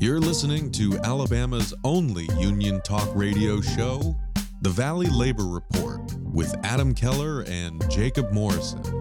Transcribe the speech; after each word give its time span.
You're 0.00 0.18
listening 0.18 0.72
to 0.72 0.98
Alabama's 1.04 1.74
only 1.84 2.26
union 2.38 2.80
talk 2.80 3.06
radio 3.14 3.60
show, 3.60 4.16
The 4.62 4.70
Valley 4.70 5.08
Labor 5.08 5.44
Report, 5.44 6.14
with 6.20 6.54
Adam 6.64 6.94
Keller 6.94 7.42
and 7.42 7.84
Jacob 7.90 8.32
Morrison. 8.32 8.99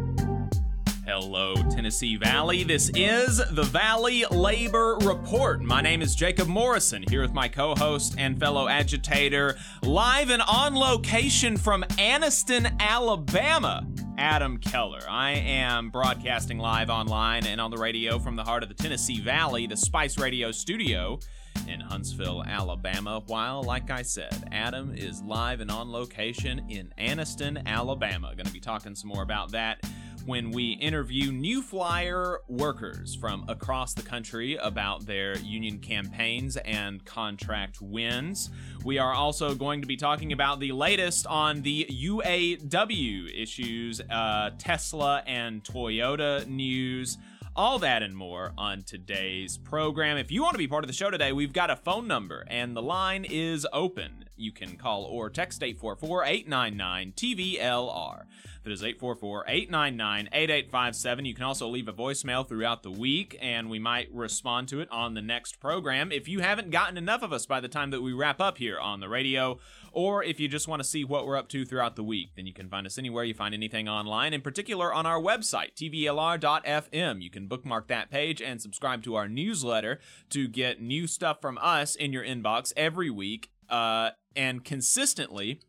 Hello, 1.22 1.54
Tennessee 1.70 2.16
Valley. 2.16 2.64
This 2.64 2.90
is 2.96 3.42
the 3.52 3.64
Valley 3.64 4.24
Labor 4.32 4.96
Report. 5.02 5.62
My 5.62 5.82
name 5.82 6.02
is 6.02 6.16
Jacob 6.16 6.48
Morrison, 6.48 7.04
here 7.10 7.22
with 7.22 7.34
my 7.34 7.50
co 7.50 7.76
host 7.76 8.16
and 8.18 8.40
fellow 8.40 8.70
agitator, 8.70 9.58
live 9.84 10.30
and 10.30 10.42
on 10.42 10.76
location 10.76 11.58
from 11.58 11.84
Anniston, 11.98 12.74
Alabama. 12.80 13.86
Adam 14.18 14.60
Keller. 14.60 15.02
I 15.10 15.32
am 15.32 15.90
broadcasting 15.90 16.58
live 16.58 16.90
online 16.90 17.46
and 17.46 17.60
on 17.60 17.70
the 17.70 17.78
radio 17.78 18.18
from 18.18 18.38
the 18.38 18.44
heart 18.46 18.64
of 18.64 18.70
the 18.70 18.76
Tennessee 18.76 19.20
Valley, 19.20 19.68
the 19.68 19.76
Spice 19.76 20.18
Radio 20.18 20.52
studio 20.52 21.20
in 21.68 21.82
Huntsville, 21.82 22.44
Alabama. 22.46 23.22
While, 23.28 23.64
like 23.64 23.92
I 23.92 24.04
said, 24.04 24.48
Adam 24.54 24.94
is 24.96 25.22
live 25.22 25.60
and 25.60 25.70
on 25.70 25.92
location 25.92 26.66
in 26.70 26.94
Anniston, 26.98 27.66
Alabama. 27.66 28.34
Going 28.36 28.46
to 28.46 28.54
be 28.54 28.60
talking 28.62 28.96
some 28.96 29.10
more 29.10 29.24
about 29.24 29.52
that 29.52 29.84
when 30.26 30.52
we 30.52 30.72
interview 30.74 31.32
New 31.32 31.62
Flyer 31.62 32.40
workers 32.48 33.16
from 33.16 33.46
across 33.48 33.94
the 33.94 34.02
country 34.02 34.56
about 34.58 35.06
their 35.06 35.38
union 35.38 35.80
campaigns 35.80 36.58
and 36.58 37.04
contract 37.06 37.82
wins. 37.82 38.50
We 38.84 38.98
are 38.98 39.14
also 39.14 39.56
going 39.56 39.82
to 39.82 39.88
be 39.88 39.98
talking 39.98 40.32
about 40.32 40.60
the 40.60 40.72
latest 40.72 41.28
on 41.28 41.62
the 41.62 41.86
UAW 41.90 43.42
issues, 43.42 44.02
uh, 44.10 44.52
Tesla 44.58 45.24
and 45.26 45.64
Toyota 45.64 46.48
news. 46.48 47.18
All 47.56 47.80
that 47.80 48.04
and 48.04 48.16
more 48.16 48.54
on 48.58 48.84
today's 48.84 49.58
program. 49.58 50.18
If 50.18 50.32
you 50.32 50.42
want 50.42 50.54
to 50.54 50.60
be 50.60 50.68
part 50.68 50.84
of 50.84 50.88
the 50.88 50.94
show 50.94 51.10
today, 51.10 51.32
we've 51.34 51.54
got 51.54 51.70
a 51.70 51.76
phone 51.76 52.08
number 52.08 52.46
and 52.48 52.76
the 52.76 52.82
line 52.82 53.26
is 53.26 53.68
open. 53.74 54.29
You 54.40 54.52
can 54.52 54.78
call 54.78 55.04
or 55.04 55.30
text 55.30 55.62
844 55.62 56.24
899 56.24 57.14
TVLR. 57.16 58.24
That 58.64 58.72
is 58.72 58.84
844 58.84 59.46
899 59.48 60.30
8857. 60.32 61.26
You 61.26 61.34
can 61.34 61.44
also 61.44 61.68
leave 61.68 61.88
a 61.88 61.94
voicemail 61.94 62.48
throughout 62.48 62.84
the 62.84 62.92
week, 62.92 63.38
and 63.42 63.70
we 63.70 63.80
might 63.80 64.14
respond 64.14 64.68
to 64.70 64.82
it 64.82 64.90
on 64.92 65.14
the 65.14 65.22
next 65.22 65.60
program. 65.60 66.12
If 66.12 66.28
you 66.28 66.40
haven't 66.42 66.70
gotten 66.70 66.98
enough 66.98 67.24
of 67.24 67.34
us 67.34 67.46
by 67.46 67.60
the 67.60 67.68
time 67.68 67.92
that 67.92 68.02
we 68.02 68.14
wrap 68.14 68.42
up 68.42 68.58
here 68.58 68.80
on 68.80 69.00
the 69.00 69.10
radio, 69.10 69.60
or 69.92 70.24
if 70.24 70.40
you 70.40 70.48
just 70.48 70.68
want 70.68 70.82
to 70.82 70.88
see 70.88 71.04
what 71.04 71.26
we're 71.26 71.38
up 71.38 71.50
to 71.50 71.66
throughout 71.66 71.96
the 71.96 72.04
week, 72.04 72.36
then 72.36 72.46
you 72.46 72.54
can 72.54 72.70
find 72.70 72.86
us 72.86 72.98
anywhere 72.98 73.24
you 73.24 73.34
find 73.34 73.54
anything 73.54 73.88
online, 73.88 74.34
in 74.34 74.42
particular 74.42 74.94
on 74.94 75.06
our 75.06 75.20
website, 75.20 75.74
tvlr.fm. 75.76 77.22
You 77.22 77.30
can 77.30 77.48
bookmark 77.48 77.88
that 77.88 78.12
page 78.12 78.42
and 78.42 78.62
subscribe 78.62 79.04
to 79.04 79.16
our 79.16 79.28
newsletter 79.28 80.00
to 80.30 80.48
get 80.48 80.82
new 80.82 81.08
stuff 81.08 81.42
from 81.42 81.58
us 81.62 81.96
in 81.96 82.14
your 82.14 82.24
inbox 82.24 82.74
every 82.76 83.10
week. 83.10 83.52
Uh, 83.70 84.12
and 84.40 84.64
consistently, 84.64 85.60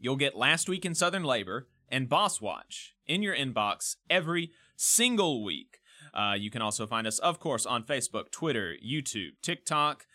you'll 0.00 0.16
get 0.16 0.36
Last 0.36 0.68
Week 0.68 0.84
in 0.84 0.96
Southern 0.96 1.22
Labor 1.22 1.68
and 1.88 2.08
Boss 2.08 2.40
Watch 2.40 2.96
in 3.06 3.22
your 3.22 3.36
inbox 3.36 3.94
every 4.10 4.50
single 4.74 5.44
week. 5.44 5.78
Uh, 6.12 6.34
you 6.36 6.50
can 6.50 6.60
also 6.60 6.88
find 6.88 7.06
us, 7.06 7.20
of 7.20 7.38
course, 7.38 7.64
on 7.64 7.84
Facebook, 7.84 8.32
Twitter, 8.32 8.74
YouTube, 8.84 9.34
TikTok, 9.42 10.06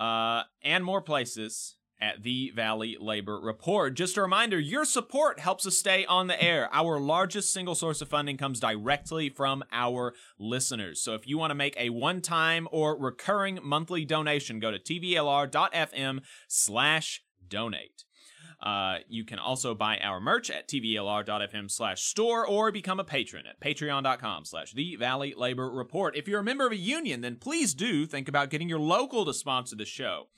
uh, 0.00 0.44
and 0.62 0.82
more 0.82 1.02
places 1.02 1.76
at 2.00 2.22
the 2.22 2.50
Valley 2.54 2.96
Labor 3.00 3.40
Report. 3.40 3.94
Just 3.94 4.16
a 4.16 4.22
reminder 4.22 4.58
your 4.58 4.84
support 4.84 5.40
helps 5.40 5.66
us 5.66 5.78
stay 5.78 6.04
on 6.06 6.26
the 6.26 6.42
air. 6.42 6.68
Our 6.72 6.98
largest 7.00 7.52
single 7.52 7.74
source 7.74 8.00
of 8.00 8.08
funding 8.08 8.36
comes 8.36 8.60
directly 8.60 9.28
from 9.28 9.64
our 9.72 10.14
listeners. 10.38 11.00
So 11.00 11.14
if 11.14 11.26
you 11.26 11.38
want 11.38 11.50
to 11.50 11.56
make 11.56 11.76
a 11.78 11.90
one 11.90 12.20
time 12.20 12.68
or 12.70 12.96
recurring 12.96 13.58
monthly 13.62 14.04
donation, 14.04 14.60
go 14.60 14.70
to 14.70 14.78
tvlr.fm 14.78 16.20
slash 16.46 17.22
donate. 17.48 18.04
Uh, 18.60 18.98
you 19.08 19.24
can 19.24 19.38
also 19.38 19.74
buy 19.74 19.98
our 19.98 20.20
merch 20.20 20.50
at 20.50 20.68
tvlr.fm 20.68 21.70
slash 21.70 22.02
store 22.02 22.46
or 22.46 22.72
become 22.72 22.98
a 22.98 23.04
patron 23.04 23.44
at 23.46 23.60
patreon.com 23.60 24.44
slash 24.44 24.72
the 24.72 24.96
Valley 24.96 25.32
Labor 25.36 25.70
Report. 25.70 26.16
If 26.16 26.26
you're 26.26 26.40
a 26.40 26.44
member 26.44 26.66
of 26.66 26.72
a 26.72 26.76
union, 26.76 27.20
then 27.20 27.36
please 27.36 27.72
do 27.72 28.04
think 28.04 28.28
about 28.28 28.50
getting 28.50 28.68
your 28.68 28.80
local 28.80 29.24
to 29.24 29.32
sponsor 29.32 29.76
the 29.76 29.84
show. 29.84 30.28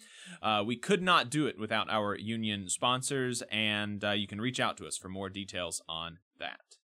Uh, 0.43 0.63
we 0.67 0.77
could 0.77 1.03
not 1.03 1.31
do 1.31 1.47
it 1.47 1.59
without 1.59 1.91
our 1.91 2.15
union 2.15 2.69
sponsors, 2.69 3.43
and 3.51 4.05
uh, 4.05 4.11
you 4.11 4.27
can 4.27 4.41
reach 4.41 4.61
out 4.61 4.77
to 4.77 4.87
us 4.87 4.99
for 4.99 5.09
more 5.09 5.31
details 5.31 5.83
on 5.89 6.19
that. 6.39 6.80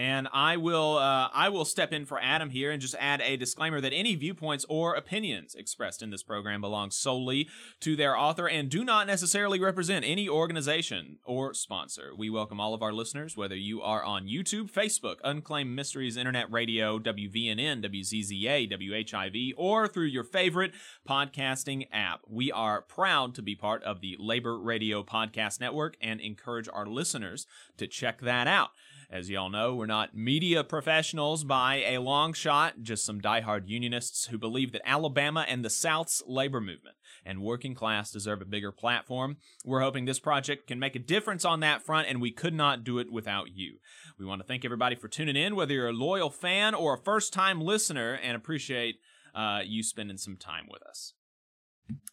And 0.00 0.28
I 0.32 0.56
will 0.56 0.96
uh, 0.96 1.28
I 1.30 1.50
will 1.50 1.66
step 1.66 1.92
in 1.92 2.06
for 2.06 2.18
Adam 2.18 2.48
here 2.48 2.70
and 2.70 2.80
just 2.80 2.94
add 2.98 3.20
a 3.20 3.36
disclaimer 3.36 3.82
that 3.82 3.92
any 3.92 4.14
viewpoints 4.14 4.64
or 4.66 4.94
opinions 4.94 5.54
expressed 5.54 6.00
in 6.02 6.08
this 6.08 6.22
program 6.22 6.62
belong 6.62 6.90
solely 6.90 7.50
to 7.80 7.96
their 7.96 8.16
author 8.16 8.48
and 8.48 8.70
do 8.70 8.82
not 8.82 9.06
necessarily 9.06 9.60
represent 9.60 10.06
any 10.06 10.26
organization 10.26 11.18
or 11.22 11.52
sponsor. 11.52 12.12
We 12.16 12.30
welcome 12.30 12.58
all 12.58 12.72
of 12.72 12.82
our 12.82 12.94
listeners, 12.94 13.36
whether 13.36 13.54
you 13.54 13.82
are 13.82 14.02
on 14.02 14.26
YouTube, 14.26 14.72
Facebook, 14.72 15.16
Unclaimed 15.22 15.76
Mysteries 15.76 16.16
Internet 16.16 16.50
Radio, 16.50 16.98
WVNN, 16.98 17.84
WZZA, 17.84 18.72
WHIV, 18.72 19.52
or 19.58 19.86
through 19.86 20.06
your 20.06 20.24
favorite 20.24 20.72
podcasting 21.06 21.88
app. 21.92 22.22
We 22.26 22.50
are 22.50 22.80
proud 22.80 23.34
to 23.34 23.42
be 23.42 23.54
part 23.54 23.82
of 23.82 24.00
the 24.00 24.16
Labor 24.18 24.58
Radio 24.58 25.02
Podcast 25.02 25.60
Network 25.60 25.98
and 26.00 26.22
encourage 26.22 26.70
our 26.72 26.86
listeners 26.86 27.46
to 27.76 27.86
check 27.86 28.22
that 28.22 28.46
out. 28.46 28.70
As 29.12 29.28
y'all 29.28 29.50
know, 29.50 29.74
we're 29.74 29.86
not 29.86 30.16
media 30.16 30.62
professionals 30.62 31.42
by 31.42 31.78
a 31.78 31.98
long 31.98 32.32
shot, 32.32 32.82
just 32.82 33.04
some 33.04 33.20
diehard 33.20 33.62
unionists 33.66 34.26
who 34.26 34.38
believe 34.38 34.70
that 34.70 34.88
Alabama 34.88 35.44
and 35.48 35.64
the 35.64 35.70
South's 35.70 36.22
labor 36.28 36.60
movement 36.60 36.94
and 37.26 37.42
working 37.42 37.74
class 37.74 38.12
deserve 38.12 38.40
a 38.40 38.44
bigger 38.44 38.70
platform. 38.70 39.38
We're 39.64 39.80
hoping 39.80 40.04
this 40.04 40.20
project 40.20 40.68
can 40.68 40.78
make 40.78 40.94
a 40.94 41.00
difference 41.00 41.44
on 41.44 41.58
that 41.58 41.82
front, 41.82 42.06
and 42.06 42.20
we 42.20 42.30
could 42.30 42.54
not 42.54 42.84
do 42.84 43.00
it 43.00 43.10
without 43.10 43.48
you. 43.52 43.78
We 44.16 44.26
want 44.26 44.42
to 44.42 44.46
thank 44.46 44.64
everybody 44.64 44.94
for 44.94 45.08
tuning 45.08 45.34
in, 45.34 45.56
whether 45.56 45.74
you're 45.74 45.88
a 45.88 45.92
loyal 45.92 46.30
fan 46.30 46.72
or 46.72 46.94
a 46.94 47.02
first 47.02 47.32
time 47.32 47.60
listener, 47.60 48.12
and 48.14 48.36
appreciate 48.36 49.00
uh, 49.34 49.62
you 49.64 49.82
spending 49.82 50.18
some 50.18 50.36
time 50.36 50.68
with 50.70 50.84
us. 50.84 51.14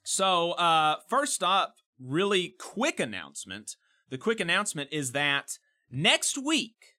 So, 0.04 0.54
uh, 0.54 0.96
first 1.08 1.44
up, 1.44 1.76
really 2.04 2.56
quick 2.60 3.00
announcement. 3.00 3.76
The 4.10 4.18
quick 4.18 4.40
announcement 4.40 4.90
is 4.92 5.12
that 5.12 5.60
next 5.92 6.38
week, 6.38 6.96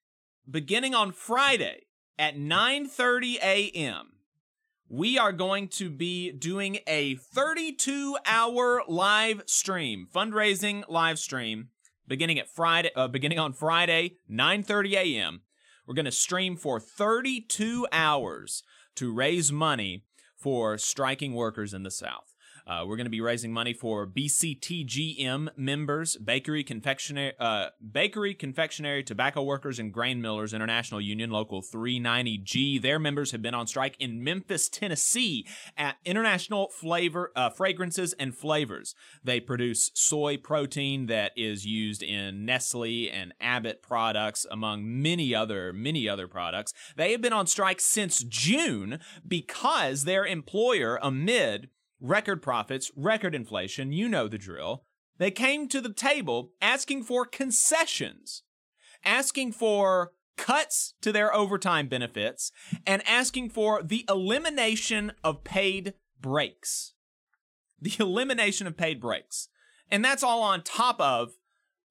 beginning 0.49 0.93
on 0.95 1.11
Friday 1.11 1.87
at 2.17 2.35
9:30 2.37 3.35
a.m., 3.41 4.13
we 4.87 5.17
are 5.19 5.31
going 5.31 5.67
to 5.67 5.89
be 5.89 6.31
doing 6.31 6.79
a 6.87 7.15
32-hour 7.15 8.83
live 8.87 9.43
stream, 9.45 10.07
fundraising 10.13 10.83
live 10.89 11.19
stream, 11.19 11.69
beginning 12.07 12.39
at 12.39 12.49
Friday, 12.49 12.89
uh, 12.95 13.07
beginning 13.07 13.39
on 13.39 13.53
Friday, 13.53 14.17
9:30 14.29 14.93
a.m. 14.93 15.41
We're 15.85 15.95
going 15.95 16.05
to 16.05 16.11
stream 16.11 16.55
for 16.55 16.79
32 16.79 17.87
hours 17.91 18.63
to 18.95 19.13
raise 19.13 19.51
money 19.51 20.03
for 20.35 20.77
striking 20.77 21.33
workers 21.33 21.73
in 21.73 21.83
the 21.83 21.91
South. 21.91 22.28
Uh, 22.69 22.85
we're 22.85 22.95
going 22.95 23.07
to 23.07 23.09
be 23.09 23.19
raising 23.19 23.51
money 23.51 23.73
for 23.73 24.05
BCTGM 24.05 25.49
members, 25.57 26.15
bakery, 26.17 26.63
confectionery, 26.63 27.33
uh, 27.39 27.69
bakery, 27.91 28.35
confectionery, 28.35 29.01
tobacco 29.01 29.41
workers, 29.41 29.79
and 29.79 29.91
grain 29.91 30.21
millers 30.21 30.53
International 30.53 31.01
Union 31.01 31.31
Local 31.31 31.63
390G. 31.63 32.79
Their 32.79 32.99
members 32.99 33.31
have 33.31 33.41
been 33.41 33.55
on 33.55 33.65
strike 33.65 33.95
in 33.97 34.23
Memphis, 34.23 34.69
Tennessee, 34.69 35.47
at 35.75 35.95
International 36.05 36.69
Flavor 36.69 37.31
uh, 37.35 37.49
Fragrances 37.49 38.13
and 38.19 38.37
Flavors. 38.37 38.93
They 39.23 39.39
produce 39.39 39.89
soy 39.95 40.37
protein 40.37 41.07
that 41.07 41.31
is 41.35 41.65
used 41.65 42.03
in 42.03 42.45
Nestle 42.45 43.09
and 43.09 43.33
Abbott 43.41 43.81
products, 43.81 44.45
among 44.51 45.01
many 45.01 45.33
other 45.33 45.73
many 45.73 46.07
other 46.07 46.27
products. 46.27 46.71
They 46.95 47.13
have 47.13 47.21
been 47.21 47.33
on 47.33 47.47
strike 47.47 47.81
since 47.81 48.23
June 48.23 48.99
because 49.27 50.03
their 50.03 50.23
employer, 50.23 50.99
amid 51.01 51.69
record 51.99 52.41
profits, 52.41 52.91
record 52.95 53.35
inflation, 53.35 53.91
you 53.91 54.07
know 54.07 54.27
the 54.27 54.37
drill. 54.37 54.83
They 55.17 55.31
came 55.31 55.67
to 55.69 55.81
the 55.81 55.93
table 55.93 56.53
asking 56.61 57.03
for 57.03 57.25
concessions, 57.25 58.43
asking 59.03 59.51
for 59.51 60.13
cuts 60.37 60.93
to 61.01 61.11
their 61.11 61.35
overtime 61.35 61.87
benefits, 61.87 62.51
and 62.87 63.05
asking 63.07 63.49
for 63.49 63.83
the 63.83 64.05
elimination 64.09 65.11
of 65.23 65.43
paid 65.43 65.93
breaks. 66.21 66.93
The 67.81 67.95
elimination 67.99 68.65
of 68.65 68.77
paid 68.77 69.01
breaks. 69.01 69.49
And 69.91 70.05
that's 70.05 70.23
all 70.23 70.41
on 70.41 70.63
top 70.63 71.01
of 71.01 71.33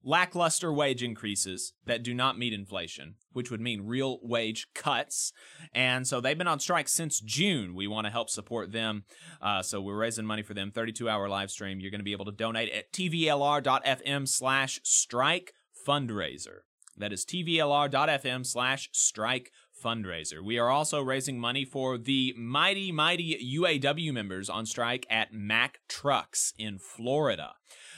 lackluster 0.03 0.71
wage 0.71 1.03
increases 1.03 1.73
that 1.85 2.03
do 2.03 2.13
not 2.13 2.37
meet 2.37 2.53
inflation, 2.53 3.15
which 3.33 3.51
would 3.51 3.61
mean 3.61 3.85
real 3.85 4.19
wage 4.21 4.67
cuts. 4.73 5.33
And 5.73 6.07
so 6.07 6.21
they've 6.21 6.37
been 6.37 6.47
on 6.47 6.59
strike 6.59 6.87
since 6.87 7.19
June. 7.19 7.75
We 7.75 7.87
want 7.87 8.05
to 8.05 8.11
help 8.11 8.29
support 8.29 8.71
them. 8.71 9.03
Uh, 9.41 9.61
so 9.61 9.81
we're 9.81 9.97
raising 9.97 10.25
money 10.25 10.43
for 10.43 10.53
them. 10.53 10.71
32 10.71 11.09
hour 11.09 11.27
live 11.27 11.51
stream. 11.51 11.79
You're 11.79 11.91
going 11.91 11.99
to 11.99 12.05
be 12.05 12.13
able 12.13 12.25
to 12.25 12.31
donate 12.31 12.71
at 12.71 12.91
tvlr.fm 12.93 14.27
slash 14.27 14.79
strike 14.83 15.53
fundraiser. 15.87 16.59
That 16.97 17.13
is 17.13 17.25
tvlr.fm 17.25 18.45
slash 18.45 18.89
strike 18.91 19.51
fundraiser. 19.83 20.43
We 20.43 20.59
are 20.59 20.69
also 20.69 21.01
raising 21.01 21.39
money 21.39 21.63
for 21.63 21.97
the 21.97 22.33
mighty, 22.37 22.91
mighty 22.91 23.57
UAW 23.57 24.11
members 24.11 24.49
on 24.49 24.65
strike 24.65 25.05
at 25.09 25.33
Mack 25.33 25.79
Trucks 25.87 26.53
in 26.57 26.77
Florida. 26.77 27.53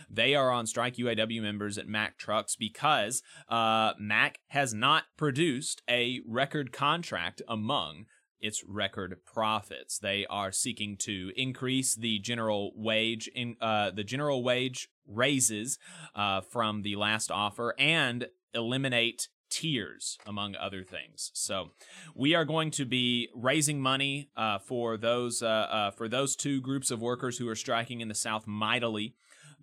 They 0.09 0.35
are 0.35 0.51
on 0.51 0.67
strike 0.67 0.95
UAW 0.95 1.41
members 1.41 1.77
at 1.77 1.87
Mack 1.87 2.17
Trucks 2.17 2.55
because 2.55 3.21
uh, 3.49 3.93
Mack 3.99 4.39
has 4.47 4.73
not 4.73 5.03
produced 5.17 5.81
a 5.89 6.21
record 6.27 6.71
contract 6.71 7.41
among 7.47 8.05
its 8.41 8.63
record 8.67 9.17
profits. 9.25 9.99
They 9.99 10.25
are 10.29 10.51
seeking 10.51 10.97
to 11.01 11.31
increase 11.35 11.95
the 11.95 12.19
general 12.19 12.71
wage 12.75 13.29
in 13.33 13.55
uh, 13.61 13.91
the 13.91 14.03
general 14.03 14.43
wage 14.43 14.89
raises 15.07 15.77
uh, 16.15 16.41
from 16.41 16.81
the 16.81 16.95
last 16.95 17.31
offer 17.31 17.75
and 17.77 18.27
eliminate 18.53 19.27
tiers 19.49 20.17
among 20.25 20.55
other 20.55 20.81
things 20.81 21.29
so 21.33 21.71
we 22.15 22.33
are 22.33 22.45
going 22.45 22.71
to 22.71 22.85
be 22.85 23.27
raising 23.35 23.81
money 23.81 24.29
uh, 24.37 24.57
for 24.57 24.95
those 24.95 25.43
uh, 25.43 25.45
uh, 25.45 25.91
for 25.91 26.07
those 26.07 26.37
two 26.37 26.61
groups 26.61 26.89
of 26.89 27.01
workers 27.01 27.37
who 27.37 27.49
are 27.49 27.55
striking 27.55 27.99
in 27.99 28.07
the 28.07 28.15
south 28.15 28.47
mightily 28.47 29.13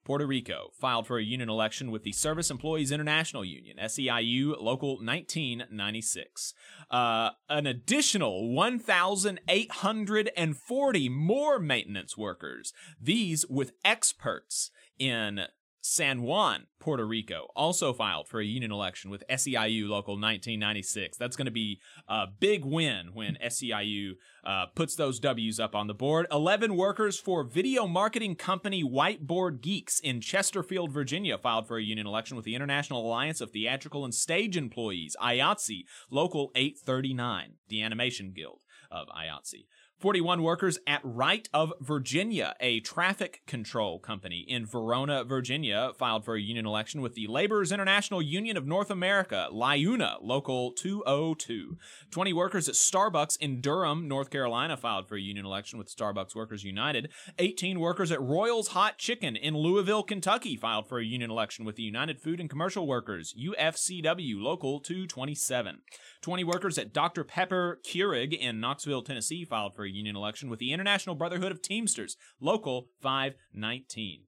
Puerto 0.07 0.25
Rico 0.25 0.71
filed 0.71 1.06
for 1.06 1.18
a 1.18 1.24
union 1.24 1.50
election 1.50 1.92
with 1.92 2.04
the 2.04 2.13
Service 2.13 2.50
Employees 2.50 2.94
International 2.94 3.44
Union, 3.44 3.75
SEIU 3.77 4.56
Local 4.57 4.92
1996. 4.92 6.54
Uh, 6.89 7.31
an 7.50 7.68
additional 7.68 8.50
1,840 8.50 11.09
more 11.09 11.59
maintenance 11.59 12.18
workers, 12.18 12.71
these 13.01 13.45
with 13.50 13.74
experts 13.83 14.71
in 14.98 15.42
San 15.89 16.21
Juan, 16.21 16.67
Puerto 16.79 17.05
Rico, 17.05 17.47
also 17.55 17.93
filed 17.93 18.27
for 18.27 18.41
a 18.41 18.45
union 18.45 18.73
election 18.73 19.09
with 19.09 19.23
SEIU 19.29 19.87
Local 19.87 20.15
1996. 20.15 21.17
That's 21.17 21.37
going 21.37 21.45
to 21.45 21.51
be 21.51 21.79
a 22.09 22.27
big 22.27 22.65
win 22.65 23.11
when 23.13 23.37
SEIU 23.41 24.11
uh, 24.44 24.65
puts 24.75 24.95
those 24.95 25.19
W's 25.19 25.61
up 25.61 25.75
on 25.75 25.87
the 25.87 25.94
board. 25.94 26.27
11 26.29 26.75
workers 26.75 27.17
for 27.17 27.44
video 27.44 27.87
marketing 27.87 28.35
company 28.35 28.83
Whiteboard 28.83 29.61
Geeks 29.61 30.01
in 30.01 30.19
Chesterfield, 30.19 30.91
Virginia, 30.91 31.37
filed 31.37 31.67
for 31.67 31.77
a 31.77 31.83
union 31.83 32.06
election 32.06 32.35
with 32.35 32.45
the 32.45 32.56
International 32.56 33.06
Alliance 33.06 33.39
of 33.39 33.51
Theatrical 33.51 34.03
and 34.03 34.13
Stage 34.13 34.57
Employees, 34.57 35.15
IATSE, 35.21 35.85
Local 36.11 36.51
839, 36.53 37.53
the 37.69 37.81
Animation 37.81 38.33
Guild 38.35 38.63
of 38.91 39.07
IATSE. 39.07 39.67
41 39.99 40.44
workers 40.44 40.77
at 40.85 41.01
Right 41.04 41.49
of 41.56 41.73
Virginia, 41.81 42.54
a 42.59 42.81
traffic 42.81 43.42
control 43.47 43.97
company 43.97 44.45
in 44.47 44.63
Verona, 44.63 45.23
Virginia, 45.23 45.92
filed 45.97 46.23
for 46.23 46.35
a 46.35 46.39
union 46.39 46.68
election 46.68 47.01
with 47.01 47.16
the 47.16 47.25
Laborers 47.25 47.71
International 47.71 48.21
Union 48.21 48.57
of 48.57 48.68
North 48.68 48.92
America, 48.92 49.47
LIUNA, 49.51 50.18
Local 50.21 50.71
202. 50.73 51.77
20 52.11 52.33
workers 52.33 52.69
at 52.69 52.75
Starbucks 52.75 53.37
in 53.42 53.59
Durham, 53.59 54.07
North 54.07 54.30
Carolina, 54.30 54.77
filed 54.77 55.07
for 55.07 55.16
a 55.16 55.21
union 55.21 55.47
election 55.47 55.80
with 55.80 55.94
Starbucks 55.94 56.35
Workers 56.35 56.63
United. 56.63 57.09
18 57.39 57.80
workers 57.80 58.11
at 58.11 58.21
Royals 58.21 58.69
Hot 58.69 58.99
Chicken 58.99 59.35
in 59.35 59.57
Louisville, 59.57 60.04
Kentucky, 60.04 60.56
filed 60.56 60.87
for 60.87 60.99
a 60.99 61.06
union 61.06 61.31
election 61.31 61.66
with 61.66 61.75
the 61.75 61.81
United 61.81 62.21
Food 62.21 62.39
and 62.39 62.51
Commercial 62.51 62.85
Workers, 62.85 63.33
UFCW, 63.33 64.39
Local 64.39 64.80
227. 64.80 65.80
20 66.21 66.44
workers 66.44 66.78
at 66.78 66.94
Dr. 66.94 67.24
Pepper 67.24 67.80
Keurig 67.86 68.38
in 68.38 68.59
Knoxville, 68.59 69.02
Tennessee, 69.02 69.45
filed 69.45 69.76
for 69.76 69.83
a 69.83 69.90
union 69.90 70.16
election 70.16 70.50
with 70.50 70.59
the 70.59 70.74
International 70.74 71.16
Brotherhood 71.16 71.52
of 71.52 71.62
Teamsters, 71.62 72.18
Local 72.40 72.90
519. 73.02 74.24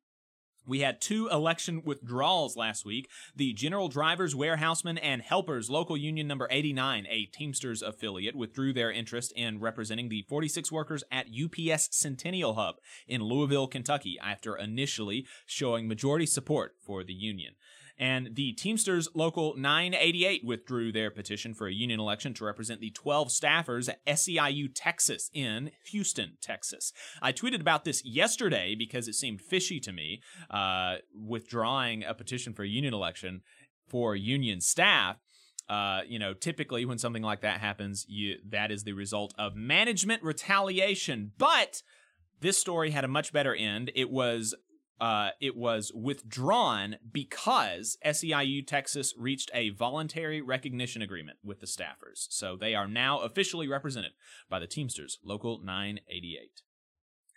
We 0.69 0.81
had 0.81 1.01
two 1.01 1.27
election 1.29 1.81
withdrawals 1.83 2.55
last 2.55 2.85
week. 2.85 3.09
The 3.35 3.53
General 3.53 3.87
Drivers, 3.87 4.35
Warehousemen, 4.35 4.99
and 4.99 5.23
Helpers 5.23 5.67
Local 5.67 5.97
Union 5.97 6.27
Number 6.27 6.47
89, 6.51 7.07
a 7.09 7.25
Teamsters 7.25 7.81
affiliate, 7.81 8.35
withdrew 8.35 8.73
their 8.73 8.91
interest 8.91 9.33
in 9.35 9.59
representing 9.59 10.09
the 10.09 10.21
46 10.29 10.71
workers 10.71 11.03
at 11.11 11.25
UPS 11.27 11.89
Centennial 11.91 12.53
Hub 12.53 12.75
in 13.07 13.23
Louisville, 13.23 13.67
Kentucky, 13.67 14.19
after 14.21 14.55
initially 14.55 15.25
showing 15.47 15.87
majority 15.87 16.27
support 16.27 16.75
for 16.79 17.03
the 17.03 17.13
union 17.13 17.55
and 17.99 18.35
the 18.35 18.53
Teamsters 18.53 19.09
Local 19.13 19.55
988 19.57 20.45
withdrew 20.45 20.91
their 20.91 21.11
petition 21.11 21.53
for 21.53 21.67
a 21.67 21.73
union 21.73 21.99
election 21.99 22.33
to 22.35 22.45
represent 22.45 22.79
the 22.79 22.91
12 22.91 23.27
staffers 23.27 23.89
at 23.89 24.05
SEIU 24.05 24.69
Texas 24.73 25.29
in 25.33 25.71
Houston, 25.87 26.37
Texas. 26.41 26.93
I 27.21 27.33
tweeted 27.33 27.59
about 27.59 27.83
this 27.83 28.03
yesterday 28.05 28.73
because 28.73 29.09
it 29.09 29.15
seemed 29.15 29.41
fishy 29.41 29.81
to 29.81 29.91
me, 29.91 30.21
uh, 30.49 30.95
withdrawing 31.13 32.03
a 32.05 32.13
petition 32.13 32.53
for 32.53 32.63
a 32.63 32.67
union 32.67 32.93
election 32.93 33.41
for 33.89 34.15
union 34.15 34.61
staff. 34.61 35.17
Uh, 35.67 36.01
you 36.07 36.17
know, 36.17 36.33
typically 36.33 36.85
when 36.85 36.97
something 36.97 37.21
like 37.21 37.41
that 37.41 37.59
happens, 37.59 38.05
you 38.07 38.37
that 38.49 38.71
is 38.71 38.85
the 38.85 38.93
result 38.93 39.35
of 39.37 39.55
management 39.55 40.23
retaliation. 40.23 41.31
But 41.37 41.83
this 42.39 42.57
story 42.57 42.91
had 42.91 43.03
a 43.03 43.09
much 43.09 43.31
better 43.31 43.53
end. 43.53 43.91
It 43.93 44.09
was 44.09 44.55
uh, 44.99 45.29
it 45.39 45.55
was 45.55 45.91
withdrawn 45.93 46.97
because 47.11 47.97
SEIU 48.05 48.65
Texas 48.65 49.13
reached 49.17 49.49
a 49.53 49.69
voluntary 49.69 50.41
recognition 50.41 51.01
agreement 51.01 51.39
with 51.43 51.59
the 51.59 51.67
staffers. 51.67 52.27
So 52.29 52.55
they 52.55 52.75
are 52.75 52.87
now 52.87 53.19
officially 53.19 53.67
represented 53.67 54.11
by 54.49 54.59
the 54.59 54.67
Teamsters 54.67 55.19
Local 55.23 55.59
988. 55.63 56.61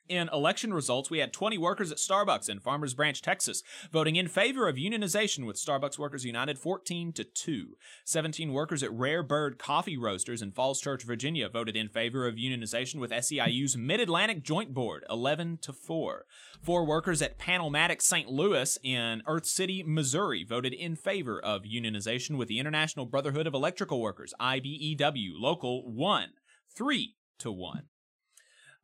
In 0.09 0.29
election 0.33 0.75
results, 0.75 1.11
we 1.11 1.21
had 1.21 1.33
20 1.33 1.57
workers 1.59 1.93
at 1.93 1.99
Starbucks 1.99 2.49
in 2.49 2.59
Farmers 2.59 2.93
Branch, 2.93 3.23
Texas, 3.23 3.63
voting 3.93 4.17
in 4.17 4.27
favor 4.27 4.69
of 4.69 4.75
unionization 4.75 5.47
with 5.47 5.57
Starbucks 5.57 5.97
Workers 5.97 6.25
United 6.25 6.59
14 6.59 7.13
to 7.13 7.25
2. 7.25 7.77
17 8.05 8.53
workers 8.53 8.83
at 8.83 8.93
Rare 8.93 9.23
Bird 9.23 9.59
Coffee 9.59 9.97
Roasters 9.97 10.43
in 10.43 10.51
Falls 10.51 10.81
Church, 10.81 11.05
Virginia, 11.05 11.49
voted 11.49 11.77
in 11.77 11.89
favor 11.89 12.27
of 12.27 12.35
unionization 12.35 12.97
with 12.97 13.13
SEIU's 13.13 13.77
Mid 13.77 14.01
Atlantic 14.01 14.43
Joint 14.43 14.75
Board 14.75 15.05
11 15.09 15.59
to 15.63 15.73
4. 15.73 16.27
Four 16.61 16.85
workers 16.85 17.23
at 17.23 17.39
Panelmatic 17.39 18.03
St. 18.03 18.29
Louis 18.29 18.79
in 18.83 19.23
Earth 19.29 19.47
City, 19.47 19.85
Missouri, 19.87 20.45
voted 20.45 20.73
in 20.73 20.97
favor 20.97 21.41
of 21.41 21.63
unionization 21.63 22.37
with 22.37 22.49
the 22.49 22.59
International 22.59 23.07
Brotherhood 23.07 23.47
of 23.47 23.55
Electrical 23.55 24.01
Workers 24.01 24.35
IBEW 24.41 25.31
Local 25.39 25.91
1 25.91 26.31
3 26.75 27.15
to 27.39 27.53
1. 27.53 27.83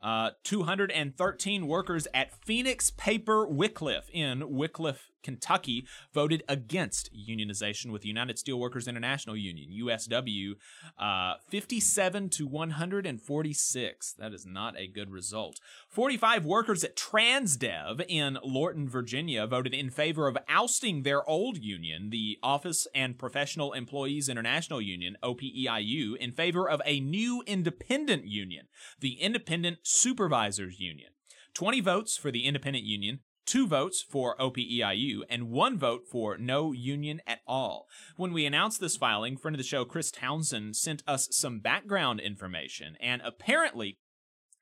Uh, 0.01 0.31
213 0.45 1.67
workers 1.67 2.07
at 2.15 2.33
Phoenix 2.45 2.91
Paper 2.91 3.47
Wickliffe 3.47 4.09
in 4.13 4.41
Wickliffe, 4.43 5.09
Kentucky, 5.29 5.87
voted 6.15 6.43
against 6.49 7.11
unionization 7.15 7.93
with 7.93 8.01
the 8.01 8.09
United 8.09 8.37
Steelworkers 8.37 8.89
International 8.89 9.37
Union, 9.37 9.69
USW, 9.71 10.55
uh, 10.99 11.35
57 11.51 12.31
to 12.31 12.47
146. 12.47 14.13
That 14.15 14.33
is 14.33 14.47
not 14.47 14.79
a 14.79 14.87
good 14.87 15.11
result. 15.11 15.61
45 15.91 16.47
workers 16.47 16.83
at 16.83 16.97
Transdev 16.97 18.03
in 18.09 18.39
Lorton, 18.43 18.89
Virginia, 18.89 19.47
voted 19.47 19.75
in 19.75 19.91
favor 19.91 20.29
of 20.29 20.39
ousting 20.49 21.03
their 21.03 21.29
old 21.29 21.59
union, 21.59 22.09
the 22.09 22.39
Office 22.43 22.89
and 22.95 23.19
Professional 23.19 23.75
Employees 23.75 24.31
International 24.31 24.81
Union, 24.81 25.19
OPEIU, 25.23 26.17
in 26.17 26.33
favor 26.33 26.67
of 26.67 26.81
a 26.87 27.01
new 27.01 27.43
independent 27.47 28.25
union, 28.25 28.69
the 29.01 29.21
Independent 29.21 29.81
Supervisors 29.83 30.81
Union. 30.81 31.11
20 31.53 31.81
votes 31.81 32.17
for 32.17 32.31
the 32.31 32.47
independent 32.47 32.85
union, 32.85 33.19
two 33.49 33.67
votes 33.67 34.05
for 34.07 34.37
OPEIU, 34.37 35.23
and 35.31 35.51
one 35.51 35.79
vote 35.79 36.03
for 36.07 36.37
no 36.37 36.73
union 36.73 37.23
at 37.27 37.41
all. 37.47 37.87
When 38.19 38.35
we 38.35 38.45
announced 38.45 38.79
this 38.79 38.99
filing, 38.99 39.39
friend 39.39 39.55
of 39.55 39.59
the 39.59 39.65
show 39.65 39.87
Chris 39.87 40.11
Townsend 40.11 40.77
sent 40.77 41.03
us 41.07 41.29
some 41.31 41.61
background 41.61 42.21
information, 42.21 42.99
and 43.01 43.23
apparently 43.25 43.97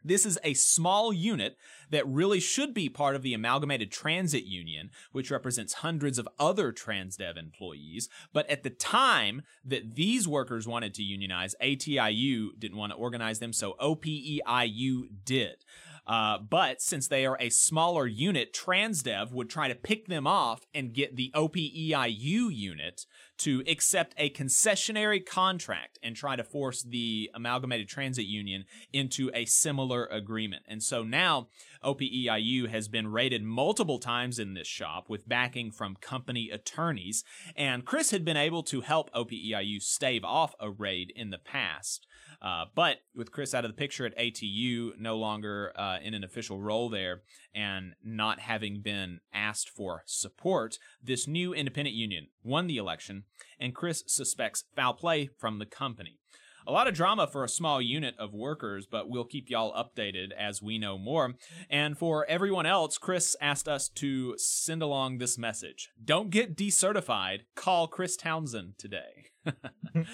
this 0.04 0.24
is 0.24 0.38
a 0.44 0.54
small 0.54 1.12
unit 1.12 1.56
that 1.90 2.06
really 2.06 2.38
should 2.38 2.72
be 2.72 2.88
part 2.88 3.16
of 3.16 3.22
the 3.22 3.34
Amalgamated 3.34 3.90
Transit 3.90 4.44
Union, 4.44 4.90
which 5.10 5.32
represents 5.32 5.74
hundreds 5.74 6.20
of 6.20 6.28
other 6.38 6.72
Transdev 6.72 7.36
employees. 7.36 8.08
But 8.32 8.48
at 8.48 8.62
the 8.62 8.70
time 8.70 9.42
that 9.64 9.96
these 9.96 10.28
workers 10.28 10.68
wanted 10.68 10.94
to 10.94 11.02
unionize, 11.02 11.56
ATIU 11.60 12.50
didn't 12.56 12.76
want 12.76 12.92
to 12.92 12.98
organize 12.98 13.40
them, 13.40 13.52
so 13.52 13.74
OPEIU 13.80 15.08
did. 15.24 15.56
Uh, 16.06 16.38
but 16.38 16.80
since 16.80 17.08
they 17.08 17.26
are 17.26 17.36
a 17.40 17.50
smaller 17.50 18.06
unit, 18.06 18.52
Transdev 18.52 19.32
would 19.32 19.50
try 19.50 19.66
to 19.68 19.74
pick 19.74 20.06
them 20.06 20.26
off 20.26 20.66
and 20.72 20.94
get 20.94 21.16
the 21.16 21.32
OPEIU 21.34 22.48
unit 22.54 23.06
to 23.38 23.62
accept 23.66 24.14
a 24.16 24.30
concessionary 24.30 25.24
contract 25.24 25.98
and 26.02 26.16
try 26.16 26.36
to 26.36 26.44
force 26.44 26.82
the 26.82 27.30
Amalgamated 27.34 27.88
Transit 27.88 28.24
Union 28.24 28.64
into 28.92 29.30
a 29.34 29.44
similar 29.44 30.06
agreement. 30.06 30.62
And 30.68 30.82
so 30.82 31.02
now 31.02 31.48
OPEIU 31.84 32.68
has 32.68 32.88
been 32.88 33.08
raided 33.08 33.42
multiple 33.42 33.98
times 33.98 34.38
in 34.38 34.54
this 34.54 34.68
shop 34.68 35.08
with 35.08 35.28
backing 35.28 35.70
from 35.70 35.96
company 35.96 36.50
attorneys, 36.50 37.24
and 37.56 37.84
Chris 37.84 38.10
had 38.10 38.24
been 38.24 38.36
able 38.36 38.62
to 38.64 38.80
help 38.80 39.12
OPEIU 39.12 39.82
stave 39.82 40.24
off 40.24 40.54
a 40.60 40.70
raid 40.70 41.12
in 41.14 41.30
the 41.30 41.38
past. 41.38 42.06
Uh, 42.40 42.64
but 42.74 42.98
with 43.14 43.32
Chris 43.32 43.54
out 43.54 43.64
of 43.64 43.70
the 43.70 43.76
picture 43.76 44.06
at 44.06 44.16
ATU, 44.18 44.98
no 44.98 45.16
longer 45.16 45.72
uh, 45.76 45.98
in 46.02 46.14
an 46.14 46.24
official 46.24 46.60
role 46.60 46.88
there, 46.88 47.22
and 47.54 47.94
not 48.04 48.40
having 48.40 48.80
been 48.82 49.20
asked 49.32 49.68
for 49.68 50.02
support, 50.06 50.78
this 51.02 51.26
new 51.26 51.54
independent 51.54 51.96
union 51.96 52.28
won 52.42 52.66
the 52.66 52.76
election, 52.76 53.24
and 53.58 53.74
Chris 53.74 54.04
suspects 54.06 54.64
foul 54.74 54.94
play 54.94 55.28
from 55.38 55.58
the 55.58 55.66
company. 55.66 56.18
A 56.68 56.72
lot 56.72 56.88
of 56.88 56.94
drama 56.94 57.28
for 57.28 57.44
a 57.44 57.48
small 57.48 57.80
unit 57.80 58.16
of 58.18 58.34
workers, 58.34 58.86
but 58.90 59.08
we'll 59.08 59.24
keep 59.24 59.48
y'all 59.48 59.72
updated 59.72 60.32
as 60.36 60.60
we 60.60 60.78
know 60.78 60.98
more. 60.98 61.34
And 61.70 61.96
for 61.96 62.26
everyone 62.28 62.66
else, 62.66 62.98
Chris 62.98 63.36
asked 63.40 63.68
us 63.68 63.88
to 63.90 64.36
send 64.36 64.82
along 64.82 65.18
this 65.18 65.38
message 65.38 65.90
Don't 66.04 66.30
get 66.30 66.56
decertified. 66.56 67.42
Call 67.54 67.86
Chris 67.86 68.16
Townsend 68.16 68.78
today. 68.78 69.26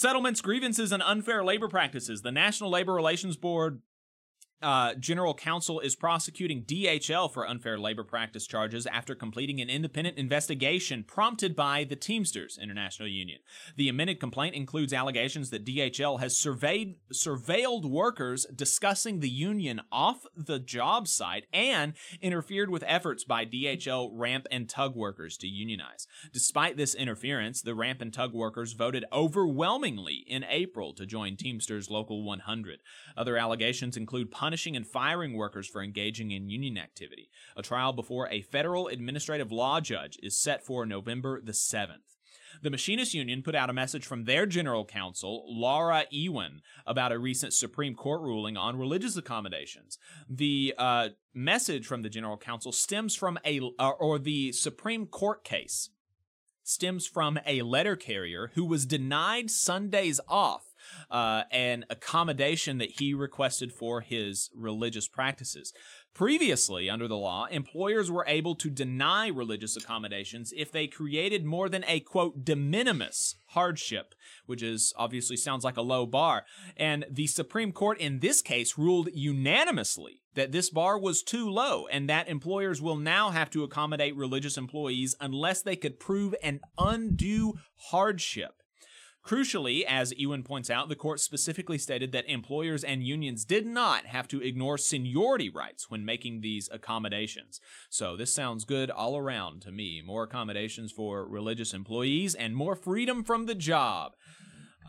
Settlements, 0.00 0.40
grievances, 0.40 0.92
and 0.92 1.02
unfair 1.02 1.42
labor 1.42 1.66
practices. 1.66 2.22
The 2.22 2.30
National 2.30 2.70
Labor 2.70 2.94
Relations 2.94 3.36
Board 3.36 3.82
uh, 4.60 4.94
General 4.94 5.34
Counsel 5.34 5.78
is 5.80 5.94
prosecuting 5.94 6.64
DHL 6.64 7.32
for 7.32 7.46
unfair 7.46 7.78
labor 7.78 8.02
practice 8.02 8.46
charges 8.46 8.86
after 8.86 9.14
completing 9.14 9.60
an 9.60 9.70
independent 9.70 10.18
investigation 10.18 11.04
prompted 11.04 11.54
by 11.54 11.84
the 11.84 11.94
Teamsters 11.94 12.58
International 12.60 13.08
Union. 13.08 13.38
The 13.76 13.88
amended 13.88 14.18
complaint 14.18 14.56
includes 14.56 14.92
allegations 14.92 15.50
that 15.50 15.64
DHL 15.64 16.18
has 16.20 16.36
surveyed 16.36 16.96
surveilled 17.12 17.84
workers 17.84 18.46
discussing 18.54 19.20
the 19.20 19.28
union 19.28 19.80
off 19.92 20.26
the 20.36 20.58
job 20.58 21.06
site 21.06 21.46
and 21.52 21.94
interfered 22.20 22.70
with 22.70 22.82
efforts 22.86 23.24
by 23.24 23.44
DHL 23.44 24.10
ramp 24.12 24.46
and 24.50 24.68
tug 24.68 24.96
workers 24.96 25.36
to 25.38 25.46
unionize. 25.46 26.06
Despite 26.32 26.76
this 26.76 26.94
interference, 26.94 27.62
the 27.62 27.74
ramp 27.74 28.00
and 28.00 28.12
tug 28.12 28.34
workers 28.34 28.72
voted 28.72 29.04
overwhelmingly 29.12 30.24
in 30.26 30.44
April 30.48 30.92
to 30.94 31.06
join 31.06 31.36
Teamsters 31.36 31.90
Local 31.90 32.24
100. 32.24 32.80
Other 33.16 33.36
allegations 33.36 33.96
include 33.96 34.30
punishing 34.48 34.74
and 34.74 34.86
firing 34.86 35.34
workers 35.34 35.68
for 35.68 35.82
engaging 35.82 36.30
in 36.30 36.48
union 36.48 36.78
activity. 36.78 37.28
A 37.54 37.60
trial 37.60 37.92
before 37.92 38.30
a 38.30 38.40
federal 38.40 38.88
administrative 38.88 39.52
law 39.52 39.78
judge 39.78 40.18
is 40.22 40.38
set 40.38 40.64
for 40.64 40.86
November 40.86 41.38
the 41.38 41.52
7th. 41.52 42.16
The 42.62 42.70
Machinists 42.70 43.12
Union 43.12 43.42
put 43.42 43.54
out 43.54 43.68
a 43.68 43.74
message 43.74 44.06
from 44.06 44.24
their 44.24 44.46
general 44.46 44.86
counsel, 44.86 45.44
Laura 45.46 46.04
Ewan, 46.08 46.62
about 46.86 47.12
a 47.12 47.18
recent 47.18 47.52
Supreme 47.52 47.94
Court 47.94 48.22
ruling 48.22 48.56
on 48.56 48.78
religious 48.78 49.18
accommodations. 49.18 49.98
The 50.30 50.74
uh, 50.78 51.08
message 51.34 51.86
from 51.86 52.00
the 52.00 52.08
general 52.08 52.38
counsel 52.38 52.72
stems 52.72 53.14
from 53.14 53.38
a, 53.44 53.60
uh, 53.78 53.90
or 53.90 54.18
the 54.18 54.52
Supreme 54.52 55.04
Court 55.04 55.44
case 55.44 55.90
stems 56.62 57.06
from 57.06 57.38
a 57.46 57.60
letter 57.60 57.96
carrier 57.96 58.50
who 58.54 58.64
was 58.64 58.86
denied 58.86 59.50
Sundays 59.50 60.20
off 60.26 60.67
uh, 61.10 61.44
an 61.50 61.84
accommodation 61.90 62.78
that 62.78 62.90
he 62.98 63.14
requested 63.14 63.72
for 63.72 64.00
his 64.00 64.50
religious 64.54 65.08
practices. 65.08 65.72
Previously, 66.14 66.90
under 66.90 67.06
the 67.06 67.16
law, 67.16 67.46
employers 67.46 68.10
were 68.10 68.24
able 68.26 68.56
to 68.56 68.70
deny 68.70 69.28
religious 69.28 69.76
accommodations 69.76 70.52
if 70.56 70.72
they 70.72 70.88
created 70.88 71.44
more 71.44 71.68
than 71.68 71.84
a 71.86 72.00
quote 72.00 72.44
de 72.44 72.56
minimis 72.56 73.36
hardship, 73.50 74.14
which 74.44 74.62
is 74.62 74.92
obviously 74.96 75.36
sounds 75.36 75.62
like 75.62 75.76
a 75.76 75.82
low 75.82 76.06
bar. 76.06 76.44
And 76.76 77.06
the 77.08 77.28
Supreme 77.28 77.70
Court 77.70 78.00
in 78.00 78.18
this 78.18 78.42
case 78.42 78.76
ruled 78.76 79.10
unanimously 79.12 80.22
that 80.34 80.52
this 80.52 80.70
bar 80.70 80.98
was 80.98 81.22
too 81.22 81.48
low 81.48 81.86
and 81.86 82.08
that 82.08 82.28
employers 82.28 82.82
will 82.82 82.96
now 82.96 83.30
have 83.30 83.50
to 83.50 83.62
accommodate 83.62 84.16
religious 84.16 84.56
employees 84.56 85.14
unless 85.20 85.62
they 85.62 85.76
could 85.76 86.00
prove 86.00 86.34
an 86.42 86.60
undue 86.78 87.54
hardship. 87.90 88.57
Crucially, 89.28 89.84
as 89.86 90.14
Ewan 90.16 90.42
points 90.42 90.70
out, 90.70 90.88
the 90.88 90.96
court 90.96 91.20
specifically 91.20 91.76
stated 91.76 92.12
that 92.12 92.26
employers 92.30 92.82
and 92.82 93.02
unions 93.02 93.44
did 93.44 93.66
not 93.66 94.06
have 94.06 94.26
to 94.28 94.40
ignore 94.40 94.78
seniority 94.78 95.50
rights 95.50 95.90
when 95.90 96.02
making 96.02 96.40
these 96.40 96.66
accommodations. 96.72 97.60
So 97.90 98.16
this 98.16 98.34
sounds 98.34 98.64
good 98.64 98.90
all 98.90 99.18
around 99.18 99.60
to 99.62 99.70
me. 99.70 100.00
More 100.02 100.22
accommodations 100.22 100.92
for 100.92 101.28
religious 101.28 101.74
employees 101.74 102.34
and 102.34 102.56
more 102.56 102.74
freedom 102.74 103.22
from 103.22 103.44
the 103.44 103.54
job. 103.54 104.12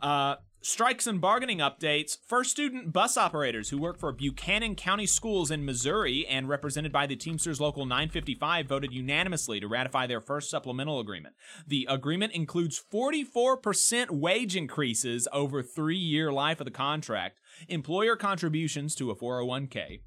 Uh, 0.01 0.35
strikes 0.61 1.07
and 1.07 1.21
bargaining 1.21 1.59
updates. 1.59 2.17
First 2.25 2.51
student 2.51 2.91
bus 2.91 3.17
operators 3.17 3.69
who 3.69 3.77
work 3.77 3.97
for 3.97 4.11
Buchanan 4.11 4.75
County 4.75 5.05
Schools 5.05 5.51
in 5.51 5.65
Missouri 5.65 6.25
and 6.27 6.49
represented 6.49 6.91
by 6.91 7.07
the 7.07 7.15
Teamsters 7.15 7.61
Local 7.61 7.85
955 7.85 8.67
voted 8.67 8.93
unanimously 8.93 9.59
to 9.59 9.67
ratify 9.67 10.07
their 10.07 10.21
first 10.21 10.49
supplemental 10.49 10.99
agreement. 10.99 11.35
The 11.67 11.87
agreement 11.89 12.33
includes 12.33 12.81
44% 12.91 14.11
wage 14.11 14.55
increases 14.55 15.27
over 15.31 15.63
three 15.63 15.97
year 15.97 16.31
life 16.31 16.59
of 16.59 16.65
the 16.65 16.71
contract, 16.71 17.39
employer 17.67 18.15
contributions 18.15 18.95
to 18.95 19.11
a 19.11 19.15
401k, 19.15 20.01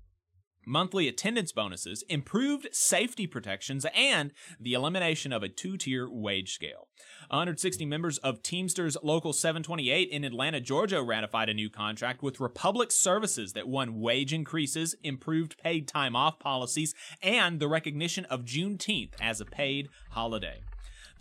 monthly 0.66 1.08
attendance 1.08 1.52
bonuses, 1.52 2.04
improved 2.08 2.68
safety 2.72 3.26
protections, 3.26 3.86
and 3.94 4.32
the 4.60 4.74
elimination 4.74 5.32
of 5.32 5.42
a 5.42 5.48
two 5.48 5.76
tier 5.76 6.08
wage 6.08 6.52
scale. 6.52 6.88
160 7.28 7.84
members 7.86 8.18
of 8.18 8.42
Teamsters 8.42 8.96
Local 9.02 9.32
728 9.32 10.08
in 10.08 10.24
Atlanta, 10.24 10.60
Georgia 10.60 11.02
ratified 11.02 11.48
a 11.48 11.54
new 11.54 11.70
contract 11.70 12.22
with 12.22 12.40
Republic 12.40 12.90
Services 12.90 13.52
that 13.52 13.68
won 13.68 14.00
wage 14.00 14.32
increases, 14.32 14.94
improved 15.02 15.58
paid 15.58 15.88
time 15.88 16.16
off 16.16 16.38
policies, 16.38 16.94
and 17.22 17.60
the 17.60 17.68
recognition 17.68 18.24
of 18.26 18.44
Juneteenth 18.44 19.12
as 19.20 19.40
a 19.40 19.44
paid 19.44 19.88
holiday. 20.10 20.60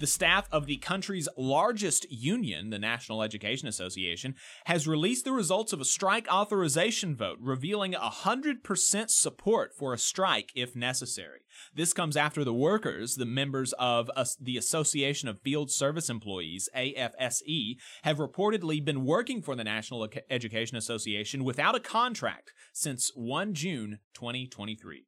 The 0.01 0.07
staff 0.07 0.47
of 0.51 0.65
the 0.65 0.77
country's 0.77 1.29
largest 1.37 2.11
union, 2.11 2.71
the 2.71 2.79
National 2.79 3.21
Education 3.21 3.67
Association, 3.67 4.33
has 4.65 4.87
released 4.87 5.25
the 5.25 5.31
results 5.31 5.73
of 5.73 5.79
a 5.79 5.85
strike 5.85 6.27
authorization 6.27 7.15
vote, 7.15 7.37
revealing 7.39 7.93
100% 7.93 9.09
support 9.11 9.75
for 9.75 9.93
a 9.93 9.99
strike 9.99 10.51
if 10.55 10.75
necessary. 10.75 11.41
This 11.73 11.93
comes 11.93 12.17
after 12.17 12.43
the 12.43 12.53
workers, 12.53 13.15
the 13.15 13.25
members 13.25 13.73
of 13.79 14.09
the 14.39 14.57
Association 14.57 15.29
of 15.29 15.41
Field 15.41 15.71
Service 15.71 16.09
Employees, 16.09 16.69
AFSE, 16.75 17.77
have 18.03 18.17
reportedly 18.17 18.83
been 18.83 19.05
working 19.05 19.41
for 19.41 19.55
the 19.55 19.63
National 19.63 20.07
Education 20.29 20.77
Association 20.77 21.43
without 21.43 21.75
a 21.75 21.79
contract 21.79 22.53
since 22.73 23.11
1 23.15 23.53
June 23.53 23.99
2023. 24.13 25.05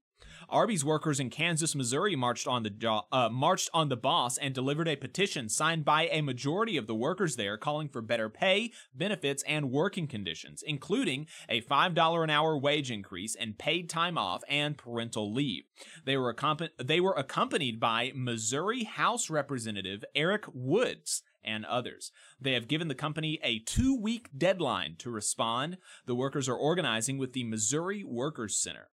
Arby's 0.49 0.85
workers 0.85 1.19
in 1.19 1.29
Kansas, 1.29 1.75
Missouri 1.75 2.15
marched 2.15 2.47
on 2.47 2.63
the 2.63 3.03
uh, 3.11 3.29
marched 3.29 3.69
on 3.73 3.89
the 3.89 3.95
boss 3.95 4.37
and 4.37 4.53
delivered 4.53 4.87
a 4.87 4.95
petition 4.95 5.49
signed 5.49 5.85
by 5.85 6.07
a 6.07 6.21
majority 6.21 6.77
of 6.77 6.87
the 6.87 6.95
workers 6.95 7.35
there 7.35 7.57
calling 7.57 7.89
for 7.89 8.01
better 8.01 8.29
pay, 8.29 8.71
benefits, 8.93 9.43
and 9.43 9.71
working 9.71 10.07
conditions, 10.07 10.63
including 10.65 11.27
a 11.49 11.61
$5 11.61 12.23
an 12.23 12.29
hour 12.29 12.57
wage 12.57 12.91
increase 12.91 13.35
and 13.35 13.57
paid 13.57 13.89
time 13.89 14.17
off 14.17 14.43
and 14.49 14.77
parental 14.77 15.33
leave. 15.33 15.63
They 16.05 16.17
were 16.17 16.33
accompa- 16.33 16.69
they 16.77 16.99
were 16.99 17.13
accompanied 17.13 17.79
by 17.79 18.11
Missouri 18.15 18.83
House 18.83 19.29
Representative 19.29 20.03
Eric 20.15 20.45
Woods 20.53 21.23
and 21.43 21.65
others. 21.65 22.11
They 22.39 22.53
have 22.53 22.67
given 22.67 22.87
the 22.87 22.95
company 22.95 23.39
a 23.43 23.59
two 23.59 23.95
week 23.95 24.29
deadline 24.37 24.95
to 24.99 25.09
respond. 25.09 25.77
The 26.05 26.15
workers 26.15 26.47
are 26.47 26.55
organizing 26.55 27.17
with 27.17 27.33
the 27.33 27.43
Missouri 27.43 28.03
Workers 28.03 28.57
Center 28.57 28.89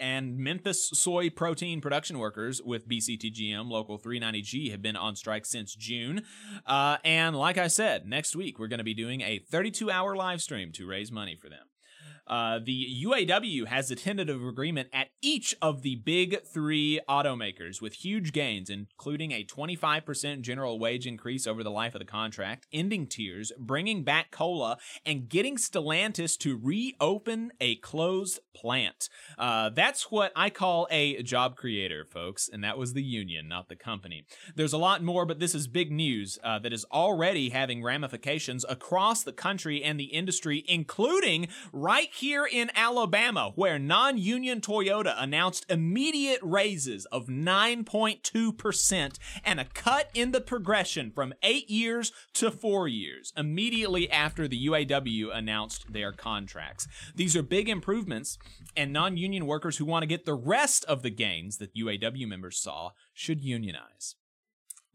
and 0.00 0.38
Memphis 0.38 0.90
soy 0.94 1.30
protein 1.30 1.80
production 1.80 2.18
workers 2.18 2.60
with 2.62 2.88
BCTGM 2.88 3.70
Local 3.70 3.98
390G 3.98 4.70
have 4.70 4.82
been 4.82 4.96
on 4.96 5.16
strike 5.16 5.46
since 5.46 5.74
June. 5.74 6.22
Uh, 6.66 6.98
and 7.04 7.36
like 7.36 7.58
I 7.58 7.68
said, 7.68 8.06
next 8.06 8.36
week 8.36 8.58
we're 8.58 8.68
going 8.68 8.78
to 8.78 8.84
be 8.84 8.94
doing 8.94 9.20
a 9.20 9.38
32 9.38 9.90
hour 9.90 10.16
live 10.16 10.42
stream 10.42 10.72
to 10.72 10.86
raise 10.86 11.12
money 11.12 11.36
for 11.36 11.48
them. 11.48 11.66
Uh, 12.26 12.58
the 12.64 13.04
UAW 13.04 13.66
has 13.66 13.90
a 13.90 13.96
tentative 13.96 14.42
agreement 14.44 14.88
at 14.92 15.08
each 15.20 15.54
of 15.60 15.82
the 15.82 15.96
big 15.96 16.38
three 16.46 17.00
automakers 17.08 17.80
with 17.80 17.94
huge 17.94 18.32
gains, 18.32 18.70
including 18.70 19.32
a 19.32 19.44
25% 19.44 20.42
general 20.42 20.78
wage 20.78 21.06
increase 21.06 21.46
over 21.46 21.62
the 21.62 21.70
life 21.70 21.94
of 21.94 21.98
the 21.98 22.04
contract, 22.04 22.66
ending 22.72 23.06
tiers, 23.06 23.52
bringing 23.58 24.04
back 24.04 24.30
COLA, 24.30 24.78
and 25.04 25.28
getting 25.28 25.56
Stellantis 25.56 26.38
to 26.38 26.58
reopen 26.62 27.52
a 27.60 27.76
closed 27.76 28.40
plant. 28.54 29.08
Uh, 29.36 29.70
that's 29.70 30.10
what 30.10 30.32
I 30.36 30.50
call 30.50 30.86
a 30.90 31.22
job 31.22 31.56
creator, 31.56 32.04
folks, 32.04 32.48
and 32.50 32.62
that 32.62 32.78
was 32.78 32.92
the 32.92 33.02
union, 33.02 33.48
not 33.48 33.68
the 33.68 33.76
company. 33.76 34.24
There's 34.54 34.72
a 34.72 34.78
lot 34.78 35.02
more, 35.02 35.26
but 35.26 35.40
this 35.40 35.54
is 35.54 35.66
big 35.66 35.90
news 35.90 36.38
uh, 36.44 36.58
that 36.60 36.72
is 36.72 36.84
already 36.92 37.50
having 37.50 37.82
ramifications 37.82 38.64
across 38.68 39.22
the 39.22 39.32
country 39.32 39.82
and 39.82 39.98
the 39.98 40.04
industry, 40.04 40.64
including 40.68 41.48
right 41.72 42.11
here 42.12 42.46
in 42.46 42.70
Alabama, 42.74 43.52
where 43.54 43.78
non 43.78 44.18
union 44.18 44.60
Toyota 44.60 45.14
announced 45.16 45.64
immediate 45.68 46.40
raises 46.42 47.06
of 47.06 47.26
9.2% 47.26 49.18
and 49.44 49.60
a 49.60 49.64
cut 49.64 50.10
in 50.14 50.32
the 50.32 50.40
progression 50.40 51.10
from 51.10 51.32
eight 51.42 51.70
years 51.70 52.12
to 52.34 52.50
four 52.50 52.86
years 52.86 53.32
immediately 53.36 54.10
after 54.10 54.46
the 54.46 54.66
UAW 54.66 55.34
announced 55.34 55.92
their 55.92 56.12
contracts. 56.12 56.86
These 57.14 57.36
are 57.36 57.42
big 57.42 57.68
improvements, 57.68 58.38
and 58.76 58.92
non 58.92 59.16
union 59.16 59.46
workers 59.46 59.78
who 59.78 59.84
want 59.84 60.02
to 60.02 60.06
get 60.06 60.24
the 60.24 60.34
rest 60.34 60.84
of 60.84 61.02
the 61.02 61.10
gains 61.10 61.58
that 61.58 61.74
UAW 61.74 62.26
members 62.26 62.58
saw 62.58 62.90
should 63.14 63.40
unionize. 63.40 64.16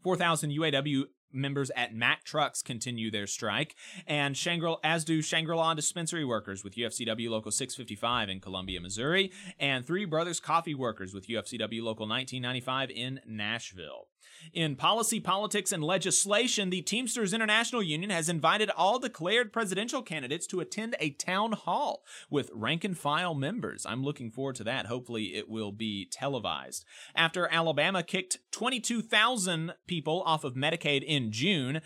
4,000 0.02 0.50
UAW 0.50 1.04
members 1.32 1.70
at 1.76 1.94
Mack 1.94 2.24
Trucks 2.24 2.62
continue 2.62 3.10
their 3.10 3.26
strike, 3.26 3.74
and 4.06 4.36
Shangri- 4.36 4.76
as 4.82 5.04
do 5.04 5.22
Shangri-La 5.22 5.74
dispensary 5.74 6.24
workers 6.24 6.64
with 6.64 6.76
UFCW 6.76 7.30
Local 7.30 7.50
655 7.50 8.28
in 8.28 8.40
Columbia, 8.40 8.80
Missouri, 8.80 9.32
and 9.58 9.86
Three 9.86 10.04
Brothers 10.04 10.40
Coffee 10.40 10.74
workers 10.74 11.14
with 11.14 11.28
UFCW 11.28 11.82
Local 11.82 12.08
1995 12.08 12.90
in 12.90 13.20
Nashville. 13.26 14.08
In 14.52 14.76
policy, 14.76 15.20
politics, 15.20 15.72
and 15.72 15.82
legislation, 15.82 16.70
the 16.70 16.82
Teamsters 16.82 17.34
International 17.34 17.82
Union 17.82 18.10
has 18.10 18.28
invited 18.28 18.70
all 18.70 18.98
declared 18.98 19.52
presidential 19.52 20.02
candidates 20.02 20.46
to 20.48 20.60
attend 20.60 20.96
a 21.00 21.10
town 21.10 21.52
hall 21.52 22.02
with 22.30 22.50
rank 22.54 22.84
and 22.84 22.96
file 22.96 23.34
members. 23.34 23.84
I'm 23.86 24.02
looking 24.02 24.30
forward 24.30 24.56
to 24.56 24.64
that. 24.64 24.86
Hopefully, 24.86 25.34
it 25.34 25.48
will 25.48 25.72
be 25.72 26.06
televised. 26.10 26.84
After 27.14 27.48
Alabama 27.48 28.02
kicked 28.02 28.38
22,000 28.52 29.74
people 29.86 30.22
off 30.24 30.44
of 30.44 30.54
Medicaid 30.54 31.02
in 31.02 31.30
June, 31.30 31.80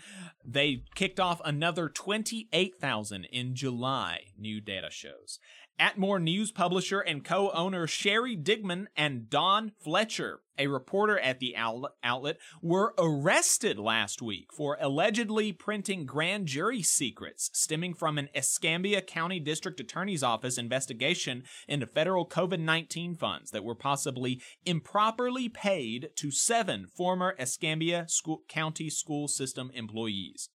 they 0.45 0.83
kicked 0.95 1.19
off 1.19 1.41
another 1.43 1.89
28,000 1.89 3.25
in 3.25 3.55
July, 3.55 4.25
new 4.37 4.61
data 4.61 4.89
shows. 4.89 5.39
Atmore 5.79 6.21
News 6.21 6.51
publisher 6.51 6.99
and 6.99 7.23
co 7.23 7.49
owner 7.51 7.87
Sherry 7.87 8.37
Digmon 8.37 8.87
and 8.95 9.29
Don 9.29 9.71
Fletcher, 9.83 10.41
a 10.57 10.67
reporter 10.67 11.19
at 11.19 11.39
the 11.39 11.55
outlet, 11.55 12.37
were 12.61 12.93
arrested 12.97 13.79
last 13.79 14.21
week 14.21 14.51
for 14.53 14.77
allegedly 14.79 15.51
printing 15.51 16.05
grand 16.05 16.47
jury 16.47 16.81
secrets 16.81 17.49
stemming 17.53 17.93
from 17.93 18.17
an 18.17 18.29
Escambia 18.35 19.01
County 19.01 19.39
District 19.39 19.79
Attorney's 19.79 20.23
Office 20.23 20.57
investigation 20.57 21.43
into 21.67 21.85
federal 21.85 22.27
COVID 22.27 22.59
19 22.59 23.15
funds 23.15 23.51
that 23.51 23.63
were 23.63 23.75
possibly 23.75 24.41
improperly 24.65 25.49
paid 25.49 26.09
to 26.15 26.31
seven 26.31 26.87
former 26.87 27.35
Escambia 27.39 28.05
school, 28.07 28.43
County 28.47 28.89
school 28.89 29.27
system 29.27 29.71
employees. 29.73 30.49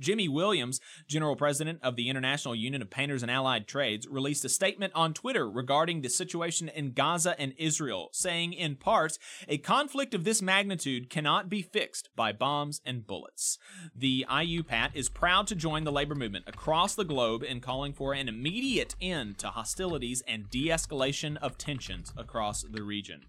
Jimmy 0.00 0.28
Williams, 0.28 0.80
General 1.08 1.36
President 1.36 1.78
of 1.82 1.96
the 1.96 2.08
International 2.08 2.54
Union 2.54 2.82
of 2.82 2.90
Painters 2.90 3.22
and 3.22 3.30
Allied 3.30 3.66
Trades, 3.66 4.06
released 4.08 4.44
a 4.44 4.48
statement 4.48 4.92
on 4.94 5.14
Twitter 5.14 5.48
regarding 5.48 6.02
the 6.02 6.08
situation 6.08 6.68
in 6.68 6.92
Gaza 6.92 7.38
and 7.38 7.54
Israel, 7.56 8.08
saying 8.12 8.52
in 8.52 8.76
part, 8.76 9.18
a 9.48 9.58
conflict 9.58 10.14
of 10.14 10.24
this 10.24 10.42
magnitude 10.42 11.08
cannot 11.10 11.48
be 11.48 11.62
fixed 11.62 12.08
by 12.16 12.32
bombs 12.32 12.80
and 12.84 13.06
bullets. 13.06 13.58
The 13.94 14.26
IUPAT 14.28 14.90
is 14.94 15.08
proud 15.08 15.46
to 15.48 15.54
join 15.54 15.84
the 15.84 15.92
labor 15.92 16.14
movement 16.14 16.44
across 16.46 16.94
the 16.94 17.04
globe 17.04 17.42
in 17.42 17.60
calling 17.60 17.92
for 17.92 18.12
an 18.12 18.28
immediate 18.28 18.94
end 19.00 19.38
to 19.38 19.48
hostilities 19.48 20.22
and 20.26 20.50
de 20.50 20.68
escalation 20.68 21.36
of 21.38 21.58
tensions 21.58 22.12
across 22.16 22.62
the 22.62 22.82
region. 22.82 23.22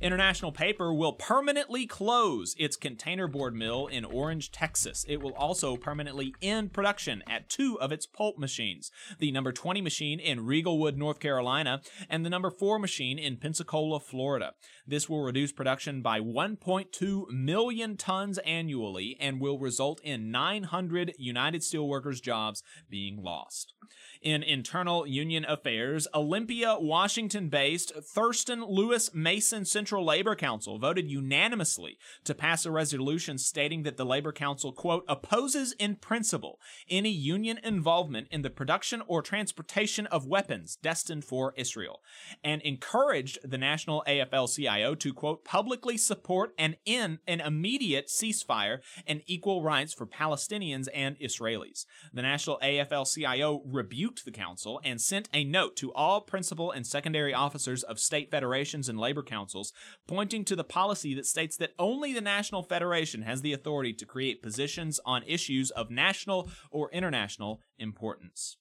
International 0.00 0.52
Paper 0.52 0.94
will 0.94 1.12
permanently 1.12 1.86
close 1.86 2.54
its 2.58 2.76
containerboard 2.76 3.52
mill 3.52 3.86
in 3.86 4.04
Orange, 4.04 4.50
Texas. 4.50 5.04
It 5.08 5.20
will 5.20 5.34
also 5.34 5.76
permanently 5.76 6.34
end 6.40 6.72
production 6.72 7.22
at 7.26 7.48
two 7.48 7.78
of 7.80 7.92
its 7.92 8.06
pulp 8.06 8.38
machines 8.38 8.90
the 9.18 9.32
number 9.32 9.52
20 9.52 9.80
machine 9.80 10.20
in 10.20 10.40
Riegelwood, 10.40 10.96
North 10.96 11.20
Carolina, 11.20 11.82
and 12.08 12.24
the 12.24 12.30
number 12.30 12.50
4 12.50 12.78
machine 12.78 13.18
in 13.18 13.36
Pensacola, 13.36 14.00
Florida. 14.00 14.52
This 14.86 15.08
will 15.08 15.22
reduce 15.22 15.52
production 15.52 16.02
by 16.02 16.20
1.2 16.20 17.30
million 17.30 17.96
tons 17.96 18.38
annually 18.38 19.16
and 19.20 19.40
will 19.40 19.58
result 19.58 20.00
in 20.02 20.30
900 20.30 21.14
United 21.18 21.60
Steelworkers 21.60 22.22
jobs 22.22 22.62
being 22.88 23.22
lost. 23.22 23.74
In 24.22 24.42
internal 24.42 25.06
union 25.06 25.46
affairs, 25.48 26.06
Olympia, 26.12 26.76
Washington 26.78 27.48
based 27.48 27.90
Thurston 27.94 28.62
Lewis 28.62 29.14
Mason 29.14 29.64
Central 29.64 30.04
Labor 30.04 30.36
Council 30.36 30.78
voted 30.78 31.10
unanimously 31.10 31.96
to 32.24 32.34
pass 32.34 32.66
a 32.66 32.70
resolution 32.70 33.38
stating 33.38 33.82
that 33.84 33.96
the 33.96 34.04
Labor 34.04 34.32
Council, 34.32 34.72
quote, 34.72 35.06
opposes 35.08 35.72
in 35.78 35.96
principle 35.96 36.60
any 36.90 37.08
union 37.08 37.58
involvement 37.64 38.28
in 38.30 38.42
the 38.42 38.50
production 38.50 39.02
or 39.06 39.22
transportation 39.22 40.04
of 40.08 40.26
weapons 40.26 40.76
destined 40.82 41.24
for 41.24 41.54
Israel, 41.56 42.02
and 42.44 42.60
encouraged 42.60 43.38
the 43.42 43.56
National 43.56 44.04
AFL 44.06 44.54
CIO 44.54 44.94
to, 44.96 45.14
quote, 45.14 45.46
publicly 45.46 45.96
support 45.96 46.52
and 46.58 46.76
end 46.86 47.20
an 47.26 47.40
immediate 47.40 48.08
ceasefire 48.08 48.80
and 49.06 49.22
equal 49.24 49.62
rights 49.62 49.94
for 49.94 50.06
Palestinians 50.06 50.88
and 50.92 51.18
Israelis. 51.20 51.86
The 52.12 52.20
National 52.20 52.58
AFL 52.62 53.10
CIO 53.14 53.62
rebuked 53.64 54.09
the 54.24 54.30
council 54.30 54.80
and 54.84 55.00
sent 55.00 55.28
a 55.32 55.44
note 55.44 55.76
to 55.76 55.92
all 55.92 56.20
principal 56.20 56.70
and 56.70 56.86
secondary 56.86 57.32
officers 57.32 57.82
of 57.82 57.98
state 57.98 58.30
federations 58.30 58.88
and 58.88 58.98
labor 58.98 59.22
councils, 59.22 59.72
pointing 60.06 60.44
to 60.44 60.56
the 60.56 60.64
policy 60.64 61.14
that 61.14 61.26
states 61.26 61.56
that 61.56 61.74
only 61.78 62.12
the 62.12 62.20
National 62.20 62.62
Federation 62.62 63.22
has 63.22 63.42
the 63.42 63.52
authority 63.52 63.92
to 63.92 64.06
create 64.06 64.42
positions 64.42 65.00
on 65.04 65.22
issues 65.26 65.70
of 65.70 65.90
national 65.90 66.48
or 66.70 66.90
international 66.92 67.60
importance. 67.78 68.56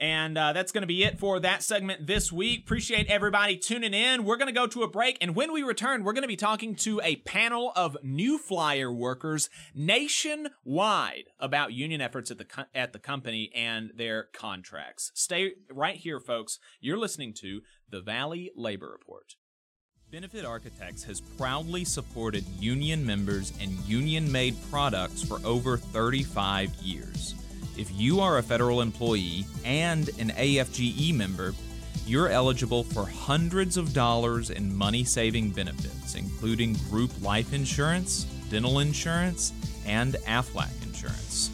And 0.00 0.38
uh, 0.38 0.54
that's 0.54 0.72
going 0.72 0.80
to 0.80 0.86
be 0.86 1.04
it 1.04 1.18
for 1.18 1.38
that 1.40 1.62
segment 1.62 2.06
this 2.06 2.32
week. 2.32 2.62
Appreciate 2.62 3.06
everybody 3.08 3.58
tuning 3.58 3.92
in. 3.92 4.24
We're 4.24 4.38
going 4.38 4.48
to 4.48 4.58
go 4.58 4.66
to 4.66 4.82
a 4.82 4.88
break. 4.88 5.18
And 5.20 5.36
when 5.36 5.52
we 5.52 5.62
return, 5.62 6.04
we're 6.04 6.14
going 6.14 6.22
to 6.22 6.28
be 6.28 6.36
talking 6.36 6.74
to 6.76 7.02
a 7.04 7.16
panel 7.16 7.70
of 7.76 7.98
New 8.02 8.38
Flyer 8.38 8.90
workers 8.90 9.50
nationwide 9.74 11.24
about 11.38 11.74
union 11.74 12.00
efforts 12.00 12.30
at 12.30 12.38
the, 12.38 12.46
co- 12.46 12.64
at 12.74 12.94
the 12.94 12.98
company 12.98 13.50
and 13.54 13.90
their 13.94 14.28
contracts. 14.32 15.12
Stay 15.14 15.52
right 15.70 15.96
here, 15.96 16.18
folks. 16.18 16.58
You're 16.80 16.98
listening 16.98 17.34
to 17.34 17.60
the 17.90 18.00
Valley 18.00 18.50
Labor 18.56 18.90
Report. 18.90 19.34
Benefit 20.10 20.46
Architects 20.46 21.04
has 21.04 21.20
proudly 21.20 21.84
supported 21.84 22.44
union 22.58 23.04
members 23.04 23.52
and 23.60 23.70
union 23.86 24.32
made 24.32 24.56
products 24.70 25.22
for 25.22 25.38
over 25.44 25.76
35 25.76 26.74
years. 26.76 27.34
If 27.80 27.90
you 27.98 28.20
are 28.20 28.36
a 28.36 28.42
federal 28.42 28.82
employee 28.82 29.46
and 29.64 30.10
an 30.18 30.32
AFGE 30.32 31.14
member, 31.14 31.54
you're 32.06 32.28
eligible 32.28 32.84
for 32.84 33.06
hundreds 33.06 33.78
of 33.78 33.94
dollars 33.94 34.50
in 34.50 34.76
money 34.76 35.02
saving 35.02 35.52
benefits, 35.52 36.14
including 36.14 36.74
group 36.90 37.10
life 37.22 37.54
insurance, 37.54 38.24
dental 38.50 38.80
insurance, 38.80 39.54
and 39.86 40.16
AFLAC 40.26 40.68
insurance. 40.82 41.48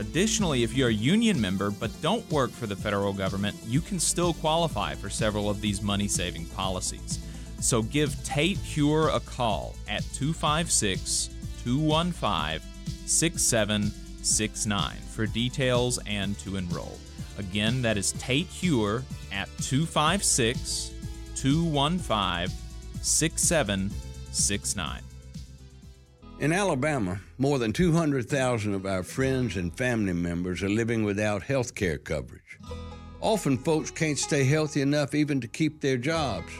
Additionally, 0.00 0.62
if 0.62 0.72
you're 0.72 0.88
a 0.88 0.94
union 0.94 1.38
member 1.38 1.70
but 1.70 1.90
don't 2.00 2.26
work 2.32 2.50
for 2.50 2.66
the 2.66 2.74
federal 2.74 3.12
government, 3.12 3.54
you 3.66 3.82
can 3.82 4.00
still 4.00 4.32
qualify 4.32 4.94
for 4.94 5.10
several 5.10 5.50
of 5.50 5.60
these 5.60 5.82
money 5.82 6.08
saving 6.08 6.46
policies. 6.46 7.18
So 7.60 7.82
give 7.82 8.16
Tate 8.24 8.56
Hure 8.74 9.10
a 9.10 9.20
call 9.20 9.74
at 9.86 10.02
256 10.14 11.28
215 11.62 12.66
6769 14.28 15.08
for 15.08 15.26
details 15.26 15.98
and 16.06 16.38
to 16.40 16.56
enroll. 16.56 16.98
Again, 17.38 17.80
that 17.82 17.96
is 17.96 18.12
Tate 18.12 18.48
Hure 18.60 19.02
at 19.32 19.48
256 19.58 20.92
215 21.36 22.48
6769. 23.00 25.02
In 26.40 26.52
Alabama, 26.52 27.20
more 27.38 27.58
than 27.58 27.72
200,000 27.72 28.74
of 28.74 28.86
our 28.86 29.02
friends 29.02 29.56
and 29.56 29.76
family 29.76 30.12
members 30.12 30.62
are 30.62 30.68
living 30.68 31.02
without 31.04 31.42
health 31.42 31.74
care 31.74 31.98
coverage. 31.98 32.58
Often, 33.20 33.58
folks 33.58 33.90
can't 33.90 34.18
stay 34.18 34.44
healthy 34.44 34.80
enough 34.80 35.12
even 35.14 35.40
to 35.40 35.48
keep 35.48 35.80
their 35.80 35.96
jobs. 35.96 36.52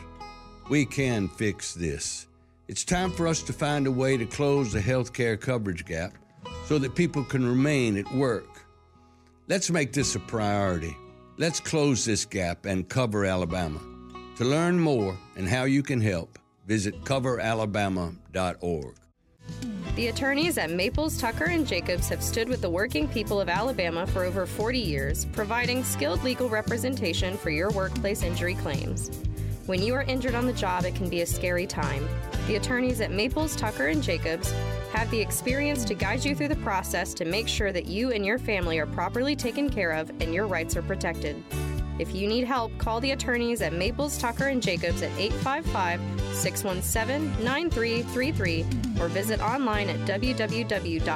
We 0.68 0.85
can 0.85 1.28
fix 1.28 1.74
this. 1.74 2.26
It's 2.66 2.85
time 2.85 3.12
for 3.12 3.28
us 3.28 3.42
to 3.42 3.52
find 3.52 3.87
a 3.87 3.92
way 3.92 4.16
to 4.16 4.26
close 4.26 4.72
the 4.72 4.81
health 4.81 5.12
care 5.12 5.37
coverage 5.37 5.85
gap 5.85 6.12
so 6.66 6.78
that 6.78 6.94
people 6.94 7.24
can 7.24 7.46
remain 7.46 7.96
at 7.96 8.11
work. 8.12 8.66
Let's 9.48 9.70
make 9.70 9.92
this 9.92 10.14
a 10.14 10.20
priority. 10.20 10.96
Let's 11.38 11.61
close 11.61 12.04
this 12.04 12.24
gap 12.24 12.66
and 12.66 12.88
cover 12.88 13.24
Alabama. 13.24 13.80
To 14.37 14.44
learn 14.44 14.78
more 14.78 15.16
and 15.37 15.48
how 15.48 15.64
you 15.64 15.82
can 15.82 16.00
help, 16.00 16.38
visit 16.66 17.02
coveralabama.org. 17.04 18.94
The 19.96 20.08
attorneys 20.08 20.58
at 20.58 20.70
Maples, 20.70 21.18
Tucker, 21.18 21.46
and 21.46 21.66
Jacobs 21.66 22.08
have 22.08 22.22
stood 22.22 22.48
with 22.48 22.61
the 22.61 22.70
working 22.70 23.08
people 23.08 23.40
of 23.40 23.48
Alabama 23.48 24.06
for 24.06 24.24
over 24.24 24.46
40 24.46 24.78
years, 24.78 25.24
providing 25.24 25.82
skilled 25.82 26.22
legal 26.22 26.48
representation 26.48 27.37
for 27.37 27.50
your 27.50 27.70
workplace 27.70 28.22
injury 28.22 28.54
claims. 28.54 29.11
When 29.66 29.82
you 29.82 29.94
are 29.94 30.02
injured 30.02 30.34
on 30.34 30.46
the 30.46 30.52
job, 30.52 30.84
it 30.84 30.94
can 30.94 31.08
be 31.08 31.22
a 31.22 31.26
scary 31.26 31.66
time. 31.66 32.08
The 32.46 32.56
attorneys 32.56 33.00
at 33.00 33.11
Maples, 33.11 33.56
Tucker, 33.56 33.88
and 33.88 34.02
Jacobs 34.02 34.54
have 34.92 35.11
the 35.11 35.20
experience 35.20 35.85
to 35.85 35.94
guide 35.94 36.24
you 36.24 36.35
through 36.35 36.48
the 36.48 36.57
process 36.57 37.14
to 37.14 37.24
make 37.24 37.48
sure 37.48 37.72
that 37.72 37.87
you 37.87 38.12
and 38.12 38.24
your 38.24 38.38
family 38.38 38.79
are 38.79 38.87
properly 38.87 39.37
taken 39.37 39.68
care 39.68 39.92
of 39.92 40.11
and 40.20 40.35
your 40.35 40.46
rights 40.46 40.77
are 40.77 40.83
protected. 40.83 41.42
If 41.98 42.14
you 42.14 42.29
need 42.29 42.44
help, 42.44 42.77
call 42.79 43.01
the 43.01 43.11
attorneys 43.11 43.61
at 43.61 43.72
Maples, 43.72 44.18
Tucker, 44.18 44.48
and 44.48 44.62
Jacobs 44.62 45.03
at 45.03 45.11
855 45.18 46.01
617 46.35 47.44
9333 47.44 48.64
or 49.01 49.09
visit 49.09 49.40
online 49.40 49.88
at 49.88 49.98
www.mtnj.com. 50.01 51.09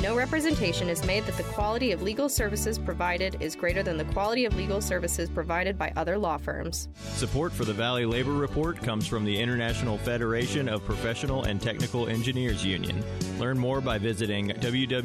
No 0.00 0.16
representation 0.16 0.88
is 0.88 1.04
made 1.06 1.24
that 1.24 1.36
the 1.36 1.44
quality 1.44 1.92
of 1.92 2.02
legal 2.02 2.28
services 2.28 2.78
provided 2.78 3.36
is 3.40 3.54
greater 3.54 3.82
than 3.82 3.96
the 3.96 4.04
quality 4.06 4.44
of 4.44 4.56
legal 4.56 4.80
services 4.80 5.30
provided 5.30 5.78
by 5.78 5.92
other 5.96 6.18
law 6.18 6.36
firms. 6.36 6.88
Support 7.14 7.52
for 7.52 7.64
the 7.64 7.72
Valley 7.72 8.04
Labor 8.04 8.32
Report 8.32 8.76
comes 8.76 9.06
from 9.06 9.24
the 9.24 9.38
International 9.38 9.96
Federation 9.98 10.68
of 10.68 10.84
Professional 10.84 11.44
and 11.44 11.62
Technical 11.62 12.08
Engineers 12.08 12.64
Union. 12.64 13.04
Learn 13.38 13.56
more 13.58 13.80
by 13.80 13.98
visiting 13.98 14.48
www.ifpte.org. 14.48 15.04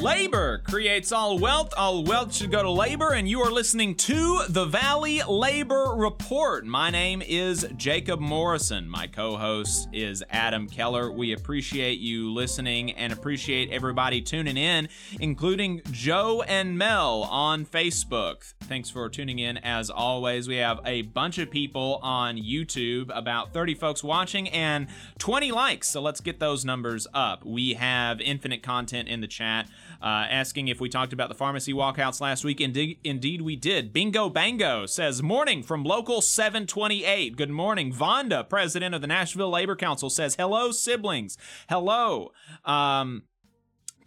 Labor 0.00 0.62
creates 0.64 1.12
all 1.12 1.38
wealth. 1.38 1.74
All 1.76 2.02
wealth 2.04 2.34
should 2.34 2.50
go 2.50 2.62
to 2.62 2.70
labor, 2.70 3.12
and 3.12 3.28
you 3.28 3.42
are 3.42 3.50
listening 3.50 3.94
to 3.96 4.44
the 4.48 4.64
Valley 4.64 5.20
Labor 5.28 5.92
Report. 5.94 6.64
My 6.64 6.88
name 6.88 7.20
is 7.20 7.66
Jacob 7.76 8.18
Morrison. 8.18 8.88
My 8.88 9.06
co 9.06 9.36
host 9.36 9.90
is 9.92 10.24
Adam 10.30 10.70
Keller. 10.70 11.12
We 11.12 11.34
appreciate 11.34 11.98
you 11.98 12.32
listening 12.32 12.92
and 12.92 13.12
appreciate 13.12 13.68
everybody 13.68 14.22
tuning 14.22 14.56
in, 14.56 14.88
including 15.20 15.82
Joe 15.90 16.42
and 16.48 16.78
Mel 16.78 17.24
on 17.24 17.66
Facebook. 17.66 18.54
Thanks 18.62 18.88
for 18.88 19.06
tuning 19.10 19.38
in 19.38 19.58
as 19.58 19.90
always. 19.90 20.48
We 20.48 20.56
have 20.56 20.80
a 20.86 21.02
bunch 21.02 21.36
of 21.36 21.50
people 21.50 22.00
on 22.02 22.38
YouTube, 22.38 23.14
about 23.14 23.52
30 23.52 23.74
folks 23.74 24.02
watching, 24.02 24.48
and 24.48 24.86
20 25.18 25.52
likes. 25.52 25.90
So 25.90 26.00
let's 26.00 26.22
get 26.22 26.40
those 26.40 26.64
numbers 26.64 27.06
up. 27.12 27.44
We 27.44 27.74
have 27.74 28.18
infinite 28.22 28.62
content 28.62 29.06
in 29.06 29.20
the 29.20 29.26
chat. 29.26 29.68
Uh, 30.02 30.26
asking 30.30 30.68
if 30.68 30.80
we 30.80 30.88
talked 30.88 31.12
about 31.12 31.28
the 31.28 31.34
pharmacy 31.34 31.72
walkouts 31.72 32.20
last 32.20 32.44
week. 32.44 32.60
Indeed, 32.60 32.98
indeed, 33.04 33.42
we 33.42 33.56
did. 33.56 33.92
Bingo 33.92 34.28
Bango 34.30 34.86
says, 34.86 35.22
Morning 35.22 35.62
from 35.62 35.84
Local 35.84 36.20
728. 36.20 37.36
Good 37.36 37.50
morning. 37.50 37.92
Vonda, 37.92 38.48
president 38.48 38.94
of 38.94 39.00
the 39.00 39.06
Nashville 39.06 39.50
Labor 39.50 39.76
Council, 39.76 40.08
says, 40.08 40.36
Hello, 40.36 40.72
siblings. 40.72 41.36
Hello. 41.68 42.32
Um, 42.64 43.24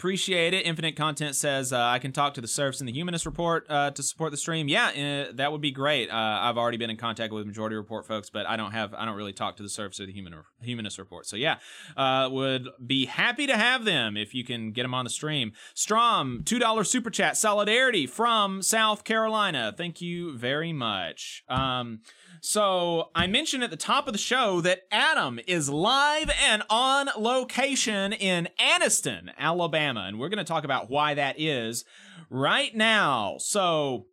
appreciate 0.04 0.54
it. 0.54 0.66
Infinite 0.66 0.98
Content 0.98 1.34
says 1.34 1.72
uh, 1.72 1.80
I 1.82 1.98
can 1.98 2.12
talk 2.12 2.34
to 2.34 2.42
the 2.42 2.48
Serfs 2.48 2.82
in 2.82 2.86
the 2.86 2.92
Humanist 2.92 3.26
Report 3.26 3.66
uh, 3.70 3.92
to 3.92 4.04
support 4.04 4.32
the 4.32 4.38
stream. 4.38 4.68
Yeah, 4.68 4.88
uh, 5.30 5.32
that 5.36 5.54
would 5.54 5.62
be 5.62 5.72
great. 5.72 6.10
Uh, 6.10 6.40
I've 6.42 6.58
already 6.58 6.76
been 6.76 6.90
in 6.90 6.98
contact 6.98 7.32
with 7.32 7.46
Majority 7.46 7.78
Report 7.78 8.06
folks, 8.06 8.30
but 8.30 8.46
I 8.46 8.58
don't 8.58 8.74
have 8.74 8.94
I 8.94 9.06
don't 9.06 9.16
really 9.16 9.32
talk 9.32 9.56
to 9.58 9.64
the 9.64 9.70
Serfs 9.70 10.02
or 10.02 10.06
the 10.06 10.12
Human 10.12 10.36
Humanist 10.60 10.98
Report. 10.98 11.26
So 11.26 11.38
yeah, 11.38 11.60
uh, 11.96 12.28
would 12.30 12.68
be 12.86 13.06
happy 13.06 13.48
to 13.48 13.56
have 13.56 13.86
them 13.86 14.18
if 14.18 14.34
you 14.34 14.44
can 14.44 14.74
get 14.74 14.82
them 14.82 14.94
on 14.94 15.06
the 15.06 15.10
stream. 15.10 15.54
Strom 15.74 16.42
two 16.44 16.60
dollar 16.60 16.84
super 16.84 17.10
chat 17.10 17.38
solidarity 17.38 18.06
from 18.06 18.62
South 18.62 19.06
Carolina. 19.06 19.74
Thank 19.78 20.02
you 20.02 20.38
very 20.38 20.74
much. 20.74 21.46
Um, 21.48 22.02
so 22.46 23.10
I 23.16 23.26
mentioned 23.26 23.64
at 23.64 23.70
the 23.70 23.78
top 23.78 24.06
of 24.06 24.12
the 24.12 24.20
show 24.20 24.60
that 24.62 24.82
Adam 24.92 25.40
is 25.48 25.70
live 25.70 26.30
and 26.44 26.62
on 26.70 27.08
location 27.18 28.12
in 28.12 28.50
Anniston, 28.60 29.30
Alabama, 29.38 30.02
and 30.02 30.20
we're 30.20 30.28
going 30.28 30.40
to 30.40 30.44
talk 30.44 30.66
about 30.66 30.90
why 30.90 31.14
that 31.14 31.40
is 31.40 31.86
right 32.30 32.76
now. 32.76 33.38
So, 33.40 34.08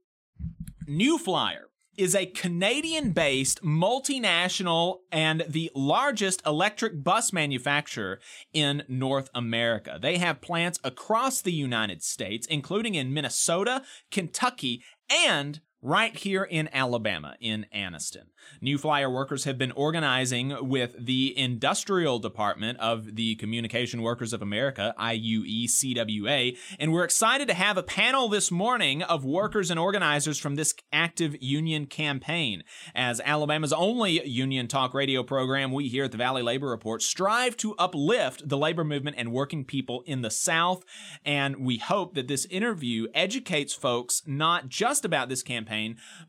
New 0.86 1.18
Flyer 1.18 1.70
is 1.96 2.14
a 2.14 2.26
Canadian 2.26 3.10
based 3.10 3.64
multinational 3.64 4.98
and 5.10 5.44
the 5.48 5.72
largest 5.74 6.40
electric 6.46 7.02
bus 7.02 7.32
manufacturer 7.32 8.20
in 8.52 8.84
North 8.86 9.28
America. 9.34 9.98
They 10.00 10.18
have 10.18 10.40
plants 10.40 10.78
across 10.84 11.42
the 11.42 11.52
United 11.52 12.04
States, 12.04 12.46
including 12.46 12.94
in 12.94 13.12
Minnesota, 13.12 13.82
Kentucky, 14.12 14.84
and 15.10 15.60
right 15.82 16.14
here 16.16 16.44
in 16.44 16.68
Alabama, 16.72 17.36
in 17.40 17.66
Anniston. 17.74 18.24
New 18.60 18.76
Flyer 18.76 19.08
workers 19.08 19.44
have 19.44 19.56
been 19.56 19.72
organizing 19.72 20.68
with 20.68 20.94
the 20.98 21.36
Industrial 21.38 22.18
Department 22.18 22.78
of 22.80 23.16
the 23.16 23.36
Communication 23.36 24.02
Workers 24.02 24.32
of 24.32 24.42
America, 24.42 24.94
IUE 24.98 25.64
CWA, 25.64 26.56
and 26.78 26.92
we're 26.92 27.04
excited 27.04 27.48
to 27.48 27.54
have 27.54 27.78
a 27.78 27.82
panel 27.82 28.28
this 28.28 28.50
morning 28.50 29.02
of 29.02 29.24
workers 29.24 29.70
and 29.70 29.80
organizers 29.80 30.38
from 30.38 30.56
this 30.56 30.74
active 30.92 31.36
union 31.40 31.86
campaign. 31.86 32.62
As 32.94 33.20
Alabama's 33.20 33.72
only 33.72 34.26
union 34.26 34.68
talk 34.68 34.92
radio 34.92 35.22
program, 35.22 35.72
we 35.72 35.88
here 35.88 36.04
at 36.04 36.12
the 36.12 36.18
Valley 36.18 36.42
Labor 36.42 36.68
Report 36.68 37.02
strive 37.02 37.56
to 37.58 37.74
uplift 37.76 38.48
the 38.48 38.58
labor 38.58 38.84
movement 38.84 39.16
and 39.18 39.32
working 39.32 39.64
people 39.64 40.02
in 40.06 40.22
the 40.22 40.30
South, 40.30 40.84
and 41.24 41.64
we 41.64 41.78
hope 41.78 42.14
that 42.14 42.28
this 42.28 42.44
interview 42.46 43.06
educates 43.14 43.72
folks 43.72 44.22
not 44.26 44.68
just 44.68 45.04
about 45.04 45.28
this 45.28 45.42
campaign, 45.42 45.69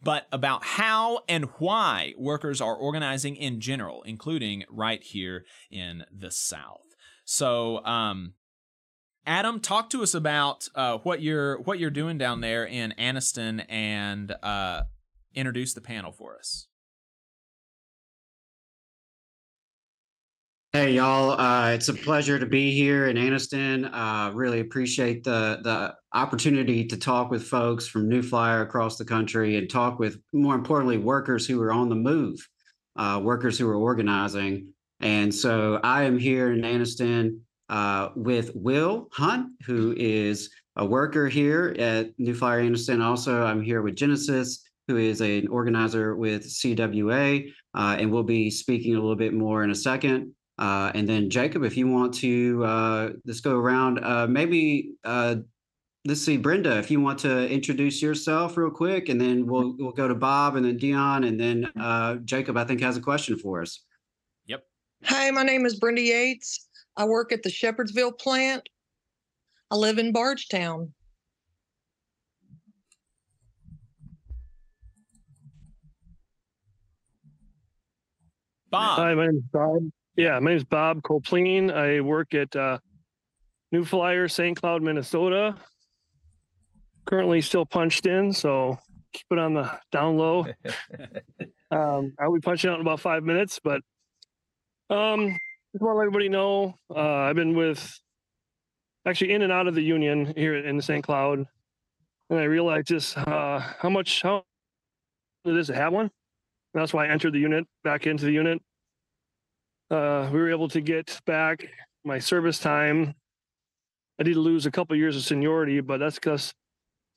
but 0.04 0.28
about 0.32 0.64
how 0.64 1.22
and 1.28 1.46
why 1.58 2.14
workers 2.18 2.62
are 2.62 2.76
organizing 2.76 3.36
in 3.36 3.60
general, 3.60 4.04
including 4.04 4.64
right 4.70 5.02
here 5.04 5.46
in 5.70 6.04
the 6.12 6.32
South. 6.32 6.96
So, 7.26 7.84
um, 7.86 8.34
Adam, 9.26 9.60
talk 9.60 9.90
to 9.92 10.02
us 10.02 10.14
about 10.14 10.68
uh, 10.76 10.98
what 11.00 11.22
you're 11.22 11.60
what 11.62 11.80
you're 11.80 11.90
doing 11.92 12.18
down 12.18 12.42
there 12.42 12.66
in 12.66 12.94
Anniston, 12.98 13.64
and 13.70 14.34
uh, 14.42 14.84
introduce 15.36 15.74
the 15.74 15.82
panel 15.82 16.12
for 16.12 16.36
us. 16.38 16.68
Hey 20.74 20.94
y'all, 20.94 21.32
uh, 21.32 21.72
it's 21.72 21.90
a 21.90 21.94
pleasure 21.94 22.40
to 22.40 22.46
be 22.46 22.74
here 22.74 23.08
in 23.08 23.18
Anniston. 23.18 23.90
Uh, 23.92 24.32
really 24.34 24.62
appreciate 24.62 25.22
the 25.22 25.60
the 25.64 25.94
opportunity 26.18 26.86
to 26.86 26.96
talk 26.96 27.30
with 27.30 27.44
folks 27.44 27.86
from 27.86 28.08
New 28.08 28.22
Flyer 28.22 28.62
across 28.62 28.96
the 28.96 29.04
country 29.04 29.58
and 29.58 29.70
talk 29.70 30.00
with, 30.00 30.22
more 30.32 30.56
importantly, 30.56 30.98
workers 30.98 31.46
who 31.46 31.62
are 31.62 31.74
on 31.74 31.90
the 31.90 31.96
move, 31.96 32.40
uh, 32.96 33.20
workers 33.22 33.60
who 33.60 33.68
are 33.68 33.76
organizing. 33.76 34.70
And 35.02 35.36
so 35.36 35.82
I 35.84 36.04
am 36.04 36.18
here 36.18 36.54
in 36.54 36.62
Anniston 36.62 37.40
uh, 37.68 38.12
with 38.16 38.52
Will 38.56 39.10
Hunt, 39.12 39.48
who 39.66 39.94
is 39.98 40.50
a 40.78 40.86
worker 40.86 41.28
here 41.28 41.76
at 41.80 42.18
New 42.18 42.34
Flyer 42.34 42.64
Anniston. 42.64 43.04
Also, 43.04 43.44
I'm 43.44 43.62
here 43.62 43.82
with 43.82 43.98
Genesis, 43.98 44.64
who 44.88 44.96
is 44.96 45.20
an 45.20 45.50
organizer 45.50 46.16
with 46.16 46.46
CWA, 46.46 47.52
uh, 47.74 47.98
and 48.00 48.10
we'll 48.10 48.24
be 48.24 48.50
speaking 48.50 48.96
a 48.96 49.02
little 49.02 49.18
bit 49.18 49.34
more 49.34 49.66
in 49.66 49.72
a 49.72 49.76
second. 49.76 50.34
Uh, 50.58 50.92
and 50.94 51.08
then 51.08 51.30
Jacob, 51.30 51.64
if 51.64 51.76
you 51.76 51.88
want 51.88 52.14
to 52.16 52.64
uh, 52.64 53.10
let's 53.26 53.40
go 53.40 53.58
around, 53.58 54.04
uh, 54.04 54.28
maybe 54.28 54.94
uh, 55.04 55.36
let's 56.06 56.22
see, 56.22 56.38
Brenda, 56.38 56.78
if 56.78 56.92
you 56.92 57.00
want 57.00 57.20
to 57.20 57.50
introduce 57.50 58.02
yourself 58.02 58.58
real 58.58 58.70
quick, 58.70 59.10
and 59.10 59.20
then 59.20 59.46
we'll 59.46 59.76
we'll 59.78 59.92
go 59.92 60.08
to 60.08 60.16
Bob, 60.16 60.56
and 60.56 60.66
then 60.66 60.78
Dion, 60.78 61.24
and 61.24 61.40
then 61.40 61.72
uh, 61.80 62.16
Jacob. 62.26 62.58
I 62.58 62.64
think 62.64 62.82
has 62.82 62.98
a 62.98 63.02
question 63.02 63.38
for 63.38 63.62
us. 63.62 63.84
Yep. 64.46 64.64
Hi, 65.06 65.32
my 65.32 65.44
name 65.44 65.66
is 65.66 65.80
Brenda 65.80 66.02
Yates. 66.02 66.68
I 66.98 67.06
work 67.06 67.32
at 67.32 67.44
the 67.44 67.50
Shepherdsville 67.50 68.20
plant. 68.20 68.68
I 69.72 69.76
live 69.76 69.98
in 69.98 70.12
Bardstown. 70.12 70.94
Bob. 78.70 79.00
Hi, 79.00 79.14
my 79.16 79.28
name 79.28 79.38
is 79.38 79.44
Bob. 79.52 79.92
Yeah, 80.18 80.38
my 80.40 80.52
name 80.52 80.58
is 80.58 80.66
Bob 80.66 81.02
Copleen. 81.04 81.72
I 81.74 82.02
work 82.02 82.34
at 82.34 82.54
uh, 82.54 82.80
New 83.72 83.86
Flyer, 83.86 84.28
St. 84.28 84.60
Cloud, 84.60 84.82
Minnesota. 84.82 85.56
Currently 87.06 87.40
still 87.40 87.66
punched 87.66 88.06
in, 88.06 88.34
so 88.34 88.78
keep 89.14 89.26
it 89.32 89.40
on 89.40 89.54
the 89.54 89.72
down 89.90 90.18
low. 90.18 90.48
um, 91.72 92.14
I'll 92.20 92.34
be 92.34 92.42
punching 92.42 92.70
out 92.70 92.76
in 92.76 92.82
about 92.82 93.00
five 93.00 93.24
minutes, 93.24 93.62
but 93.64 93.82
um, 94.90 95.28
just 95.72 95.82
want 95.82 95.94
to 95.94 95.98
let 95.98 96.04
everybody 96.08 96.28
know 96.28 96.74
uh, 96.94 97.00
I've 97.00 97.38
been 97.38 97.56
with 97.56 97.98
actually 99.08 99.32
in 99.32 99.44
and 99.44 99.52
out 99.52 99.68
of 99.68 99.76
the 99.76 99.82
union 99.82 100.34
here 100.36 100.58
in 100.58 100.82
St. 100.82 101.06
Cloud, 101.06 101.46
and 102.30 102.38
I 102.38 102.44
realized 102.44 102.88
just 102.88 103.18
uh, 103.18 103.60
how 103.80 103.90
much 103.90 104.24
how 104.24 104.44
it 105.46 105.56
is 105.56 105.68
to 105.68 105.76
have 105.76 105.94
one. 105.94 106.12
And 106.74 106.82
that's 106.82 106.94
why 106.94 107.06
I 107.06 107.10
entered 107.10 107.32
the 107.32 107.40
unit 107.40 107.66
back 107.86 108.08
into 108.08 108.26
the 108.26 108.34
unit 108.34 108.62
uh, 109.92 110.30
we 110.32 110.40
were 110.40 110.50
able 110.50 110.70
to 110.70 110.82
get 110.82 111.20
back 111.26 111.68
my 112.04 112.18
service 112.18 112.58
time. 112.58 113.14
I 114.20 114.24
did 114.24 114.38
lose 114.38 114.66
a 114.66 114.72
couple 114.72 114.96
years 114.96 115.16
of 115.16 115.24
seniority, 115.24 115.82
but 115.82 116.00
that's 116.00 116.16
because 116.16 116.54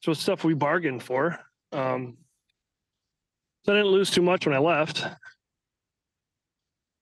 what 0.04 0.16
stuff 0.16 0.44
we 0.44 0.54
bargained 0.54 1.02
for. 1.02 1.38
Um, 1.72 2.18
so 3.64 3.72
I 3.72 3.76
didn't 3.76 3.92
lose 3.92 4.10
too 4.10 4.22
much 4.22 4.46
when 4.46 4.54
I 4.54 4.58
left. 4.58 5.04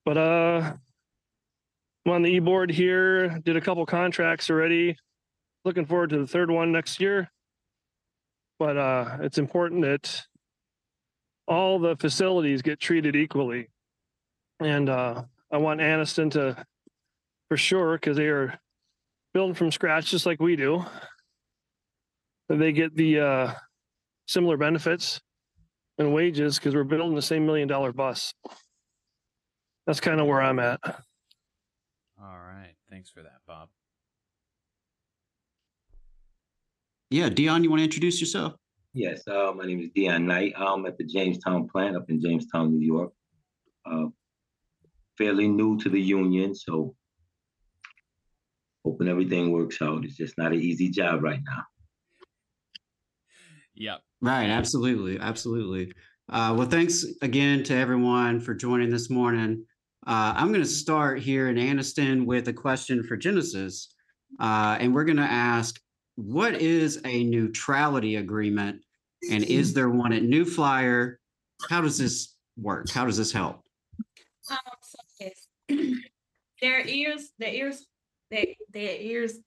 But 0.05 0.17
uh, 0.17 0.73
I'm 2.05 2.11
on 2.11 2.21
the 2.21 2.29
e 2.29 2.39
board 2.39 2.71
here, 2.71 3.39
did 3.39 3.57
a 3.57 3.61
couple 3.61 3.85
contracts 3.85 4.49
already. 4.49 4.97
Looking 5.65 5.85
forward 5.85 6.11
to 6.11 6.19
the 6.19 6.27
third 6.27 6.51
one 6.51 6.71
next 6.71 6.99
year. 6.99 7.29
But 8.59 8.77
uh, 8.77 9.17
it's 9.21 9.37
important 9.37 9.81
that 9.81 10.23
all 11.47 11.79
the 11.79 11.95
facilities 11.97 12.61
get 12.61 12.79
treated 12.79 13.15
equally. 13.15 13.69
And 14.59 14.89
uh, 14.89 15.23
I 15.53 15.57
want 15.57 15.81
Anniston 15.81 16.31
to 16.31 16.65
for 17.47 17.57
sure 17.57 17.93
because 17.93 18.17
they 18.17 18.25
are 18.25 18.59
building 19.35 19.53
from 19.53 19.71
scratch 19.71 20.09
just 20.09 20.25
like 20.25 20.41
we 20.41 20.55
do. 20.55 20.83
They 22.49 22.71
get 22.71 22.95
the 22.95 23.19
uh, 23.19 23.53
similar 24.27 24.57
benefits 24.57 25.21
and 25.99 26.11
wages 26.11 26.57
because 26.57 26.73
we're 26.73 26.83
building 26.83 27.13
the 27.13 27.21
same 27.21 27.45
million 27.45 27.67
dollar 27.67 27.93
bus. 27.93 28.33
That's 29.85 29.99
kind 29.99 30.19
of 30.19 30.25
where 30.25 30.41
I'm 30.41 30.57
at. 30.57 30.79
All 30.83 32.39
right. 32.39 32.73
Thanks 32.89 33.11
for 33.11 33.21
that, 33.21 33.37
Bob. 33.45 33.69
Yeah, 37.11 37.29
Dion, 37.29 37.63
you 37.63 37.69
want 37.69 37.81
to 37.81 37.85
introduce 37.85 38.19
yourself? 38.19 38.53
Yes, 38.95 39.21
uh, 39.27 39.51
my 39.55 39.65
name 39.65 39.81
is 39.81 39.89
Dion 39.93 40.25
Knight. 40.25 40.53
I'm 40.57 40.83
at 40.87 40.97
the 40.97 41.03
Jamestown 41.03 41.67
plant 41.67 41.95
up 41.95 42.09
in 42.09 42.19
Jamestown, 42.19 42.71
New 42.71 42.83
York. 42.83 43.13
Uh, 43.85 44.05
fairly 45.17 45.47
new 45.47 45.77
to 45.79 45.89
the 45.89 46.01
union, 46.01 46.55
so 46.55 46.95
hoping 48.85 49.07
everything 49.07 49.51
works 49.51 49.81
out. 49.81 50.05
It's 50.05 50.17
just 50.17 50.37
not 50.37 50.51
an 50.51 50.59
easy 50.59 50.89
job 50.89 51.23
right 51.23 51.41
now. 51.45 51.63
Yep. 53.75 54.01
Right. 54.21 54.49
Absolutely. 54.49 55.19
Absolutely. 55.19 55.93
Uh, 56.29 56.53
well, 56.57 56.67
thanks 56.67 57.05
again 57.21 57.63
to 57.63 57.75
everyone 57.75 58.39
for 58.39 58.53
joining 58.53 58.89
this 58.89 59.09
morning. 59.09 59.65
Uh, 60.05 60.33
I'm 60.35 60.49
going 60.49 60.61
to 60.61 60.67
start 60.67 61.19
here 61.19 61.49
in 61.49 61.55
Anniston 61.55 62.25
with 62.25 62.47
a 62.47 62.53
question 62.53 63.03
for 63.03 63.17
Genesis. 63.17 63.93
Uh, 64.39 64.77
and 64.79 64.93
we're 64.93 65.05
going 65.05 65.17
to 65.17 65.23
ask 65.23 65.79
what 66.15 66.55
is 66.55 67.01
a 67.05 67.23
neutrality 67.23 68.17
agreement? 68.17 68.81
And 69.31 69.43
is 69.43 69.73
there 69.73 69.89
one 69.89 70.13
at 70.13 70.23
New 70.23 70.45
Flyer? 70.45 71.19
How 71.69 71.81
does 71.81 71.97
this 71.97 72.35
work? 72.57 72.89
How 72.91 73.05
does 73.05 73.17
this 73.17 73.31
help? 73.31 73.63
Um, 74.51 74.57
there 76.61 76.79
is 76.79 77.31
there 77.39 77.67
is 77.67 77.85
there, 78.31 78.45
there 78.71 79.23
is 79.23 79.39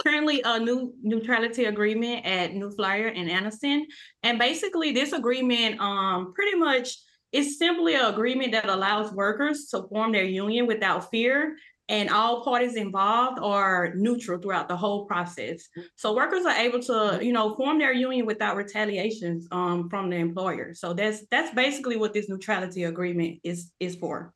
currently 0.00 0.42
a 0.44 0.58
new 0.58 0.94
neutrality 1.02 1.64
agreement 1.64 2.24
at 2.24 2.54
New 2.54 2.70
Flyer 2.70 3.08
in 3.08 3.28
Anniston, 3.28 3.82
and 4.22 4.38
basically 4.38 4.92
this 4.92 5.12
agreement 5.12 5.80
um 5.80 6.32
pretty 6.34 6.56
much 6.58 6.96
is 7.32 7.58
simply 7.58 7.94
an 7.94 8.04
agreement 8.04 8.52
that 8.52 8.68
allows 8.68 9.12
workers 9.12 9.66
to 9.66 9.82
form 9.88 10.12
their 10.12 10.24
union 10.24 10.66
without 10.66 11.10
fear 11.10 11.56
and 11.88 12.08
all 12.08 12.42
parties 12.42 12.76
involved 12.76 13.38
are 13.42 13.92
neutral 13.94 14.40
throughout 14.40 14.68
the 14.68 14.76
whole 14.76 15.04
process. 15.04 15.68
So 15.96 16.14
workers 16.14 16.44
are 16.46 16.56
able 16.56 16.80
to, 16.80 17.18
you 17.22 17.32
know, 17.32 17.54
form 17.56 17.78
their 17.78 17.92
union 17.92 18.24
without 18.24 18.56
retaliations 18.56 19.46
um, 19.52 19.90
from 19.90 20.08
the 20.08 20.16
employer. 20.16 20.74
So 20.74 20.94
that's 20.94 21.26
that's 21.30 21.54
basically 21.54 21.96
what 21.96 22.14
this 22.14 22.28
neutrality 22.28 22.84
agreement 22.84 23.40
is 23.42 23.70
is 23.80 23.96
for. 23.96 24.32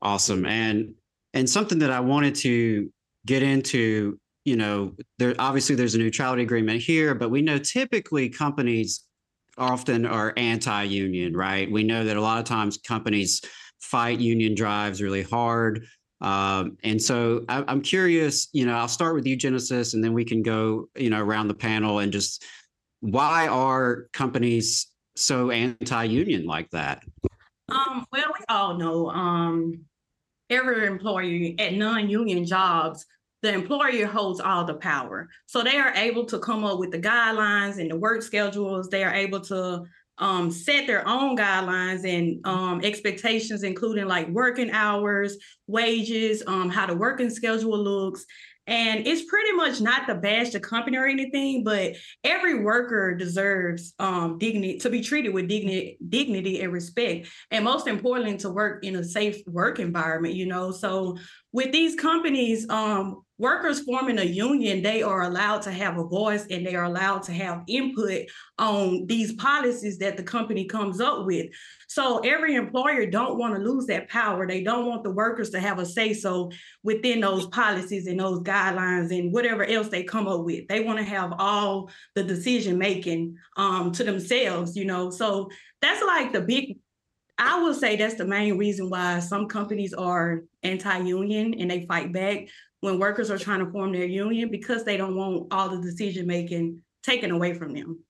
Awesome. 0.00 0.46
And 0.46 0.94
and 1.34 1.48
something 1.48 1.78
that 1.80 1.90
I 1.90 2.00
wanted 2.00 2.34
to 2.36 2.90
get 3.26 3.42
into, 3.42 4.18
you 4.44 4.56
know, 4.56 4.94
there 5.18 5.34
obviously 5.38 5.76
there's 5.76 5.94
a 5.94 5.98
neutrality 5.98 6.42
agreement 6.42 6.80
here, 6.80 7.14
but 7.14 7.30
we 7.30 7.42
know 7.42 7.58
typically 7.58 8.30
companies 8.30 9.04
often 9.58 10.06
are 10.06 10.32
anti-union, 10.38 11.36
right? 11.36 11.70
We 11.70 11.82
know 11.82 12.04
that 12.04 12.16
a 12.16 12.20
lot 12.20 12.38
of 12.38 12.46
times 12.46 12.78
companies 12.78 13.42
fight 13.82 14.20
union 14.20 14.54
drives 14.54 15.02
really 15.02 15.22
hard. 15.22 15.84
Um, 16.20 16.78
and 16.84 17.02
so 17.02 17.44
I, 17.48 17.64
am 17.70 17.82
curious, 17.82 18.48
you 18.52 18.64
know, 18.64 18.74
I'll 18.74 18.88
start 18.88 19.14
with 19.14 19.26
you, 19.26 19.36
Genesis, 19.36 19.94
and 19.94 20.02
then 20.02 20.12
we 20.12 20.24
can 20.24 20.42
go, 20.42 20.88
you 20.96 21.10
know, 21.10 21.20
around 21.20 21.48
the 21.48 21.54
panel 21.54 21.98
and 21.98 22.12
just 22.12 22.44
why 23.00 23.48
are 23.48 24.06
companies 24.12 24.86
so 25.16 25.50
anti-union 25.50 26.46
like 26.46 26.70
that? 26.70 27.02
Um, 27.68 28.06
well, 28.12 28.26
we 28.38 28.44
all 28.48 28.78
know 28.78 29.10
um, 29.10 29.84
every 30.48 30.86
employee 30.86 31.56
at 31.58 31.74
non-union 31.74 32.46
jobs, 32.46 33.04
the 33.42 33.52
employer 33.52 34.06
holds 34.06 34.38
all 34.38 34.64
the 34.64 34.74
power. 34.74 35.28
So 35.46 35.64
they 35.64 35.78
are 35.78 35.92
able 35.94 36.24
to 36.26 36.38
come 36.38 36.64
up 36.64 36.78
with 36.78 36.92
the 36.92 37.00
guidelines 37.00 37.80
and 37.80 37.90
the 37.90 37.96
work 37.96 38.22
schedules. 38.22 38.88
They 38.88 39.02
are 39.02 39.12
able 39.12 39.40
to 39.40 39.82
um, 40.22 40.50
set 40.50 40.86
their 40.86 41.06
own 41.06 41.36
guidelines 41.36 42.06
and 42.08 42.46
um, 42.46 42.80
expectations, 42.84 43.64
including 43.64 44.06
like 44.06 44.28
working 44.28 44.70
hours, 44.70 45.36
wages, 45.66 46.42
um, 46.46 46.70
how 46.70 46.86
the 46.86 46.96
working 46.96 47.28
schedule 47.28 47.76
looks. 47.76 48.24
And 48.68 49.08
it's 49.08 49.24
pretty 49.28 49.52
much 49.52 49.80
not 49.80 50.06
to 50.06 50.14
bash 50.14 50.50
the 50.50 50.60
company 50.60 50.96
or 50.96 51.06
anything, 51.06 51.64
but 51.64 51.96
every 52.22 52.62
worker 52.62 53.12
deserves 53.12 53.92
um, 53.98 54.38
dignity 54.38 54.78
to 54.78 54.90
be 54.90 55.02
treated 55.02 55.34
with 55.34 55.48
dignity, 55.48 55.98
dignity 56.08 56.62
and 56.62 56.72
respect, 56.72 57.26
and 57.50 57.64
most 57.64 57.88
importantly, 57.88 58.36
to 58.38 58.50
work 58.50 58.84
in 58.84 58.94
a 58.94 59.02
safe 59.02 59.42
work 59.48 59.80
environment. 59.80 60.34
You 60.36 60.46
know, 60.46 60.70
so 60.70 61.18
with 61.50 61.72
these 61.72 61.96
companies, 61.96 62.68
um, 62.70 63.22
workers 63.38 63.80
forming 63.80 64.18
a 64.18 64.24
union, 64.24 64.82
they 64.82 65.02
are 65.02 65.22
allowed 65.22 65.62
to 65.62 65.72
have 65.72 65.98
a 65.98 66.04
voice 66.04 66.46
and 66.50 66.66
they 66.66 66.74
are 66.74 66.84
allowed 66.84 67.22
to 67.24 67.32
have 67.32 67.62
input 67.66 68.26
on 68.58 69.06
these 69.06 69.32
policies 69.34 69.98
that 69.98 70.16
the 70.16 70.22
company 70.22 70.64
comes 70.64 71.00
up 71.00 71.26
with. 71.26 71.46
So 71.88 72.18
every 72.20 72.54
employer 72.54 73.06
don't 73.06 73.38
want 73.38 73.54
to 73.54 73.60
lose 73.60 73.86
that 73.86 74.08
power. 74.08 74.46
They 74.46 74.62
don't 74.62 74.86
want 74.86 75.02
the 75.02 75.10
workers 75.10 75.50
to 75.50 75.60
have 75.60 75.78
a 75.78 75.86
say 75.86 76.14
so 76.14 76.50
within 76.82 77.20
those 77.20 77.46
policies 77.46 78.06
and 78.06 78.20
those 78.20 78.40
guidelines 78.40 79.16
and 79.16 79.32
whatever 79.32 79.64
else 79.64 79.88
they 79.88 80.04
come 80.04 80.28
up 80.28 80.44
with. 80.44 80.68
They 80.68 80.80
want 80.80 80.98
to 80.98 81.04
have 81.04 81.32
all 81.38 81.90
the 82.14 82.22
decision 82.22 82.78
making 82.78 83.36
um, 83.56 83.92
to 83.92 84.04
themselves, 84.04 84.76
you 84.76 84.84
know. 84.84 85.10
So 85.10 85.50
that's 85.80 86.02
like 86.02 86.32
the 86.32 86.42
big 86.42 86.78
I 87.38 87.60
would 87.60 87.76
say 87.76 87.96
that's 87.96 88.14
the 88.14 88.26
main 88.26 88.56
reason 88.56 88.88
why 88.88 89.18
some 89.18 89.48
companies 89.48 89.94
are 89.94 90.44
anti-union 90.62 91.54
and 91.58 91.70
they 91.70 91.86
fight 91.86 92.12
back 92.12 92.46
when 92.82 92.98
workers 92.98 93.30
are 93.30 93.38
trying 93.38 93.64
to 93.64 93.70
form 93.70 93.92
their 93.92 94.04
union 94.04 94.50
because 94.50 94.84
they 94.84 94.96
don't 94.96 95.14
want 95.14 95.46
all 95.52 95.68
the 95.68 95.80
decision 95.80 96.26
making 96.26 96.82
taken 97.02 97.30
away 97.30 97.54
from 97.54 97.72
them. 97.72 98.04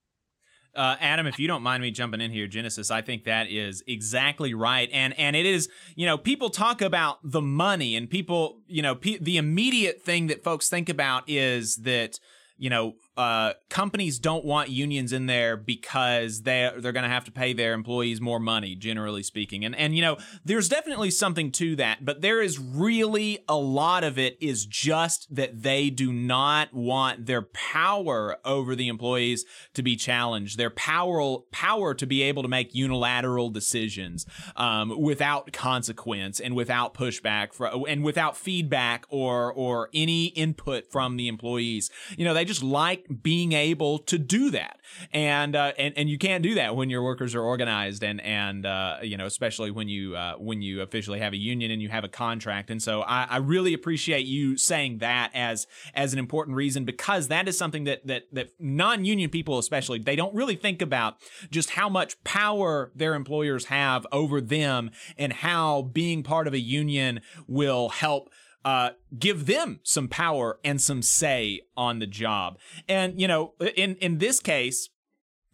Uh, 0.75 0.97
Adam, 0.99 1.27
if 1.27 1.39
you 1.39 1.47
don't 1.47 1.63
mind 1.63 1.83
me 1.83 1.91
jumping 1.91 2.23
in 2.23 2.31
here, 2.31 2.47
Genesis, 2.47 2.91
I 2.91 3.03
think 3.03 3.25
that 3.25 3.51
is 3.51 3.85
exactly 3.87 4.55
right, 4.55 4.89
and 4.91 5.13
and 5.19 5.37
it 5.37 5.45
is, 5.45 5.69
you 5.95 6.07
know, 6.07 6.17
people 6.17 6.49
talk 6.49 6.81
about 6.81 7.19
the 7.23 7.43
money, 7.43 7.95
and 7.95 8.09
people, 8.09 8.63
you 8.67 8.81
know, 8.81 8.95
pe- 8.95 9.19
the 9.19 9.37
immediate 9.37 10.01
thing 10.01 10.29
that 10.29 10.43
folks 10.43 10.71
think 10.71 10.89
about 10.89 11.25
is 11.27 11.77
that, 11.83 12.19
you 12.57 12.71
know, 12.71 12.95
uh, 13.17 13.53
companies 13.69 14.19
don't 14.19 14.45
want 14.45 14.71
unions 14.71 15.13
in 15.13 15.27
there 15.27 15.55
because 15.57 16.43
they 16.43 16.71
they're 16.79 16.93
going 16.93 17.03
to 17.03 17.11
have 17.11 17.25
to 17.25 17.33
pay 17.33 17.53
their 17.53 17.75
employees 17.75 18.23
more 18.23 18.41
money, 18.41 18.75
generally 18.75 19.23
speaking. 19.23 19.65
And 19.65 19.77
and 19.77 19.95
you 19.95 20.01
know, 20.01 20.17
there's 20.45 20.69
definitely 20.69 21.11
something 21.11 21.53
to 21.53 21.77
that, 21.77 22.05
but 22.05 22.23
there 22.23 22.41
is 22.41 22.59
really 22.59 23.45
a 23.49 23.57
lot 23.57 24.03
of 24.03 24.19
it 24.19 24.39
is 24.41 24.65
just 24.65 25.35
that 25.35 25.63
they 25.63 25.91
do 25.91 26.11
not 26.11 26.73
want 26.73 27.27
their 27.27 27.43
power 27.43 28.39
over 28.47 28.75
the 28.75 28.89
employees 28.89 29.45
to 29.75 29.83
be 29.83 29.95
challenged, 29.95 30.57
their 30.57 30.71
power 30.71 31.39
power 31.51 31.93
to 31.95 32.07
be 32.07 32.23
able 32.23 32.43
to 32.43 32.49
make 32.49 32.75
unilateral 32.75 33.51
decisions 33.51 34.25
um, 34.57 34.99
without 35.01 35.53
consequence 35.53 36.41
and 36.41 36.57
without 36.57 36.95
pushback 36.95 37.53
for, 37.53 37.71
and 37.87 38.03
without 38.03 38.39
feedback 38.39 39.05
or 39.11 39.53
or 39.53 39.91
any 39.93 40.27
input 40.27 40.91
from 40.91 41.19
the 41.19 41.29
employees. 41.29 41.91
You 42.17 42.25
know, 42.25 42.33
they 42.33 42.47
just 42.47 42.63
like 42.63 43.02
like 43.03 43.23
being 43.23 43.53
able 43.53 43.99
to 43.99 44.19
do 44.19 44.51
that. 44.51 44.79
And, 45.13 45.57
uh, 45.57 45.73
and, 45.79 45.95
and 45.97 46.11
you 46.11 46.19
can't 46.19 46.43
do 46.43 46.55
that 46.55 46.77
when 46.77 46.91
your 46.91 47.03
workers 47.03 47.35
are 47.35 47.43
organized 47.43 48.03
and, 48.03 48.21
and, 48.21 48.67
uh, 48.67 48.99
you 49.03 49.17
know, 49.17 49.27
especially 49.27 49.71
when 49.71 49.89
you, 49.89 50.17
uh, 50.17 50.35
when 50.35 50.61
you 50.63 50.83
officially 50.83 51.21
have 51.21 51.33
a 51.33 51.37
union 51.37 51.71
and 51.71 51.81
you 51.81 51.89
have 51.89 52.05
a 52.05 52.09
contract. 52.09 52.71
And 52.71 52.83
so 52.83 53.03
I, 53.03 53.27
I 53.31 53.37
really 53.39 53.75
appreciate 53.75 54.27
you 54.27 54.57
saying 54.57 54.99
that 54.99 55.31
as, 55.35 55.67
as 55.95 56.13
an 56.13 56.19
important 56.19 56.57
reason 56.57 56.85
because 56.85 57.29
that 57.29 57.49
is 57.49 57.57
something 57.57 57.85
that, 57.85 58.07
that, 58.07 58.25
that 58.33 58.51
non-union 58.59 59.31
people, 59.31 59.59
especially, 59.59 59.99
they 59.99 60.17
don't 60.17 60.35
really 60.35 60.57
think 60.57 60.83
about 60.83 61.17
just 61.51 61.71
how 61.71 61.89
much 61.89 62.23
power 62.25 62.91
their 62.95 63.15
employers 63.15 63.67
have 63.67 64.07
over 64.13 64.41
them 64.41 64.91
and 65.17 65.33
how 65.33 65.83
being 65.83 66.23
part 66.23 66.47
of 66.47 66.55
a 66.55 66.61
union 66.61 67.21
will 67.47 67.89
help 67.89 68.31
uh, 68.65 68.91
give 69.19 69.47
them 69.47 69.81
some 69.83 70.09
power 70.09 70.59
and 70.65 70.81
some 70.81 71.03
say 71.03 71.63
on 71.77 71.99
the 71.99 72.07
job. 72.07 72.59
And 72.89 73.21
you 73.21 73.29
know, 73.29 73.55
in 73.77 73.97
in 73.97 74.19
this 74.19 74.41
case, 74.41 74.89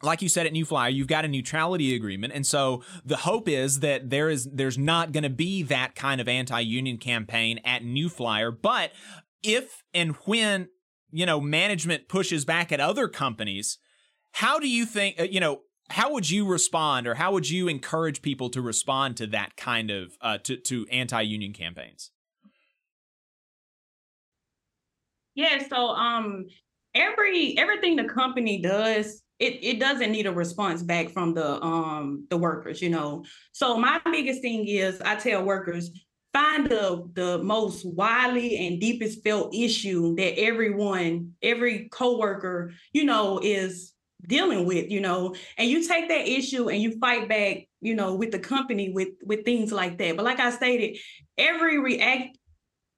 like 0.03 0.23
you 0.23 0.29
said 0.29 0.47
at 0.47 0.53
New 0.53 0.65
Flyer, 0.65 0.91
you've 0.91 1.09
got 1.09 1.25
a 1.25 1.29
neutrality 1.29 1.95
agreement, 1.95 2.33
and 2.33 2.47
so 2.47 2.83
the 3.05 3.19
hope 3.19 3.49
is 3.49 3.81
that 3.81 4.11
there 4.11 4.29
is 4.29 4.49
there's 4.53 4.79
not 4.79 5.13
going 5.13 5.25
to 5.25 5.31
be 5.31 5.63
that 5.65 5.95
kind 5.95 6.21
of 6.21 6.29
anti-union 6.29 6.99
campaign 6.99 7.61
at 7.65 7.85
New 7.85 8.09
Flyer. 8.09 8.51
But 8.51 8.93
if 9.43 9.83
and 9.95 10.15
when 10.25 10.69
you 11.11 11.27
know 11.27 11.41
management 11.41 12.09
pushes 12.09 12.45
back 12.45 12.73
at 12.73 12.81
other 12.81 13.09
companies, 13.09 13.79
how 14.33 14.59
do 14.59 14.69
you 14.69 14.87
think 14.87 15.21
uh, 15.21 15.25
you 15.25 15.41
know? 15.41 15.61
How 15.91 16.13
would 16.13 16.29
you 16.29 16.47
respond, 16.47 17.07
or 17.07 17.15
how 17.15 17.33
would 17.33 17.49
you 17.49 17.67
encourage 17.67 18.21
people 18.21 18.51
to 18.51 18.61
respond 18.61 19.17
to 19.17 19.27
that 19.29 19.57
kind 19.57 19.91
of 19.91 20.19
uh, 20.21 20.37
to 20.45 20.59
to 20.59 20.87
anti-union 20.93 21.55
campaigns? 21.55 22.11
Yeah, 25.39 25.63
so 25.69 25.91
um 25.91 26.47
every 26.97 27.57
everything 27.59 27.95
the 27.95 28.05
company 28.05 28.61
does, 28.61 29.23
it 29.39 29.61
it 29.63 29.79
doesn't 29.79 30.11
need 30.11 30.27
a 30.27 30.33
response 30.33 30.83
back 30.83 31.11
from 31.11 31.33
the 31.33 31.63
um 31.63 32.27
the 32.29 32.37
workers, 32.37 32.83
you 32.83 32.91
know. 32.91 33.25
So 33.53 33.77
my 33.79 34.01
biggest 34.05 34.43
thing 34.43 34.67
is 34.67 35.01
I 35.01 35.15
tell 35.15 35.45
workers 35.45 35.93
find 36.33 36.69
the 36.69 37.09
the 37.13 37.39
most 37.39 37.87
widely 37.87 38.67
and 38.67 38.81
deepest 38.81 39.23
felt 39.23 39.55
issue 39.55 40.17
that 40.17 40.41
everyone 40.41 41.35
every 41.41 41.89
coworker 41.91 42.73
you 42.93 43.05
know 43.05 43.39
is 43.41 43.93
dealing 44.27 44.67
with 44.67 44.91
you 44.91 45.01
know 45.01 45.35
and 45.57 45.71
you 45.71 45.87
take 45.87 46.09
that 46.09 46.27
issue 46.29 46.69
and 46.69 46.83
you 46.83 46.99
fight 46.99 47.29
back 47.29 47.59
you 47.81 47.95
know 47.95 48.17
with 48.17 48.33
the 48.33 48.39
company 48.39 48.91
with 48.91 49.09
with 49.25 49.45
things 49.45 49.73
like 49.73 49.97
that 49.99 50.17
but 50.17 50.25
like 50.25 50.41
i 50.41 50.51
stated 50.51 50.99
every 51.39 51.79
react 51.79 52.38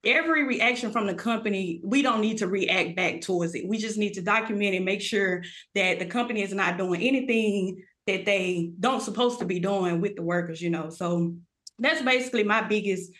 every 0.03 0.43
reaction 0.43 0.91
from 0.91 1.07
the 1.07 1.13
company, 1.13 1.81
we 1.83 2.01
don't 2.01 2.21
need 2.21 2.39
to 2.39 2.47
react 2.47 2.95
back 2.95 3.21
towards 3.21 3.53
it. 3.55 3.67
We 3.67 3.77
just 3.77 3.97
need 3.97 4.13
to 4.13 4.21
document 4.21 4.75
and 4.75 4.85
make 4.85 5.01
sure 5.01 5.43
that 5.75 5.99
the 5.99 6.05
company 6.05 6.41
is 6.41 6.53
not 6.53 6.77
doing 6.77 7.01
anything 7.01 7.83
that 8.07 8.25
they 8.25 8.71
don't 8.79 9.01
supposed 9.01 9.39
to 9.39 9.45
be 9.45 9.59
doing 9.59 10.01
with 10.01 10.15
the 10.15 10.23
workers, 10.23 10.61
you 10.61 10.69
know. 10.69 10.89
So 10.89 11.35
that's 11.77 12.01
basically 12.01 12.43
my 12.43 12.61
biggest 12.61 13.11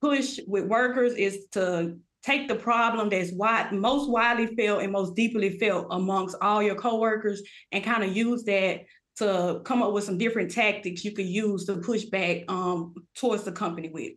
push 0.00 0.38
with 0.46 0.66
workers 0.66 1.14
is 1.14 1.46
to 1.52 1.96
take 2.22 2.48
the 2.48 2.54
problem 2.54 3.08
that's 3.08 3.32
wide, 3.32 3.72
most 3.72 4.10
widely 4.10 4.54
felt 4.56 4.82
and 4.82 4.92
most 4.92 5.14
deeply 5.14 5.58
felt 5.58 5.86
amongst 5.90 6.36
all 6.42 6.62
your 6.62 6.74
coworkers 6.74 7.42
and 7.72 7.84
kind 7.84 8.02
of 8.02 8.14
use 8.14 8.42
that 8.44 8.80
to 9.16 9.62
come 9.64 9.82
up 9.82 9.92
with 9.92 10.04
some 10.04 10.18
different 10.18 10.50
tactics 10.50 11.04
you 11.04 11.12
could 11.12 11.26
use 11.26 11.64
to 11.64 11.76
push 11.76 12.04
back 12.04 12.42
um, 12.48 12.94
towards 13.14 13.44
the 13.44 13.52
company 13.52 13.88
with. 13.88 14.12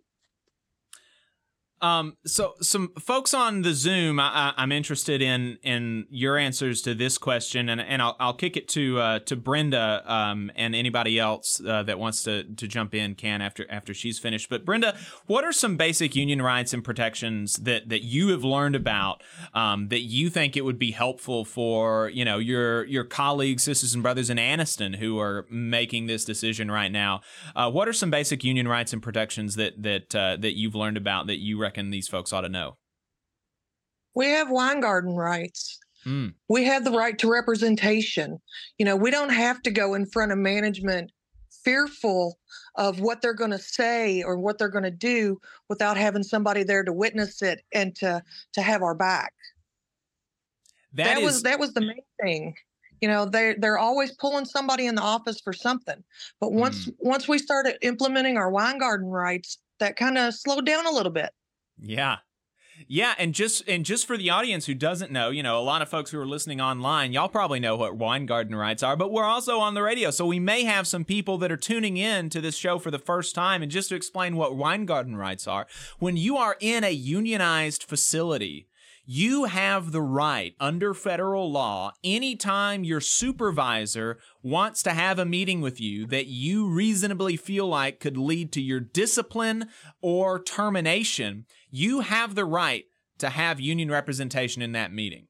Um, 1.81 2.17
so 2.25 2.55
some 2.61 2.91
folks 2.99 3.33
on 3.33 3.61
the 3.61 3.73
Zoom, 3.73 4.19
I, 4.19 4.53
am 4.57 4.71
interested 4.71 5.21
in 5.21 5.57
in 5.63 6.07
your 6.09 6.37
answers 6.37 6.81
to 6.81 6.93
this 6.93 7.17
question, 7.17 7.69
and 7.69 7.79
and 7.79 8.01
I'll, 8.01 8.17
I'll 8.19 8.33
kick 8.33 8.57
it 8.57 8.67
to 8.69 8.99
uh, 8.99 9.19
to 9.19 9.35
Brenda 9.35 10.03
um, 10.05 10.51
and 10.55 10.75
anybody 10.75 11.17
else 11.19 11.61
uh, 11.65 11.83
that 11.83 11.97
wants 11.97 12.23
to 12.23 12.43
to 12.43 12.67
jump 12.67 12.93
in 12.93 13.15
can 13.15 13.41
after 13.41 13.65
after 13.69 13.93
she's 13.93 14.19
finished. 14.19 14.49
But 14.49 14.65
Brenda, 14.65 14.97
what 15.25 15.45
are 15.45 15.53
some 15.53 15.77
basic 15.77 16.15
union 16.15 16.41
rights 16.41 16.73
and 16.73 16.83
protections 16.83 17.53
that 17.55 17.87
that 17.89 18.03
you 18.03 18.29
have 18.29 18.43
learned 18.43 18.75
about 18.75 19.23
um, 19.53 19.87
that 19.87 20.01
you 20.01 20.29
think 20.29 20.57
it 20.57 20.65
would 20.65 20.79
be 20.79 20.91
helpful 20.91 21.45
for 21.45 22.09
you 22.09 22.25
know 22.25 22.39
your 22.39 22.83
your 22.85 23.05
colleagues, 23.05 23.63
sisters 23.63 23.93
and 23.93 24.03
brothers 24.03 24.29
in 24.29 24.37
Anniston 24.37 24.97
who 24.97 25.17
are 25.19 25.45
making 25.49 26.07
this 26.07 26.25
decision 26.25 26.69
right 26.69 26.91
now? 26.91 27.21
Uh, 27.55 27.71
what 27.71 27.87
are 27.87 27.93
some 27.93 28.11
basic 28.11 28.43
union 28.43 28.67
rights 28.67 28.91
and 28.91 29.01
protections 29.01 29.55
that 29.55 29.81
that 29.81 30.13
uh, 30.13 30.35
that 30.37 30.57
you've 30.57 30.75
learned 30.75 30.97
about 30.97 31.27
that 31.27 31.37
you 31.37 31.57
reckon 31.69 31.91
these 31.91 32.07
folks 32.07 32.33
ought 32.33 32.41
to 32.41 32.49
know? 32.49 32.77
We 34.15 34.25
have 34.27 34.49
Weingarten 34.49 35.15
rights. 35.15 35.77
Mm. 36.05 36.33
We 36.47 36.63
have 36.65 36.83
the 36.83 36.91
right 36.91 37.17
to 37.19 37.29
representation. 37.31 38.39
You 38.79 38.85
know, 38.85 38.95
we 38.95 39.11
don't 39.11 39.29
have 39.29 39.61
to 39.63 39.71
go 39.71 39.93
in 39.93 40.05
front 40.07 40.31
of 40.31 40.37
management 40.39 41.11
fearful 41.63 42.39
of 42.75 43.01
what 43.01 43.21
they're 43.21 43.33
going 43.33 43.51
to 43.51 43.59
say 43.59 44.23
or 44.23 44.39
what 44.39 44.57
they're 44.57 44.69
going 44.69 44.83
to 44.85 44.91
do 44.91 45.37
without 45.67 45.97
having 45.97 46.23
somebody 46.23 46.63
there 46.63 46.83
to 46.83 46.93
witness 46.93 47.41
it 47.41 47.61
and 47.73 47.95
to 47.97 48.23
to 48.53 48.61
have 48.61 48.81
our 48.81 48.95
back. 48.95 49.33
that, 50.93 51.03
that 51.03 51.17
is, 51.19 51.23
was 51.23 51.43
that 51.43 51.59
was 51.59 51.73
the 51.73 51.81
main 51.81 52.01
thing. 52.23 52.55
You 53.01 53.09
know, 53.09 53.25
they 53.25 53.55
they're 53.59 53.77
always 53.77 54.11
pulling 54.15 54.45
somebody 54.45 54.87
in 54.87 54.95
the 54.95 55.01
office 55.01 55.39
for 55.41 55.53
something. 55.53 56.03
But 56.39 56.53
once 56.53 56.87
Mm. 56.87 56.95
once 56.99 57.27
we 57.27 57.37
started 57.37 57.77
implementing 57.81 58.37
our 58.37 58.49
Weingarten 58.49 59.07
rights, 59.07 59.57
that 59.79 59.97
kind 59.97 60.17
of 60.17 60.33
slowed 60.33 60.65
down 60.65 60.85
a 60.87 60.91
little 60.91 61.11
bit. 61.11 61.31
Yeah. 61.81 62.17
Yeah, 62.87 63.13
and 63.17 63.33
just 63.33 63.67
and 63.67 63.83
just 63.83 64.05
for 64.05 64.17
the 64.17 64.29
audience 64.29 64.65
who 64.65 64.73
doesn't 64.73 65.11
know, 65.11 65.31
you 65.31 65.43
know, 65.43 65.59
a 65.59 65.61
lot 65.61 65.81
of 65.81 65.89
folks 65.89 66.11
who 66.11 66.19
are 66.19 66.25
listening 66.25 66.61
online, 66.61 67.11
y'all 67.11 67.27
probably 67.27 67.59
know 67.59 67.75
what 67.75 67.97
Weingarten 67.97 68.55
rights 68.55 68.83
are, 68.83 68.95
but 68.95 69.11
we're 69.11 69.25
also 69.25 69.59
on 69.59 69.73
the 69.73 69.81
radio, 69.81 70.11
so 70.11 70.25
we 70.25 70.39
may 70.39 70.63
have 70.63 70.87
some 70.87 71.03
people 71.03 71.37
that 71.39 71.51
are 71.51 71.57
tuning 71.57 71.97
in 71.97 72.29
to 72.29 72.39
this 72.39 72.55
show 72.55 72.79
for 72.79 72.89
the 72.89 72.97
first 72.97 73.35
time. 73.35 73.61
And 73.61 73.71
just 73.71 73.89
to 73.89 73.95
explain 73.95 74.37
what 74.37 74.55
Weingarten 74.55 75.17
rights 75.17 75.45
are, 75.47 75.67
when 75.99 76.15
you 76.15 76.37
are 76.37 76.55
in 76.61 76.85
a 76.85 76.91
unionized 76.91 77.83
facility, 77.83 78.68
you 79.11 79.45
have 79.45 79.91
the 79.91 80.03
right 80.03 80.53
under 80.59 80.93
federal 80.93 81.51
law 81.51 81.91
anytime 82.03 82.83
your 82.83 83.01
supervisor 83.01 84.19
wants 84.43 84.83
to 84.83 84.91
have 84.91 85.17
a 85.17 85.25
meeting 85.25 85.61
with 85.61 85.81
you 85.81 86.05
that 86.05 86.27
you 86.27 86.67
reasonably 86.67 87.35
feel 87.35 87.67
like 87.67 87.99
could 87.99 88.17
lead 88.17 88.51
to 88.51 88.61
your 88.61 88.79
discipline 88.79 89.67
or 89.99 90.39
termination, 90.39 91.47
you 91.71 92.01
have 92.01 92.35
the 92.35 92.45
right 92.45 92.85
to 93.17 93.29
have 93.29 93.59
union 93.59 93.89
representation 93.89 94.61
in 94.61 94.73
that 94.73 94.93
meeting. 94.93 95.25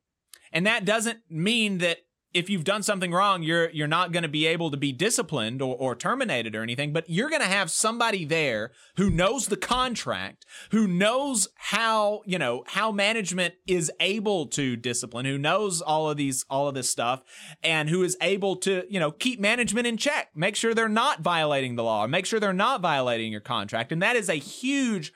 And 0.52 0.68
that 0.68 0.84
doesn't 0.84 1.20
mean 1.30 1.78
that 1.78 2.00
if 2.34 2.50
you've 2.50 2.64
done 2.64 2.84
something 2.84 3.12
wrong, 3.12 3.42
you're 3.42 3.70
you're 3.72 3.88
not 3.88 4.12
going 4.12 4.24
to 4.24 4.30
be 4.30 4.46
able 4.46 4.70
to 4.70 4.78
be 4.78 4.92
disciplined 4.92 5.62
or, 5.62 5.76
or 5.76 5.96
terminated 5.96 6.56
or 6.56 6.62
anything, 6.62 6.94
but 6.94 7.10
you're 7.10 7.30
going 7.30 7.42
to 7.42 7.48
have 7.48 7.72
somebody 7.72 8.24
there 8.24 8.72
who 8.98 9.10
knows 9.10 9.48
the 9.48 9.58
contract, 9.58 10.46
who 10.72 10.88
knows 10.88 11.48
how, 11.56 12.22
you 12.26 12.38
know, 12.38 12.64
how 12.68 12.92
management 12.92 13.56
is 13.68 13.92
able 14.00 14.46
to 14.48 14.76
discipline, 14.76 15.26
who 15.26 15.38
knows 15.38 15.82
all 15.82 16.10
of 16.10 16.18
these 16.18 16.46
all 16.50 16.68
of 16.68 16.76
this 16.76 16.90
stuff 16.90 17.24
and 17.64 17.90
who 17.90 18.04
is 18.04 18.16
able 18.22 18.56
to, 18.58 18.84
you 18.90 19.00
know, 19.00 19.12
keep 19.12 19.40
management 19.40 19.88
in 19.88 19.98
check, 19.98 20.30
make 20.36 20.56
sure 20.56 20.74
they're 20.74 20.88
not 20.88 21.22
violating 21.22 21.76
the 21.76 21.84
law, 21.84 22.06
make 22.06 22.26
sure 22.26 22.40
they're 22.40 22.54
not 22.54 22.82
violating 22.82 23.32
your 23.32 23.42
contract. 23.42 23.92
And 23.92 24.02
that 24.04 24.16
is 24.16 24.30
a 24.30 24.36
huge 24.36 25.12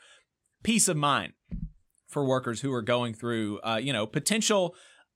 peace 0.64 0.88
of 0.88 0.98
mind 0.98 1.34
for 2.08 2.26
workers 2.26 2.62
who 2.62 2.74
are 2.74 2.82
going 2.82 3.14
through, 3.14 3.60
uh, 3.60 3.80
you 3.82 3.94
know, 3.94 4.08
potential 4.08 4.76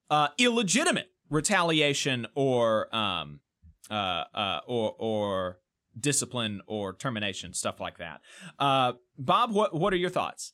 uh, 0.09 0.29
illegitimate 0.37 1.09
retaliation 1.29 2.27
or 2.35 2.93
um, 2.95 3.39
uh, 3.89 4.23
uh, 4.33 4.59
or 4.67 4.95
or 4.97 5.59
discipline 5.99 6.61
or 6.67 6.93
termination, 6.93 7.53
stuff 7.53 7.79
like 7.79 7.97
that. 7.97 8.21
Uh, 8.59 8.93
Bob, 9.17 9.51
what 9.53 9.73
what 9.73 9.93
are 9.93 9.97
your 9.97 10.09
thoughts? 10.09 10.53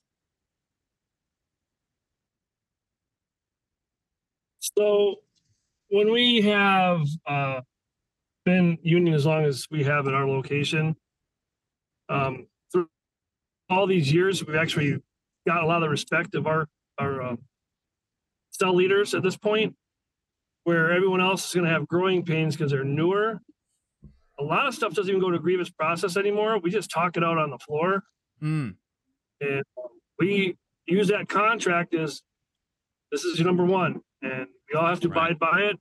So 4.78 5.16
when 5.90 6.12
we 6.12 6.42
have 6.42 7.02
uh, 7.28 7.62
been 8.46 8.78
union 8.82 9.14
as 9.14 9.26
long 9.26 9.46
as 9.46 9.68
we 9.70 9.84
have 9.84 10.08
at 10.08 10.14
our 10.14 10.28
location, 10.28 10.96
um, 12.10 12.48
through 12.72 12.88
all 13.70 13.86
these 13.88 14.12
years, 14.12 14.46
we've 14.46 14.56
actually 14.56 14.98
got 15.46 15.64
a 15.64 15.68
lot 15.68 15.84
of 15.84 15.92
respect 15.92 16.36
of 16.36 16.48
our 16.48 16.68
our 16.98 17.22
uh, 17.22 17.36
cell 18.52 18.76
leaders 18.76 19.14
at 19.14 19.24
this 19.24 19.36
point, 19.36 19.76
where 20.64 20.92
everyone 20.92 21.22
else 21.22 21.48
is 21.48 21.54
going 21.54 21.66
to 21.66 21.72
have 21.72 21.88
growing 21.88 22.24
pains 22.24 22.56
because 22.56 22.72
they're 22.72 22.84
newer. 22.84 23.40
A 24.40 24.44
lot 24.44 24.68
of 24.68 24.74
stuff 24.74 24.94
doesn't 24.94 25.10
even 25.10 25.22
go 25.22 25.30
to 25.32 25.40
grievance 25.40 25.70
process 25.70 26.18
anymore. 26.18 26.60
We 26.60 26.72
just 26.72 26.90
talk 26.90 27.18
it 27.18 27.24
out 27.24 27.38
on 27.38 27.50
the 27.50 27.60
floor, 27.60 28.04
Mm. 28.42 28.76
and 29.42 29.64
we 30.20 30.58
use 30.86 31.08
that 31.10 31.30
contract 31.30 31.94
as 31.94 32.22
this 33.12 33.24
is 33.24 33.38
your 33.40 33.46
number 33.46 33.64
one, 33.66 34.02
and 34.22 34.48
we 34.72 34.78
all 34.78 34.88
have 34.88 35.00
to 35.02 35.08
abide 35.08 35.38
by 35.40 35.62
it. 35.72 35.78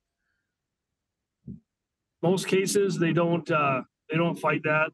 Most 2.22 2.46
cases, 2.46 2.98
they 2.98 3.12
don't 3.12 3.50
uh, 3.50 3.82
they 4.10 4.16
don't 4.16 4.38
fight 4.38 4.62
that. 4.64 4.90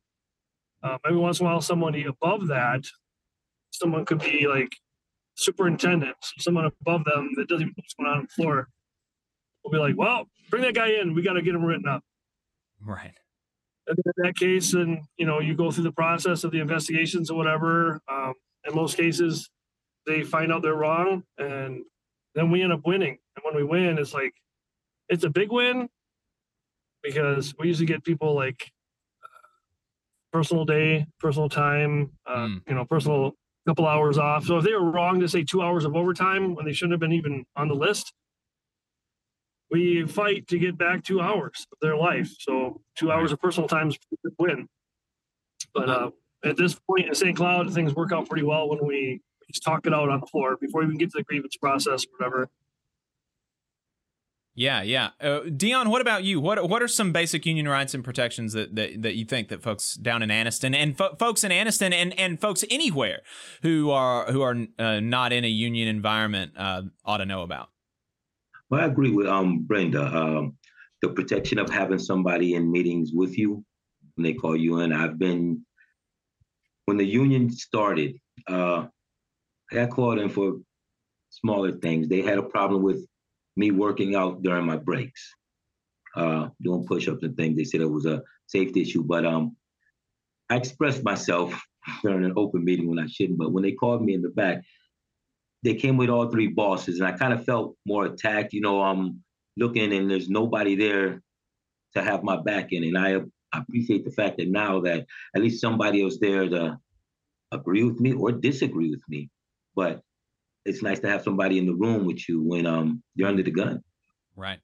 Um, 0.82 0.98
every 1.04 1.18
once 1.18 1.40
in 1.40 1.46
a 1.46 1.48
while, 1.50 1.60
somebody 1.60 2.04
above 2.04 2.46
that, 2.48 2.84
someone 3.70 4.04
could 4.04 4.20
be 4.20 4.46
like 4.46 4.74
superintendent, 5.34 6.16
someone 6.38 6.64
above 6.66 7.04
them 7.04 7.30
that 7.36 7.48
doesn't 7.48 7.62
even 7.62 7.74
know 7.76 7.82
what's 7.82 7.94
going 7.94 8.08
on 8.08 8.18
on 8.18 8.22
the 8.22 8.28
floor. 8.42 8.68
We'll 9.64 9.72
be 9.72 9.78
like, 9.78 9.96
well, 9.98 10.26
bring 10.50 10.62
that 10.62 10.74
guy 10.74 10.92
in. 11.00 11.14
We 11.14 11.22
got 11.22 11.34
to 11.34 11.42
get 11.42 11.54
him 11.54 11.64
written 11.64 11.88
up. 11.88 12.02
Right. 12.84 13.14
And 13.86 13.96
then 13.96 14.12
in 14.16 14.22
that 14.24 14.36
case, 14.36 14.72
then 14.72 15.02
you 15.16 15.26
know 15.26 15.40
you 15.40 15.54
go 15.54 15.70
through 15.70 15.84
the 15.84 15.92
process 15.92 16.44
of 16.44 16.52
the 16.52 16.60
investigations 16.60 17.30
or 17.30 17.36
whatever. 17.36 18.00
Um, 18.10 18.34
in 18.66 18.74
most 18.74 18.96
cases, 18.96 19.48
they 20.06 20.22
find 20.22 20.52
out 20.52 20.62
they're 20.62 20.74
wrong, 20.74 21.22
and 21.38 21.82
then 22.34 22.50
we 22.50 22.62
end 22.62 22.72
up 22.72 22.80
winning. 22.84 23.16
And 23.36 23.44
when 23.44 23.56
we 23.56 23.64
win, 23.64 23.98
it's 23.98 24.12
like 24.12 24.34
it's 25.08 25.24
a 25.24 25.30
big 25.30 25.50
win 25.50 25.88
because 27.02 27.54
we 27.58 27.68
usually 27.68 27.86
get 27.86 28.04
people 28.04 28.34
like 28.34 28.70
uh, 29.24 29.48
personal 30.32 30.66
day, 30.66 31.06
personal 31.18 31.48
time, 31.48 32.10
uh, 32.26 32.48
you 32.66 32.74
know, 32.74 32.84
personal 32.84 33.32
couple 33.68 33.86
hours 33.86 34.16
off. 34.16 34.44
So 34.44 34.56
if 34.56 34.64
they 34.64 34.72
were 34.72 34.90
wrong 34.90 35.20
to 35.20 35.28
say 35.28 35.44
two 35.44 35.62
hours 35.62 35.84
of 35.84 35.94
overtime 35.94 36.54
when 36.54 36.64
they 36.64 36.72
shouldn't 36.72 36.92
have 36.92 37.00
been 37.00 37.12
even 37.12 37.44
on 37.54 37.68
the 37.68 37.74
list, 37.74 38.14
we 39.70 40.06
fight 40.06 40.46
to 40.48 40.58
get 40.58 40.78
back 40.78 41.04
two 41.04 41.20
hours 41.20 41.66
of 41.72 41.78
their 41.80 41.96
life. 41.96 42.34
So 42.38 42.80
two 42.94 43.12
hours 43.12 43.32
of 43.32 43.40
personal 43.40 43.68
time 43.68 43.88
is 43.88 43.98
a 44.26 44.30
win. 44.38 44.68
But 45.74 45.88
uh, 45.88 46.10
at 46.44 46.56
this 46.56 46.74
point 46.74 47.08
in 47.08 47.14
St. 47.14 47.36
Cloud, 47.36 47.72
things 47.72 47.94
work 47.94 48.12
out 48.12 48.28
pretty 48.28 48.44
well 48.44 48.68
when 48.68 48.84
we 48.86 49.20
just 49.50 49.62
talk 49.62 49.86
it 49.86 49.94
out 49.94 50.08
on 50.08 50.20
the 50.20 50.26
floor 50.26 50.56
before 50.56 50.80
we 50.80 50.86
even 50.86 50.98
get 50.98 51.10
to 51.10 51.18
the 51.18 51.24
grievance 51.24 51.56
process 51.56 52.04
or 52.04 52.08
whatever. 52.18 52.50
Yeah, 54.54 54.82
yeah. 54.82 55.10
Uh, 55.20 55.42
Dion, 55.56 55.88
what 55.88 56.00
about 56.00 56.24
you? 56.24 56.40
What 56.40 56.68
what 56.68 56.82
are 56.82 56.88
some 56.88 57.12
basic 57.12 57.46
union 57.46 57.68
rights 57.68 57.94
and 57.94 58.02
protections 58.02 58.54
that 58.54 58.74
that, 58.74 59.02
that 59.02 59.14
you 59.14 59.24
think 59.24 59.50
that 59.50 59.62
folks 59.62 59.94
down 59.94 60.20
in 60.20 60.30
Anniston 60.30 60.74
and 60.74 60.98
fo- 60.98 61.14
folks 61.14 61.44
in 61.44 61.52
Anniston 61.52 61.92
and, 61.92 62.18
and 62.18 62.40
folks 62.40 62.64
anywhere 62.68 63.20
who 63.62 63.92
are 63.92 64.32
who 64.32 64.42
are 64.42 64.56
uh, 64.80 64.98
not 64.98 65.32
in 65.32 65.44
a 65.44 65.48
union 65.48 65.86
environment 65.86 66.54
uh, 66.56 66.82
ought 67.04 67.18
to 67.18 67.26
know 67.26 67.42
about? 67.42 67.70
Well, 68.70 68.80
I 68.80 68.86
agree 68.86 69.10
with 69.10 69.26
um 69.26 69.64
Brenda. 69.64 70.04
Um, 70.04 70.56
the 71.00 71.08
protection 71.10 71.58
of 71.58 71.70
having 71.70 71.98
somebody 71.98 72.54
in 72.54 72.70
meetings 72.70 73.12
with 73.14 73.38
you 73.38 73.64
when 74.16 74.24
they 74.24 74.34
call 74.34 74.56
you 74.56 74.80
in. 74.80 74.92
I've 74.92 75.18
been 75.18 75.64
when 76.86 76.96
the 76.96 77.06
union 77.06 77.50
started. 77.50 78.16
Uh, 78.48 78.86
I 79.70 79.74
got 79.74 79.90
called 79.90 80.18
in 80.18 80.28
for 80.28 80.56
smaller 81.30 81.72
things. 81.72 82.08
They 82.08 82.22
had 82.22 82.38
a 82.38 82.42
problem 82.42 82.82
with 82.82 83.06
me 83.56 83.70
working 83.70 84.14
out 84.14 84.42
during 84.42 84.64
my 84.64 84.76
breaks, 84.76 85.22
uh, 86.16 86.48
doing 86.62 86.86
push-ups 86.86 87.22
and 87.22 87.36
things. 87.36 87.56
They 87.56 87.64
said 87.64 87.80
it 87.80 87.90
was 87.90 88.06
a 88.06 88.22
safety 88.46 88.82
issue, 88.82 89.04
but 89.04 89.26
um, 89.26 89.56
I 90.50 90.56
expressed 90.56 91.04
myself 91.04 91.60
during 92.02 92.24
an 92.24 92.32
open 92.36 92.64
meeting 92.64 92.88
when 92.88 92.98
I 92.98 93.06
shouldn't. 93.06 93.38
But 93.38 93.52
when 93.52 93.62
they 93.62 93.72
called 93.72 94.02
me 94.02 94.14
in 94.14 94.22
the 94.22 94.30
back, 94.30 94.64
they 95.62 95.74
came 95.74 95.96
with 95.96 96.08
all 96.08 96.30
three 96.30 96.48
bosses, 96.48 97.00
and 97.00 97.08
I 97.08 97.12
kind 97.12 97.32
of 97.32 97.44
felt 97.44 97.76
more 97.86 98.06
attacked. 98.06 98.52
You 98.52 98.60
know, 98.60 98.82
I'm 98.82 99.22
looking 99.56 99.92
and 99.92 100.10
there's 100.10 100.28
nobody 100.28 100.76
there 100.76 101.22
to 101.94 102.02
have 102.02 102.22
my 102.22 102.40
back 102.40 102.72
in, 102.72 102.84
and 102.84 102.96
I, 102.96 103.16
I 103.52 103.60
appreciate 103.60 104.04
the 104.04 104.10
fact 104.10 104.38
that 104.38 104.48
now 104.48 104.80
that 104.80 105.06
at 105.34 105.42
least 105.42 105.60
somebody 105.60 106.02
else 106.02 106.18
there 106.20 106.48
to 106.48 106.78
agree 107.50 107.82
with 107.82 107.98
me 107.98 108.12
or 108.12 108.30
disagree 108.32 108.90
with 108.90 109.02
me, 109.08 109.30
but 109.74 110.02
it's 110.64 110.82
nice 110.82 111.00
to 111.00 111.08
have 111.08 111.22
somebody 111.22 111.58
in 111.58 111.66
the 111.66 111.74
room 111.74 112.04
with 112.04 112.28
you 112.28 112.42
when 112.42 112.66
um 112.66 113.02
you're 113.14 113.28
under 113.28 113.42
the 113.42 113.50
gun. 113.50 113.82
Right. 114.36 114.60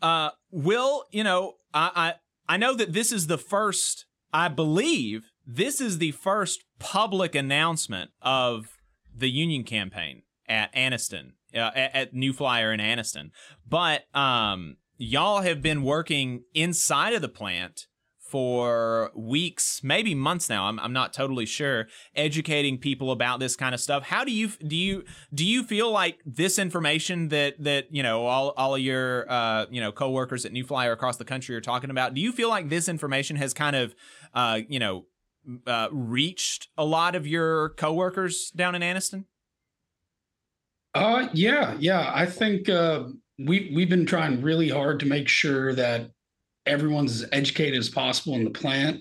Uh, 0.00 0.30
Will, 0.50 1.04
you 1.12 1.22
know, 1.22 1.54
I, 1.72 2.14
I 2.48 2.54
I 2.54 2.56
know 2.56 2.74
that 2.74 2.92
this 2.92 3.12
is 3.12 3.26
the 3.26 3.38
first. 3.38 4.06
I 4.32 4.48
believe 4.48 5.30
this 5.46 5.80
is 5.80 5.98
the 5.98 6.12
first 6.12 6.64
public 6.78 7.34
announcement 7.34 8.10
of 8.22 8.78
the 9.14 9.30
union 9.30 9.64
campaign 9.64 10.22
at 10.48 10.74
Anniston, 10.74 11.32
uh, 11.54 11.70
at, 11.74 11.94
at 11.94 12.14
New 12.14 12.32
Flyer 12.32 12.72
in 12.72 12.80
Anniston. 12.80 13.30
But 13.68 14.04
um, 14.14 14.76
y'all 14.96 15.42
have 15.42 15.62
been 15.62 15.82
working 15.82 16.44
inside 16.54 17.14
of 17.14 17.22
the 17.22 17.28
plant 17.28 17.86
for 18.32 19.10
weeks, 19.14 19.82
maybe 19.84 20.14
months 20.14 20.48
now. 20.48 20.64
I'm, 20.64 20.80
I'm 20.80 20.94
not 20.94 21.12
totally 21.12 21.44
sure. 21.44 21.86
Educating 22.16 22.78
people 22.78 23.10
about 23.10 23.40
this 23.40 23.56
kind 23.56 23.74
of 23.74 23.80
stuff. 23.80 24.04
How 24.04 24.24
do 24.24 24.32
you 24.32 24.48
do 24.66 24.74
you 24.74 25.04
do 25.34 25.44
you 25.44 25.62
feel 25.62 25.90
like 25.90 26.18
this 26.24 26.58
information 26.58 27.28
that 27.28 27.62
that 27.62 27.88
you 27.90 28.02
know 28.02 28.24
all 28.24 28.54
all 28.56 28.74
of 28.74 28.80
your 28.80 29.30
uh, 29.30 29.66
you 29.70 29.82
know 29.82 29.92
coworkers 29.92 30.46
at 30.46 30.52
New 30.52 30.64
Flyer 30.64 30.92
across 30.92 31.18
the 31.18 31.26
country 31.26 31.54
are 31.56 31.60
talking 31.60 31.90
about? 31.90 32.14
Do 32.14 32.22
you 32.22 32.32
feel 32.32 32.48
like 32.48 32.70
this 32.70 32.88
information 32.88 33.36
has 33.36 33.52
kind 33.52 33.76
of 33.76 33.94
uh, 34.32 34.60
you 34.66 34.78
know 34.78 35.04
uh, 35.66 35.88
reached 35.90 36.68
a 36.76 36.84
lot 36.84 37.14
of 37.14 37.26
your 37.26 37.70
coworkers 37.70 38.50
down 38.50 38.74
in 38.74 38.82
Anniston? 38.82 39.24
Uh, 40.94 41.28
yeah, 41.32 41.74
yeah. 41.78 42.12
I 42.14 42.26
think 42.26 42.68
uh, 42.68 43.04
we 43.38 43.72
we've 43.74 43.88
been 43.88 44.06
trying 44.06 44.42
really 44.42 44.68
hard 44.68 45.00
to 45.00 45.06
make 45.06 45.28
sure 45.28 45.74
that 45.74 46.10
everyone's 46.66 47.22
as 47.22 47.28
educated 47.32 47.78
as 47.78 47.88
possible 47.88 48.34
in 48.34 48.44
the 48.44 48.50
plant. 48.50 49.00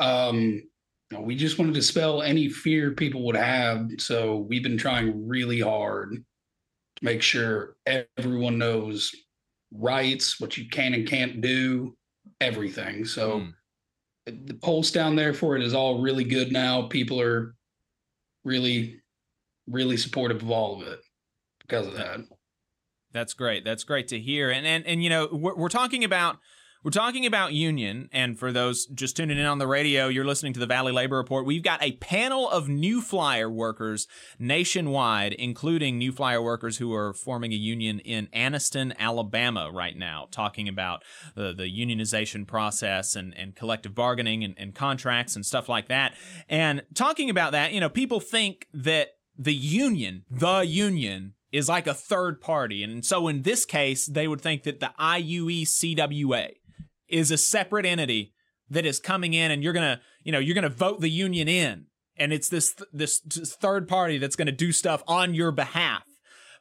Um, 0.00 0.62
we 1.16 1.34
just 1.34 1.58
want 1.58 1.72
to 1.72 1.78
dispel 1.78 2.22
any 2.22 2.48
fear 2.48 2.92
people 2.92 3.24
would 3.24 3.36
have. 3.36 3.88
So 3.98 4.46
we've 4.48 4.62
been 4.62 4.78
trying 4.78 5.26
really 5.26 5.60
hard 5.60 6.12
to 6.12 7.04
make 7.04 7.22
sure 7.22 7.76
everyone 7.86 8.58
knows 8.58 9.10
rights, 9.72 10.40
what 10.40 10.56
you 10.56 10.68
can 10.68 10.94
and 10.94 11.08
can't 11.08 11.40
do, 11.40 11.96
everything. 12.40 13.04
So 13.04 13.40
mm. 13.40 13.52
The 14.30 14.54
pulse 14.54 14.90
down 14.90 15.16
there 15.16 15.32
for 15.32 15.56
it 15.56 15.62
is 15.62 15.74
all 15.74 16.00
really 16.00 16.24
good 16.24 16.52
now. 16.52 16.82
People 16.82 17.20
are 17.20 17.54
really, 18.44 19.00
really 19.66 19.96
supportive 19.96 20.42
of 20.42 20.50
all 20.50 20.80
of 20.80 20.88
it 20.88 21.00
because 21.60 21.86
of 21.86 21.94
that. 21.94 22.20
That's 23.12 23.34
great. 23.34 23.64
That's 23.64 23.84
great 23.84 24.08
to 24.08 24.18
hear. 24.18 24.50
And 24.50 24.66
and 24.66 24.86
and 24.86 25.02
you 25.02 25.10
know, 25.10 25.28
we're, 25.32 25.56
we're 25.56 25.68
talking 25.68 26.04
about 26.04 26.38
we're 26.84 26.92
talking 26.92 27.26
about 27.26 27.52
union, 27.54 28.08
and 28.12 28.38
for 28.38 28.52
those 28.52 28.86
just 28.86 29.16
tuning 29.16 29.36
in 29.36 29.46
on 29.46 29.58
the 29.58 29.66
radio, 29.66 30.06
you're 30.06 30.24
listening 30.24 30.52
to 30.52 30.60
the 30.60 30.66
Valley 30.66 30.92
Labor 30.92 31.16
Report. 31.16 31.44
We've 31.44 31.62
got 31.62 31.82
a 31.82 31.92
panel 31.92 32.48
of 32.48 32.68
New 32.68 33.00
Flyer 33.00 33.50
workers 33.50 34.06
nationwide, 34.38 35.32
including 35.32 35.98
New 35.98 36.12
Flyer 36.12 36.40
workers 36.40 36.78
who 36.78 36.94
are 36.94 37.12
forming 37.12 37.52
a 37.52 37.56
union 37.56 37.98
in 38.00 38.28
Anniston, 38.28 38.96
Alabama 38.96 39.70
right 39.72 39.96
now, 39.96 40.28
talking 40.30 40.68
about 40.68 41.02
the, 41.34 41.52
the 41.52 41.64
unionization 41.64 42.46
process 42.46 43.16
and, 43.16 43.36
and 43.36 43.56
collective 43.56 43.96
bargaining 43.96 44.44
and, 44.44 44.54
and 44.56 44.74
contracts 44.74 45.34
and 45.34 45.44
stuff 45.44 45.68
like 45.68 45.88
that. 45.88 46.14
And 46.48 46.82
talking 46.94 47.28
about 47.28 47.52
that, 47.52 47.72
you 47.72 47.80
know, 47.80 47.88
people 47.88 48.20
think 48.20 48.68
that 48.72 49.08
the 49.36 49.54
union, 49.54 50.24
the 50.30 50.60
union, 50.60 51.34
is 51.50 51.68
like 51.68 51.86
a 51.86 51.94
third 51.94 52.40
party. 52.40 52.84
And 52.84 53.04
so 53.04 53.26
in 53.26 53.42
this 53.42 53.64
case, 53.64 54.06
they 54.06 54.28
would 54.28 54.40
think 54.40 54.64
that 54.64 54.80
the 54.80 54.92
IUE 55.00 55.62
CWA 55.62 56.50
is 57.08 57.30
a 57.30 57.38
separate 57.38 57.86
entity 57.86 58.32
that 58.70 58.86
is 58.86 59.00
coming 59.00 59.34
in 59.34 59.50
and 59.50 59.62
you're 59.62 59.72
going 59.72 59.96
to, 59.96 60.00
you 60.22 60.32
know, 60.32 60.38
you're 60.38 60.54
going 60.54 60.62
to 60.62 60.68
vote 60.68 61.00
the 61.00 61.10
union 61.10 61.48
in. 61.48 61.86
And 62.16 62.32
it's 62.32 62.48
this 62.48 62.74
this 62.92 63.20
third 63.60 63.86
party 63.86 64.18
that's 64.18 64.34
going 64.34 64.46
to 64.46 64.52
do 64.52 64.72
stuff 64.72 65.04
on 65.06 65.34
your 65.34 65.52
behalf. 65.52 66.02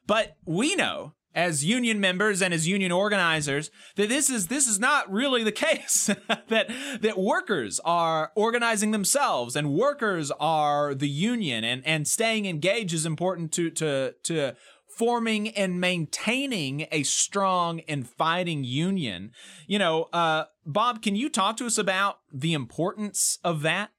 But 0.05 0.37
we 0.45 0.75
know 0.75 1.13
as 1.33 1.63
union 1.63 1.99
members 1.99 2.41
and 2.41 2.53
as 2.53 2.67
union 2.67 2.91
organizers 2.91 3.69
that 3.95 4.09
this 4.09 4.29
is 4.29 4.47
this 4.47 4.67
is 4.67 4.79
not 4.79 5.11
really 5.11 5.43
the 5.43 5.51
case. 5.67 6.09
That 6.49 6.71
that 7.01 7.17
workers 7.17 7.81
are 7.83 8.31
organizing 8.33 8.91
themselves 8.91 9.55
and 9.55 9.73
workers 9.73 10.31
are 10.39 10.93
the 10.95 11.09
union. 11.09 11.63
And 11.63 11.85
and 11.85 12.07
staying 12.07 12.45
engaged 12.45 12.93
is 12.93 13.05
important 13.05 13.51
to 13.53 13.69
to 13.71 14.13
to 14.23 14.55
forming 14.97 15.49
and 15.49 15.79
maintaining 15.79 16.87
a 16.91 17.03
strong 17.03 17.81
and 17.81 18.09
fighting 18.09 18.63
union. 18.63 19.31
You 19.67 19.77
know, 19.77 20.03
uh, 20.11 20.45
Bob, 20.65 21.03
can 21.03 21.15
you 21.15 21.29
talk 21.29 21.57
to 21.57 21.67
us 21.67 21.77
about 21.77 22.19
the 22.33 22.53
importance 22.53 23.37
of 23.43 23.61
that? 23.61 23.91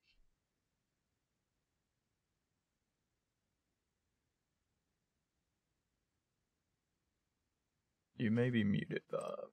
You 8.16 8.32
may 8.32 8.50
be 8.50 8.64
muted, 8.64 9.02
Bob. 9.12 9.50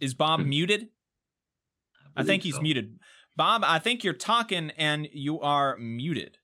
Is 0.00 0.14
Bob 0.14 0.40
muted? 0.40 0.88
I, 2.16 2.22
I 2.22 2.24
think 2.24 2.42
he's 2.42 2.54
so. 2.54 2.62
muted. 2.62 2.98
Bob, 3.36 3.62
I 3.64 3.78
think 3.78 4.02
you're 4.02 4.14
talking 4.14 4.70
and 4.78 5.06
you 5.12 5.38
are 5.40 5.76
muted. 5.76 6.38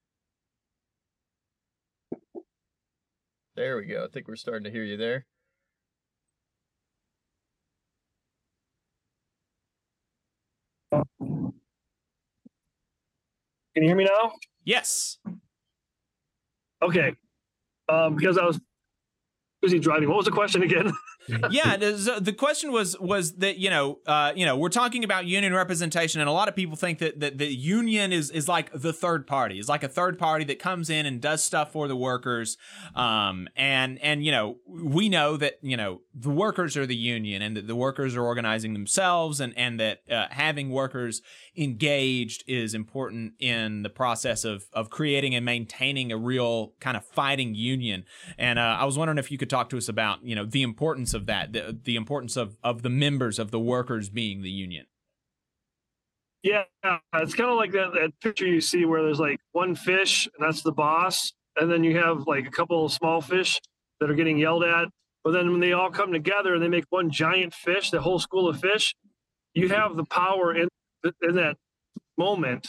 There 3.58 3.76
we 3.76 3.86
go. 3.86 4.04
I 4.04 4.06
think 4.06 4.28
we're 4.28 4.36
starting 4.36 4.62
to 4.62 4.70
hear 4.70 4.84
you 4.84 4.96
there. 4.96 5.26
Can 10.92 11.52
you 13.74 13.82
hear 13.82 13.96
me 13.96 14.04
now? 14.04 14.34
Yes. 14.64 15.18
Okay. 16.80 17.16
Um, 17.88 18.14
because 18.14 18.38
I 18.38 18.44
was 18.44 18.60
busy 19.60 19.80
driving. 19.80 20.08
What 20.08 20.18
was 20.18 20.26
the 20.26 20.30
question 20.30 20.62
again? 20.62 20.92
yeah, 21.50 21.76
the 21.76 22.34
question 22.36 22.72
was 22.72 22.98
was 22.98 23.34
that 23.36 23.58
you 23.58 23.70
know 23.70 23.98
uh, 24.06 24.32
you 24.34 24.46
know 24.46 24.56
we're 24.56 24.68
talking 24.68 25.04
about 25.04 25.26
union 25.26 25.54
representation, 25.54 26.20
and 26.20 26.28
a 26.28 26.32
lot 26.32 26.48
of 26.48 26.56
people 26.56 26.76
think 26.76 26.98
that 26.98 27.20
that 27.20 27.38
the 27.38 27.46
union 27.46 28.12
is 28.12 28.30
is 28.30 28.48
like 28.48 28.72
the 28.72 28.92
third 28.92 29.26
party, 29.26 29.58
is 29.58 29.68
like 29.68 29.82
a 29.82 29.88
third 29.88 30.18
party 30.18 30.44
that 30.44 30.58
comes 30.58 30.90
in 30.90 31.06
and 31.06 31.20
does 31.20 31.42
stuff 31.42 31.72
for 31.72 31.88
the 31.88 31.96
workers. 31.96 32.56
Um, 32.94 33.48
and 33.56 33.98
and 34.00 34.24
you 34.24 34.32
know 34.32 34.56
we 34.66 35.08
know 35.08 35.36
that 35.36 35.58
you 35.62 35.76
know 35.76 36.00
the 36.14 36.30
workers 36.30 36.76
are 36.76 36.86
the 36.86 36.96
union, 36.96 37.42
and 37.42 37.56
that 37.56 37.66
the 37.66 37.76
workers 37.76 38.16
are 38.16 38.24
organizing 38.24 38.72
themselves, 38.72 39.40
and 39.40 39.56
and 39.56 39.78
that 39.80 40.02
uh, 40.10 40.26
having 40.30 40.70
workers 40.70 41.22
engaged 41.56 42.44
is 42.46 42.74
important 42.74 43.32
in 43.38 43.82
the 43.82 43.90
process 43.90 44.44
of 44.44 44.66
of 44.72 44.90
creating 44.90 45.34
and 45.34 45.44
maintaining 45.44 46.12
a 46.12 46.16
real 46.16 46.72
kind 46.80 46.96
of 46.96 47.04
fighting 47.04 47.54
union. 47.54 48.04
And 48.38 48.58
uh, 48.58 48.76
I 48.80 48.84
was 48.84 48.96
wondering 48.96 49.18
if 49.18 49.30
you 49.30 49.38
could 49.38 49.50
talk 49.50 49.68
to 49.70 49.76
us 49.76 49.88
about 49.88 50.24
you 50.24 50.34
know 50.34 50.44
the 50.44 50.62
importance 50.62 51.14
of 51.14 51.17
that, 51.26 51.52
the 51.52 51.78
the 51.82 51.96
importance 51.96 52.36
of 52.36 52.58
of 52.62 52.82
the 52.82 52.90
members 52.90 53.38
of 53.38 53.50
the 53.50 53.60
workers 53.60 54.08
being 54.08 54.42
the 54.42 54.50
union. 54.50 54.86
Yeah, 56.42 56.64
it's 57.14 57.34
kind 57.34 57.50
of 57.50 57.56
like 57.56 57.72
that 57.72 57.92
that 57.94 58.12
picture 58.20 58.46
you 58.46 58.60
see 58.60 58.84
where 58.84 59.02
there's 59.02 59.20
like 59.20 59.40
one 59.52 59.74
fish 59.74 60.26
and 60.26 60.46
that's 60.46 60.62
the 60.62 60.72
boss, 60.72 61.32
and 61.56 61.70
then 61.70 61.84
you 61.84 61.98
have 61.98 62.26
like 62.26 62.46
a 62.46 62.50
couple 62.50 62.84
of 62.84 62.92
small 62.92 63.20
fish 63.20 63.60
that 64.00 64.10
are 64.10 64.14
getting 64.14 64.38
yelled 64.38 64.64
at. 64.64 64.88
But 65.24 65.32
then 65.32 65.50
when 65.50 65.60
they 65.60 65.72
all 65.72 65.90
come 65.90 66.12
together 66.12 66.54
and 66.54 66.62
they 66.62 66.68
make 66.68 66.84
one 66.90 67.10
giant 67.10 67.54
fish, 67.54 67.90
the 67.90 68.00
whole 68.00 68.18
school 68.18 68.48
of 68.48 68.60
fish, 68.60 68.94
you 69.52 69.68
have 69.68 69.96
the 69.96 70.04
power 70.04 70.54
in 70.54 70.68
in 71.22 71.34
that 71.36 71.56
moment 72.16 72.68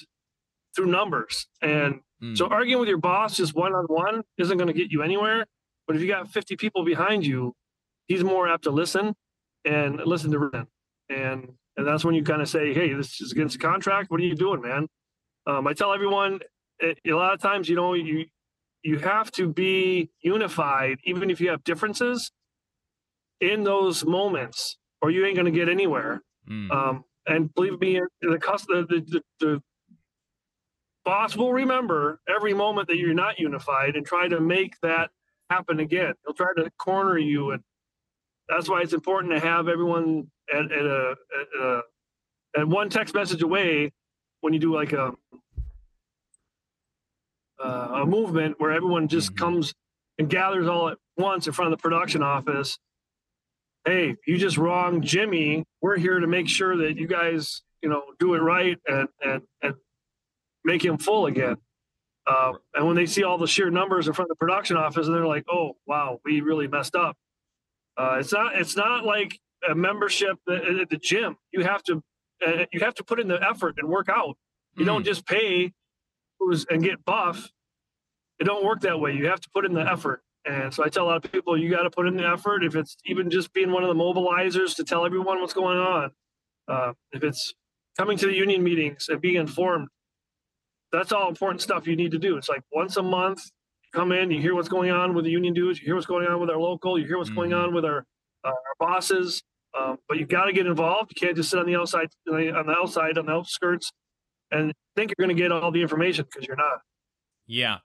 through 0.76 0.88
numbers. 0.88 1.47
And 1.62 2.02
mm. 2.22 2.38
so 2.38 2.47
arguing 2.47 2.80
with 2.80 2.89
your 2.89 2.97
boss 2.97 3.38
just 3.38 3.56
one 3.56 3.74
on 3.74 3.86
one 3.86 4.24
isn't 4.38 4.58
going 4.58 4.68
to 4.68 4.74
get 4.74 4.91
you 4.91 5.04
anywhere. 5.04 5.45
But 5.88 5.95
if 5.95 6.02
you 6.02 6.08
got 6.08 6.30
50 6.30 6.56
people 6.56 6.86
behind 6.86 7.26
you, 7.26 7.54
he's 8.10 8.24
more 8.24 8.49
apt 8.49 8.66
to 8.66 8.72
listen 8.72 9.16
and 9.64 10.01
listen 10.05 10.32
to 10.32 10.39
reason. 10.39 10.68
And 11.07 11.53
and 11.78 11.88
that's 11.88 12.03
when 12.03 12.14
you 12.14 12.24
kind 12.24 12.41
of 12.41 12.49
say, 12.49 12.74
hey, 12.74 12.93
this 12.93 13.22
is 13.22 13.32
against 13.32 13.57
the 13.57 13.66
contract. 13.66 14.12
What 14.12 14.20
are 14.20 14.26
you 14.26 14.36
doing, 14.36 14.62
man? 14.62 14.88
Um, 15.47 15.66
I 15.66 15.74
tell 15.74 15.93
everyone 15.93 16.39
it, 16.80 16.99
a 17.07 17.14
lot 17.14 17.34
of 17.34 17.41
times, 17.41 17.70
you 17.70 17.78
know, 17.78 17.93
you 17.93 18.26
you 18.84 18.99
have 18.99 19.32
to 19.34 19.47
be 19.47 20.10
unified, 20.22 20.99
even 21.05 21.30
if 21.30 21.39
you 21.39 21.49
have 21.49 21.64
differences 21.64 22.32
in 23.39 23.64
those 23.64 24.05
moments, 24.05 24.78
or 25.01 25.12
you 25.12 25.26
ain't 25.26 25.36
going 25.36 25.45
to 25.45 25.57
get 25.57 25.70
anywhere. 25.70 26.22
Mm. 26.49 26.72
Um, 26.72 27.03
and 27.28 27.53
believe 27.53 27.80
me, 27.80 28.01
the, 28.22 28.38
the, 28.38 29.05
the, 29.07 29.22
the 29.39 29.62
boss 31.05 31.36
will 31.36 31.53
remember 31.53 32.20
every 32.34 32.53
moment 32.53 32.88
that 32.88 32.97
you're 32.97 33.14
not 33.14 33.39
unified 33.39 33.95
and 33.95 34.05
try 34.05 34.28
to 34.28 34.39
make 34.39 34.76
that 34.82 35.12
happen 35.49 35.80
again. 35.80 36.14
He'll 36.26 36.34
try 36.34 36.53
to 36.57 36.70
corner 36.78 37.18
you, 37.18 37.51
and 37.51 37.62
that's 38.50 38.68
why 38.68 38.82
it's 38.82 38.93
important 38.93 39.34
to 39.34 39.39
have 39.39 39.68
everyone 39.68 40.30
at, 40.52 40.72
at 40.72 40.86
a, 40.86 41.16
at, 41.39 41.62
a, 41.62 41.82
at 42.58 42.68
one 42.68 42.89
text 42.89 43.14
message 43.14 43.41
away 43.43 43.91
when 44.41 44.54
you 44.54 44.60
do 44.60 44.74
like 44.74 44.91
a 44.93 45.14
uh, 47.64 47.89
a 48.02 48.06
movement 48.06 48.56
where 48.58 48.72
everyone 48.72 49.08
just 49.08 49.36
comes 49.36 49.74
and 50.18 50.30
gathers 50.30 50.68
all 50.68 50.89
at 50.89 50.97
once 51.18 51.45
in 51.45 51.54
front 51.54 51.72
of 51.74 51.78
the 51.78 51.82
production 51.82 52.24
office. 52.24 52.80
Hey, 53.86 54.16
you 54.26 54.38
just 54.38 54.58
wronged 54.58 55.04
Jimmy. 55.04 55.66
We're 55.82 55.97
here 55.97 56.20
to 56.20 56.28
make 56.28 56.47
sure 56.47 56.78
that 56.78 56.97
you 56.97 57.08
guys, 57.08 57.62
you 57.82 57.89
know, 57.89 58.04
do 58.20 58.34
it 58.34 58.39
right 58.39 58.78
and 58.88 59.08
and 59.22 59.41
and 59.62 59.76
make 60.64 60.84
him 60.84 60.97
full 60.97 61.26
again. 61.26 61.58
Uh, 62.26 62.54
and 62.76 62.86
when 62.86 62.95
they 62.95 63.06
see 63.06 63.24
all 63.24 63.38
the 63.38 63.47
sheer 63.47 63.70
numbers 63.70 64.08
in 64.08 64.14
front 64.14 64.30
of 64.30 64.38
the 64.38 64.39
production 64.39 64.78
office, 64.78 65.08
and 65.08 65.16
they're 65.16 65.28
like, 65.28 65.45
"Oh, 65.52 65.76
wow, 65.86 66.20
we 66.24 66.41
really 66.41 66.68
messed 66.68 66.95
up." 66.95 67.18
Uh, 68.00 68.18
it's 68.20 68.32
not. 68.32 68.56
It's 68.56 68.78
not 68.78 69.06
like 69.06 69.38
a 69.70 69.76
membership 69.76 70.38
at, 70.47 70.64
at 70.64 70.89
the 70.89 70.97
gym. 70.97 71.36
You 71.52 71.64
have 71.64 71.84
to. 71.84 72.02
Uh, 72.45 72.66
you 72.72 72.80
have 72.80 72.95
to 72.95 73.04
put 73.04 73.20
in 73.20 73.28
the 73.28 73.39
effort 73.43 73.76
and 73.78 73.89
work 73.89 74.08
out. 74.08 74.38
You 74.78 74.86
don't 74.86 75.04
just 75.04 75.28
pay 75.28 75.74
and 76.70 76.82
get 76.82 77.04
buff. 77.04 77.52
It 78.39 78.45
don't 78.45 78.64
work 78.64 78.80
that 78.82 79.02
way. 79.02 79.14
You 79.14 79.28
have 79.28 79.41
to 79.41 79.50
put 79.54 79.66
in 79.66 79.74
the 79.74 79.82
effort. 79.82 80.22
And 80.45 80.74
so 80.74 80.86
I 80.86 80.88
tell 80.88 81.04
a 81.04 81.08
lot 81.08 81.26
of 81.26 81.30
people, 81.30 81.58
you 81.58 81.70
got 81.70 81.84
to 81.84 81.89
put 81.89 82.08
in 82.08 82.16
the 82.16 82.26
effort. 82.26 82.64
If 82.64 82.76
it's 82.76 82.95
even 83.06 83.30
just 83.30 83.52
being 83.52 83.72
one 83.72 83.84
of 83.84 83.89
the 83.89 84.02
mobilizers 84.02 84.78
to 84.78 84.86
tell 84.86 85.06
everyone 85.06 85.41
what's 85.41 85.54
going 85.54 85.78
on, 85.78 86.12
uh, 86.70 86.93
if 87.12 87.24
it's 87.24 87.54
coming 87.97 88.18
to 88.20 88.28
the 88.28 88.34
union 88.34 88.64
meetings 88.64 89.10
and 89.10 89.20
being 89.20 89.36
informed, 89.36 89.89
that's 90.93 91.12
all 91.12 91.28
important 91.28 91.62
stuff 91.62 91.86
you 91.86 91.97
need 91.97 92.12
to 92.12 92.20
do. 92.20 92.38
It's 92.38 92.47
like 92.47 92.64
once 92.72 92.95
a 92.95 93.04
month, 93.04 93.41
come 93.94 94.12
in, 94.12 94.32
you 94.32 94.42
hear 94.42 94.56
what's 94.56 94.70
going 94.70 94.92
on 94.92 95.14
with 95.14 95.26
the 95.26 95.32
union 95.32 95.54
dudes, 95.54 95.80
you 95.80 95.86
hear 95.86 95.96
what's 95.96 96.08
going 96.08 96.28
on 96.28 96.40
with 96.40 96.50
our 96.50 96.58
local, 96.58 97.00
you 97.00 97.06
hear 97.06 97.18
what's 97.18 97.30
going 97.30 97.54
on 97.54 97.74
with 97.74 97.86
our 97.86 98.06
uh, 98.44 98.48
our 98.48 98.76
bosses. 98.80 99.42
Um, 99.78 99.98
but 100.08 100.18
you've 100.18 100.30
got 100.30 100.46
to 100.46 100.54
get 100.54 100.66
involved. 100.66 101.12
You 101.16 101.28
can't 101.28 101.38
just 101.38 101.52
sit 101.52 101.60
on 101.60 101.68
the 101.68 101.76
outside, 101.76 102.10
on 102.28 102.38
the 102.38 102.72
outside, 102.72 103.18
on 103.18 103.28
the 103.28 103.34
outskirts, 103.34 103.92
and 104.52 104.74
think 104.96 105.14
you're 105.18 105.28
going 105.28 105.36
to 105.36 105.42
get 105.42 105.52
all 105.52 105.72
the 105.72 105.82
information 105.82 106.26
because 106.26 106.48
you're 106.48 106.58
not. 106.58 106.80
Yeah. 107.46 107.78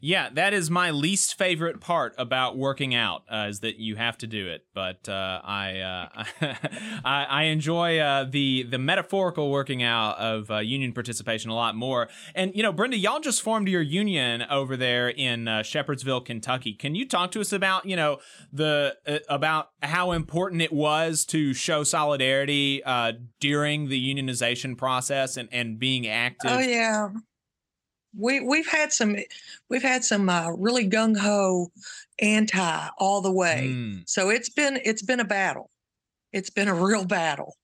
Yeah, 0.00 0.28
that 0.34 0.52
is 0.52 0.70
my 0.70 0.90
least 0.90 1.36
favorite 1.36 1.80
part 1.80 2.14
about 2.18 2.56
working 2.56 2.94
out 2.94 3.22
uh, 3.30 3.46
is 3.48 3.60
that 3.60 3.78
you 3.78 3.96
have 3.96 4.18
to 4.18 4.26
do 4.26 4.48
it. 4.48 4.64
But 4.74 5.08
uh, 5.08 5.40
I, 5.44 5.80
uh, 5.80 6.24
I, 7.04 7.24
I 7.24 7.42
enjoy 7.44 7.98
uh, 7.98 8.24
the 8.24 8.64
the 8.64 8.78
metaphorical 8.78 9.50
working 9.50 9.82
out 9.82 10.18
of 10.18 10.50
uh, 10.50 10.58
union 10.58 10.92
participation 10.92 11.50
a 11.50 11.54
lot 11.54 11.74
more. 11.74 12.08
And 12.34 12.54
you 12.54 12.62
know, 12.62 12.72
Brenda, 12.72 12.96
y'all 12.96 13.20
just 13.20 13.42
formed 13.42 13.68
your 13.68 13.82
union 13.82 14.42
over 14.50 14.76
there 14.76 15.08
in 15.08 15.48
uh, 15.48 15.60
Shepherdsville, 15.60 16.24
Kentucky. 16.24 16.74
Can 16.74 16.94
you 16.94 17.06
talk 17.06 17.30
to 17.32 17.40
us 17.40 17.52
about 17.52 17.86
you 17.86 17.96
know 17.96 18.18
the 18.52 18.96
about 19.28 19.70
how 19.82 20.12
important 20.12 20.62
it 20.62 20.72
was 20.72 21.24
to 21.26 21.54
show 21.54 21.82
solidarity 21.84 22.82
during 23.40 23.88
the 23.88 24.14
unionization 24.14 24.76
process 24.76 25.36
and 25.36 25.48
and 25.52 25.78
being 25.78 26.06
active? 26.06 26.50
Oh 26.52 26.58
yeah 26.58 27.08
we 28.16 28.40
we've 28.40 28.66
had 28.66 28.92
some 28.92 29.16
we've 29.68 29.82
had 29.82 30.04
some 30.04 30.28
uh, 30.28 30.50
really 30.50 30.88
gung 30.88 31.16
ho 31.16 31.70
anti 32.20 32.88
all 32.98 33.20
the 33.20 33.32
way. 33.32 33.70
Mm. 33.72 34.02
So 34.08 34.30
it's 34.30 34.48
been 34.48 34.80
it's 34.84 35.02
been 35.02 35.20
a 35.20 35.24
battle. 35.24 35.70
It's 36.32 36.50
been 36.50 36.68
a 36.68 36.74
real 36.86 37.04
battle. 37.04 37.56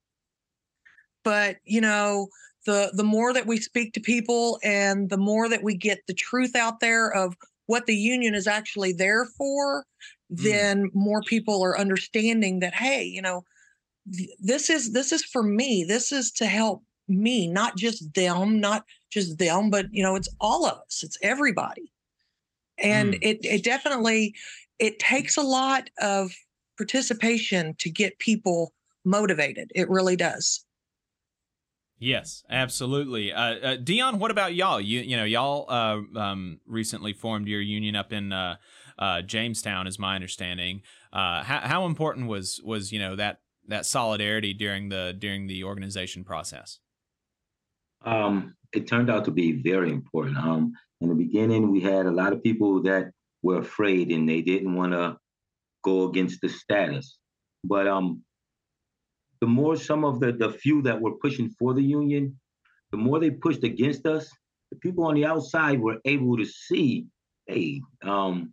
But 1.23 1.57
you 1.65 1.81
know, 1.81 2.29
the 2.67 2.91
the 2.95 3.05
more 3.05 3.33
that 3.33 3.47
we 3.47 3.59
speak 3.59 3.93
to 3.95 4.01
people 4.01 4.59
and 4.63 5.09
the 5.09 5.17
more 5.17 5.49
that 5.49 5.63
we 5.63 5.75
get 5.75 6.01
the 6.07 6.15
truth 6.15 6.55
out 6.55 6.81
there 6.81 7.11
of 7.11 7.37
what 7.67 7.87
the 7.87 7.97
union 7.97 8.35
is 8.35 8.47
actually 8.47 8.93
there 8.93 9.25
for, 9.25 9.83
mm. 9.83 10.43
then 10.43 10.91
more 10.93 11.23
people 11.23 11.65
are 11.65 11.79
understanding 11.79 12.61
that 12.61 12.75
hey, 12.75 13.03
you 13.05 13.23
know, 13.23 13.45
th- 14.15 14.31
this 14.39 14.69
is 14.69 14.93
this 14.93 15.13
is 15.13 15.25
for 15.25 15.43
me. 15.43 15.85
This 15.85 16.13
is 16.13 16.31
to 16.33 16.47
help 16.47 16.83
me, 17.09 17.47
not 17.47 17.77
just 17.77 18.15
them, 18.15 18.61
not 18.61 18.85
just 19.11 19.39
them, 19.39 19.71
but 19.71 19.87
you 19.93 20.03
know, 20.03 20.17
it's 20.17 20.29
all 20.41 20.67
of 20.67 20.79
us. 20.79 21.03
It's 21.03 21.19
everybody. 21.23 21.93
And 22.79 23.15
mm. 23.15 23.19
it 23.23 23.45
it 23.45 23.65
definitely 23.65 24.35
it 24.79 24.99
takes 24.99 25.37
a 25.37 25.43
lot 25.43 25.91
of 26.01 26.33
participation 26.77 27.75
to 27.79 27.91
get 27.91 28.19
people 28.19 28.73
motivated. 29.05 29.71
It 29.75 29.89
really 29.89 30.17
does. 30.17 30.65
Yes, 31.99 32.43
absolutely. 32.51 33.33
Uh, 33.33 33.55
uh, 33.55 33.77
Dion, 33.77 34.19
what 34.19 34.31
about 34.31 34.55
y'all? 34.55 34.81
You 34.81 35.01
you 35.01 35.17
know 35.17 35.25
y'all 35.25 35.67
uh, 35.71 36.19
um, 36.19 36.61
recently 36.67 37.13
formed 37.13 37.49
your 37.49 37.61
union 37.61 37.95
up 37.95 38.13
in 38.13 38.33
uh, 38.33 38.57
uh, 38.99 39.23
Jamestown, 39.23 39.87
is 39.87 39.99
my 39.99 40.15
understanding. 40.15 40.83
Uh, 41.13 41.43
how, 41.43 41.61
how 41.61 41.87
important 41.87 42.27
was 42.27 42.61
was 42.65 42.93
you 42.93 42.99
know 42.99 43.17
that 43.17 43.41
that 43.69 43.87
solidarity 43.87 44.53
during 44.53 44.89
the 44.89 45.15
during 45.19 45.47
the 45.47 45.65
organization 45.65 46.25
process? 46.25 46.81
Um, 48.05 48.55
it 48.73 48.87
turned 48.87 49.11
out 49.11 49.25
to 49.27 49.31
be 49.31 49.53
very 49.53 49.91
important. 49.91 50.37
Um, 50.37 50.73
in 51.01 51.09
the 51.09 51.15
beginning, 51.15 51.71
we 51.71 51.81
had 51.81 52.07
a 52.07 52.11
lot 52.11 52.33
of 52.33 52.43
people 52.43 52.83
that 52.83 53.11
were 53.43 53.59
afraid 53.59 54.11
and 54.11 54.29
they 54.29 54.43
didn't 54.43 54.75
want 54.75 54.93
to 54.93 55.17
go 55.83 56.09
against 56.09 56.41
the 56.41 56.49
status. 56.49 57.19
But 57.63 57.87
um, 57.87 58.23
the 59.41 59.47
more 59.47 59.77
some 59.77 60.05
of 60.05 60.21
the 60.21 60.33
the 60.33 60.51
few 60.51 60.83
that 60.83 61.01
were 61.01 61.17
pushing 61.17 61.51
for 61.59 61.75
the 61.75 61.83
union, 61.83 62.39
the 62.91 62.97
more 62.97 63.21
they 63.21 63.31
pushed 63.31 63.65
against 63.65 64.07
us, 64.07 64.31
the 64.71 64.79
people 64.79 65.05
on 65.05 65.15
the 65.15 65.27
outside 65.27 65.81
were 65.81 65.99
able 66.05 66.37
to 66.37 66.45
see, 66.45 67.07
hey, 67.47 67.81
um, 68.03 68.53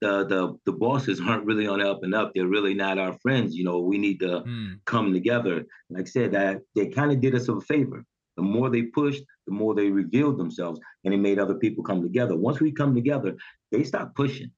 the 0.00 0.24
the 0.26 0.58
the 0.66 0.72
bosses 0.72 1.20
aren't 1.26 1.46
really 1.46 1.66
on 1.66 1.78
the 1.78 1.90
up 1.90 2.02
and 2.02 2.14
up. 2.14 2.32
They're 2.34 2.46
really 2.46 2.74
not 2.74 2.98
our 2.98 3.16
friends. 3.22 3.54
You 3.54 3.64
know, 3.64 3.78
we 3.80 3.98
need 3.98 4.20
to 4.20 4.42
mm. 4.46 4.80
come 4.84 5.12
together. 5.12 5.64
Like 5.90 6.06
I 6.06 6.10
said, 6.10 6.32
that 6.32 6.62
they 6.74 6.88
kind 6.88 7.12
of 7.12 7.20
did 7.20 7.34
us 7.34 7.48
a 7.48 7.60
favor. 7.60 8.04
The 8.36 8.42
more 8.42 8.70
they 8.70 8.82
pushed, 8.82 9.22
the 9.46 9.52
more 9.52 9.74
they 9.74 9.90
revealed 9.90 10.38
themselves 10.38 10.80
and 11.04 11.14
it 11.14 11.18
made 11.18 11.38
other 11.38 11.54
people 11.54 11.84
come 11.84 12.02
together. 12.02 12.36
Once 12.36 12.60
we 12.60 12.72
come 12.72 12.94
together, 12.94 13.36
they 13.70 13.84
stopped 13.84 14.16
pushing. 14.16 14.50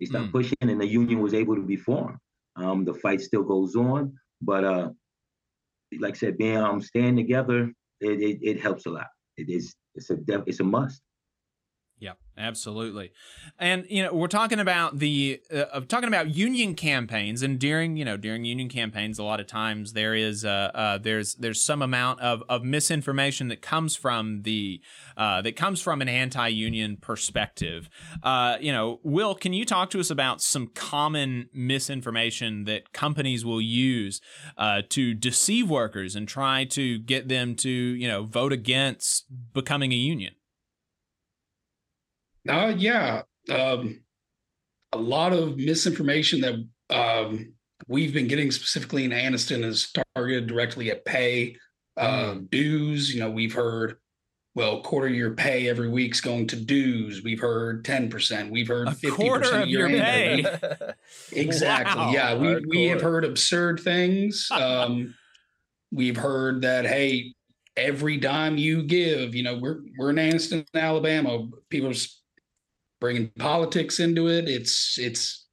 They 0.00 0.06
stopped 0.06 0.28
mm. 0.28 0.32
pushing 0.32 0.56
and 0.60 0.80
the 0.80 0.86
union 0.86 1.20
was 1.20 1.34
able 1.34 1.56
to 1.56 1.62
be 1.62 1.76
formed. 1.76 2.18
Um, 2.56 2.84
the 2.84 2.94
fight 2.94 3.20
still 3.20 3.42
goes 3.42 3.76
on, 3.76 4.14
but 4.40 4.64
uh, 4.64 4.90
like 5.98 6.14
I 6.14 6.18
said, 6.18 6.38
being 6.38 6.56
um, 6.56 6.80
staying 6.80 7.16
together, 7.16 7.72
it, 8.00 8.20
it, 8.20 8.38
it 8.42 8.60
helps 8.60 8.86
a 8.86 8.90
lot. 8.90 9.08
It 9.36 9.48
is 9.48 9.74
it's 9.94 10.10
a 10.10 10.18
it's 10.46 10.60
a 10.60 10.64
must. 10.64 11.02
Yeah, 12.00 12.12
absolutely. 12.36 13.10
And 13.58 13.84
you 13.88 14.04
know, 14.04 14.14
we're 14.14 14.28
talking 14.28 14.60
about 14.60 15.00
the 15.00 15.40
uh, 15.52 15.80
talking 15.80 16.06
about 16.06 16.32
union 16.32 16.76
campaigns, 16.76 17.42
and 17.42 17.58
during 17.58 17.96
you 17.96 18.04
know 18.04 18.16
during 18.16 18.44
union 18.44 18.68
campaigns, 18.68 19.18
a 19.18 19.24
lot 19.24 19.40
of 19.40 19.48
times 19.48 19.94
there 19.94 20.14
is 20.14 20.44
uh, 20.44 20.70
uh, 20.74 20.98
there's 20.98 21.34
there's 21.34 21.60
some 21.60 21.82
amount 21.82 22.20
of, 22.20 22.44
of 22.48 22.62
misinformation 22.62 23.48
that 23.48 23.62
comes 23.62 23.96
from 23.96 24.42
the 24.42 24.80
uh, 25.16 25.42
that 25.42 25.56
comes 25.56 25.80
from 25.80 26.00
an 26.00 26.08
anti-union 26.08 26.98
perspective. 26.98 27.90
Uh, 28.22 28.58
you 28.60 28.70
know, 28.70 29.00
Will, 29.02 29.34
can 29.34 29.52
you 29.52 29.64
talk 29.64 29.90
to 29.90 29.98
us 29.98 30.10
about 30.10 30.40
some 30.40 30.68
common 30.68 31.48
misinformation 31.52 32.62
that 32.64 32.92
companies 32.92 33.44
will 33.44 33.60
use 33.60 34.20
uh, 34.56 34.82
to 34.90 35.14
deceive 35.14 35.68
workers 35.68 36.14
and 36.14 36.28
try 36.28 36.64
to 36.64 37.00
get 37.00 37.26
them 37.26 37.56
to 37.56 37.70
you 37.70 38.06
know 38.06 38.22
vote 38.22 38.52
against 38.52 39.24
becoming 39.52 39.92
a 39.92 39.96
union? 39.96 40.34
Uh, 42.48 42.74
yeah. 42.76 43.22
Um, 43.50 44.00
a 44.92 44.98
lot 44.98 45.32
of 45.32 45.56
misinformation 45.56 46.40
that 46.40 46.54
um, 46.90 47.52
we've 47.86 48.12
been 48.12 48.28
getting 48.28 48.50
specifically 48.50 49.04
in 49.04 49.10
Anniston 49.10 49.64
is 49.64 49.92
targeted 50.14 50.46
directly 50.46 50.90
at 50.90 51.04
pay, 51.04 51.56
uh, 51.96 52.34
mm. 52.34 52.50
dues. 52.50 53.14
You 53.14 53.20
know, 53.20 53.30
we've 53.30 53.52
heard, 53.52 53.96
well, 54.54 54.82
quarter 54.82 55.08
your 55.08 55.34
pay 55.34 55.68
every 55.68 55.88
week's 55.88 56.20
going 56.20 56.46
to 56.48 56.56
dues. 56.56 57.22
We've 57.22 57.40
heard 57.40 57.84
10%. 57.84 58.50
We've 58.50 58.68
heard 58.68 58.88
a 58.88 58.92
50% 58.92 59.62
of 59.62 59.68
your 59.68 59.88
pay. 59.88 60.44
exactly. 61.32 62.00
Wow. 62.00 62.12
Yeah. 62.12 62.34
We, 62.34 62.64
we 62.66 62.84
have 62.86 63.02
heard 63.02 63.24
absurd 63.24 63.80
things. 63.80 64.48
Um, 64.58 65.14
we've 65.90 66.16
heard 66.16 66.62
that, 66.62 66.84
hey, 66.84 67.34
every 67.76 68.18
dime 68.18 68.58
you 68.58 68.82
give, 68.82 69.34
you 69.34 69.42
know, 69.42 69.56
we're, 69.56 69.78
we're 69.96 70.10
in 70.10 70.16
Anniston, 70.16 70.66
Alabama. 70.74 71.48
People's 71.70 72.17
bringing 73.00 73.30
politics 73.38 74.00
into 74.00 74.28
it. 74.28 74.48
It's 74.48 74.98
it's 74.98 75.46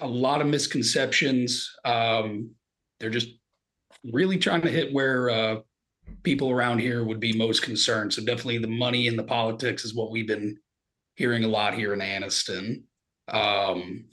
a 0.00 0.06
lot 0.06 0.40
of 0.40 0.46
misconceptions. 0.46 1.70
Um, 1.84 2.50
they're 2.98 3.10
just 3.10 3.28
really 4.12 4.38
trying 4.38 4.62
to 4.62 4.70
hit 4.70 4.92
where 4.92 5.30
uh, 5.30 5.56
people 6.22 6.50
around 6.50 6.80
here 6.80 7.04
would 7.04 7.20
be 7.20 7.32
most 7.32 7.62
concerned. 7.62 8.12
So 8.12 8.24
definitely 8.24 8.58
the 8.58 8.68
money 8.68 9.08
and 9.08 9.18
the 9.18 9.24
politics 9.24 9.84
is 9.84 9.94
what 9.94 10.10
we've 10.10 10.26
been 10.26 10.58
hearing 11.16 11.44
a 11.44 11.48
lot 11.48 11.74
here 11.74 11.94
in 11.94 12.00
Anniston. 12.00 12.82
Um, 13.28 14.06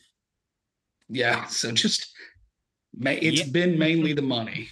yeah, 1.09 1.45
so 1.47 1.71
just 1.71 2.11
it's 3.01 3.45
yeah. 3.45 3.51
been 3.51 3.77
mainly 3.77 4.13
the 4.13 4.21
money. 4.21 4.69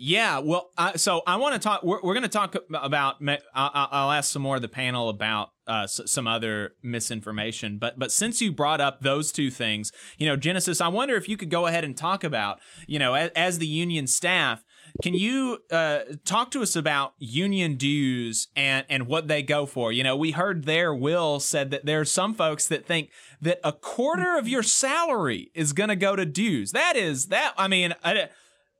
Yeah, 0.00 0.38
well, 0.38 0.70
uh, 0.78 0.96
so 0.96 1.22
I 1.26 1.36
want 1.36 1.54
to 1.54 1.58
talk. 1.58 1.82
We're, 1.82 2.00
we're 2.02 2.14
going 2.14 2.22
to 2.22 2.28
talk 2.28 2.54
about. 2.72 3.16
I'll, 3.54 3.88
I'll, 3.90 4.10
ask 4.12 4.30
some 4.30 4.42
more 4.42 4.56
of 4.56 4.62
the 4.62 4.68
panel 4.68 5.08
about 5.08 5.50
uh, 5.66 5.86
some 5.86 6.28
other 6.28 6.74
misinformation. 6.82 7.78
But 7.78 7.98
but 7.98 8.12
since 8.12 8.40
you 8.40 8.52
brought 8.52 8.80
up 8.80 9.00
those 9.00 9.32
two 9.32 9.50
things, 9.50 9.90
you 10.16 10.26
know, 10.26 10.36
Genesis, 10.36 10.80
I 10.80 10.88
wonder 10.88 11.16
if 11.16 11.28
you 11.28 11.36
could 11.36 11.50
go 11.50 11.66
ahead 11.66 11.84
and 11.84 11.96
talk 11.96 12.22
about, 12.22 12.60
you 12.86 12.98
know, 12.98 13.14
as, 13.14 13.30
as 13.34 13.58
the 13.58 13.66
union 13.66 14.06
staff, 14.06 14.62
can 15.02 15.14
you 15.14 15.58
uh, 15.70 16.00
talk 16.24 16.50
to 16.52 16.62
us 16.62 16.76
about 16.76 17.14
union 17.18 17.74
dues 17.74 18.48
and 18.54 18.86
and 18.88 19.06
what 19.06 19.26
they 19.26 19.42
go 19.42 19.66
for? 19.66 19.92
You 19.92 20.04
know, 20.04 20.16
we 20.16 20.30
heard 20.30 20.64
there 20.64 20.94
Will 20.94 21.40
said 21.40 21.70
that 21.72 21.86
there 21.86 22.00
are 22.00 22.04
some 22.04 22.34
folks 22.34 22.68
that 22.68 22.86
think 22.86 23.10
that 23.40 23.58
a 23.64 23.72
quarter 23.72 24.38
of 24.38 24.46
your 24.46 24.62
salary 24.62 25.50
is 25.54 25.72
going 25.72 25.88
to 25.88 25.96
go 25.96 26.14
to 26.14 26.24
dues. 26.24 26.70
That 26.70 26.96
is 26.96 27.26
that. 27.26 27.54
I 27.56 27.66
mean, 27.68 27.94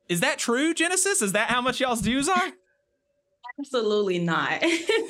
is 0.08 0.20
that 0.20 0.38
true, 0.38 0.74
Genesis? 0.74 1.22
Is 1.22 1.32
that 1.32 1.50
how 1.50 1.60
much 1.60 1.80
y'all's 1.80 2.00
dues 2.00 2.28
are? 2.28 2.52
Absolutely 3.60 4.18
not. 4.18 4.62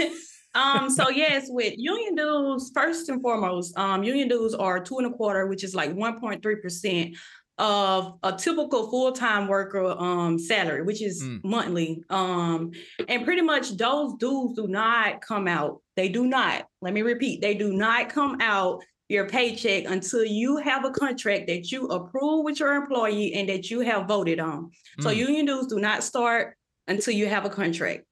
um, 0.55 0.91
so 0.91 1.11
yes, 1.11 1.47
with 1.49 1.75
union 1.77 2.15
dues, 2.15 2.71
first 2.75 3.09
and 3.09 3.21
foremost, 3.21 3.77
um, 3.79 4.03
union 4.03 4.29
dues 4.29 4.55
are 4.55 4.81
two 4.81 4.99
and 4.99 5.07
a 5.07 5.11
quarter, 5.11 5.47
which 5.47 5.63
is 5.65 5.75
like 5.75 5.95
1.3 5.95 6.63
percent 6.63 7.17
of 7.59 8.19
a 8.23 8.33
typical 8.33 8.89
full-time 8.89 9.49
worker 9.49 9.85
um 9.85 10.39
salary, 10.39 10.83
which 10.83 11.03
is 11.03 11.23
mm. 11.23 11.43
monthly. 11.45 12.03
Um, 12.09 12.71
and 13.09 13.25
pretty 13.25 13.43
much 13.43 13.77
those 13.77 14.15
dues 14.15 14.55
do 14.55 14.69
not 14.69 15.21
come 15.21 15.49
out. 15.49 15.83
They 15.97 16.09
do 16.09 16.27
not, 16.27 16.67
let 16.81 16.95
me 16.95 17.03
repeat, 17.03 17.41
they 17.41 17.55
do 17.55 17.73
not 17.73 18.11
come 18.11 18.41
out 18.41 18.83
your 19.09 19.27
paycheck 19.27 19.85
until 19.87 20.25
you 20.25 20.59
have 20.59 20.85
a 20.85 20.91
contract 20.91 21.47
that 21.47 21.73
you 21.73 21.87
approve 21.87 22.45
with 22.45 22.61
your 22.61 22.75
employee 22.75 23.35
and 23.35 23.49
that 23.49 23.71
you 23.71 23.81
have 23.81 24.07
voted 24.07 24.39
on. 24.39 24.71
Mm. 24.99 25.03
So 25.03 25.11
union 25.11 25.47
dues 25.47 25.67
do 25.67 25.79
not 25.79 26.05
start 26.05 26.57
until 26.87 27.15
you 27.15 27.27
have 27.27 27.45
a 27.45 27.51
contract. 27.51 28.05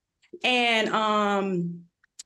And 0.43 0.89
um, 0.89 1.83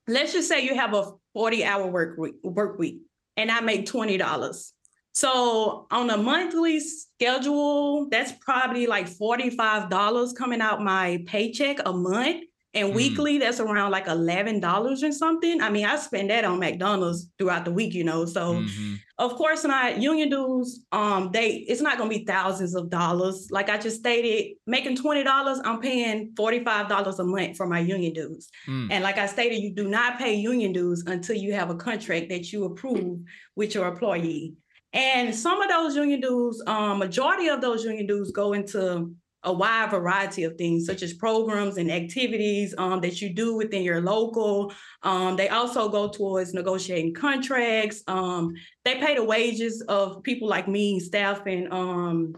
let's 0.07 0.33
just 0.33 0.49
say 0.49 0.65
you 0.65 0.75
have 0.75 0.95
a 0.95 1.13
40 1.35 1.65
hour 1.65 1.87
work 1.87 2.19
week, 2.19 2.35
work 2.43 2.79
week 2.79 2.99
and 3.37 3.51
I 3.51 3.61
make 3.61 3.87
$20. 3.87 4.73
So 5.13 5.87
on 5.91 6.11
a 6.11 6.17
monthly 6.17 6.79
schedule, 6.81 8.09
that's 8.09 8.33
probably 8.41 8.87
like 8.87 9.09
$45 9.09 10.37
coming 10.37 10.61
out 10.61 10.83
my 10.83 11.23
paycheck 11.27 11.79
a 11.85 11.93
month. 11.93 12.45
And 12.73 12.93
mm. 12.93 12.95
weekly, 12.95 13.39
that's 13.39 13.59
around 13.59 13.91
like 13.91 14.07
eleven 14.07 14.61
dollars 14.61 15.03
or 15.03 15.11
something. 15.11 15.61
I 15.61 15.71
mean, 15.71 15.85
I 15.85 15.97
spend 15.97 16.31
that 16.31 16.45
on 16.45 16.61
McDonald's 16.61 17.29
throughout 17.37 17.65
the 17.65 17.73
week, 17.73 17.95
you 17.95 18.05
know. 18.05 18.25
So, 18.25 18.55
mm-hmm. 18.55 18.95
of 19.19 19.35
course, 19.35 19.65
not 19.65 20.01
union 20.01 20.29
dues. 20.29 20.85
Um, 20.93 21.31
they 21.33 21.49
it's 21.49 21.81
not 21.81 21.99
gonna 21.99 22.11
be 22.11 22.25
thousands 22.25 22.77
of 22.77 22.89
dollars. 22.89 23.49
Like 23.51 23.71
I 23.71 23.77
just 23.77 23.99
stated, 23.99 24.57
making 24.69 24.97
twenty 24.97 25.25
dollars, 25.25 25.61
I'm 25.65 25.81
paying 25.81 26.33
forty 26.37 26.63
five 26.63 26.89
dollars 26.89 27.19
a 27.19 27.25
month 27.25 27.57
for 27.57 27.67
my 27.67 27.81
union 27.81 28.13
dues. 28.13 28.49
Mm. 28.69 28.89
And 28.93 29.03
like 29.03 29.19
I 29.19 29.27
stated, 29.27 29.57
you 29.57 29.75
do 29.75 29.89
not 29.89 30.19
pay 30.19 30.35
union 30.35 30.73
dues 30.73 31.03
until 31.07 31.37
you 31.37 31.53
have 31.55 31.71
a 31.71 31.75
contract 31.75 32.29
that 32.29 32.53
you 32.53 32.65
approve 32.67 33.19
with 33.57 33.75
your 33.75 33.89
employee. 33.89 34.55
And 34.93 35.35
some 35.35 35.61
of 35.63 35.69
those 35.69 35.95
union 35.95 36.21
dues, 36.21 36.63
um, 36.67 36.99
majority 36.99 37.49
of 37.49 37.61
those 37.61 37.85
union 37.85 38.07
dues 38.07 38.33
go 38.33 38.53
into 38.53 39.13
a 39.43 39.53
wide 39.53 39.91
variety 39.91 40.45
of 40.45 40.57
things, 40.57 40.85
such 40.85 41.03
as 41.03 41.15
programs 41.15 41.79
and 41.79 41.91
activities 41.91 42.75
um, 42.77 43.01
that 43.01 43.23
you 43.23 43.33
do 43.33 43.57
within 43.57 43.83
your 43.83 44.01
local. 44.01 44.73
Um, 45.03 45.37
they 45.37 45.49
also 45.49 45.89
go 45.89 46.09
towards 46.09 46.53
negotiating 46.53 47.15
contracts. 47.15 48.03
Um, 48.07 48.53
they 48.85 48.97
pay 48.97 49.15
the 49.15 49.25
wages 49.25 49.81
of 49.83 50.23
people 50.23 50.49
like 50.49 50.69
me, 50.69 51.01
staff, 51.01 51.47
and 51.47 51.73
um, 51.73 52.35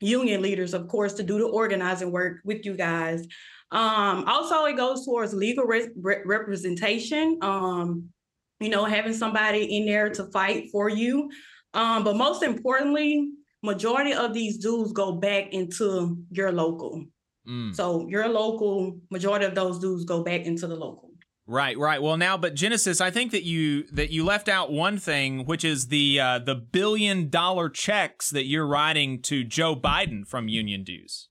union 0.00 0.42
leaders, 0.42 0.74
of 0.74 0.86
course, 0.86 1.14
to 1.14 1.22
do 1.22 1.38
the 1.38 1.46
organizing 1.46 2.12
work 2.12 2.38
with 2.44 2.64
you 2.64 2.74
guys. 2.74 3.26
Um, 3.72 4.24
also, 4.28 4.64
it 4.66 4.76
goes 4.76 5.04
towards 5.04 5.34
legal 5.34 5.64
re- 5.64 5.90
re- 5.96 6.22
representation. 6.24 7.38
Um, 7.42 8.10
you 8.60 8.68
know, 8.68 8.84
having 8.84 9.12
somebody 9.12 9.76
in 9.76 9.86
there 9.86 10.08
to 10.10 10.26
fight 10.26 10.70
for 10.70 10.88
you. 10.88 11.28
But 11.72 12.16
most 12.16 12.44
importantly, 12.44 13.32
majority 13.64 14.12
of 14.12 14.32
these 14.32 14.58
dues 14.58 14.92
go 14.92 15.12
back 15.12 15.52
into 15.52 16.18
your 16.30 16.52
local. 16.52 17.04
Mm. 17.48 17.74
So 17.74 18.06
your 18.08 18.28
local, 18.28 18.98
majority 19.10 19.44
of 19.46 19.54
those 19.54 19.78
dues 19.78 20.04
go 20.04 20.22
back 20.22 20.42
into 20.42 20.66
the 20.66 20.76
local. 20.76 21.10
Right, 21.46 21.76
right. 21.76 22.00
Well, 22.00 22.16
now, 22.16 22.38
but 22.38 22.54
Genesis, 22.54 23.02
I 23.02 23.10
think 23.10 23.32
that 23.32 23.42
you 23.42 23.86
that 23.92 24.10
you 24.10 24.24
left 24.24 24.48
out 24.48 24.72
one 24.72 24.96
thing, 24.96 25.44
which 25.44 25.62
is 25.62 25.88
the 25.88 26.18
uh, 26.18 26.38
the 26.38 26.54
billion 26.54 27.28
dollar 27.28 27.68
checks 27.68 28.30
that 28.30 28.46
you're 28.46 28.66
writing 28.66 29.20
to 29.22 29.44
Joe 29.44 29.76
Biden 29.76 30.26
from 30.26 30.48
union 30.48 30.84
dues. 30.84 31.28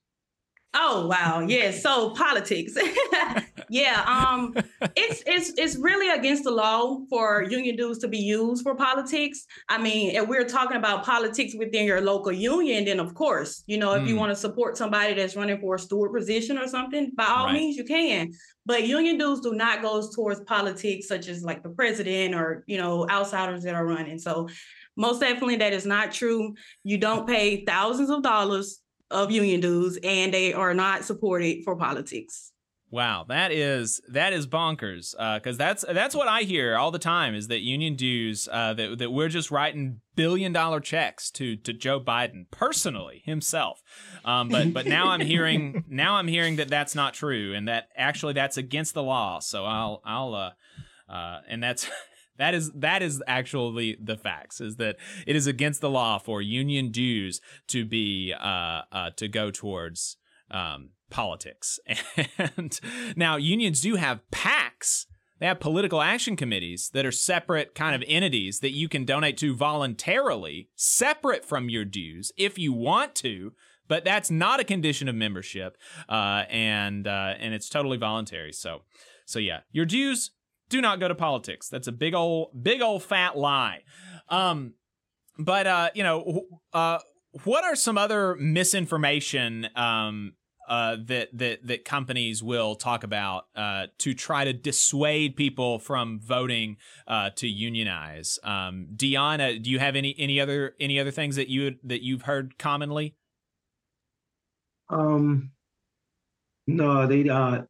Oh 0.75 1.05
wow, 1.05 1.41
yeah. 1.47 1.69
So 1.69 2.09
politics, 2.11 2.75
yeah. 3.69 4.03
Um, 4.07 4.55
it's 4.95 5.21
it's 5.27 5.53
it's 5.55 5.75
really 5.75 6.09
against 6.09 6.45
the 6.45 6.51
law 6.51 6.97
for 7.11 7.43
union 7.43 7.75
dues 7.75 7.99
to 7.99 8.07
be 8.07 8.17
used 8.17 8.63
for 8.63 8.73
politics. 8.73 9.45
I 9.69 9.77
mean, 9.77 10.15
if 10.15 10.27
we're 10.27 10.47
talking 10.47 10.77
about 10.77 11.05
politics 11.05 11.53
within 11.55 11.85
your 11.85 12.01
local 12.01 12.31
union, 12.31 12.85
then 12.85 12.99
of 12.99 13.13
course, 13.13 13.63
you 13.67 13.77
know, 13.77 13.93
if 13.93 14.03
mm. 14.03 14.07
you 14.07 14.15
want 14.15 14.31
to 14.31 14.35
support 14.35 14.75
somebody 14.75 15.13
that's 15.13 15.35
running 15.35 15.59
for 15.59 15.75
a 15.75 15.79
steward 15.79 16.11
position 16.11 16.57
or 16.57 16.67
something, 16.67 17.11
by 17.15 17.25
all 17.25 17.45
right. 17.45 17.53
means, 17.53 17.77
you 17.77 17.83
can. 17.83 18.31
But 18.65 18.87
union 18.87 19.19
dues 19.19 19.41
do 19.41 19.53
not 19.53 19.83
go 19.83 20.09
towards 20.09 20.39
politics, 20.41 21.07
such 21.07 21.27
as 21.27 21.43
like 21.43 21.61
the 21.61 21.69
president 21.69 22.33
or 22.33 22.63
you 22.65 22.79
know 22.79 23.07
outsiders 23.09 23.63
that 23.63 23.75
are 23.75 23.85
running. 23.85 24.17
So 24.17 24.49
most 24.95 25.19
definitely, 25.19 25.57
that 25.57 25.73
is 25.73 25.85
not 25.85 26.11
true. 26.11 26.55
You 26.83 26.97
don't 26.97 27.27
pay 27.27 27.63
thousands 27.63 28.09
of 28.09 28.23
dollars 28.23 28.79
of 29.13 29.31
union 29.31 29.61
dues 29.61 29.97
and 30.03 30.33
they 30.33 30.53
are 30.53 30.73
not 30.73 31.05
supported 31.05 31.63
for 31.63 31.75
politics. 31.75 32.53
Wow, 32.93 33.25
that 33.27 33.51
is 33.51 34.01
that 34.09 34.33
is 34.33 34.45
bonkers. 34.45 35.15
Because 35.17 35.55
uh, 35.55 35.57
that's 35.57 35.83
that's 35.89 36.13
what 36.13 36.27
I 36.27 36.41
hear 36.41 36.77
all 36.77 36.91
the 36.91 36.99
time 36.99 37.33
is 37.33 37.47
that 37.47 37.61
union 37.61 37.95
dues 37.95 38.47
uh, 38.51 38.75
that 38.75 38.99
that 38.99 39.09
we're 39.09 39.29
just 39.29 39.49
writing 39.49 40.01
billion 40.15 40.53
dollar 40.53 40.79
checks 40.79 41.31
to 41.31 41.55
to 41.55 41.73
Joe 41.73 41.99
Biden 41.99 42.45
personally 42.51 43.23
himself. 43.25 43.81
Um, 44.23 44.49
but 44.49 44.73
but 44.73 44.85
now 44.85 45.09
I'm 45.09 45.21
hearing 45.21 45.85
now 45.89 46.17
I'm 46.17 46.27
hearing 46.27 46.57
that 46.57 46.67
that's 46.67 46.93
not 46.93 47.15
true 47.15 47.55
and 47.55 47.67
that 47.67 47.87
actually 47.97 48.33
that's 48.33 48.57
against 48.57 48.93
the 48.93 49.01
law. 49.01 49.39
So 49.39 49.65
I'll 49.65 49.99
I'll 50.05 50.35
uh, 50.35 51.11
uh 51.11 51.39
and 51.49 51.63
that's 51.63 51.89
that 52.37 52.53
is 52.53 52.71
that 52.73 53.01
is 53.01 53.21
actually 53.27 53.97
the 54.01 54.17
facts. 54.17 54.59
Is 54.59 54.77
that 54.77 54.97
it 55.27 55.35
is 55.35 55.47
against 55.47 55.81
the 55.81 55.89
law 55.89 56.17
for 56.17 56.41
union 56.41 56.91
dues 56.91 57.41
to 57.67 57.85
be 57.85 58.33
uh, 58.33 58.81
uh, 58.91 59.09
to 59.17 59.27
go 59.27 59.51
towards 59.51 60.17
um, 60.51 60.89
politics. 61.09 61.79
And 62.57 62.79
now 63.15 63.37
unions 63.37 63.81
do 63.81 63.95
have 63.95 64.21
PACs. 64.31 65.05
They 65.39 65.47
have 65.47 65.59
political 65.59 66.01
action 66.01 66.35
committees 66.35 66.89
that 66.93 67.05
are 67.05 67.11
separate 67.11 67.75
kind 67.75 67.95
of 67.95 68.03
entities 68.07 68.59
that 68.59 68.71
you 68.71 68.87
can 68.87 69.03
donate 69.03 69.37
to 69.37 69.55
voluntarily, 69.55 70.69
separate 70.75 71.43
from 71.43 71.69
your 71.69 71.85
dues 71.85 72.31
if 72.37 72.57
you 72.57 72.71
want 72.73 73.15
to. 73.15 73.53
But 73.87 74.05
that's 74.05 74.31
not 74.31 74.61
a 74.61 74.63
condition 74.63 75.09
of 75.09 75.15
membership, 75.15 75.77
uh, 76.07 76.45
and 76.49 77.05
uh, 77.05 77.33
and 77.37 77.53
it's 77.53 77.67
totally 77.67 77.97
voluntary. 77.97 78.53
So, 78.53 78.83
so 79.25 79.39
yeah, 79.39 79.59
your 79.73 79.85
dues 79.85 80.31
do 80.73 80.81
not 80.81 80.99
go 80.99 81.07
to 81.07 81.13
politics. 81.13 81.69
That's 81.69 81.87
a 81.87 81.91
big 81.91 82.15
old, 82.15 82.49
big 82.63 82.81
old 82.81 83.03
fat 83.03 83.37
lie. 83.37 83.83
Um, 84.27 84.73
but 85.37 85.67
uh, 85.67 85.89
you 85.93 86.01
know, 86.01 86.47
uh, 86.73 86.97
what 87.43 87.63
are 87.63 87.75
some 87.75 87.95
other 87.95 88.35
misinformation 88.35 89.67
um, 89.75 90.33
uh, 90.67 90.97
that 91.05 91.29
that 91.33 91.67
that 91.67 91.85
companies 91.85 92.41
will 92.41 92.73
talk 92.73 93.03
about 93.03 93.43
uh, 93.55 93.85
to 93.99 94.15
try 94.15 94.45
to 94.45 94.51
dissuade 94.51 95.35
people 95.35 95.77
from 95.77 96.19
voting 96.19 96.77
uh, 97.07 97.29
to 97.35 97.47
unionize? 97.47 98.39
Um, 98.43 98.87
Deanna, 98.95 99.61
do 99.61 99.69
you 99.69 99.77
have 99.77 99.95
any 99.95 100.15
any 100.17 100.39
other 100.39 100.73
any 100.79 100.99
other 100.99 101.11
things 101.11 101.35
that 101.35 101.49
you 101.49 101.75
that 101.83 102.01
you've 102.01 102.23
heard 102.23 102.57
commonly? 102.57 103.15
Um, 104.89 105.51
no, 106.65 107.05
they 107.05 107.29
uh, 107.29 107.61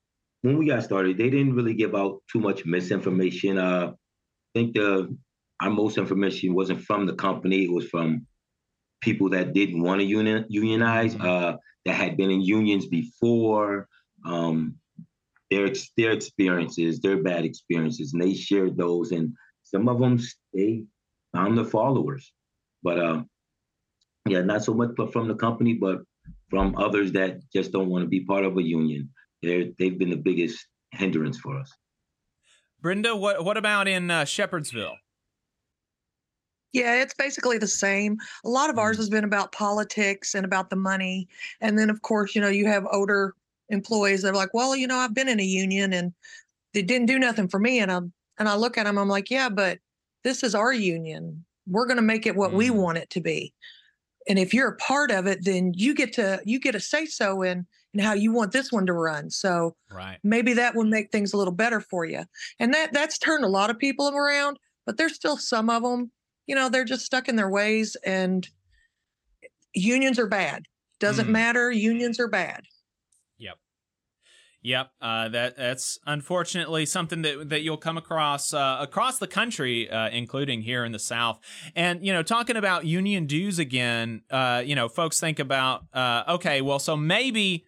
when 0.44 0.58
we 0.58 0.68
got 0.68 0.84
started, 0.84 1.18
they 1.18 1.30
didn't 1.30 1.56
really 1.56 1.74
give 1.74 1.96
out 1.96 2.22
too 2.32 2.40
much 2.40 2.66
misinformation. 2.66 3.58
Uh, 3.58 3.94
I 3.94 4.60
think 4.60 4.76
the 4.76 5.18
our 5.62 5.70
most 5.70 5.98
information 5.98 6.54
wasn't 6.54 6.82
from 6.82 7.06
the 7.06 7.16
company; 7.16 7.64
it 7.64 7.72
was 7.72 7.88
from 7.88 8.28
people 9.02 9.30
that 9.30 9.54
didn't 9.54 9.82
want 9.82 10.02
to 10.02 10.06
union, 10.06 10.46
unionize, 10.50 11.16
mm-hmm. 11.16 11.26
uh, 11.26 11.58
that 11.86 11.94
had 11.94 12.18
been 12.18 12.30
in 12.30 12.42
unions 12.42 12.86
before, 12.88 13.88
um, 14.26 14.76
their 15.50 15.72
their 15.96 16.12
experiences, 16.12 17.00
their 17.00 17.24
bad 17.24 17.46
experiences, 17.46 18.12
and 18.14 18.22
they 18.22 18.34
shared 18.34 18.78
those. 18.78 19.14
And 19.14 19.34
some 19.64 19.88
of 19.88 20.00
them 20.00 20.20
they 20.54 20.84
found 21.34 21.58
the 21.58 21.66
followers, 21.66 22.34
but 22.84 23.00
uh, 23.00 23.24
yeah, 24.28 24.42
not 24.42 24.66
so 24.66 24.74
much 24.74 24.90
from 25.14 25.30
the 25.30 25.36
company, 25.36 25.74
but 25.74 26.02
from 26.50 26.76
others 26.78 27.14
that 27.14 27.40
just 27.54 27.72
don't 27.72 27.90
want 27.90 28.04
to 28.04 28.10
be 28.10 28.26
part 28.26 28.44
of 28.44 28.58
a 28.58 28.62
union 28.62 29.10
they're 29.44 29.66
they've 29.78 29.98
been 29.98 30.10
the 30.10 30.18
biggest 30.18 30.66
hindrance 30.92 31.38
for 31.38 31.60
us. 31.60 31.72
Brenda, 32.82 33.16
what 33.16 33.46
what 33.46 33.58
about 33.58 33.88
in 33.88 34.10
uh, 34.10 34.22
Shepherdsville? 34.22 34.96
Yeah, 36.72 37.02
it's 37.02 37.14
basically 37.14 37.60
the 37.60 37.68
same. 37.68 38.18
A 38.44 38.50
lot 38.50 38.72
of 38.72 38.80
ours 38.80 38.98
mm. 38.98 39.02
has 39.02 39.10
been 39.10 39.24
about 39.24 39.52
politics 39.52 40.34
and 40.34 40.44
about 40.44 40.70
the 40.70 40.76
money, 40.76 41.28
and 41.62 41.78
then 41.78 41.90
of 41.90 42.02
course, 42.02 42.34
you 42.34 42.42
know, 42.42 42.50
you 42.50 42.66
have 42.68 42.88
older 42.92 43.36
employees 43.70 44.24
that 44.24 44.32
are 44.32 44.36
like, 44.36 44.54
well, 44.54 44.76
you 44.76 44.88
know, 44.88 44.98
I've 44.98 45.14
been 45.14 45.30
in 45.30 45.40
a 45.40 45.44
union 45.44 45.94
and 45.94 46.14
they 46.74 46.82
didn't 46.82 47.08
do 47.08 47.20
nothing 47.20 47.48
for 47.48 47.60
me, 47.60 47.80
and 47.80 47.92
I 47.92 48.00
and 48.40 48.50
I 48.50 48.56
look 48.56 48.78
at 48.78 48.86
them, 48.86 48.98
I'm 48.98 49.10
like, 49.10 49.30
yeah, 49.30 49.50
but 49.50 49.80
this 50.24 50.44
is 50.44 50.56
our 50.56 50.74
union. 50.74 51.46
We're 51.68 51.86
going 51.86 51.98
to 51.98 52.02
make 52.02 52.26
it 52.26 52.36
what 52.36 52.52
mm. 52.52 52.56
we 52.56 52.70
want 52.72 52.98
it 52.98 53.10
to 53.12 53.22
be, 53.22 53.54
and 54.28 54.40
if 54.40 54.54
you're 54.54 54.70
a 54.70 54.78
part 54.78 55.12
of 55.12 55.28
it, 55.28 55.46
then 55.46 55.74
you 55.76 55.94
get 55.94 56.14
to 56.14 56.42
you 56.44 56.60
get 56.60 56.76
a 56.76 56.80
say 56.80 57.06
so 57.06 57.44
in 57.44 57.68
and 57.94 58.02
how 58.02 58.14
you 58.14 58.32
want 58.32 58.52
this 58.52 58.72
one 58.72 58.86
to 58.88 58.94
run. 58.94 59.30
So 59.30 59.76
right. 59.92 60.18
maybe 60.24 60.54
that 60.54 60.76
will 60.76 60.86
make 60.86 61.12
things 61.12 61.34
a 61.34 61.38
little 61.38 61.54
better 61.54 61.80
for 61.80 62.06
you. 62.06 62.24
And 62.60 62.74
that 62.74 62.94
that's 62.94 63.18
turned 63.18 63.44
a 63.44 63.50
lot 63.50 63.70
of 63.70 63.78
people 63.78 64.10
around, 64.10 64.58
but 64.86 64.98
there's 64.98 65.16
still 65.16 65.38
some 65.38 65.70
of 65.70 65.84
them, 65.84 66.12
you 66.48 66.56
know, 66.56 66.70
they're 66.70 66.86
just 66.86 67.06
stuck 67.06 67.28
in 67.30 67.36
their 67.36 67.50
ways 67.50 67.96
and 68.06 68.48
unions 69.74 70.20
are 70.20 70.28
bad. 70.28 70.64
Doesn't 71.00 71.28
Mm. 71.28 71.32
matter, 71.32 71.72
unions 71.72 72.20
are 72.20 72.28
bad. 72.28 72.62
Yep. 73.38 73.58
Yep, 74.62 74.92
uh, 75.02 75.28
that 75.30 75.58
that's 75.58 76.00
unfortunately 76.06 76.86
something 76.86 77.22
that 77.24 77.50
that 77.50 77.64
you'll 77.64 77.76
come 77.76 77.98
across 77.98 78.54
uh, 78.54 78.78
across 78.80 79.20
the 79.20 79.28
country, 79.28 79.90
uh, 79.90 80.10
including 80.10 80.62
here 80.62 80.86
in 80.86 80.94
the 80.94 81.00
South. 81.00 81.40
And 81.76 82.06
you 82.06 82.14
know, 82.14 82.24
talking 82.24 82.56
about 82.56 82.86
union 82.86 83.26
dues 83.26 83.60
again, 83.60 84.22
uh, 84.32 84.64
you 84.66 84.76
know, 84.76 84.88
folks 84.88 85.20
think 85.20 85.40
about 85.40 85.84
uh, 85.94 86.24
okay, 86.30 86.62
well, 86.62 86.80
so 86.80 86.96
maybe 86.96 87.66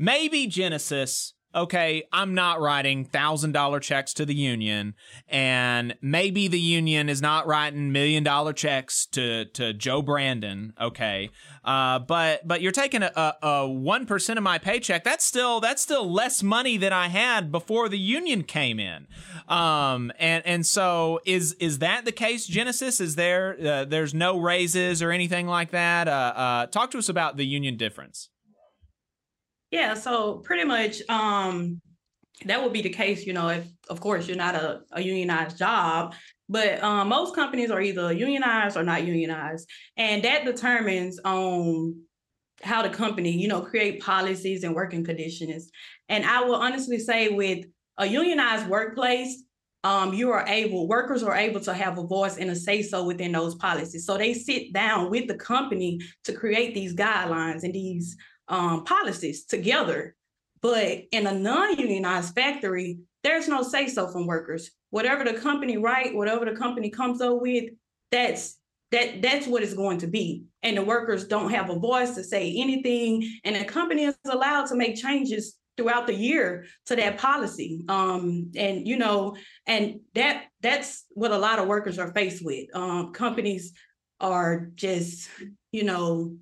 maybe 0.00 0.46
Genesis. 0.48 1.34
Okay, 1.52 2.04
I'm 2.12 2.32
not 2.32 2.60
writing 2.60 3.04
thousand 3.04 3.50
dollar 3.50 3.80
checks 3.80 4.14
to 4.14 4.24
the 4.24 4.36
union, 4.36 4.94
and 5.28 5.96
maybe 6.00 6.46
the 6.46 6.60
union 6.60 7.08
is 7.08 7.20
not 7.20 7.44
writing 7.44 7.90
million 7.90 8.22
dollar 8.22 8.52
checks 8.52 9.04
to 9.06 9.46
to 9.46 9.72
Joe 9.72 10.00
Brandon. 10.00 10.72
Okay, 10.80 11.30
uh, 11.64 11.98
but 11.98 12.46
but 12.46 12.60
you're 12.60 12.70
taking 12.70 13.02
a 13.02 13.66
one 13.68 14.06
percent 14.06 14.38
of 14.38 14.44
my 14.44 14.58
paycheck. 14.58 15.02
That's 15.02 15.24
still 15.24 15.58
that's 15.58 15.82
still 15.82 16.08
less 16.08 16.40
money 16.40 16.76
than 16.76 16.92
I 16.92 17.08
had 17.08 17.50
before 17.50 17.88
the 17.88 17.98
union 17.98 18.44
came 18.44 18.78
in. 18.78 19.08
Um, 19.48 20.12
and 20.20 20.46
and 20.46 20.64
so 20.64 21.18
is 21.26 21.54
is 21.54 21.80
that 21.80 22.04
the 22.04 22.12
case? 22.12 22.46
Genesis 22.46 23.00
is 23.00 23.16
there? 23.16 23.56
Uh, 23.60 23.84
there's 23.86 24.14
no 24.14 24.38
raises 24.38 25.02
or 25.02 25.10
anything 25.10 25.48
like 25.48 25.72
that. 25.72 26.06
Uh, 26.06 26.32
uh, 26.36 26.66
talk 26.66 26.92
to 26.92 26.98
us 26.98 27.08
about 27.08 27.38
the 27.38 27.44
union 27.44 27.76
difference. 27.76 28.28
Yeah, 29.70 29.94
so 29.94 30.38
pretty 30.38 30.64
much 30.64 31.00
um 31.08 31.80
that 32.46 32.62
would 32.62 32.72
be 32.72 32.82
the 32.82 32.88
case, 32.90 33.26
you 33.26 33.32
know, 33.34 33.48
if 33.48 33.66
of 33.90 34.00
course 34.00 34.26
you're 34.26 34.36
not 34.36 34.54
a, 34.54 34.80
a 34.92 35.02
unionized 35.02 35.58
job, 35.58 36.14
but 36.48 36.82
um, 36.82 37.08
most 37.08 37.34
companies 37.34 37.70
are 37.70 37.82
either 37.82 38.12
unionized 38.12 38.76
or 38.78 38.82
not 38.82 39.04
unionized. 39.04 39.68
And 39.96 40.24
that 40.24 40.44
determines 40.44 41.20
um 41.24 42.02
how 42.62 42.82
the 42.82 42.90
company, 42.90 43.30
you 43.30 43.48
know, 43.48 43.60
create 43.60 44.00
policies 44.02 44.64
and 44.64 44.74
working 44.74 45.04
conditions. 45.04 45.70
And 46.08 46.24
I 46.26 46.42
will 46.42 46.56
honestly 46.56 46.98
say 46.98 47.28
with 47.28 47.64
a 47.98 48.06
unionized 48.06 48.68
workplace, 48.68 49.44
um, 49.82 50.12
you 50.12 50.30
are 50.30 50.44
able, 50.46 50.86
workers 50.88 51.22
are 51.22 51.34
able 51.34 51.60
to 51.60 51.72
have 51.72 51.96
a 51.98 52.02
voice 52.06 52.36
and 52.36 52.50
a 52.50 52.56
say 52.56 52.82
so 52.82 53.04
within 53.04 53.32
those 53.32 53.54
policies. 53.54 54.04
So 54.04 54.18
they 54.18 54.34
sit 54.34 54.74
down 54.74 55.10
with 55.10 55.26
the 55.26 55.36
company 55.36 56.00
to 56.24 56.34
create 56.34 56.74
these 56.74 56.94
guidelines 56.94 57.62
and 57.62 57.72
these 57.72 58.16
um, 58.50 58.84
policies 58.84 59.46
together. 59.46 60.14
But 60.60 61.04
in 61.12 61.26
a 61.26 61.32
non-unionized 61.32 62.34
factory, 62.34 62.98
there's 63.24 63.48
no 63.48 63.62
say 63.62 63.88
so 63.88 64.08
from 64.08 64.26
workers. 64.26 64.70
Whatever 64.90 65.24
the 65.24 65.34
company 65.34 65.78
write, 65.78 66.14
whatever 66.14 66.44
the 66.44 66.56
company 66.56 66.90
comes 66.90 67.20
up 67.22 67.40
with, 67.40 67.70
that's 68.10 68.58
that 68.90 69.22
that's 69.22 69.46
what 69.46 69.62
it's 69.62 69.74
going 69.74 69.98
to 69.98 70.08
be. 70.08 70.44
And 70.62 70.76
the 70.76 70.82
workers 70.82 71.26
don't 71.26 71.50
have 71.50 71.70
a 71.70 71.78
voice 71.78 72.14
to 72.16 72.24
say 72.24 72.54
anything. 72.56 73.26
And 73.44 73.56
the 73.56 73.64
company 73.64 74.04
is 74.04 74.16
allowed 74.28 74.66
to 74.66 74.74
make 74.74 74.96
changes 74.96 75.56
throughout 75.76 76.06
the 76.06 76.14
year 76.14 76.66
to 76.86 76.96
that 76.96 77.18
policy. 77.18 77.84
Um, 77.88 78.50
and 78.56 78.86
you 78.86 78.98
know, 78.98 79.36
and 79.66 80.00
that 80.14 80.46
that's 80.60 81.06
what 81.10 81.30
a 81.30 81.38
lot 81.38 81.58
of 81.58 81.68
workers 81.68 81.98
are 81.98 82.12
faced 82.12 82.44
with. 82.44 82.66
Um, 82.74 83.12
companies 83.12 83.72
are 84.20 84.68
just, 84.74 85.28
you 85.72 85.84
know, 85.84 86.36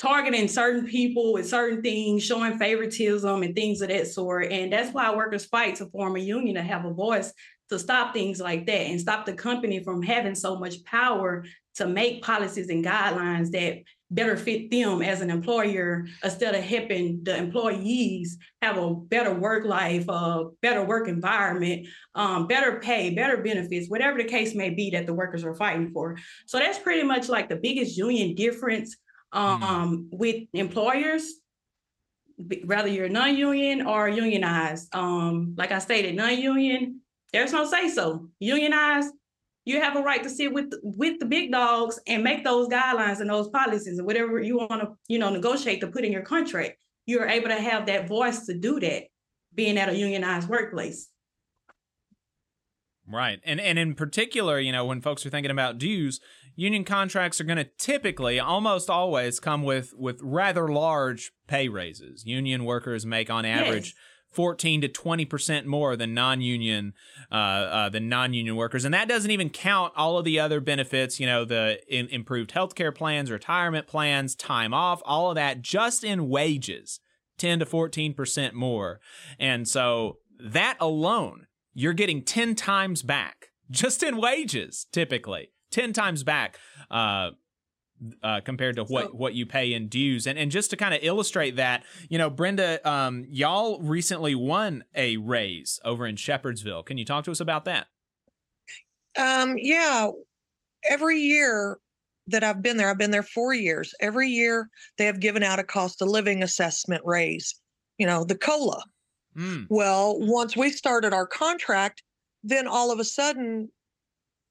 targeting 0.00 0.48
certain 0.48 0.86
people 0.86 1.34
with 1.34 1.46
certain 1.46 1.82
things, 1.82 2.24
showing 2.24 2.56
favoritism 2.56 3.42
and 3.42 3.54
things 3.54 3.82
of 3.82 3.88
that 3.90 4.06
sort. 4.06 4.50
And 4.50 4.72
that's 4.72 4.94
why 4.94 5.14
workers 5.14 5.44
fight 5.44 5.74
to 5.76 5.86
form 5.90 6.16
a 6.16 6.20
union 6.20 6.54
to 6.54 6.62
have 6.62 6.86
a 6.86 6.92
voice 6.92 7.34
to 7.68 7.78
stop 7.78 8.14
things 8.14 8.40
like 8.40 8.64
that 8.64 8.86
and 8.86 8.98
stop 8.98 9.26
the 9.26 9.34
company 9.34 9.84
from 9.84 10.02
having 10.02 10.34
so 10.34 10.58
much 10.58 10.82
power 10.84 11.44
to 11.74 11.86
make 11.86 12.22
policies 12.22 12.70
and 12.70 12.82
guidelines 12.82 13.50
that 13.50 13.82
better 14.10 14.38
fit 14.38 14.70
them 14.70 15.02
as 15.02 15.20
an 15.20 15.30
employer 15.30 16.06
instead 16.24 16.54
of 16.54 16.64
helping 16.64 17.22
the 17.22 17.36
employees 17.36 18.38
have 18.62 18.78
a 18.78 18.94
better 18.94 19.34
work 19.34 19.66
life, 19.66 20.06
a 20.08 20.46
better 20.62 20.82
work 20.82 21.08
environment, 21.08 21.86
um, 22.14 22.46
better 22.46 22.80
pay, 22.80 23.14
better 23.14 23.36
benefits, 23.36 23.88
whatever 23.88 24.16
the 24.16 24.24
case 24.24 24.54
may 24.54 24.70
be 24.70 24.90
that 24.90 25.06
the 25.06 25.14
workers 25.14 25.44
are 25.44 25.54
fighting 25.54 25.92
for. 25.92 26.16
So 26.46 26.58
that's 26.58 26.78
pretty 26.78 27.02
much 27.02 27.28
like 27.28 27.50
the 27.50 27.56
biggest 27.56 27.98
union 27.98 28.34
difference 28.34 28.96
um, 29.32 30.08
with 30.10 30.46
employers, 30.52 31.32
whether 32.64 32.88
you're 32.88 33.08
non-union 33.08 33.86
or 33.86 34.08
unionized. 34.08 34.94
Um, 34.94 35.54
like 35.56 35.72
I 35.72 35.78
stated, 35.78 36.14
non-union, 36.16 37.00
there's 37.32 37.52
no 37.52 37.66
say 37.66 37.88
so. 37.88 38.28
Unionized, 38.40 39.12
you 39.64 39.80
have 39.80 39.96
a 39.96 40.02
right 40.02 40.22
to 40.22 40.30
sit 40.30 40.52
with 40.52 40.72
with 40.82 41.20
the 41.20 41.26
big 41.26 41.52
dogs 41.52 42.00
and 42.06 42.24
make 42.24 42.44
those 42.44 42.68
guidelines 42.68 43.20
and 43.20 43.30
those 43.30 43.48
policies 43.48 43.98
and 43.98 44.06
whatever 44.06 44.40
you 44.40 44.56
want 44.56 44.80
to, 44.80 44.88
you 45.06 45.18
know, 45.18 45.30
negotiate 45.30 45.80
to 45.82 45.86
put 45.86 46.04
in 46.04 46.12
your 46.12 46.22
contract. 46.22 46.78
You're 47.06 47.28
able 47.28 47.48
to 47.48 47.60
have 47.60 47.86
that 47.86 48.08
voice 48.08 48.46
to 48.46 48.54
do 48.54 48.80
that, 48.80 49.04
being 49.54 49.78
at 49.78 49.88
a 49.88 49.96
unionized 49.96 50.48
workplace. 50.48 51.08
Right. 53.06 53.40
And 53.44 53.60
and 53.60 53.78
in 53.78 53.94
particular, 53.94 54.58
you 54.60 54.72
know, 54.72 54.84
when 54.84 55.00
folks 55.00 55.26
are 55.26 55.30
thinking 55.30 55.50
about 55.50 55.78
dues, 55.78 56.20
union 56.54 56.84
contracts 56.84 57.40
are 57.40 57.44
going 57.44 57.58
to 57.58 57.68
typically 57.78 58.38
almost 58.38 58.90
always 58.90 59.40
come 59.40 59.62
with 59.62 59.92
with 59.96 60.20
rather 60.22 60.68
large 60.68 61.32
pay 61.46 61.68
raises. 61.68 62.24
Union 62.24 62.64
workers 62.64 63.06
make 63.06 63.30
on 63.30 63.44
average 63.44 63.94
14 64.32 64.82
to 64.82 64.88
20% 64.88 65.64
more 65.64 65.96
than 65.96 66.14
non-union 66.14 66.92
uh, 67.32 67.34
uh, 67.34 67.88
than 67.88 68.08
non-union 68.08 68.54
workers. 68.54 68.84
And 68.84 68.94
that 68.94 69.08
doesn't 69.08 69.30
even 69.30 69.50
count 69.50 69.92
all 69.96 70.18
of 70.18 70.24
the 70.24 70.38
other 70.38 70.60
benefits 70.60 71.18
you 71.18 71.26
know 71.26 71.44
the 71.44 71.80
in, 71.88 72.06
improved 72.08 72.50
healthcare 72.50 72.94
plans 72.94 73.30
retirement 73.30 73.86
plans 73.86 74.34
time 74.34 74.72
off 74.72 75.02
all 75.04 75.30
of 75.30 75.34
that 75.36 75.62
just 75.62 76.04
in 76.04 76.28
wages 76.28 77.00
10 77.38 77.60
to 77.60 77.66
14% 77.66 78.52
more. 78.52 79.00
And 79.38 79.66
so 79.66 80.18
that 80.38 80.76
alone 80.80 81.46
you're 81.74 81.92
getting 81.92 82.22
10 82.22 82.54
times 82.54 83.02
back 83.02 83.46
just 83.70 84.02
in 84.02 84.16
wages 84.16 84.86
typically 84.92 85.50
10 85.70 85.92
times 85.92 86.22
back 86.22 86.58
uh, 86.90 87.30
uh, 88.22 88.40
compared 88.40 88.76
to 88.76 88.84
what 88.84 89.14
what 89.14 89.34
you 89.34 89.44
pay 89.44 89.74
in 89.74 89.88
dues 89.88 90.26
and 90.26 90.38
and 90.38 90.50
just 90.50 90.70
to 90.70 90.76
kind 90.76 90.94
of 90.94 91.00
illustrate 91.02 91.56
that 91.56 91.84
you 92.08 92.16
know 92.16 92.30
brenda 92.30 92.80
um, 92.88 93.26
y'all 93.28 93.78
recently 93.80 94.34
won 94.34 94.82
a 94.94 95.18
raise 95.18 95.78
over 95.84 96.06
in 96.06 96.16
shepherdsville 96.16 96.84
can 96.84 96.96
you 96.96 97.04
talk 97.04 97.24
to 97.24 97.30
us 97.30 97.40
about 97.40 97.66
that 97.66 97.88
Um, 99.18 99.56
yeah, 99.58 100.08
every 100.88 101.18
year 101.20 101.78
that 102.28 102.44
I've 102.44 102.62
been 102.62 102.76
there, 102.76 102.90
I've 102.90 102.98
been 102.98 103.10
there 103.10 103.22
four 103.22 103.54
years. 103.54 103.92
Every 104.00 104.28
year 104.28 104.68
they 104.98 105.06
have 105.06 105.20
given 105.20 105.42
out 105.42 105.58
a 105.58 105.64
cost 105.64 106.00
of 106.00 106.08
living 106.08 106.42
assessment 106.42 107.02
raise, 107.04 107.54
you 107.98 108.06
know, 108.06 108.24
the 108.24 108.36
COLA. 108.36 108.82
Mm. 109.36 109.66
Well, 109.68 110.18
once 110.20 110.56
we 110.56 110.70
started 110.70 111.12
our 111.12 111.26
contract, 111.26 112.02
then 112.42 112.66
all 112.66 112.92
of 112.92 113.00
a 113.00 113.04
sudden 113.04 113.70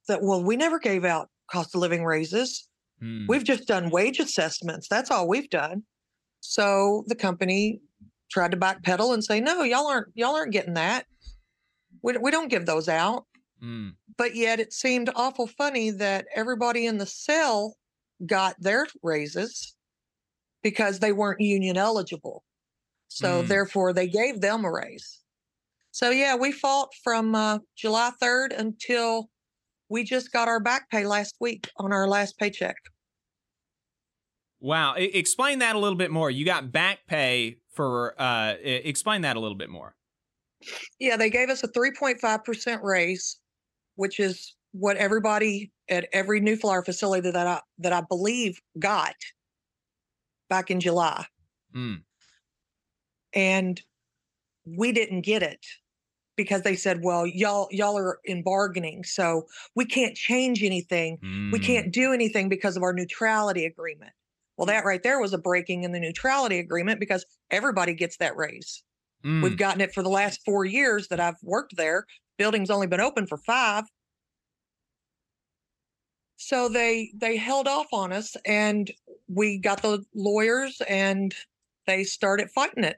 that, 0.09 0.21
well, 0.21 0.43
we 0.43 0.55
never 0.57 0.77
gave 0.79 1.05
out 1.05 1.29
cost 1.49 1.73
of 1.73 1.81
living 1.81 2.03
raises. 2.03 2.67
Hmm. 2.99 3.25
We've 3.27 3.43
just 3.43 3.67
done 3.67 3.89
wage 3.89 4.19
assessments. 4.19 4.87
That's 4.89 5.09
all 5.09 5.27
we've 5.27 5.49
done. 5.49 5.83
So 6.41 7.03
the 7.07 7.15
company 7.15 7.81
tried 8.31 8.51
to 8.51 8.57
backpedal 8.57 9.13
and 9.13 9.23
say, 9.23 9.39
no, 9.39 9.63
y'all 9.63 9.87
aren't, 9.87 10.07
y'all 10.13 10.35
aren't 10.35 10.51
getting 10.53 10.75
that. 10.75 11.05
We, 12.03 12.15
we 12.17 12.29
don't 12.31 12.49
give 12.49 12.65
those 12.65 12.87
out. 12.87 13.25
Mm. 13.63 13.93
But 14.17 14.35
yet 14.35 14.59
it 14.59 14.71
seemed 14.73 15.09
awful 15.15 15.47
funny 15.47 15.91
that 15.91 16.27
everybody 16.35 16.85
in 16.85 16.97
the 16.97 17.05
cell 17.05 17.75
got 18.25 18.55
their 18.59 18.85
raises 19.01 19.75
because 20.61 20.99
they 20.99 21.11
weren't 21.11 21.41
union 21.41 21.77
eligible. 21.77 22.43
So 23.07 23.43
Mm. 23.43 23.47
therefore 23.47 23.93
they 23.93 24.07
gave 24.07 24.41
them 24.41 24.65
a 24.65 24.71
raise. 24.71 25.19
So 25.91 26.11
yeah, 26.11 26.35
we 26.35 26.51
fought 26.51 26.89
from 27.03 27.33
uh, 27.33 27.59
July 27.75 28.11
3rd 28.21 28.57
until 28.57 29.29
we 29.89 30.03
just 30.03 30.31
got 30.31 30.47
our 30.47 30.59
back 30.59 30.89
pay 30.89 31.05
last 31.05 31.35
week 31.39 31.69
on 31.77 31.91
our 31.91 32.07
last 32.07 32.37
paycheck. 32.37 32.75
wow 34.59 34.93
I- 34.95 35.11
explain 35.13 35.59
that 35.59 35.75
a 35.75 35.79
little 35.79 35.97
bit 35.97 36.11
more 36.11 36.29
you 36.29 36.45
got 36.45 36.71
back 36.71 36.99
pay 37.07 37.57
for 37.73 38.13
uh, 38.21 38.55
explain 38.61 39.21
that 39.21 39.35
a 39.37 39.39
little 39.39 39.57
bit 39.57 39.69
more 39.69 39.95
Yeah, 40.99 41.15
they 41.15 41.29
gave 41.29 41.49
us 41.49 41.63
a 41.63 41.69
3.5% 41.69 42.83
raise, 42.83 43.39
which 43.95 44.19
is 44.19 44.55
what 44.73 44.97
everybody 44.97 45.71
at 45.89 46.07
every 46.11 46.41
new 46.41 46.55
flyer 46.57 46.83
facility 46.83 47.31
that 47.31 47.47
I 47.47 47.61
that 47.77 47.93
I 47.93 48.01
believe 48.01 48.59
got 48.77 49.15
back 50.49 50.69
in 50.69 50.79
July. 50.79 51.25
Mm. 51.73 52.01
And 53.33 53.81
we 54.65 54.91
didn't 54.91 55.21
get 55.21 55.41
it 55.41 55.65
because 56.39 56.61
they 56.61 56.75
said, 56.77 57.03
well, 57.03 57.27
y'all 57.27 57.67
y'all 57.69 57.97
are 57.97 58.19
in 58.23 58.41
bargaining, 58.43 59.03
so 59.03 59.45
we 59.75 59.83
can't 59.83 60.15
change 60.15 60.63
anything. 60.63 61.17
We 61.51 61.59
Mm. 61.59 61.63
can't 61.63 61.91
do 61.91 62.13
anything 62.13 62.47
because 62.47 62.77
of 62.77 62.83
our 62.83 62.93
neutrality 62.93 63.65
agreement. 63.65 64.13
Well, 64.55 64.67
that 64.67 64.85
right 64.85 65.03
there 65.03 65.19
was 65.19 65.33
a 65.33 65.37
breaking 65.37 65.83
in 65.83 65.91
the 65.91 65.99
neutrality 65.99 66.57
agreement 66.59 67.01
because 67.01 67.25
everybody 67.51 67.93
gets 67.93 68.15
that 68.17 68.37
raise. 68.37 68.83
Mm. 69.25 69.43
We've 69.43 69.57
gotten 69.57 69.81
it 69.81 69.93
for 69.93 70.01
the 70.01 70.09
last 70.09 70.39
four 70.45 70.63
years 70.63 71.09
that 71.09 71.19
I've 71.19 71.43
worked 71.43 71.75
there. 71.75 72.05
Building's 72.37 72.69
only 72.69 72.87
been 72.87 73.01
open 73.01 73.27
for 73.27 73.37
five. 73.37 73.83
So 76.37 76.69
they 76.69 77.11
they 77.15 77.35
held 77.35 77.67
off 77.67 77.87
on 77.91 78.13
us 78.13 78.37
and 78.45 78.89
we 79.27 79.57
got 79.57 79.81
the 79.81 80.05
lawyers 80.15 80.81
and 80.87 81.35
they 81.85 82.05
started 82.05 82.49
fighting 82.49 82.85
it. 82.85 82.97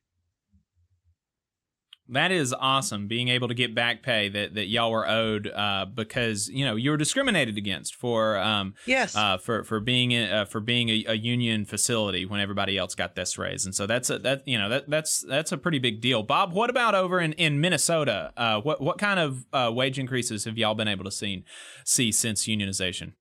That 2.11 2.33
is 2.33 2.53
awesome. 2.53 3.07
Being 3.07 3.29
able 3.29 3.47
to 3.47 3.53
get 3.53 3.73
back 3.73 4.03
pay 4.03 4.27
that, 4.27 4.53
that 4.55 4.65
y'all 4.67 4.91
were 4.91 5.07
owed 5.07 5.47
uh, 5.47 5.85
because 5.85 6.49
you 6.49 6.65
know 6.65 6.75
you 6.75 6.91
were 6.91 6.97
discriminated 6.97 7.57
against 7.57 7.95
for 7.95 8.37
um, 8.37 8.73
yes 8.85 9.15
uh, 9.15 9.37
for 9.37 9.63
for 9.63 9.79
being 9.79 10.11
in, 10.11 10.29
uh, 10.29 10.45
for 10.45 10.59
being 10.59 10.89
a, 10.89 11.05
a, 11.07 11.13
union 11.13 11.63
facility 11.63 12.25
when 12.25 12.41
everybody 12.41 12.77
else 12.77 12.95
got 12.95 13.15
this 13.15 13.37
raise, 13.37 13.65
and 13.65 13.73
so 13.73 13.87
that's 13.87 14.09
a, 14.09 14.19
that 14.19 14.45
you 14.45 14.57
know 14.57 14.67
that 14.67 14.89
that's 14.89 15.23
that's 15.27 15.53
a 15.53 15.57
pretty 15.57 15.79
big 15.79 16.01
deal. 16.01 16.21
Bob, 16.21 16.51
what 16.51 16.69
about 16.69 16.95
over 16.95 17.21
in 17.21 17.31
in 17.33 17.61
Minnesota? 17.61 18.33
Uh, 18.35 18.59
what 18.59 18.81
what 18.81 18.97
kind 18.97 19.19
of 19.19 19.45
uh, 19.53 19.71
wage 19.73 19.97
increases 19.97 20.43
have 20.43 20.57
y'all 20.57 20.75
been 20.75 20.89
able 20.89 21.05
to 21.05 21.11
see 21.11 21.45
see 21.85 22.11
since 22.11 22.45
unionization? 22.45 23.13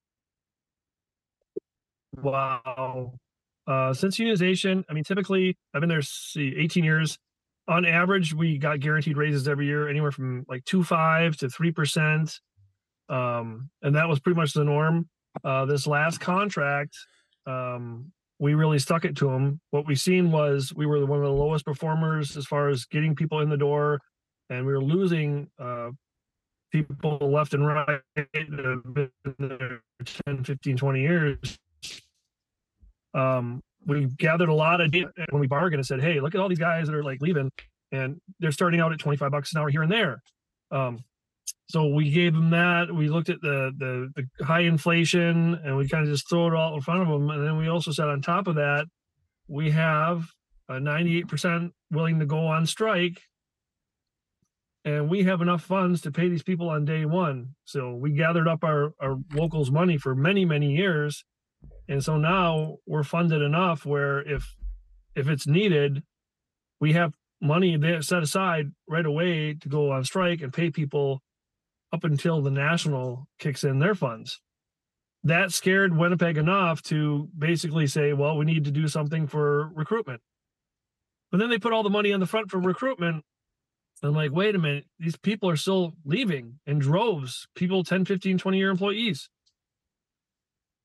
Wow. 2.17 3.13
Uh, 3.69 3.95
since 3.95 4.19
unionization, 4.19 4.83
I 4.89 4.95
mean, 4.95 5.05
typically 5.05 5.57
I've 5.73 5.81
been 5.81 5.89
there 5.89 6.03
see 6.03 6.57
18 6.59 6.83
years. 6.83 7.19
On 7.71 7.87
average, 7.87 8.35
we 8.35 8.59
got 8.59 8.81
guaranteed 8.81 9.17
raises 9.17 9.47
every 9.47 9.67
year, 9.67 9.89
anywhere 9.89 10.11
from 10.11 10.45
like 10.49 10.65
two 10.65 10.83
five 10.83 11.37
to 11.37 11.49
three 11.49 11.71
percent, 11.71 12.41
um, 13.09 13.71
and 13.83 13.95
that 13.95 14.09
was 14.09 14.19
pretty 14.19 14.37
much 14.37 14.53
the 14.53 14.65
norm. 14.65 15.09
Uh, 15.45 15.65
this 15.67 15.87
last 15.87 16.19
contract, 16.19 16.97
um, 17.47 18.11
we 18.41 18.55
really 18.55 18.81
stuck 18.81 19.05
it 19.05 19.17
to 19.19 19.27
them. 19.27 19.61
What 19.71 19.87
we 19.87 19.95
seen 19.95 20.33
was 20.33 20.75
we 20.75 20.85
were 20.85 21.07
one 21.07 21.21
of 21.21 21.25
the 21.25 21.31
lowest 21.31 21.65
performers 21.65 22.37
as 22.37 22.45
far 22.45 22.71
as 22.71 22.87
getting 22.87 23.15
people 23.15 23.41
in 23.41 23.49
the 23.49 23.57
door, 23.57 24.01
and 24.49 24.67
we 24.67 24.73
were 24.73 24.83
losing 24.83 25.49
uh, 25.57 25.91
people 26.73 27.19
left 27.21 27.55
and 27.55 27.65
right 27.65 28.01
that 28.17 28.83
have 28.85 28.95
been 28.95 29.11
there 29.39 29.81
10, 30.27 30.43
15, 30.43 30.77
20 30.77 31.01
years 31.01 31.59
um, 33.15 33.63
we 33.87 34.07
gathered 34.07 34.49
a 34.49 34.55
lot 34.55 34.81
of 34.81 34.91
data 34.91 35.11
when 35.31 35.41
we 35.41 35.47
bargained 35.47 35.79
and 35.81 35.87
said, 35.87 36.01
"Hey, 36.01 36.21
look 36.21 36.35
at 36.35 36.41
all 36.41 36.49
these 36.49 36.59
guys 36.59 36.87
that 36.87 36.95
are 36.95 37.03
like 37.03 37.21
leaving, 37.21 37.51
and 37.93 38.21
they're 38.39 38.53
starting 38.53 38.81
out 38.81 38.93
at 38.93 38.99
25 38.99 39.31
bucks 39.31 39.53
an 39.53 39.61
hour 39.61 39.69
here 39.69 39.83
and 39.83 39.93
there." 39.93 40.23
Um, 40.71 41.01
so 41.69 41.87
we 41.89 42.11
gave 42.11 42.35
them 42.35 42.51
that. 42.51 42.93
We 42.93 43.09
looked 43.09 43.29
at 43.29 43.41
the 43.41 43.73
the, 43.77 44.27
the 44.39 44.45
high 44.45 44.61
inflation, 44.61 45.55
and 45.65 45.77
we 45.77 45.89
kind 45.89 46.05
of 46.05 46.11
just 46.11 46.29
throw 46.29 46.49
it 46.49 46.55
all 46.55 46.75
in 46.75 46.81
front 46.81 47.03
of 47.03 47.09
them. 47.09 47.31
And 47.31 47.47
then 47.47 47.57
we 47.57 47.69
also 47.69 47.93
said, 47.93 48.09
on 48.09 48.21
top 48.21 48.47
of 48.47 48.57
that, 48.57 48.87
we 49.49 49.71
have 49.71 50.25
a 50.69 50.75
98% 50.75 51.71
willing 51.91 52.21
to 52.21 52.27
go 52.27 52.47
on 52.47 52.67
strike, 52.67 53.23
and 54.85 55.09
we 55.09 55.25
have 55.25 55.41
enough 55.41 55.63
funds 55.63 56.01
to 56.03 56.13
pay 56.13 56.29
these 56.29 56.43
people 56.43 56.69
on 56.69 56.85
day 56.85 57.05
one. 57.05 57.55
So 57.65 57.95
we 57.95 58.13
gathered 58.13 58.49
up 58.49 58.65
our 58.65 58.93
our 59.01 59.17
locals' 59.33 59.71
money 59.71 59.97
for 59.97 60.15
many 60.15 60.45
many 60.45 60.73
years 60.75 61.25
and 61.89 62.05
so 62.05 62.17
now 62.17 62.77
we're 62.87 63.03
funded 63.03 63.43
enough 63.43 63.85
where 63.85 64.21
if 64.21 64.57
if 65.15 65.29
it's 65.29 65.47
needed 65.47 66.03
we 66.81 66.93
have 66.93 67.13
money 67.41 67.77
there 67.77 68.03
set 68.03 68.23
aside 68.23 68.71
right 68.89 69.07
away 69.07 69.55
to 69.55 69.69
go 69.69 69.91
on 69.91 70.05
strike 70.05 70.41
and 70.43 70.53
pay 70.53 70.71
people 70.71 71.21
up 71.93 72.05
until 72.05 72.41
the 72.41 72.51
national 72.51 73.27
kicks 73.39 73.65
in 73.65 73.79
their 73.79 73.95
funds. 73.95 74.41
That 75.25 75.53
scared 75.53 75.97
winnipeg 75.97 76.39
enough 76.39 76.83
to 76.85 77.29
basically 77.37 77.87
say 77.87 78.13
well 78.13 78.37
we 78.37 78.45
need 78.45 78.65
to 78.65 78.71
do 78.71 78.89
something 78.89 79.27
for 79.27 79.69
recruitment. 79.75 80.21
But 81.31 81.39
then 81.39 81.51
they 81.51 81.59
put 81.59 81.73
all 81.73 81.83
the 81.83 81.91
money 81.91 82.13
on 82.13 82.21
the 82.21 82.27
front 82.27 82.51
for 82.51 82.59
recruitment. 82.59 83.25
I'm 84.03 84.15
like 84.15 84.33
wait 84.33 84.55
a 84.55 84.59
minute. 84.59 84.85
These 84.99 85.17
people 85.17 85.51
are 85.51 85.57
still 85.57 85.93
leaving 86.05 86.61
in 86.67 86.79
droves 86.79 87.49
people 87.55 87.85
10 87.85 88.05
15 88.05 88.39
20 88.39 88.59
year 88.59 88.71
employees. 88.71 89.29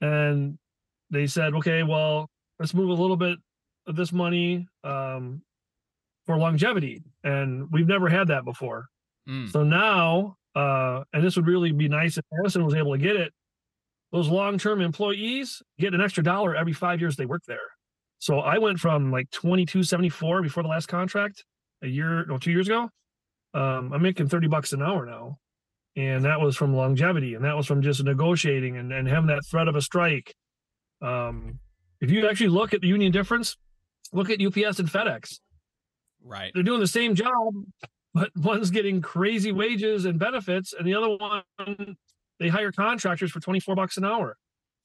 And 0.01 0.57
they 1.09 1.27
said, 1.27 1.53
okay, 1.55 1.83
well, 1.83 2.29
let's 2.59 2.73
move 2.73 2.89
a 2.89 3.01
little 3.01 3.17
bit 3.17 3.37
of 3.87 3.95
this 3.95 4.11
money 4.11 4.67
um, 4.83 5.41
for 6.25 6.37
longevity. 6.37 7.03
And 7.23 7.71
we've 7.71 7.87
never 7.87 8.09
had 8.09 8.27
that 8.27 8.45
before. 8.45 8.87
Mm. 9.29 9.51
So 9.51 9.63
now, 9.63 10.37
uh, 10.55 11.03
and 11.13 11.23
this 11.23 11.35
would 11.35 11.47
really 11.47 11.71
be 11.71 11.87
nice 11.87 12.17
if 12.17 12.25
Madison 12.31 12.65
was 12.65 12.75
able 12.75 12.93
to 12.93 12.97
get 12.97 13.15
it, 13.15 13.33
those 14.11 14.29
long 14.29 14.57
term 14.57 14.81
employees 14.81 15.61
get 15.79 15.93
an 15.93 16.01
extra 16.01 16.23
dollar 16.23 16.55
every 16.55 16.73
five 16.73 16.99
years 16.99 17.15
they 17.15 17.25
work 17.25 17.43
there. 17.47 17.57
So 18.19 18.39
I 18.39 18.57
went 18.57 18.79
from 18.79 19.11
like 19.11 19.29
2274 19.31 20.41
before 20.41 20.63
the 20.63 20.69
last 20.69 20.87
contract 20.87 21.43
a 21.83 21.87
year, 21.87 22.25
no, 22.25 22.37
two 22.37 22.51
years 22.51 22.67
ago. 22.67 22.89
Um, 23.53 23.93
I'm 23.93 24.01
making 24.01 24.29
30 24.29 24.47
bucks 24.47 24.73
an 24.73 24.81
hour 24.81 25.05
now. 25.05 25.37
And 25.97 26.25
that 26.25 26.41
was 26.41 26.57
from 26.57 26.75
longevity. 26.75 27.35
And 27.35 27.45
that 27.45 27.55
was 27.55 27.67
from 27.67 27.81
just 27.81 28.03
negotiating 28.03 28.77
and, 28.77 28.91
and 28.91 29.07
having 29.07 29.27
that 29.27 29.45
threat 29.49 29.67
of 29.67 29.75
a 29.75 29.81
strike 29.81 30.33
um, 31.01 31.59
if 32.01 32.11
you 32.11 32.27
actually 32.29 32.49
look 32.49 32.73
at 32.73 32.81
the 32.81 32.87
union 32.87 33.11
difference, 33.11 33.57
look 34.13 34.29
at 34.29 34.41
UPS 34.41 34.79
and 34.79 34.89
FedEx. 34.89 35.39
Right. 36.23 36.51
They're 36.53 36.63
doing 36.63 36.79
the 36.79 36.87
same 36.87 37.15
job, 37.15 37.53
but 38.13 38.31
one's 38.35 38.71
getting 38.71 39.01
crazy 39.01 39.51
wages 39.51 40.05
and 40.05 40.17
benefits, 40.19 40.73
and 40.73 40.87
the 40.87 40.95
other 40.95 41.15
one 41.17 41.95
they 42.39 42.49
hire 42.49 42.71
contractors 42.71 43.31
for 43.31 43.39
24 43.39 43.75
bucks 43.75 43.97
an 43.97 44.05
hour. 44.05 44.37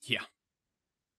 Yeah. 0.04 0.22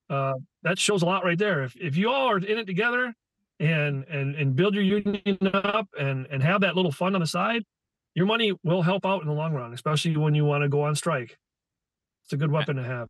Uh, 0.09 0.33
that 0.63 0.77
shows 0.77 1.01
a 1.01 1.05
lot 1.05 1.23
right 1.23 1.37
there. 1.37 1.63
If 1.63 1.75
if 1.77 1.95
you 1.95 2.09
all 2.09 2.29
are 2.29 2.37
in 2.37 2.57
it 2.57 2.65
together 2.67 3.13
and 3.59 4.03
and 4.05 4.35
and 4.35 4.55
build 4.55 4.75
your 4.75 4.83
union 4.83 5.37
up 5.53 5.87
and 5.99 6.25
and 6.27 6.43
have 6.43 6.61
that 6.61 6.75
little 6.75 6.91
fund 6.91 7.15
on 7.15 7.21
the 7.21 7.27
side, 7.27 7.63
your 8.13 8.25
money 8.25 8.53
will 8.63 8.81
help 8.81 9.05
out 9.05 9.21
in 9.21 9.27
the 9.27 9.33
long 9.33 9.53
run, 9.53 9.73
especially 9.73 10.17
when 10.17 10.35
you 10.35 10.43
want 10.43 10.63
to 10.63 10.69
go 10.69 10.83
on 10.83 10.95
strike. 10.95 11.37
It's 12.25 12.33
a 12.33 12.37
good 12.37 12.51
weapon 12.51 12.75
to 12.75 12.83
have. 12.83 13.07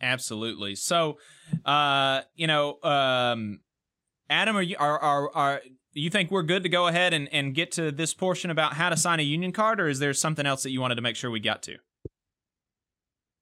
Absolutely. 0.00 0.74
So, 0.74 1.18
uh, 1.64 2.22
you 2.34 2.46
know, 2.46 2.78
um, 2.82 3.60
Adam, 4.28 4.56
are 4.56 4.62
you 4.62 4.76
are 4.78 4.98
are 4.98 5.30
are 5.34 5.60
you 5.92 6.10
think 6.10 6.30
we're 6.30 6.42
good 6.42 6.62
to 6.64 6.68
go 6.68 6.88
ahead 6.88 7.14
and, 7.14 7.28
and 7.32 7.54
get 7.54 7.72
to 7.72 7.92
this 7.92 8.14
portion 8.14 8.50
about 8.50 8.74
how 8.74 8.88
to 8.88 8.96
sign 8.96 9.20
a 9.20 9.22
union 9.22 9.52
card, 9.52 9.80
or 9.80 9.88
is 9.88 9.98
there 9.98 10.12
something 10.12 10.46
else 10.46 10.62
that 10.64 10.70
you 10.70 10.80
wanted 10.80 10.96
to 10.96 11.02
make 11.02 11.16
sure 11.16 11.30
we 11.30 11.40
got 11.40 11.62
to? 11.62 11.76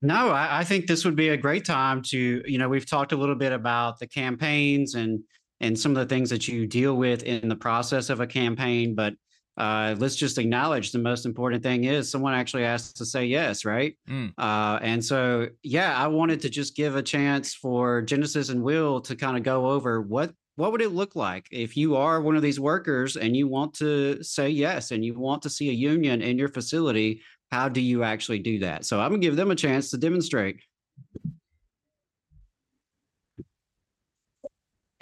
No, 0.02 0.30
I, 0.30 0.60
I 0.60 0.64
think 0.64 0.86
this 0.86 1.04
would 1.04 1.14
be 1.14 1.28
a 1.28 1.36
great 1.36 1.64
time 1.64 2.02
to, 2.02 2.42
you 2.44 2.58
know, 2.58 2.68
we've 2.68 2.88
talked 2.88 3.12
a 3.12 3.16
little 3.16 3.36
bit 3.36 3.52
about 3.52 3.98
the 3.98 4.06
campaigns 4.06 4.94
and 4.94 5.20
and 5.60 5.78
some 5.78 5.92
of 5.92 5.98
the 5.98 6.12
things 6.12 6.28
that 6.30 6.48
you 6.48 6.66
deal 6.66 6.96
with 6.96 7.22
in 7.22 7.48
the 7.48 7.56
process 7.56 8.10
of 8.10 8.20
a 8.20 8.26
campaign, 8.26 8.96
but 8.96 9.14
uh, 9.56 9.94
let's 9.98 10.16
just 10.16 10.38
acknowledge 10.38 10.92
the 10.92 10.98
most 10.98 11.26
important 11.26 11.62
thing 11.62 11.84
is 11.84 12.10
someone 12.10 12.34
actually 12.34 12.62
has 12.62 12.92
to 12.94 13.04
say 13.04 13.26
yes, 13.26 13.64
right? 13.64 13.96
Mm. 14.08 14.32
Uh, 14.38 14.78
and 14.82 15.04
so, 15.04 15.48
yeah, 15.62 15.96
I 15.96 16.06
wanted 16.06 16.40
to 16.40 16.50
just 16.50 16.74
give 16.74 16.96
a 16.96 17.02
chance 17.02 17.54
for 17.54 18.00
Genesis 18.02 18.48
and 18.48 18.62
Will 18.62 19.00
to 19.02 19.14
kind 19.14 19.36
of 19.36 19.42
go 19.42 19.70
over 19.70 20.00
what 20.00 20.32
what 20.56 20.70
would 20.70 20.82
it 20.82 20.90
look 20.90 21.16
like 21.16 21.48
if 21.50 21.78
you 21.78 21.96
are 21.96 22.20
one 22.20 22.36
of 22.36 22.42
these 22.42 22.60
workers 22.60 23.16
and 23.16 23.34
you 23.34 23.48
want 23.48 23.72
to 23.72 24.22
say 24.22 24.50
yes 24.50 24.90
and 24.90 25.02
you 25.02 25.18
want 25.18 25.40
to 25.42 25.50
see 25.50 25.70
a 25.70 25.72
union 25.72 26.20
in 26.20 26.38
your 26.38 26.48
facility. 26.48 27.22
How 27.50 27.70
do 27.70 27.80
you 27.80 28.02
actually 28.02 28.38
do 28.38 28.58
that? 28.58 28.84
So 28.84 29.00
I'm 29.00 29.10
gonna 29.10 29.20
give 29.20 29.36
them 29.36 29.50
a 29.50 29.56
chance 29.56 29.90
to 29.90 29.98
demonstrate. 29.98 30.60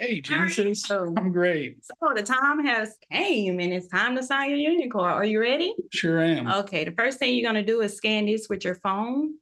Hey, 0.01 0.19
Genesis. 0.19 0.89
I'm 0.89 1.31
great. 1.31 1.77
So 1.85 2.11
the 2.15 2.23
time 2.23 2.65
has 2.65 2.97
came 3.11 3.59
and 3.59 3.71
it's 3.71 3.87
time 3.87 4.15
to 4.15 4.23
sign 4.23 4.49
your 4.49 4.57
union 4.57 4.89
card. 4.89 5.13
Are 5.13 5.23
you 5.23 5.39
ready? 5.39 5.75
Sure 5.91 6.19
am. 6.19 6.51
Okay, 6.51 6.83
the 6.83 6.91
first 6.93 7.19
thing 7.19 7.35
you're 7.35 7.47
gonna 7.47 7.63
do 7.63 7.81
is 7.81 7.95
scan 7.97 8.25
this 8.25 8.49
with 8.49 8.65
your 8.65 8.73
phone. 8.73 9.35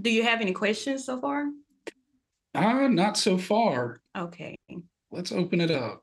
Do 0.00 0.10
you 0.10 0.24
have 0.24 0.40
any 0.40 0.52
questions 0.52 1.04
so 1.04 1.20
far? 1.20 1.44
Ah, 2.56 2.88
not 2.88 3.16
so 3.16 3.38
far. 3.38 4.00
Okay. 4.18 4.56
Let's 5.12 5.30
open 5.30 5.60
it 5.60 5.70
up. 5.70 6.02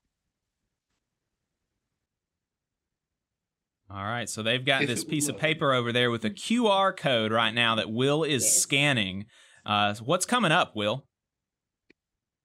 All 3.89 4.05
right, 4.05 4.29
so 4.29 4.41
they've 4.41 4.63
got 4.63 4.83
If 4.83 4.87
this 4.87 5.03
it 5.03 5.09
piece 5.09 5.27
of 5.27 5.37
paper 5.37 5.73
over 5.73 5.91
there 5.91 6.09
with 6.09 6.23
a 6.23 6.29
QR 6.29 6.95
code 6.95 7.33
right 7.33 7.53
now 7.53 7.75
that 7.75 7.91
Will 7.91 8.23
is 8.23 8.55
scanning. 8.55 9.25
Uh, 9.65 9.95
what's 9.95 10.25
coming 10.25 10.53
up, 10.53 10.77
Will? 10.77 11.05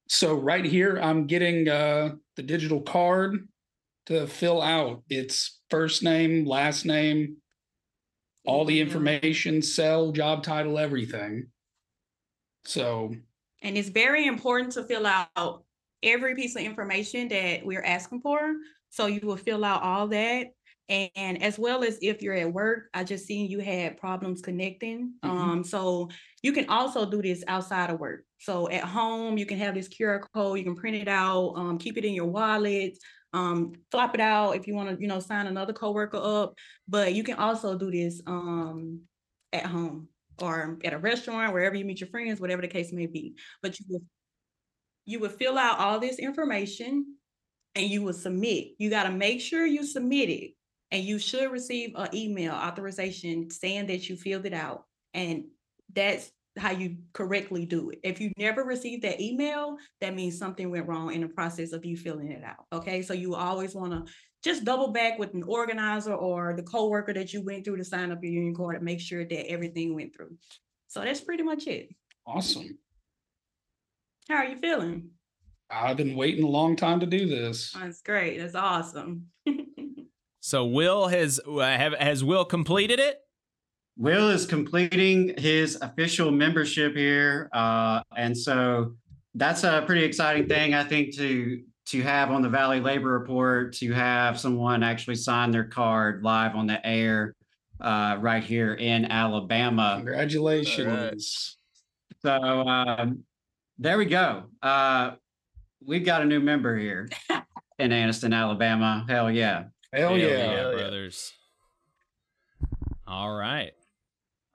So 0.09 0.34
right 0.34 0.64
here, 0.64 0.98
I'm 1.02 1.26
getting 1.26 1.68
uh, 1.68 2.14
the 2.36 2.42
digital 2.42 2.80
card 2.80 3.46
to 4.06 4.26
fill 4.26 4.62
out. 4.62 5.02
It's 5.11 5.61
first 5.68 6.02
name, 6.02 6.46
last 6.46 6.86
name, 6.86 7.36
all 8.46 8.64
the 8.64 8.80
information, 8.80 9.61
cell, 9.61 10.12
job 10.12 10.42
title, 10.42 10.78
everything. 10.78 11.48
So 12.64 13.14
And 13.62 13.76
it's 13.76 13.90
very 13.90 14.26
important 14.26 14.72
to 14.72 14.84
fill 14.84 15.06
out 15.06 15.64
every 16.02 16.34
piece 16.34 16.56
of 16.56 16.62
information 16.62 17.28
that 17.28 17.64
we're 17.64 17.82
asking 17.82 18.22
for. 18.22 18.54
So 18.88 19.06
you 19.06 19.20
will 19.22 19.36
fill 19.36 19.64
out 19.64 19.82
all 19.82 20.09
that. 20.09 20.48
And 20.89 21.43
as 21.43 21.59
well 21.59 21.84
as 21.84 21.99
if 22.01 22.22
you're 22.22 22.34
at 22.34 22.53
work, 22.53 22.89
I 22.95 23.05
just 23.05 23.26
seen 23.26 23.51
you 23.51 23.61
had 23.61 23.99
problems 23.99 24.41
connecting. 24.41 25.14
Mhm. 25.24 25.28
Um, 25.30 25.64
so 25.64 26.09
you 26.43 26.53
can 26.53 26.68
also 26.70 27.09
do 27.11 27.20
this 27.20 27.45
outside 27.47 27.91
of 27.91 28.01
work. 28.01 28.24
So 28.39 28.70
at 28.70 28.84
home, 28.84 29.36
you 29.36 29.45
can 29.47 29.59
have 29.59 29.74
this 29.74 29.89
QR 29.89 30.20
code, 30.34 30.59
you 30.59 30.64
can 30.64 30.76
print 30.76 30.97
it 30.97 31.09
out, 31.09 31.53
um, 31.57 31.78
keep 31.78 31.99
it 31.99 32.05
in 32.05 32.14
your 32.14 32.26
wallet, 32.26 32.97
um, 33.34 33.72
flop 33.91 34.14
it 34.14 34.20
out 34.20 34.53
if 34.57 34.66
you 34.66 34.74
want 34.74 34.91
to, 34.97 35.01
you 35.03 35.09
know, 35.09 35.20
sign 35.20 35.47
another 35.47 35.72
coworker 35.74 36.16
up. 36.18 36.55
But 36.86 37.14
you 37.14 37.22
can 37.22 37.36
also 37.39 37.76
do 37.78 37.91
this 37.91 38.22
um 38.26 39.03
at 39.53 39.66
home 39.66 40.09
or 40.41 40.78
at 40.84 40.93
a 40.95 40.99
restaurant, 40.99 41.53
wherever 41.53 41.74
you 41.74 41.84
meet 41.84 42.01
your 42.01 42.09
friends, 42.11 42.41
whatever 42.41 42.62
the 42.62 42.68
case 42.68 42.93
may 42.93 43.07
be. 43.07 43.34
But 43.62 43.78
you 43.78 43.86
will 43.89 44.03
you 45.07 45.20
would 45.20 45.32
fill 45.32 45.59
out 45.59 45.78
all 45.78 45.99
this 46.01 46.18
information 46.18 47.16
and 47.74 47.89
you 47.91 48.03
will 48.03 48.14
submit. 48.14 48.68
You 48.78 48.91
got 48.91 49.05
to 49.05 49.11
make 49.11 49.41
sure 49.41 49.66
you 49.66 49.84
submit 49.84 50.28
it. 50.30 50.53
And 50.91 51.05
you 51.05 51.18
should 51.18 51.51
receive 51.51 51.93
an 51.97 52.09
email 52.14 52.53
authorization 52.53 53.51
saying 53.51 53.86
that 53.86 54.09
you 54.09 54.16
filled 54.16 54.47
it 54.47 54.55
out. 54.55 54.84
And 55.14 55.45
that's 55.95 56.30
how 56.57 56.70
you 56.70 56.97
correctly 57.12 57.66
do 57.66 57.91
it. 57.91 58.01
If 58.03 58.20
you 58.20 58.32
never 58.36 58.64
received 58.64 59.03
that 59.05 59.20
email, 59.20 59.76
that 60.01 60.14
means 60.14 60.39
something 60.39 60.70
went 60.70 60.89
wrong 60.89 61.12
in 61.12 61.20
the 61.20 61.28
process 61.28 61.72
of 61.72 61.84
you 61.84 61.97
filling 61.97 62.32
it 62.32 62.43
out. 62.43 62.66
Okay. 62.72 63.03
So 63.03 63.14
you 63.14 63.34
always 63.34 63.74
want 63.74 63.93
to 63.93 64.12
just 64.43 64.64
double 64.64 64.89
back 64.89 65.18
with 65.18 65.34
an 65.34 65.43
organizer 65.43 66.14
or 66.14 66.55
the 66.55 66.62
coworker 66.62 67.12
that 67.12 67.32
you 67.32 67.45
went 67.45 67.64
through 67.64 67.76
to 67.76 67.84
sign 67.84 68.12
up 68.12 68.22
your 68.22 68.32
union 68.32 68.55
card 68.55 68.76
and 68.76 68.84
make 68.84 69.01
sure 69.01 69.24
that 69.24 69.51
everything 69.51 69.95
went 69.95 70.14
through. 70.14 70.36
So 70.86 71.01
that's 71.01 71.20
pretty 71.20 71.43
much 71.43 71.66
it. 71.66 71.95
Awesome. 72.26 72.78
How 74.28 74.36
are 74.36 74.47
you 74.47 74.59
feeling? 74.59 75.11
I've 75.70 75.97
been 75.97 76.16
waiting 76.16 76.45
a 76.45 76.49
long 76.49 76.76
time 76.76 77.01
to 77.01 77.07
do 77.07 77.26
this. 77.26 77.72
That's 77.72 78.01
great. 78.01 78.39
That's 78.39 78.55
awesome. 78.55 79.26
So 80.49 80.64
Will 80.64 81.09
has 81.09 81.38
uh, 81.46 81.59
have 81.59 81.92
has 81.92 82.24
Will 82.24 82.46
completed 82.46 82.99
it? 82.99 83.18
Will 83.99 84.30
is 84.30 84.46
completing 84.46 85.34
his 85.36 85.76
official 85.82 86.30
membership 86.30 86.96
here, 86.96 87.51
uh, 87.53 88.01
and 88.16 88.34
so 88.34 88.94
that's 89.34 89.62
a 89.64 89.82
pretty 89.84 90.05
exciting 90.05 90.49
thing, 90.49 90.72
I 90.72 90.84
think, 90.84 91.14
to 91.16 91.62
to 91.88 92.01
have 92.01 92.30
on 92.30 92.40
the 92.40 92.49
Valley 92.49 92.80
Labor 92.80 93.11
Report 93.11 93.74
to 93.74 93.92
have 93.92 94.40
someone 94.40 94.82
actually 94.82 95.16
sign 95.16 95.51
their 95.51 95.64
card 95.64 96.22
live 96.22 96.57
on 96.57 96.66
the 96.66 96.80
air 96.86 97.34
uh, 97.82 98.16
right 98.18 98.42
here 98.42 98.72
in 98.72 99.05
Alabama. 99.05 99.96
Congratulations! 99.99 101.59
So 102.22 102.32
um, 102.32 103.22
there 103.76 103.99
we 103.99 104.07
go. 104.07 104.44
Uh, 104.62 105.11
we've 105.84 106.07
got 106.07 106.22
a 106.22 106.24
new 106.24 106.40
member 106.40 106.74
here 106.74 107.11
in 107.78 107.90
Anniston, 107.90 108.34
Alabama. 108.34 109.05
Hell 109.07 109.30
yeah! 109.30 109.64
Hell 109.93 110.18
yeah. 110.18 110.70
brothers. 110.72 111.32
All 113.07 113.34
right. 113.34 113.72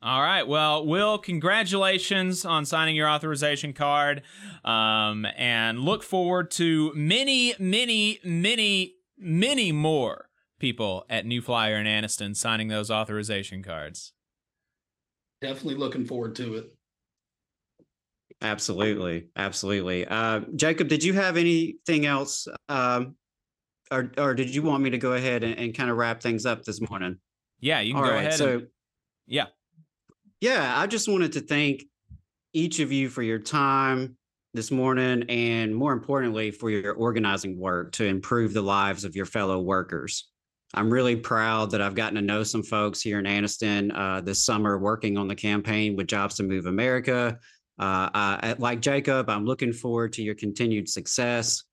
All 0.01 0.21
right. 0.21 0.45
Well, 0.45 0.85
Will, 0.85 1.17
congratulations 1.17 2.43
on 2.43 2.65
signing 2.65 2.95
your 2.95 3.07
authorization 3.07 3.71
card. 3.73 4.21
Um, 4.65 5.25
and 5.37 5.79
look 5.79 6.03
forward 6.03 6.51
to 6.51 6.91
many, 6.93 7.55
many, 7.57 8.19
many, 8.23 8.95
many 9.17 9.71
more 9.71 10.29
people 10.59 11.05
at 11.09 11.25
New 11.25 11.41
Flyer 11.41 11.75
and 11.75 11.87
Anniston 11.87 12.35
signing 12.35 12.67
those 12.67 12.91
authorization 12.91 13.63
cards. 13.63 14.11
Definitely 15.41 15.75
looking 15.75 16.05
forward 16.05 16.35
to 16.35 16.55
it. 16.55 16.75
Absolutely, 18.41 19.29
absolutely. 19.37 20.05
Uh, 20.05 20.41
Jacob, 20.55 20.89
did 20.89 21.03
you 21.03 21.13
have 21.13 21.37
anything 21.37 22.05
else, 22.05 22.47
um, 22.67 23.15
or 23.93 24.11
or 24.17 24.33
did 24.33 24.53
you 24.53 24.63
want 24.63 24.83
me 24.83 24.89
to 24.89 24.97
go 24.97 25.13
ahead 25.13 25.43
and, 25.43 25.57
and 25.57 25.73
kind 25.73 25.89
of 25.89 25.97
wrap 25.97 26.21
things 26.21 26.45
up 26.45 26.63
this 26.63 26.81
morning? 26.89 27.17
Yeah, 27.59 27.79
you 27.79 27.93
can 27.93 28.03
All 28.03 28.09
go 28.09 28.15
right, 28.15 28.25
ahead. 28.25 28.33
So, 28.33 28.53
and, 28.53 28.67
yeah. 29.27 29.45
yeah, 30.41 30.73
I 30.77 30.87
just 30.87 31.07
wanted 31.07 31.33
to 31.33 31.41
thank 31.41 31.83
each 32.53 32.79
of 32.79 32.91
you 32.91 33.09
for 33.09 33.23
your 33.23 33.39
time 33.39 34.17
this 34.53 34.69
morning, 34.69 35.23
and 35.29 35.73
more 35.73 35.93
importantly, 35.93 36.51
for 36.51 36.69
your 36.69 36.93
organizing 36.93 37.57
work 37.57 37.91
to 37.93 38.05
improve 38.05 38.53
the 38.53 38.61
lives 38.61 39.05
of 39.05 39.15
your 39.15 39.25
fellow 39.25 39.59
workers. 39.59 40.29
I'm 40.75 40.89
really 40.91 41.15
proud 41.15 41.71
that 41.71 41.81
I've 41.81 41.95
gotten 41.95 42.15
to 42.15 42.21
know 42.21 42.43
some 42.43 42.63
folks 42.63 43.01
here 43.01 43.19
in 43.19 43.25
Anniston 43.25 43.91
uh, 43.95 44.21
this 44.21 44.43
summer 44.43 44.77
working 44.77 45.17
on 45.17 45.27
the 45.27 45.35
campaign 45.35 45.95
with 45.95 46.07
Jobs 46.07 46.35
to 46.35 46.43
Move 46.43 46.65
America. 46.65 47.37
Uh, 47.79 48.09
I, 48.13 48.55
like 48.57 48.81
Jacob, 48.81 49.29
I'm 49.29 49.45
looking 49.45 49.73
forward 49.73 50.13
to 50.13 50.23
your 50.23 50.35
continued 50.35 50.89
success. 50.89 51.63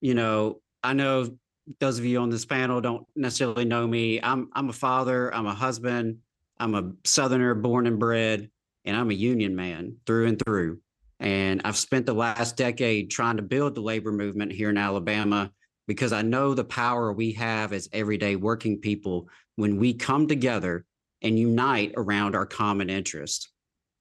You 0.00 0.14
know, 0.14 0.60
I 0.82 0.92
know 0.92 1.38
those 1.80 1.98
of 1.98 2.04
you 2.04 2.18
on 2.18 2.30
this 2.30 2.44
panel 2.44 2.80
don't 2.80 3.06
necessarily 3.16 3.64
know 3.64 3.86
me. 3.86 4.20
I'm 4.22 4.50
I'm 4.52 4.68
a 4.68 4.72
father, 4.72 5.34
I'm 5.34 5.46
a 5.46 5.54
husband, 5.54 6.18
I'm 6.58 6.74
a 6.74 6.92
Southerner 7.04 7.54
born 7.54 7.86
and 7.86 7.98
bred, 7.98 8.50
and 8.84 8.96
I'm 8.96 9.10
a 9.10 9.14
union 9.14 9.56
man 9.56 9.96
through 10.06 10.26
and 10.26 10.42
through. 10.42 10.80
And 11.20 11.62
I've 11.64 11.76
spent 11.76 12.06
the 12.06 12.12
last 12.12 12.56
decade 12.56 13.10
trying 13.10 13.36
to 13.36 13.42
build 13.42 13.74
the 13.74 13.80
labor 13.80 14.12
movement 14.12 14.52
here 14.52 14.70
in 14.70 14.76
Alabama 14.76 15.50
because 15.86 16.12
I 16.12 16.22
know 16.22 16.54
the 16.54 16.64
power 16.64 17.12
we 17.12 17.32
have 17.32 17.72
as 17.72 17.88
everyday 17.92 18.36
working 18.36 18.80
people 18.80 19.28
when 19.56 19.78
we 19.78 19.94
come 19.94 20.26
together 20.26 20.84
and 21.22 21.38
unite 21.38 21.92
around 21.96 22.34
our 22.34 22.46
common 22.46 22.90
interest. 22.90 23.50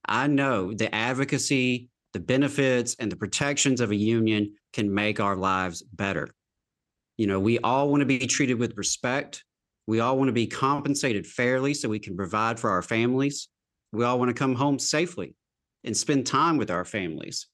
I 0.05 0.27
know 0.27 0.73
the 0.73 0.93
advocacy, 0.93 1.89
the 2.11 2.19
benefits, 2.19 2.95
and 2.99 3.11
the 3.11 3.15
protections 3.15 3.79
of 3.79 3.91
a 3.91 3.95
union 3.95 4.53
can 4.73 4.93
make 4.93 5.19
our 5.19 5.35
lives 5.35 5.81
better. 5.81 6.29
You 7.17 7.27
know, 7.27 7.39
we 7.39 7.59
all 7.59 7.89
want 7.89 8.01
to 8.01 8.05
be 8.05 8.19
treated 8.19 8.59
with 8.59 8.77
respect. 8.77 9.43
We 9.85 9.99
all 9.99 10.17
want 10.17 10.29
to 10.29 10.33
be 10.33 10.47
compensated 10.47 11.27
fairly 11.27 11.73
so 11.73 11.89
we 11.89 11.99
can 11.99 12.15
provide 12.15 12.59
for 12.59 12.69
our 12.69 12.81
families. 12.81 13.49
We 13.91 14.03
all 14.03 14.17
want 14.17 14.29
to 14.29 14.33
come 14.33 14.55
home 14.55 14.79
safely 14.79 15.35
and 15.83 15.95
spend 15.95 16.25
time 16.25 16.57
with 16.57 16.71
our 16.71 16.85
families. 16.85 17.47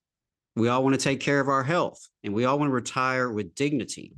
We 0.56 0.70
all 0.70 0.84
want 0.84 0.96
to 0.96 1.04
take 1.04 1.20
care 1.20 1.40
of 1.40 1.50
our 1.50 1.64
health 1.64 2.00
and 2.24 2.34
we 2.34 2.46
all 2.46 2.60
want 2.60 2.70
to 2.70 2.74
retire 2.74 3.32
with 3.32 3.56
dignity. 3.56 4.14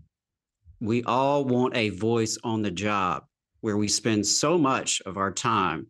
We 0.80 1.04
all 1.04 1.46
want 1.46 1.76
a 1.76 1.90
voice 1.90 2.38
on 2.44 2.62
the 2.62 2.72
job 2.72 3.24
where 3.62 3.78
we 3.78 3.88
spend 3.88 4.26
so 4.26 4.58
much 4.58 5.02
of 5.06 5.18
our 5.18 5.32
time. 5.32 5.88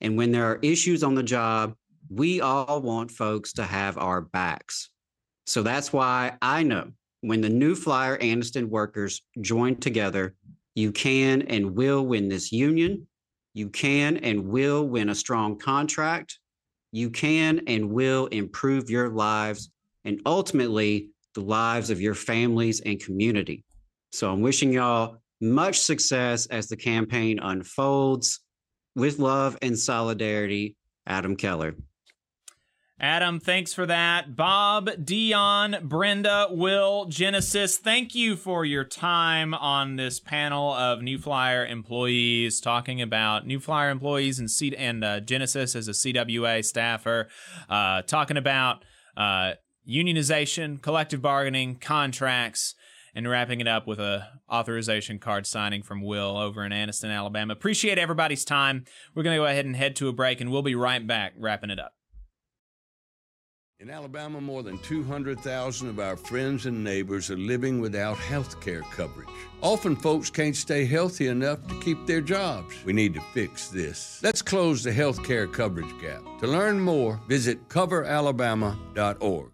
And 0.00 0.16
when 0.16 0.32
there 0.32 0.44
are 0.44 0.58
issues 0.62 1.02
on 1.02 1.14
the 1.14 1.22
job, 1.22 1.74
we 2.10 2.40
all 2.40 2.82
want 2.82 3.10
folks 3.10 3.54
to 3.54 3.64
have 3.64 3.96
our 3.98 4.20
backs. 4.20 4.90
So 5.46 5.62
that's 5.62 5.92
why 5.92 6.36
I 6.40 6.62
know 6.62 6.92
when 7.26 7.40
the 7.40 7.48
new 7.48 7.74
Flyer 7.74 8.18
Anniston 8.18 8.68
workers 8.68 9.22
join 9.40 9.76
together, 9.76 10.34
you 10.74 10.92
can 10.92 11.42
and 11.42 11.74
will 11.74 12.04
win 12.04 12.28
this 12.28 12.52
union. 12.52 13.06
You 13.54 13.70
can 13.70 14.18
and 14.18 14.48
will 14.48 14.86
win 14.86 15.08
a 15.08 15.14
strong 15.14 15.58
contract. 15.58 16.38
You 16.92 17.08
can 17.08 17.62
and 17.66 17.90
will 17.90 18.26
improve 18.26 18.90
your 18.90 19.08
lives 19.08 19.70
and 20.04 20.20
ultimately 20.26 21.10
the 21.34 21.40
lives 21.40 21.88
of 21.88 22.00
your 22.00 22.14
families 22.14 22.80
and 22.80 23.00
community. 23.00 23.64
So 24.12 24.30
I'm 24.30 24.42
wishing 24.42 24.72
y'all 24.72 25.16
much 25.40 25.78
success 25.80 26.46
as 26.46 26.68
the 26.68 26.76
campaign 26.76 27.38
unfolds. 27.40 28.40
With 28.96 29.18
love 29.18 29.58
and 29.62 29.76
solidarity, 29.76 30.76
Adam 31.06 31.36
Keller. 31.36 31.74
Adam, 33.00 33.40
thanks 33.40 33.74
for 33.74 33.86
that. 33.86 34.36
Bob, 34.36 34.88
Dion, 35.04 35.76
Brenda, 35.82 36.46
Will, 36.50 37.06
Genesis, 37.06 37.76
thank 37.76 38.14
you 38.14 38.36
for 38.36 38.64
your 38.64 38.84
time 38.84 39.52
on 39.52 39.96
this 39.96 40.20
panel 40.20 40.72
of 40.72 41.02
New 41.02 41.18
Flyer 41.18 41.66
employees 41.66 42.60
talking 42.60 43.02
about 43.02 43.48
New 43.48 43.58
Flyer 43.58 43.90
employees 43.90 44.38
and 44.38 44.48
C- 44.48 44.76
and 44.76 45.02
uh, 45.02 45.18
Genesis 45.18 45.74
as 45.74 45.88
a 45.88 45.90
CWA 45.90 46.64
staffer, 46.64 47.26
uh, 47.68 48.02
talking 48.02 48.36
about 48.36 48.84
uh, 49.16 49.54
unionization, 49.88 50.80
collective 50.80 51.20
bargaining, 51.20 51.74
contracts, 51.74 52.76
and 53.12 53.28
wrapping 53.28 53.60
it 53.60 53.66
up 53.66 53.88
with 53.88 53.98
a 53.98 54.28
authorization 54.48 55.18
card 55.18 55.48
signing 55.48 55.82
from 55.82 56.00
Will 56.00 56.36
over 56.36 56.64
in 56.64 56.70
Anniston, 56.70 57.12
Alabama. 57.12 57.54
Appreciate 57.54 57.98
everybody's 57.98 58.44
time. 58.44 58.84
We're 59.16 59.24
going 59.24 59.34
to 59.34 59.42
go 59.42 59.46
ahead 59.46 59.66
and 59.66 59.74
head 59.74 59.96
to 59.96 60.06
a 60.06 60.12
break, 60.12 60.40
and 60.40 60.52
we'll 60.52 60.62
be 60.62 60.76
right 60.76 61.04
back 61.04 61.32
wrapping 61.36 61.70
it 61.70 61.80
up. 61.80 61.92
In 63.80 63.90
Alabama, 63.90 64.40
more 64.40 64.62
than 64.62 64.78
200,000 64.78 65.88
of 65.88 65.98
our 65.98 66.16
friends 66.16 66.64
and 66.64 66.84
neighbors 66.84 67.28
are 67.28 67.36
living 67.36 67.80
without 67.80 68.16
health 68.16 68.60
care 68.60 68.82
coverage. 68.82 69.28
Often, 69.62 69.96
folks 69.96 70.30
can't 70.30 70.54
stay 70.54 70.86
healthy 70.86 71.26
enough 71.26 71.66
to 71.66 71.80
keep 71.80 72.06
their 72.06 72.20
jobs. 72.20 72.76
We 72.84 72.92
need 72.92 73.14
to 73.14 73.20
fix 73.34 73.68
this. 73.68 74.20
Let's 74.22 74.42
close 74.42 74.84
the 74.84 74.92
health 74.92 75.24
care 75.24 75.48
coverage 75.48 75.92
gap. 76.00 76.22
To 76.40 76.46
learn 76.46 76.78
more, 76.78 77.20
visit 77.28 77.68
coveralabama.org. 77.68 79.53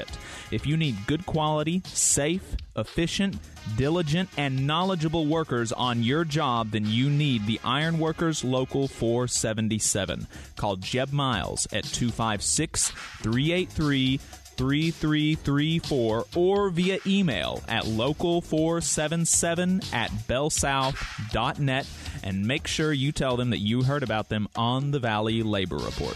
If 0.51 0.65
you 0.65 0.77
need 0.77 1.07
good 1.07 1.25
quality, 1.25 1.81
safe, 1.85 2.55
efficient, 2.75 3.37
diligent, 3.77 4.29
and 4.37 4.67
knowledgeable 4.67 5.25
workers 5.25 5.71
on 5.71 6.03
your 6.03 6.25
job, 6.25 6.71
then 6.71 6.85
you 6.85 7.09
need 7.09 7.45
the 7.45 7.59
Ironworkers 7.63 8.43
Local 8.43 8.87
477. 8.87 10.27
Call 10.55 10.75
Jeb 10.77 11.11
Miles 11.11 11.67
at 11.71 11.83
256 11.85 12.89
383 12.89 14.19
3334 14.57 16.25
or 16.35 16.69
via 16.69 16.99
email 17.07 17.63
at 17.67 17.85
local477 17.85 19.93
at 19.93 20.11
bellsouth.net 20.27 21.87
and 22.23 22.45
make 22.45 22.67
sure 22.67 22.93
you 22.93 23.11
tell 23.11 23.37
them 23.37 23.49
that 23.49 23.57
you 23.57 23.81
heard 23.83 24.03
about 24.03 24.29
them 24.29 24.47
on 24.55 24.91
the 24.91 24.99
Valley 24.99 25.41
Labor 25.41 25.77
Report. 25.77 26.15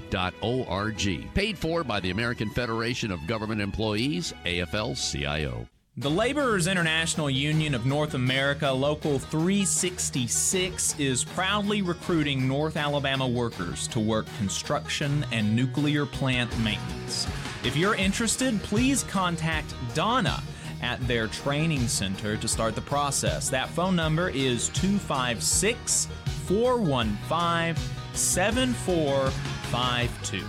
AFL.org. 0.09 1.33
Paid 1.33 1.57
for 1.57 1.83
by 1.83 1.99
the 1.99 2.11
American 2.11 2.49
Federation 2.49 3.11
of 3.11 3.25
Government 3.27 3.61
Employees, 3.61 4.33
AFL 4.45 4.95
CIO. 4.95 5.67
The 5.97 6.09
Laborers 6.09 6.67
International 6.67 7.29
Union 7.29 7.75
of 7.75 7.85
North 7.85 8.13
America, 8.13 8.71
Local 8.71 9.19
366, 9.19 10.95
is 10.97 11.25
proudly 11.25 11.81
recruiting 11.81 12.47
North 12.47 12.77
Alabama 12.77 13.27
workers 13.27 13.89
to 13.89 13.99
work 13.99 14.25
construction 14.37 15.25
and 15.33 15.53
nuclear 15.53 16.05
plant 16.05 16.57
maintenance. 16.59 17.27
If 17.65 17.75
you're 17.75 17.95
interested, 17.95 18.63
please 18.63 19.03
contact 19.03 19.75
Donna 19.93 20.41
at 20.81 21.05
their 21.07 21.27
training 21.27 21.87
center 21.89 22.37
to 22.37 22.47
start 22.47 22.73
the 22.73 22.81
process. 22.81 23.49
That 23.49 23.69
phone 23.69 23.97
number 23.97 24.29
is 24.29 24.69
256 24.69 26.07
415 26.45 27.75
7452. 29.71 30.45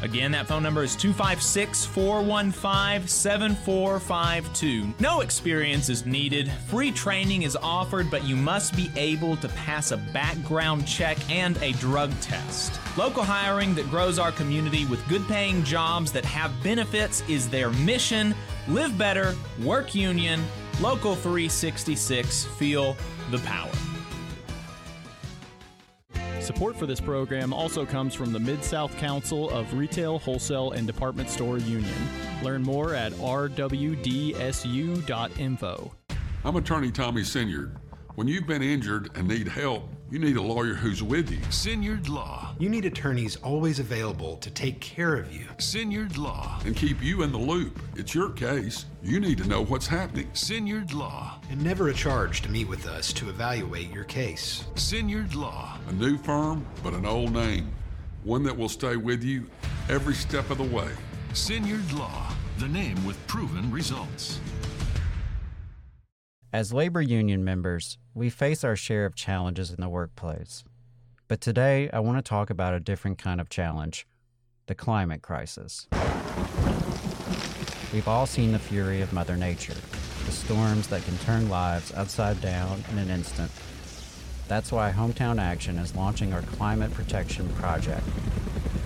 Again, 0.00 0.30
that 0.30 0.46
phone 0.46 0.62
number 0.62 0.84
is 0.84 0.94
256 0.94 1.84
415 1.86 3.08
7452. 3.08 4.94
No 5.00 5.22
experience 5.22 5.88
is 5.88 6.06
needed. 6.06 6.52
Free 6.68 6.92
training 6.92 7.42
is 7.42 7.56
offered, 7.56 8.08
but 8.08 8.22
you 8.22 8.36
must 8.36 8.76
be 8.76 8.92
able 8.94 9.36
to 9.38 9.48
pass 9.48 9.90
a 9.90 9.96
background 9.96 10.86
check 10.86 11.18
and 11.28 11.60
a 11.62 11.72
drug 11.72 12.12
test. 12.20 12.78
Local 12.96 13.24
hiring 13.24 13.74
that 13.74 13.90
grows 13.90 14.20
our 14.20 14.30
community 14.30 14.84
with 14.84 15.06
good 15.08 15.26
paying 15.26 15.64
jobs 15.64 16.12
that 16.12 16.24
have 16.24 16.52
benefits 16.62 17.24
is 17.28 17.48
their 17.48 17.70
mission. 17.70 18.36
Live 18.68 18.96
better, 18.96 19.34
work 19.64 19.96
union, 19.96 20.44
Local 20.80 21.16
366, 21.16 22.44
feel 22.44 22.96
the 23.32 23.38
power. 23.38 23.72
Support 26.48 26.76
for 26.78 26.86
this 26.86 26.98
program 26.98 27.52
also 27.52 27.84
comes 27.84 28.14
from 28.14 28.32
the 28.32 28.38
Mid 28.38 28.64
South 28.64 28.96
Council 28.96 29.50
of 29.50 29.74
Retail, 29.74 30.18
Wholesale, 30.18 30.72
and 30.72 30.86
Department 30.86 31.28
Store 31.28 31.58
Union. 31.58 31.92
Learn 32.42 32.62
more 32.62 32.94
at 32.94 33.12
rwdsu.info. 33.12 33.52
I'm 36.44 36.56
attorney 36.56 36.90
Tommy 36.90 37.20
Sinyard. 37.20 37.76
When 38.14 38.28
you've 38.28 38.46
been 38.46 38.62
injured 38.62 39.10
and 39.14 39.28
need 39.28 39.46
help, 39.46 39.90
you 40.10 40.18
need 40.18 40.38
a 40.38 40.42
lawyer 40.42 40.72
who's 40.72 41.02
with 41.02 41.30
you. 41.30 41.36
Sinyard 41.50 42.08
Law. 42.08 42.47
You 42.60 42.68
need 42.68 42.86
attorneys 42.86 43.36
always 43.36 43.78
available 43.78 44.36
to 44.38 44.50
take 44.50 44.80
care 44.80 45.14
of 45.14 45.32
you. 45.32 45.46
Sinyard 45.58 46.18
Law. 46.18 46.58
And 46.66 46.74
keep 46.74 47.00
you 47.00 47.22
in 47.22 47.30
the 47.30 47.38
loop. 47.38 47.78
It's 47.94 48.16
your 48.16 48.30
case. 48.30 48.86
You 49.00 49.20
need 49.20 49.38
to 49.38 49.46
know 49.46 49.64
what's 49.64 49.86
happening. 49.86 50.28
Sinyard 50.32 50.92
Law. 50.92 51.40
And 51.50 51.62
never 51.62 51.90
a 51.90 51.94
charge 51.94 52.42
to 52.42 52.50
meet 52.50 52.66
with 52.66 52.88
us 52.88 53.12
to 53.12 53.28
evaluate 53.28 53.92
your 53.92 54.02
case. 54.02 54.64
Sinyard 54.74 55.36
Law. 55.36 55.78
A 55.86 55.92
new 55.92 56.18
firm, 56.18 56.66
but 56.82 56.94
an 56.94 57.06
old 57.06 57.32
name. 57.32 57.70
One 58.24 58.42
that 58.42 58.56
will 58.56 58.68
stay 58.68 58.96
with 58.96 59.22
you 59.22 59.46
every 59.88 60.14
step 60.14 60.50
of 60.50 60.58
the 60.58 60.64
way. 60.64 60.90
Sinyard 61.34 61.96
Law. 61.96 62.32
The 62.58 62.66
name 62.66 63.06
with 63.06 63.24
proven 63.28 63.70
results. 63.70 64.40
As 66.52 66.72
labor 66.72 67.02
union 67.02 67.44
members, 67.44 67.98
we 68.14 68.30
face 68.30 68.64
our 68.64 68.74
share 68.74 69.06
of 69.06 69.14
challenges 69.14 69.70
in 69.70 69.80
the 69.80 69.88
workplace. 69.88 70.64
But 71.28 71.42
today, 71.42 71.90
I 71.92 72.00
want 72.00 72.16
to 72.16 72.22
talk 72.26 72.48
about 72.48 72.72
a 72.72 72.80
different 72.80 73.18
kind 73.18 73.38
of 73.38 73.50
challenge 73.50 74.06
the 74.66 74.74
climate 74.74 75.20
crisis. 75.20 75.86
We've 77.92 78.08
all 78.08 78.24
seen 78.24 78.52
the 78.52 78.58
fury 78.58 79.02
of 79.02 79.12
Mother 79.12 79.36
Nature, 79.36 79.76
the 80.24 80.32
storms 80.32 80.88
that 80.88 81.04
can 81.04 81.18
turn 81.18 81.50
lives 81.50 81.92
upside 81.92 82.40
down 82.40 82.82
in 82.90 82.96
an 82.96 83.10
instant. 83.10 83.50
That's 84.46 84.72
why 84.72 84.90
Hometown 84.90 85.38
Action 85.38 85.76
is 85.76 85.94
launching 85.94 86.32
our 86.32 86.40
climate 86.40 86.94
protection 86.94 87.46
project. 87.56 88.06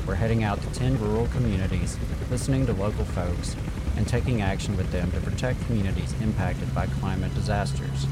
We're 0.04 0.16
heading 0.16 0.42
out 0.42 0.60
to 0.62 0.70
10 0.72 0.98
rural 0.98 1.28
communities, 1.28 1.96
listening 2.28 2.66
to 2.66 2.72
local 2.72 3.04
folks, 3.04 3.54
and 3.96 4.08
taking 4.08 4.42
action 4.42 4.76
with 4.76 4.90
them 4.90 5.12
to 5.12 5.20
protect 5.20 5.64
communities 5.66 6.12
impacted 6.20 6.74
by 6.74 6.88
climate 6.88 7.32
disasters. 7.36 8.08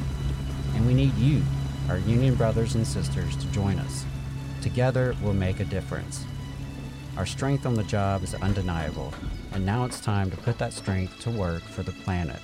And 0.76 0.86
we 0.86 0.94
need 0.94 1.14
you, 1.16 1.42
our 1.88 1.98
union 1.98 2.36
brothers 2.36 2.76
and 2.76 2.86
sisters, 2.86 3.36
to 3.36 3.46
join 3.48 3.80
us. 3.80 4.06
Together, 4.60 5.14
we'll 5.22 5.32
make 5.32 5.60
a 5.60 5.64
difference. 5.64 6.24
Our 7.16 7.26
strength 7.26 7.66
on 7.66 7.74
the 7.74 7.82
job 7.84 8.22
is 8.22 8.34
undeniable, 8.34 9.12
and 9.52 9.64
now 9.64 9.84
it's 9.84 10.00
time 10.00 10.30
to 10.30 10.36
put 10.36 10.58
that 10.58 10.72
strength 10.72 11.18
to 11.20 11.30
work 11.30 11.62
for 11.62 11.82
the 11.82 11.92
planet. 11.92 12.40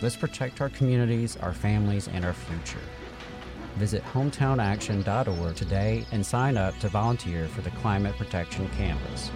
Let's 0.00 0.16
protect 0.16 0.60
our 0.60 0.68
communities, 0.70 1.36
our 1.36 1.52
families, 1.52 2.08
and 2.08 2.24
our 2.24 2.32
future. 2.32 2.80
Visit 3.76 4.02
hometownaction.org 4.04 5.54
today 5.54 6.04
and 6.10 6.24
sign 6.24 6.56
up 6.56 6.78
to 6.80 6.88
volunteer 6.88 7.48
for 7.48 7.60
the 7.60 7.70
Climate 7.70 8.16
Protection 8.16 8.68
Canvass. 8.70 9.30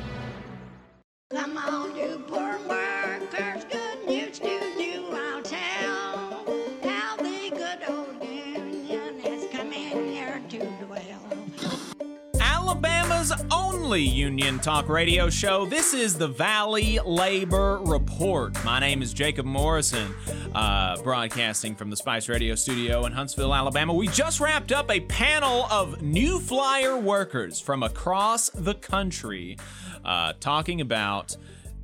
Only 13.51 14.03
union 14.03 14.59
talk 14.59 14.89
radio 14.89 15.31
show. 15.31 15.67
This 15.67 15.95
is 15.95 16.17
the 16.17 16.29
Valley 16.29 16.99
Labor 17.05 17.81
Report. 17.85 18.53
My 18.65 18.79
name 18.79 19.03
is 19.03 19.13
Jacob 19.13 19.47
Morrison, 19.47 20.15
uh, 20.55 21.01
broadcasting 21.03 21.75
from 21.75 21.91
the 21.91 21.97
Spice 21.97 22.29
Radio 22.29 22.55
studio 22.55 23.05
in 23.07 23.13
Huntsville, 23.13 23.55
Alabama. 23.55 23.95
We 23.95 24.09
just 24.09 24.41
wrapped 24.41 24.73
up 24.73 24.91
a 24.91 25.01
panel 25.01 25.67
of 25.71 26.03
new 26.03 26.39
flyer 26.39 26.97
workers 26.97 27.61
from 27.61 27.83
across 27.83 28.51
the 28.51 28.75
country 28.75 29.57
uh, 30.05 30.35
talking 30.39 30.81
about 30.81 31.37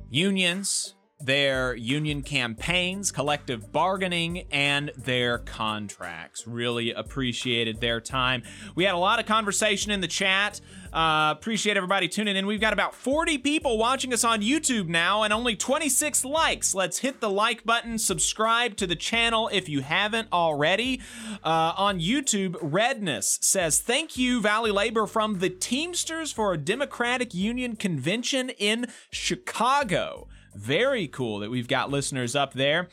unions, 0.09 0.95
their 1.19 1.73
union 1.75 2.21
campaigns, 2.21 3.11
collective 3.11 3.71
bargaining, 3.71 4.45
and 4.51 4.91
their 4.97 5.37
contracts. 5.39 6.45
Really 6.45 6.91
appreciated 6.91 7.79
their 7.79 8.01
time. 8.01 8.43
We 8.75 8.83
had 8.83 8.93
a 8.93 8.97
lot 8.97 9.19
of 9.19 9.25
conversation 9.25 9.91
in 9.91 10.01
the 10.01 10.07
chat. 10.07 10.59
Uh, 10.93 11.31
appreciate 11.31 11.75
everybody 11.75 12.07
tuning 12.07 12.35
in. 12.35 12.45
We've 12.45 12.61
got 12.61 12.71
about 12.71 12.93
40 12.93 13.39
people 13.39 13.79
watching 13.79 14.13
us 14.13 14.23
on 14.23 14.41
YouTube 14.41 14.87
now 14.87 15.23
and 15.23 15.33
only 15.33 15.55
26 15.55 16.23
likes. 16.23 16.75
Let's 16.75 16.99
hit 16.99 17.19
the 17.19 17.31
like 17.31 17.65
button, 17.65 17.97
subscribe 17.97 18.77
to 18.77 18.85
the 18.85 18.95
channel 18.95 19.49
if 19.51 19.67
you 19.67 19.81
haven't 19.81 20.27
already. 20.31 21.01
Uh, 21.43 21.73
on 21.75 21.99
YouTube, 21.99 22.57
Redness 22.61 23.39
says, 23.41 23.79
Thank 23.79 24.17
you, 24.17 24.39
Valley 24.39 24.69
Labor, 24.69 25.07
from 25.07 25.39
the 25.39 25.49
Teamsters 25.49 26.31
for 26.31 26.53
a 26.53 26.57
Democratic 26.57 27.33
Union 27.33 27.75
convention 27.75 28.51
in 28.51 28.85
Chicago. 29.09 30.27
Very 30.53 31.07
cool 31.07 31.39
that 31.39 31.49
we've 31.49 31.67
got 31.67 31.89
listeners 31.89 32.35
up 32.35 32.53
there. 32.53 32.87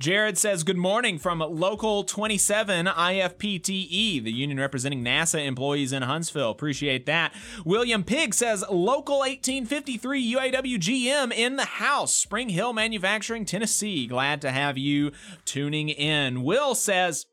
Jared 0.00 0.38
says, 0.38 0.64
Good 0.64 0.78
morning 0.78 1.18
from 1.18 1.40
Local 1.40 2.04
27 2.04 2.86
IFPTE, 2.86 4.24
the 4.24 4.32
union 4.32 4.58
representing 4.58 5.04
NASA 5.04 5.44
employees 5.44 5.92
in 5.92 6.00
Huntsville. 6.00 6.50
Appreciate 6.50 7.04
that. 7.04 7.34
William 7.66 8.02
Pig 8.02 8.32
says, 8.32 8.64
Local 8.70 9.18
1853 9.18 10.34
UAW 10.36 10.78
GM 10.78 11.34
in 11.34 11.56
the 11.56 11.66
house, 11.66 12.14
Spring 12.14 12.48
Hill 12.48 12.72
Manufacturing, 12.72 13.44
Tennessee. 13.44 14.06
Glad 14.06 14.40
to 14.40 14.50
have 14.50 14.78
you 14.78 15.12
tuning 15.44 15.90
in. 15.90 16.44
Will 16.44 16.74
says, 16.74 17.26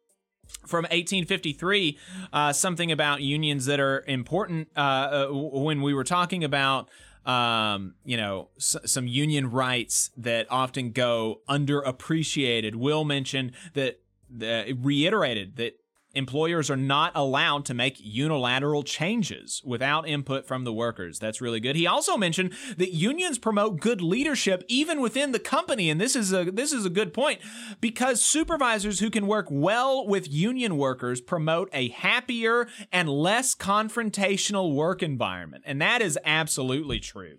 from 0.65 0.83
1853, 0.83 1.97
uh, 2.33 2.51
something 2.51 2.91
about 2.91 3.21
unions 3.21 3.65
that 3.67 3.79
are 3.79 4.03
important 4.07 4.67
uh, 4.75 4.79
uh, 4.79 5.27
when 5.31 5.81
we 5.81 5.93
were 5.93 6.03
talking 6.03 6.43
about 6.43 6.89
um, 7.27 7.95
you 8.05 8.17
know, 8.17 8.49
s- 8.57 8.77
some 8.85 9.05
union 9.05 9.51
rights 9.51 10.09
that 10.17 10.47
often 10.49 10.91
go 10.91 11.41
underappreciated. 11.49 12.75
Will 12.75 13.03
mentioned 13.03 13.51
that 13.73 13.99
the, 14.29 14.75
reiterated 14.81 15.57
that 15.57 15.79
employers 16.13 16.69
are 16.69 16.77
not 16.77 17.11
allowed 17.15 17.65
to 17.65 17.73
make 17.73 17.97
unilateral 17.99 18.83
changes 18.83 19.61
without 19.65 20.07
input 20.07 20.45
from 20.47 20.63
the 20.63 20.73
workers. 20.73 21.19
That's 21.19 21.41
really 21.41 21.59
good. 21.59 21.75
He 21.75 21.85
also 21.85 22.17
mentioned 22.17 22.53
that 22.77 22.93
unions 22.93 23.37
promote 23.37 23.79
good 23.79 24.01
leadership 24.01 24.63
even 24.67 25.01
within 25.01 25.31
the 25.31 25.39
company 25.39 25.89
and 25.89 25.99
this 25.99 26.15
is 26.15 26.33
a 26.33 26.45
this 26.45 26.73
is 26.73 26.85
a 26.85 26.89
good 26.89 27.13
point 27.13 27.39
because 27.81 28.21
supervisors 28.21 28.99
who 28.99 29.09
can 29.09 29.27
work 29.27 29.47
well 29.49 30.07
with 30.07 30.31
union 30.31 30.77
workers 30.77 31.21
promote 31.21 31.69
a 31.73 31.89
happier 31.89 32.67
and 32.91 33.09
less 33.09 33.55
confrontational 33.55 34.73
work 34.73 35.03
environment. 35.03 35.63
And 35.67 35.81
that 35.81 36.01
is 36.01 36.17
absolutely 36.25 36.99
true. 36.99 37.37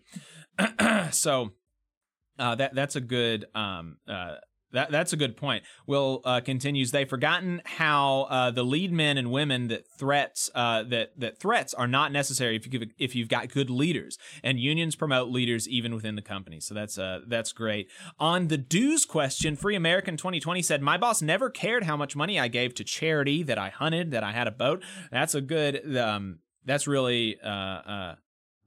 so 1.10 1.52
uh, 2.38 2.54
that 2.54 2.74
that's 2.74 2.96
a 2.96 3.00
good 3.00 3.46
um, 3.54 3.96
uh, 4.08 4.36
that 4.72 4.90
that's 4.90 5.12
a 5.12 5.16
good 5.16 5.36
point. 5.36 5.64
Will 5.86 6.20
uh, 6.24 6.40
continues. 6.40 6.90
They've 6.90 7.08
forgotten 7.08 7.62
how 7.64 8.26
uh, 8.30 8.50
the 8.50 8.62
lead 8.62 8.92
men 8.92 9.16
and 9.16 9.30
women 9.30 9.68
that 9.68 9.86
threats 9.86 10.50
uh, 10.54 10.82
that 10.84 11.18
that 11.18 11.38
threats 11.38 11.72
are 11.74 11.86
not 11.86 12.12
necessary 12.12 12.56
if 12.56 12.72
you 12.72 12.86
if 12.98 13.14
you've 13.14 13.28
got 13.28 13.50
good 13.50 13.70
leaders. 13.70 14.18
And 14.42 14.60
unions 14.60 14.94
promote 14.94 15.30
leaders 15.30 15.68
even 15.68 15.94
within 15.94 16.16
the 16.16 16.22
company. 16.22 16.60
So 16.60 16.74
that's 16.74 16.98
uh 16.98 17.20
that's 17.26 17.52
great. 17.52 17.88
On 18.18 18.48
the 18.48 18.58
dues 18.58 19.04
question, 19.04 19.56
Free 19.56 19.76
American 19.76 20.16
2020 20.16 20.62
said, 20.62 20.82
"My 20.82 20.98
boss 20.98 21.22
never 21.22 21.48
cared 21.50 21.84
how 21.84 21.96
much 21.96 22.14
money 22.14 22.38
I 22.38 22.48
gave 22.48 22.74
to 22.74 22.84
charity, 22.84 23.42
that 23.44 23.58
I 23.58 23.70
hunted, 23.70 24.10
that 24.10 24.24
I 24.24 24.32
had 24.32 24.46
a 24.46 24.52
boat." 24.52 24.82
That's 25.10 25.34
a 25.34 25.40
good. 25.40 25.96
Um, 25.96 26.40
that's 26.64 26.86
really. 26.86 27.38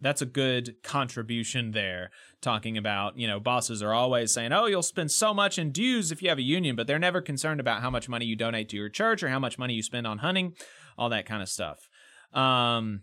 That's 0.01 0.21
a 0.21 0.25
good 0.25 0.75
contribution 0.83 1.71
there 1.71 2.11
talking 2.41 2.77
about 2.77 3.17
you 3.17 3.27
know 3.27 3.39
bosses 3.39 3.83
are 3.83 3.93
always 3.93 4.33
saying 4.33 4.51
oh 4.51 4.65
you'll 4.65 4.81
spend 4.81 5.11
so 5.11 5.31
much 5.33 5.59
in 5.59 5.71
dues 5.71 6.11
if 6.11 6.23
you 6.23 6.29
have 6.29 6.39
a 6.39 6.43
union 6.43 6.75
but 6.75 6.87
they're 6.87 6.97
never 6.97 7.21
concerned 7.21 7.59
about 7.59 7.81
how 7.81 7.89
much 7.89 8.09
money 8.09 8.25
you 8.25 8.35
donate 8.35 8.67
to 8.67 8.75
your 8.75 8.89
church 8.89 9.21
or 9.21 9.29
how 9.29 9.37
much 9.37 9.59
money 9.59 9.75
you 9.75 9.83
spend 9.83 10.07
on 10.07 10.17
hunting 10.17 10.53
all 10.97 11.09
that 11.09 11.25
kind 11.25 11.41
of 11.41 11.49
stuff. 11.49 11.87
Um 12.33 13.01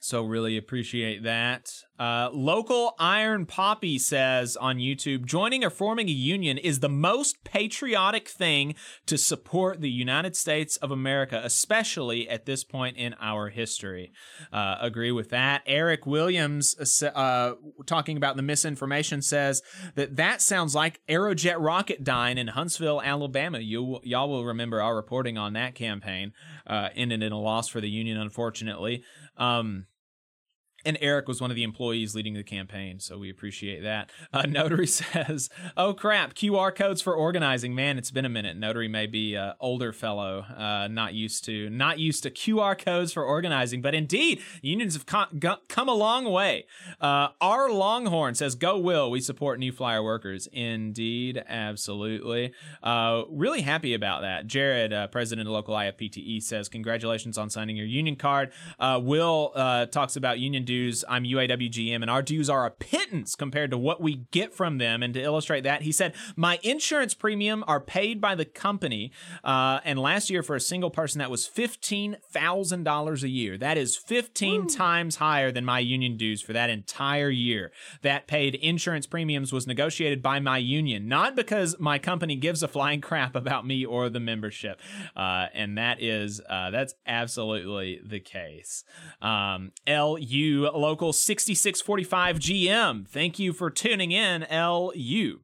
so 0.00 0.22
really 0.22 0.56
appreciate 0.56 1.24
that. 1.24 1.70
Uh, 1.98 2.30
local 2.32 2.94
Iron 3.00 3.44
Poppy 3.44 3.98
says 3.98 4.56
on 4.56 4.76
YouTube, 4.76 5.24
joining 5.26 5.64
or 5.64 5.70
forming 5.70 6.08
a 6.08 6.12
union 6.12 6.56
is 6.56 6.78
the 6.78 6.88
most 6.88 7.42
patriotic 7.42 8.28
thing 8.28 8.76
to 9.06 9.18
support 9.18 9.80
the 9.80 9.90
United 9.90 10.36
States 10.36 10.76
of 10.76 10.92
America, 10.92 11.40
especially 11.42 12.28
at 12.28 12.46
this 12.46 12.62
point 12.62 12.96
in 12.96 13.16
our 13.20 13.48
history. 13.48 14.12
Uh, 14.52 14.76
agree 14.80 15.10
with 15.10 15.30
that. 15.30 15.62
Eric 15.66 16.06
Williams, 16.06 17.02
uh, 17.02 17.54
talking 17.84 18.16
about 18.16 18.36
the 18.36 18.42
misinformation, 18.42 19.20
says 19.20 19.60
that 19.96 20.14
that 20.14 20.40
sounds 20.40 20.76
like 20.76 21.00
Aerojet 21.08 21.56
Rocketdyne 21.56 22.38
in 22.38 22.48
Huntsville, 22.48 23.02
Alabama. 23.02 23.58
You 23.58 23.98
y'all 24.04 24.28
will 24.28 24.44
remember 24.44 24.80
our 24.80 24.94
reporting 24.94 25.36
on 25.36 25.54
that 25.54 25.74
campaign. 25.74 26.32
Uh, 26.64 26.90
ended 26.94 27.22
in 27.22 27.32
a 27.32 27.40
loss 27.40 27.66
for 27.66 27.80
the 27.80 27.90
union, 27.90 28.18
unfortunately. 28.18 29.02
Um, 29.38 29.86
and 30.88 30.96
Eric 31.02 31.28
was 31.28 31.38
one 31.38 31.50
of 31.50 31.54
the 31.54 31.64
employees 31.64 32.14
leading 32.14 32.32
the 32.32 32.42
campaign, 32.42 32.98
so 32.98 33.18
we 33.18 33.28
appreciate 33.28 33.82
that. 33.82 34.10
Uh, 34.32 34.42
Notary 34.48 34.86
says, 34.86 35.50
"Oh 35.76 35.92
crap, 35.92 36.32
QR 36.32 36.74
codes 36.74 37.02
for 37.02 37.14
organizing. 37.14 37.74
Man, 37.74 37.98
it's 37.98 38.10
been 38.10 38.24
a 38.24 38.30
minute. 38.30 38.56
Notary 38.56 38.88
may 38.88 39.06
be 39.06 39.36
uh, 39.36 39.52
older 39.60 39.92
fellow, 39.92 40.46
uh, 40.56 40.88
not 40.88 41.12
used 41.12 41.44
to 41.44 41.68
not 41.68 41.98
used 41.98 42.22
to 42.22 42.30
QR 42.30 42.76
codes 42.76 43.12
for 43.12 43.22
organizing, 43.22 43.82
but 43.82 43.94
indeed, 43.94 44.40
unions 44.62 44.94
have 44.94 45.38
go- 45.38 45.58
come 45.68 45.90
a 45.90 45.94
long 45.94 46.24
way." 46.24 46.64
Uh, 47.02 47.28
our 47.38 47.70
Longhorn 47.70 48.34
says, 48.34 48.54
"Go 48.54 48.78
Will, 48.78 49.10
we 49.10 49.20
support 49.20 49.58
New 49.58 49.72
Flyer 49.72 50.02
workers." 50.02 50.48
Indeed, 50.52 51.44
absolutely. 51.46 52.54
Uh, 52.82 53.24
really 53.28 53.60
happy 53.60 53.92
about 53.92 54.22
that. 54.22 54.46
Jared, 54.46 54.94
uh, 54.94 55.06
president 55.08 55.46
of 55.46 55.52
local 55.52 55.74
IFPTE, 55.74 56.42
says, 56.42 56.70
"Congratulations 56.70 57.36
on 57.36 57.50
signing 57.50 57.76
your 57.76 57.86
union 57.86 58.16
card." 58.16 58.52
Uh, 58.80 58.98
Will 59.02 59.52
uh, 59.54 59.84
talks 59.84 60.16
about 60.16 60.38
union 60.38 60.64
dues. 60.64 60.77
I'm 61.08 61.24
UAWGM, 61.24 62.02
and 62.02 62.10
our 62.10 62.22
dues 62.22 62.48
are 62.48 62.66
a 62.66 62.70
pittance 62.70 63.34
compared 63.34 63.70
to 63.70 63.78
what 63.78 64.00
we 64.00 64.26
get 64.30 64.54
from 64.54 64.78
them. 64.78 65.02
And 65.02 65.14
to 65.14 65.20
illustrate 65.20 65.62
that, 65.64 65.82
he 65.82 65.92
said, 65.92 66.14
My 66.36 66.58
insurance 66.62 67.14
premium 67.14 67.64
are 67.66 67.80
paid 67.80 68.20
by 68.20 68.34
the 68.34 68.44
company. 68.44 69.12
Uh, 69.42 69.80
and 69.84 69.98
last 69.98 70.30
year, 70.30 70.42
for 70.42 70.56
a 70.56 70.60
single 70.60 70.90
person, 70.90 71.18
that 71.18 71.30
was 71.30 71.48
$15,000 71.48 73.22
a 73.22 73.28
year. 73.28 73.58
That 73.58 73.76
is 73.78 73.96
15 73.96 74.66
times 74.68 75.16
higher 75.16 75.50
than 75.50 75.64
my 75.64 75.78
union 75.78 76.16
dues 76.16 76.40
for 76.40 76.52
that 76.52 76.70
entire 76.70 77.30
year. 77.30 77.72
That 78.02 78.26
paid 78.26 78.54
insurance 78.56 79.06
premiums 79.06 79.52
was 79.52 79.66
negotiated 79.66 80.22
by 80.22 80.40
my 80.40 80.58
union, 80.58 81.08
not 81.08 81.36
because 81.36 81.76
my 81.78 81.98
company 81.98 82.36
gives 82.36 82.62
a 82.62 82.68
flying 82.68 83.00
crap 83.00 83.34
about 83.34 83.66
me 83.66 83.84
or 83.84 84.08
the 84.08 84.20
membership. 84.20 84.80
Uh, 85.16 85.46
and 85.54 85.78
that 85.78 86.02
is, 86.02 86.40
uh, 86.48 86.70
that's 86.70 86.94
absolutely 87.06 88.00
the 88.04 88.20
case. 88.20 88.84
Um, 89.20 89.72
LU 89.86 90.57
local 90.60 91.12
6645 91.12 92.38
GM. 92.38 93.08
Thank 93.08 93.38
you 93.38 93.52
for 93.52 93.70
tuning 93.70 94.12
in, 94.12 94.46
LU. 94.50 95.40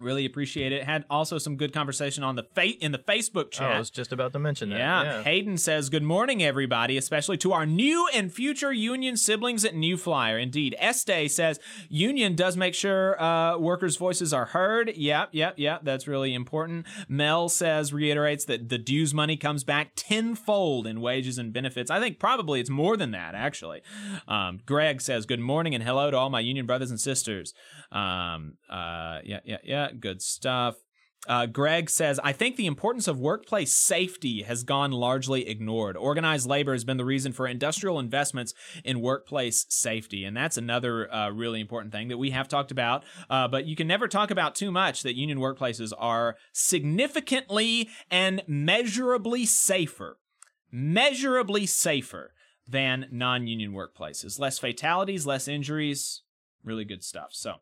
Really 0.00 0.24
appreciate 0.24 0.70
it. 0.72 0.84
Had 0.84 1.04
also 1.10 1.38
some 1.38 1.56
good 1.56 1.72
conversation 1.72 2.22
on 2.22 2.36
the 2.36 2.44
fa- 2.44 2.78
in 2.80 2.92
the 2.92 2.98
Facebook 2.98 3.50
chat. 3.50 3.72
Oh. 3.72 3.74
I 3.74 3.78
was 3.78 3.90
just 3.90 4.12
about 4.12 4.32
to 4.32 4.38
mention 4.38 4.70
that. 4.70 4.78
Yeah. 4.78 5.02
Yeah. 5.02 5.22
Hayden 5.24 5.56
says, 5.58 5.88
Good 5.88 6.04
morning, 6.04 6.40
everybody, 6.40 6.96
especially 6.96 7.36
to 7.38 7.52
our 7.52 7.66
new 7.66 8.08
and 8.14 8.32
future 8.32 8.72
union 8.72 9.16
siblings 9.16 9.64
at 9.64 9.74
New 9.74 9.96
Flyer. 9.96 10.38
Indeed. 10.38 10.76
Este 10.78 11.28
says, 11.28 11.58
Union 11.88 12.36
does 12.36 12.56
make 12.56 12.74
sure 12.74 13.20
uh, 13.20 13.58
workers' 13.58 13.96
voices 13.96 14.32
are 14.32 14.46
heard. 14.46 14.92
Yep, 14.94 15.30
yep, 15.32 15.54
yep. 15.56 15.80
That's 15.82 16.06
really 16.06 16.32
important. 16.32 16.86
Mel 17.08 17.48
says, 17.48 17.92
reiterates 17.92 18.44
that 18.44 18.68
the 18.68 18.78
dues 18.78 19.12
money 19.12 19.36
comes 19.36 19.64
back 19.64 19.92
tenfold 19.96 20.86
in 20.86 21.00
wages 21.00 21.38
and 21.38 21.52
benefits. 21.52 21.90
I 21.90 21.98
think 21.98 22.20
probably 22.20 22.60
it's 22.60 22.70
more 22.70 22.96
than 22.96 23.10
that, 23.10 23.34
actually. 23.34 23.82
Um, 24.28 24.60
Greg 24.64 25.00
says, 25.00 25.26
Good 25.26 25.40
morning 25.40 25.74
and 25.74 25.82
hello 25.82 26.10
to 26.10 26.16
all 26.16 26.30
my 26.30 26.40
union 26.40 26.66
brothers 26.66 26.90
and 26.90 27.00
sisters. 27.00 27.52
Um, 27.90 28.54
uh, 28.70 29.20
yeah, 29.24 29.40
yeah, 29.44 29.58
yeah. 29.64 29.87
Good 30.00 30.22
stuff. 30.22 30.76
Uh, 31.26 31.46
Greg 31.46 31.90
says, 31.90 32.20
I 32.22 32.32
think 32.32 32.56
the 32.56 32.66
importance 32.66 33.08
of 33.08 33.18
workplace 33.18 33.74
safety 33.74 34.42
has 34.42 34.62
gone 34.62 34.92
largely 34.92 35.48
ignored. 35.48 35.96
Organized 35.96 36.46
labor 36.46 36.72
has 36.72 36.84
been 36.84 36.96
the 36.96 37.04
reason 37.04 37.32
for 37.32 37.46
industrial 37.46 37.98
investments 37.98 38.54
in 38.84 39.00
workplace 39.00 39.66
safety. 39.68 40.24
And 40.24 40.36
that's 40.36 40.56
another 40.56 41.12
uh, 41.12 41.30
really 41.30 41.60
important 41.60 41.92
thing 41.92 42.08
that 42.08 42.18
we 42.18 42.30
have 42.30 42.48
talked 42.48 42.70
about. 42.70 43.04
Uh, 43.28 43.48
but 43.48 43.66
you 43.66 43.74
can 43.74 43.88
never 43.88 44.06
talk 44.06 44.30
about 44.30 44.54
too 44.54 44.70
much 44.70 45.02
that 45.02 45.16
union 45.16 45.38
workplaces 45.38 45.92
are 45.98 46.36
significantly 46.52 47.90
and 48.10 48.42
measurably 48.46 49.44
safer. 49.44 50.18
Measurably 50.70 51.66
safer 51.66 52.32
than 52.66 53.06
non 53.10 53.46
union 53.46 53.72
workplaces. 53.72 54.38
Less 54.38 54.58
fatalities, 54.58 55.26
less 55.26 55.48
injuries. 55.48 56.22
Really 56.62 56.84
good 56.84 57.02
stuff. 57.02 57.30
So, 57.32 57.54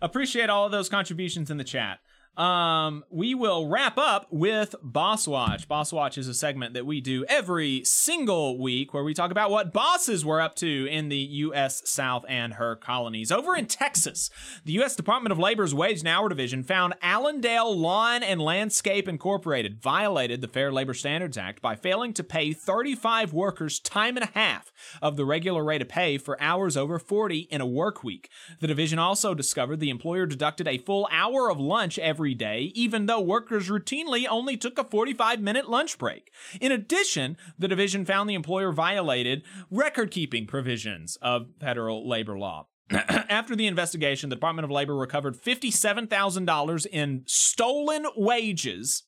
appreciate 0.00 0.50
all 0.50 0.66
of 0.66 0.72
those 0.72 0.88
contributions 0.88 1.50
in 1.50 1.56
the 1.56 1.64
chat. 1.64 2.00
Um, 2.36 3.02
we 3.08 3.34
will 3.34 3.66
wrap 3.66 3.96
up 3.96 4.26
with 4.30 4.74
Boss 4.82 5.26
Watch. 5.26 5.66
Boss 5.68 5.90
Watch 5.90 6.18
is 6.18 6.28
a 6.28 6.34
segment 6.34 6.74
that 6.74 6.84
we 6.84 7.00
do 7.00 7.24
every 7.28 7.82
single 7.84 8.58
week 8.58 8.92
where 8.92 9.02
we 9.02 9.14
talk 9.14 9.30
about 9.30 9.50
what 9.50 9.72
bosses 9.72 10.22
were 10.22 10.40
up 10.40 10.54
to 10.56 10.86
in 10.86 11.08
the 11.08 11.16
U.S. 11.16 11.88
South 11.88 12.26
and 12.28 12.54
her 12.54 12.76
colonies. 12.76 13.32
Over 13.32 13.56
in 13.56 13.66
Texas, 13.66 14.28
the 14.64 14.74
U.S. 14.74 14.94
Department 14.94 15.32
of 15.32 15.38
Labor's 15.38 15.74
Wage 15.74 16.00
and 16.00 16.08
Hour 16.08 16.28
Division 16.28 16.62
found 16.62 16.94
Allendale 17.02 17.74
Lawn 17.74 18.22
and 18.22 18.40
Landscape 18.40 19.08
Incorporated 19.08 19.80
violated 19.80 20.42
the 20.42 20.48
Fair 20.48 20.70
Labor 20.70 20.94
Standards 20.94 21.38
Act 21.38 21.62
by 21.62 21.74
failing 21.74 22.12
to 22.12 22.24
pay 22.24 22.52
35 22.52 23.32
workers 23.32 23.80
time 23.80 24.16
and 24.18 24.24
a 24.24 24.38
half 24.38 24.72
of 25.00 25.16
the 25.16 25.24
regular 25.24 25.64
rate 25.64 25.80
of 25.80 25.88
pay 25.88 26.18
for 26.18 26.40
hours 26.42 26.76
over 26.76 26.98
40 26.98 27.40
in 27.50 27.62
a 27.62 27.66
work 27.66 28.04
week. 28.04 28.28
The 28.60 28.66
division 28.66 28.98
also 28.98 29.32
discovered 29.32 29.80
the 29.80 29.90
employer 29.90 30.26
deducted 30.26 30.68
a 30.68 30.78
full 30.78 31.08
hour 31.10 31.50
of 31.50 31.58
lunch 31.58 31.98
every 31.98 32.25
day, 32.34 32.72
even 32.74 33.06
though 33.06 33.20
workers 33.20 33.68
routinely 33.68 34.26
only 34.28 34.56
took 34.56 34.78
a 34.78 34.84
45 34.84 35.40
minute 35.40 35.68
lunch 35.68 35.98
break. 35.98 36.30
In 36.60 36.72
addition, 36.72 37.36
the 37.58 37.68
division 37.68 38.04
found 38.04 38.28
the 38.28 38.34
employer 38.34 38.72
violated 38.72 39.42
record 39.70 40.10
keeping 40.10 40.46
provisions 40.46 41.16
of 41.22 41.48
federal 41.60 42.08
labor 42.08 42.38
law. 42.38 42.66
After 42.90 43.56
the 43.56 43.66
investigation, 43.66 44.30
the 44.30 44.36
Department 44.36 44.64
of 44.64 44.70
Labor 44.70 44.94
recovered 44.94 45.36
$57,000 45.36 46.86
in 46.86 47.22
stolen 47.26 48.06
wages 48.16 49.02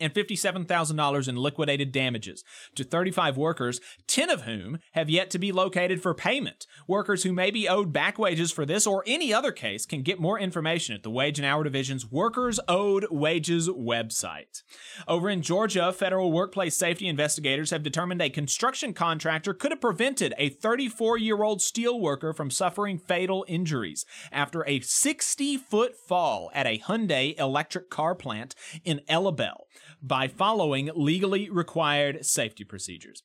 and 0.00 0.14
$57,000 0.14 1.28
in 1.28 1.36
liquidated 1.36 1.92
damages 1.92 2.44
to 2.74 2.84
35 2.84 3.36
workers, 3.36 3.80
10 4.06 4.30
of 4.30 4.42
whom 4.42 4.78
have 4.92 5.10
yet 5.10 5.30
to 5.30 5.38
be 5.38 5.52
located 5.52 6.02
for 6.02 6.14
payment. 6.14 6.66
Workers 6.86 7.22
who 7.22 7.32
may 7.32 7.50
be 7.50 7.68
owed 7.68 7.92
back 7.92 8.18
wages 8.18 8.50
for 8.52 8.64
this 8.64 8.86
or 8.86 9.04
any 9.06 9.32
other 9.32 9.52
case 9.52 9.86
can 9.86 10.02
get 10.02 10.20
more 10.20 10.38
information 10.38 10.94
at 10.94 11.02
the 11.02 11.10
Wage 11.10 11.38
and 11.38 11.46
Hour 11.46 11.64
Division's 11.64 12.10
Workers 12.10 12.60
Owed 12.68 13.06
Wages 13.10 13.68
website. 13.68 14.62
Over 15.06 15.28
in 15.28 15.42
Georgia, 15.42 15.92
federal 15.92 16.32
workplace 16.32 16.76
safety 16.76 17.08
investigators 17.08 17.70
have 17.70 17.82
determined 17.82 18.22
a 18.22 18.30
construction 18.30 18.92
contractor 18.92 19.54
could 19.54 19.72
have 19.72 19.80
prevented 19.80 20.34
a 20.38 20.48
34 20.48 21.18
year 21.18 21.42
old 21.42 21.62
steel 21.62 22.00
worker 22.00 22.32
from 22.32 22.50
suffering 22.50 22.98
fatal 22.98 23.44
injuries 23.48 24.04
after 24.32 24.64
a 24.66 24.80
60 24.80 25.56
foot 25.56 25.96
fall 25.96 26.50
at 26.54 26.66
a 26.66 26.78
Hyundai 26.78 27.38
electric 27.38 27.90
car 27.90 28.14
plant 28.14 28.54
in 28.84 29.00
Ellabell 29.08 29.62
by 30.02 30.28
following 30.28 30.90
legally 30.94 31.50
required 31.50 32.24
safety 32.24 32.64
procedures. 32.64 33.22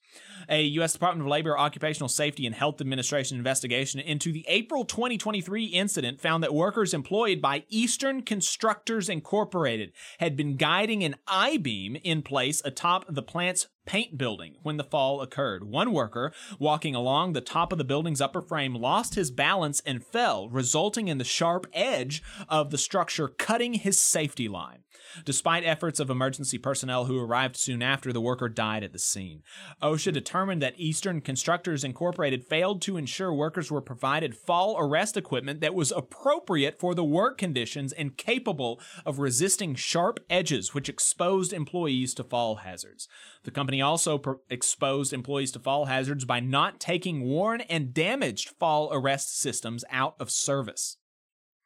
A 0.50 0.64
U.S. 0.64 0.94
Department 0.94 1.26
of 1.26 1.32
Labor 1.32 1.58
Occupational 1.58 2.10
Safety 2.10 2.45
and 2.45 2.56
Health 2.56 2.82
Administration 2.82 3.38
investigation 3.38 4.00
into 4.00 4.32
the 4.32 4.45
April 4.48 4.86
2023 4.86 5.66
incident 5.66 6.22
found 6.22 6.44
that 6.44 6.54
workers 6.54 6.94
employed 6.94 7.41
by 7.41 7.64
Eastern 7.70 8.22
Constructors 8.22 9.10
Incorporated 9.10 9.94
had 10.20 10.36
been 10.36 10.58
guiding 10.58 11.04
an 11.04 11.16
I 11.28 11.58
beam 11.58 11.95
in 12.04 12.22
place 12.22 12.62
atop 12.66 13.06
the 13.08 13.24
plant's 13.24 13.68
paint 13.86 14.18
building 14.18 14.56
when 14.64 14.78
the 14.78 14.84
fall 14.84 15.22
occurred. 15.22 15.64
One 15.64 15.92
worker, 15.92 16.32
walking 16.60 16.96
along 16.96 17.34
the 17.34 17.42
top 17.42 17.72
of 17.72 17.78
the 17.78 17.84
building's 17.84 18.22
upper 18.22 18.42
frame, 18.42 18.76
lost 18.76 19.16
his 19.16 19.32
balance 19.32 19.82
and 19.86 20.04
fell, 20.04 20.50
resulting 20.50 21.08
in 21.08 21.18
the 21.18 21.24
sharp 21.24 21.68
edge 21.74 22.24
of 22.50 22.72
the 22.72 22.78
structure 22.78 23.28
cutting 23.28 23.76
his 23.76 24.00
safety 24.00 24.48
line. 24.48 24.84
Despite 25.26 25.64
efforts 25.64 26.00
of 26.00 26.10
emergency 26.10 26.58
personnel 26.58 27.06
who 27.06 27.20
arrived 27.20 27.56
soon 27.56 27.82
after, 27.82 28.12
the 28.12 28.22
worker 28.22 28.50
died 28.50 28.84
at 28.84 28.94
the 28.94 29.00
scene. 29.00 29.44
OSHA 29.82 30.14
determined 30.14 30.62
that 30.62 30.74
Eastern 30.78 31.22
Constructors 31.22 31.84
Incorporated 31.84 32.44
failed 32.44 32.82
to 32.84 32.98
ensure 32.98 33.34
workers 33.34 33.72
were 33.72 33.82
provided 33.82 34.36
fall 34.36 34.76
arrest 34.78 35.16
equipment 35.16 35.62
that 35.62 35.76
was 35.76 35.92
appropriate 35.92 36.80
for 36.80 36.96
the 36.96 37.04
work 37.04 37.38
conditions 37.38 37.94
and 37.94 38.18
capable 38.18 38.80
of 39.06 39.20
resisting 39.20 39.76
sharp 39.76 40.20
edges, 40.30 40.74
which 40.74 40.90
exposed 40.90 41.54
employees 41.54 42.14
to 42.16 42.24
fall 42.24 42.58
hazards. 42.58 43.08
The 43.44 43.52
company 43.52 43.73
also 43.82 44.18
per- 44.18 44.40
exposed 44.50 45.14
employees 45.14 45.52
to 45.54 45.60
fall 45.60 45.86
hazards 45.86 46.26
by 46.26 46.40
not 46.40 46.80
taking 46.80 47.24
worn 47.24 47.62
and 47.62 47.94
damaged 47.94 48.50
fall 48.60 48.90
arrest 48.91 49.40
systems 49.40 49.84
out 49.90 50.16
of 50.20 50.30
service. 50.30 50.98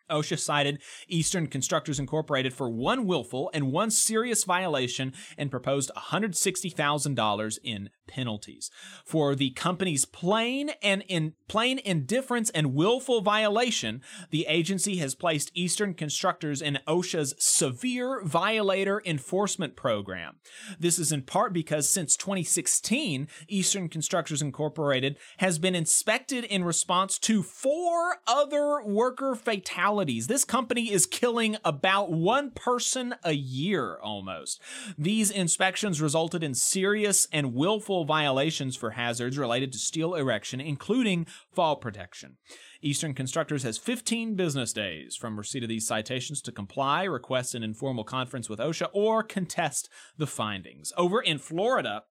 OSHA 0.09 0.39
cited 0.39 0.81
Eastern 1.07 1.47
Constructors 1.47 1.99
Incorporated 1.99 2.53
for 2.53 2.69
one 2.69 3.05
willful 3.05 3.49
and 3.53 3.71
one 3.71 3.91
serious 3.91 4.43
violation 4.43 5.13
and 5.38 5.51
proposed 5.51 5.91
$160,000 5.95 7.59
in 7.63 7.89
penalties. 8.07 8.71
For 9.05 9.35
the 9.35 9.51
company's 9.51 10.05
plain 10.05 10.71
and 10.81 11.03
in 11.07 11.34
plain 11.47 11.79
indifference 11.79 12.49
and 12.51 12.73
willful 12.73 13.21
violation, 13.21 14.01
the 14.31 14.45
agency 14.47 14.97
has 14.97 15.15
placed 15.15 15.51
Eastern 15.53 15.93
Constructors 15.93 16.61
in 16.61 16.79
OSHA's 16.88 17.35
severe 17.38 18.21
violator 18.23 19.01
enforcement 19.05 19.75
program. 19.75 20.38
This 20.79 20.97
is 20.97 21.11
in 21.11 21.23
part 21.23 21.53
because 21.53 21.89
since 21.89 22.15
2016, 22.15 23.27
Eastern 23.47 23.89
Constructors 23.89 24.41
Incorporated 24.41 25.17
has 25.38 25.59
been 25.59 25.75
inspected 25.75 26.43
in 26.45 26.63
response 26.63 27.17
to 27.19 27.43
four 27.43 28.17
other 28.27 28.81
worker 28.84 29.35
fatalities. 29.35 29.96
This 29.97 30.45
company 30.45 30.91
is 30.91 31.05
killing 31.05 31.57
about 31.65 32.11
one 32.11 32.51
person 32.51 33.15
a 33.23 33.33
year 33.33 33.97
almost. 34.01 34.61
These 34.97 35.31
inspections 35.31 36.01
resulted 36.01 36.43
in 36.43 36.53
serious 36.53 37.27
and 37.31 37.53
willful 37.53 38.05
violations 38.05 38.75
for 38.75 38.91
hazards 38.91 39.37
related 39.37 39.71
to 39.71 39.79
steel 39.79 40.13
erection, 40.15 40.61
including 40.61 41.25
fall 41.51 41.75
protection. 41.77 42.37
Eastern 42.81 43.13
Constructors 43.13 43.63
has 43.63 43.77
15 43.77 44.35
business 44.35 44.71
days 44.71 45.15
from 45.15 45.37
receipt 45.37 45.63
of 45.63 45.69
these 45.69 45.87
citations 45.87 46.41
to 46.41 46.51
comply, 46.51 47.03
request 47.03 47.55
an 47.55 47.63
informal 47.63 48.03
conference 48.03 48.49
with 48.49 48.59
OSHA, 48.59 48.89
or 48.93 49.23
contest 49.23 49.89
the 50.17 50.27
findings. 50.27 50.93
Over 50.95 51.21
in 51.21 51.39
Florida, 51.39 52.03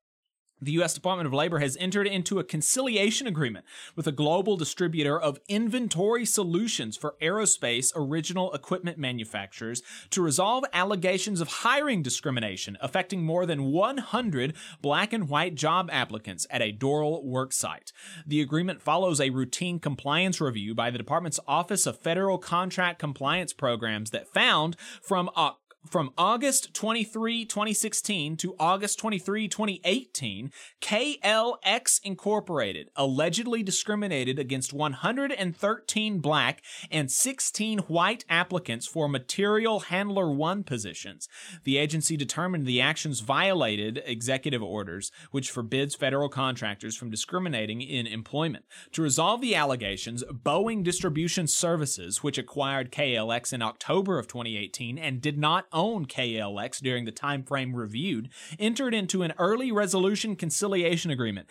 the 0.60 0.72
U.S. 0.72 0.94
Department 0.94 1.26
of 1.26 1.32
Labor 1.32 1.58
has 1.58 1.76
entered 1.78 2.06
into 2.06 2.38
a 2.38 2.44
conciliation 2.44 3.26
agreement 3.26 3.64
with 3.94 4.06
a 4.06 4.12
global 4.12 4.56
distributor 4.56 5.20
of 5.20 5.38
inventory 5.48 6.24
solutions 6.24 6.96
for 6.96 7.16
aerospace 7.20 7.92
original 7.94 8.52
equipment 8.52 8.98
manufacturers 8.98 9.82
to 10.10 10.22
resolve 10.22 10.64
allegations 10.72 11.40
of 11.40 11.48
hiring 11.48 12.02
discrimination 12.02 12.76
affecting 12.80 13.22
more 13.22 13.44
than 13.46 13.64
100 13.64 14.54
black 14.80 15.12
and 15.12 15.28
white 15.28 15.54
job 15.54 15.88
applicants 15.92 16.46
at 16.50 16.62
a 16.62 16.72
Doral 16.72 17.24
worksite. 17.24 17.92
The 18.26 18.40
agreement 18.40 18.80
follows 18.80 19.20
a 19.20 19.30
routine 19.30 19.78
compliance 19.78 20.40
review 20.40 20.74
by 20.74 20.90
the 20.90 20.98
department's 20.98 21.40
Office 21.46 21.86
of 21.86 21.98
Federal 21.98 22.38
Contract 22.38 22.98
Compliance 22.98 23.52
Programs 23.52 24.10
that 24.10 24.28
found 24.28 24.76
from 25.02 25.28
October 25.36 25.60
from 25.88 26.10
August 26.18 26.74
23, 26.74 27.44
2016 27.44 28.36
to 28.36 28.54
August 28.58 28.98
23, 28.98 29.48
2018, 29.48 30.50
KLX 30.80 32.00
Incorporated 32.02 32.90
allegedly 32.96 33.62
discriminated 33.62 34.38
against 34.38 34.72
113 34.72 36.18
black 36.18 36.62
and 36.90 37.10
16 37.10 37.78
white 37.80 38.24
applicants 38.28 38.86
for 38.86 39.08
material 39.08 39.80
handler 39.80 40.30
1 40.30 40.64
positions. 40.64 41.28
The 41.64 41.78
agency 41.78 42.16
determined 42.16 42.66
the 42.66 42.80
actions 42.80 43.20
violated 43.20 44.02
executive 44.04 44.62
orders, 44.62 45.10
which 45.30 45.50
forbids 45.50 45.94
federal 45.94 46.28
contractors 46.28 46.96
from 46.96 47.10
discriminating 47.10 47.80
in 47.80 48.06
employment. 48.06 48.64
To 48.92 49.02
resolve 49.02 49.40
the 49.40 49.54
allegations, 49.54 50.24
Boeing 50.24 50.82
Distribution 50.82 51.46
Services, 51.46 52.22
which 52.22 52.38
acquired 52.38 52.92
KLX 52.92 53.52
in 53.52 53.62
October 53.62 54.18
of 54.18 54.26
2018 54.26 54.98
and 54.98 55.20
did 55.20 55.38
not 55.38 55.66
own 55.76 56.06
KLX 56.06 56.80
during 56.80 57.04
the 57.04 57.12
time 57.12 57.44
frame 57.44 57.76
reviewed, 57.76 58.30
entered 58.58 58.94
into 58.94 59.22
an 59.22 59.34
early 59.38 59.70
resolution 59.70 60.34
conciliation 60.34 61.12
agreement 61.12 61.46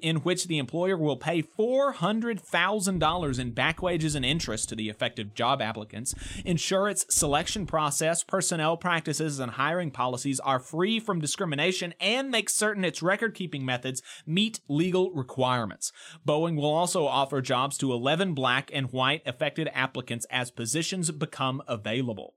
in 0.00 0.18
which 0.18 0.46
the 0.46 0.56
employer 0.58 0.96
will 0.96 1.16
pay 1.16 1.42
$400,000 1.42 3.38
in 3.38 3.50
back 3.50 3.82
wages 3.82 4.14
and 4.14 4.24
interest 4.24 4.68
to 4.68 4.76
the 4.76 4.88
affected 4.88 5.34
job 5.34 5.60
applicants, 5.60 6.14
ensure 6.44 6.88
its 6.88 7.04
selection 7.12 7.66
process, 7.66 8.22
personnel 8.22 8.76
practices, 8.76 9.40
and 9.40 9.52
hiring 9.52 9.90
policies 9.90 10.38
are 10.40 10.60
free 10.60 11.00
from 11.00 11.20
discrimination, 11.20 11.92
and 11.98 12.30
make 12.30 12.48
certain 12.48 12.84
its 12.84 13.02
record 13.02 13.34
keeping 13.34 13.64
methods 13.64 14.00
meet 14.24 14.60
legal 14.68 15.10
requirements. 15.10 15.92
Boeing 16.26 16.54
will 16.56 16.72
also 16.72 17.06
offer 17.06 17.40
jobs 17.40 17.76
to 17.78 17.92
11 17.92 18.34
black 18.34 18.70
and 18.72 18.92
white 18.92 19.22
affected 19.26 19.68
applicants 19.74 20.26
as 20.30 20.52
positions 20.52 21.10
become 21.10 21.60
available. 21.66 22.34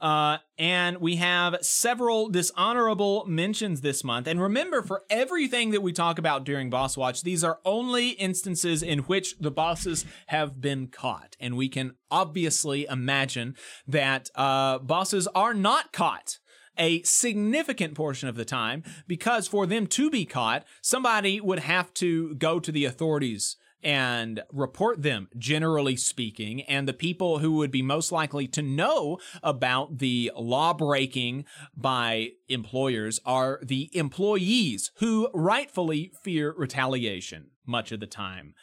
Uh, 0.00 0.38
and 0.58 0.98
we 0.98 1.16
have 1.16 1.56
several 1.62 2.28
dishonorable 2.28 3.24
mentions 3.26 3.80
this 3.80 4.04
month. 4.04 4.26
And 4.26 4.40
remember, 4.40 4.82
for 4.82 5.02
everything 5.08 5.70
that 5.70 5.82
we 5.82 5.92
talk 5.92 6.18
about 6.18 6.44
during 6.44 6.68
Boss 6.68 6.96
Watch, 6.96 7.22
these 7.22 7.42
are 7.42 7.60
only 7.64 8.10
instances 8.10 8.82
in 8.82 9.00
which 9.00 9.38
the 9.38 9.50
bosses 9.50 10.04
have 10.26 10.60
been 10.60 10.88
caught. 10.88 11.36
And 11.40 11.56
we 11.56 11.68
can 11.68 11.94
obviously 12.10 12.86
imagine 12.86 13.56
that 13.86 14.30
uh, 14.34 14.78
bosses 14.78 15.26
are 15.28 15.54
not 15.54 15.92
caught 15.92 16.38
a 16.78 17.02
significant 17.02 17.94
portion 17.94 18.28
of 18.28 18.36
the 18.36 18.44
time 18.44 18.82
because 19.06 19.48
for 19.48 19.66
them 19.66 19.86
to 19.86 20.10
be 20.10 20.26
caught, 20.26 20.64
somebody 20.82 21.40
would 21.40 21.60
have 21.60 21.92
to 21.94 22.34
go 22.34 22.60
to 22.60 22.70
the 22.70 22.84
authorities 22.84 23.56
and 23.86 24.42
report 24.52 25.02
them, 25.02 25.28
generally 25.38 25.94
speaking. 25.94 26.60
And 26.62 26.88
the 26.88 26.92
people 26.92 27.38
who 27.38 27.52
would 27.52 27.70
be 27.70 27.82
most 27.82 28.10
likely 28.10 28.48
to 28.48 28.60
know 28.60 29.18
about 29.44 29.98
the 29.98 30.32
law 30.36 30.74
breaking 30.74 31.44
by 31.76 32.32
employers 32.48 33.20
are 33.24 33.60
the 33.62 33.88
employees 33.96 34.90
who 34.96 35.28
rightfully 35.32 36.10
fear 36.20 36.52
retaliation 36.56 37.52
much 37.64 37.92
of 37.92 38.00
the 38.00 38.08
time. 38.08 38.54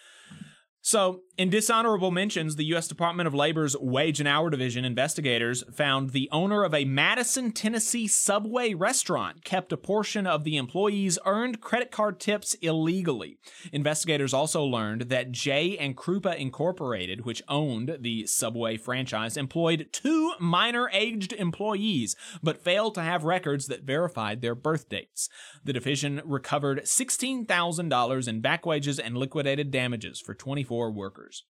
So, 0.85 1.22
in 1.38 1.49
dishonorable 1.49 2.11
mentions, 2.11 2.57
the 2.57 2.65
U.S. 2.65 2.89
Department 2.89 3.26
of 3.26 3.34
Labor's 3.34 3.76
Wage 3.77 4.19
and 4.19 4.27
Hour 4.27 4.49
Division 4.49 4.84
investigators 4.84 5.64
found 5.73 6.10
the 6.10 6.27
owner 6.30 6.65
of 6.65 6.73
a 6.73 6.84
Madison, 6.84 7.53
Tennessee 7.53 8.05
subway 8.05 8.73
restaurant 8.73 9.45
kept 9.45 9.72
a 9.72 9.77
portion 9.77 10.27
of 10.27 10.43
the 10.43 10.57
employees' 10.57 11.18
earned 11.26 11.61
credit 11.61 11.89
card 11.89 12.19
tips 12.19 12.53
illegally. 12.55 13.38
Investigators 13.72 14.34
also 14.34 14.61
learned 14.61 15.03
that 15.03 15.31
J 15.31 15.77
and 15.77 15.95
Krupa 15.95 16.35
Incorporated, 16.35 17.23
which 17.23 17.41
owned 17.47 17.99
the 18.01 18.27
subway 18.27 18.76
franchise, 18.76 19.38
employed 19.38 19.88
two 19.93 20.34
minor 20.38 20.89
aged 20.91 21.31
employees, 21.31 22.18
but 22.43 22.61
failed 22.61 22.93
to 22.95 23.01
have 23.01 23.23
records 23.23 23.68
that 23.68 23.84
verified 23.84 24.41
their 24.41 24.53
birth 24.53 24.89
dates. 24.89 25.30
The 25.64 25.73
division 25.73 26.22
recovered 26.26 26.81
$16,000 26.81 28.27
in 28.27 28.41
back 28.41 28.65
wages 28.65 28.99
and 28.99 29.18
liquidated 29.18 29.72
damages 29.72 30.19
for 30.19 30.34
24 30.34 30.73
workers. 30.91 31.44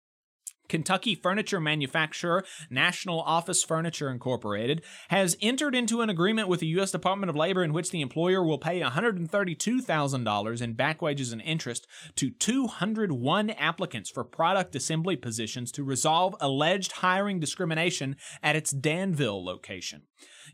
Kentucky 0.70 1.16
furniture 1.16 1.60
manufacturer 1.60 2.44
National 2.70 3.20
Office 3.20 3.64
Furniture 3.64 4.08
Incorporated 4.08 4.82
has 5.08 5.36
entered 5.42 5.74
into 5.74 6.00
an 6.00 6.08
agreement 6.08 6.46
with 6.46 6.60
the 6.60 6.68
U.S. 6.68 6.92
Department 6.92 7.28
of 7.28 7.34
Labor 7.34 7.64
in 7.64 7.72
which 7.72 7.90
the 7.90 8.00
employer 8.00 8.42
will 8.42 8.56
pay 8.56 8.80
$132,000 8.80 10.62
in 10.62 10.72
back 10.74 11.02
wages 11.02 11.32
and 11.32 11.42
interest 11.42 11.88
to 12.14 12.30
201 12.30 13.50
applicants 13.50 14.10
for 14.10 14.22
product 14.22 14.76
assembly 14.76 15.16
positions 15.16 15.72
to 15.72 15.82
resolve 15.82 16.36
alleged 16.40 16.92
hiring 16.92 17.40
discrimination 17.40 18.14
at 18.40 18.54
its 18.54 18.70
Danville 18.70 19.44
location. 19.44 20.02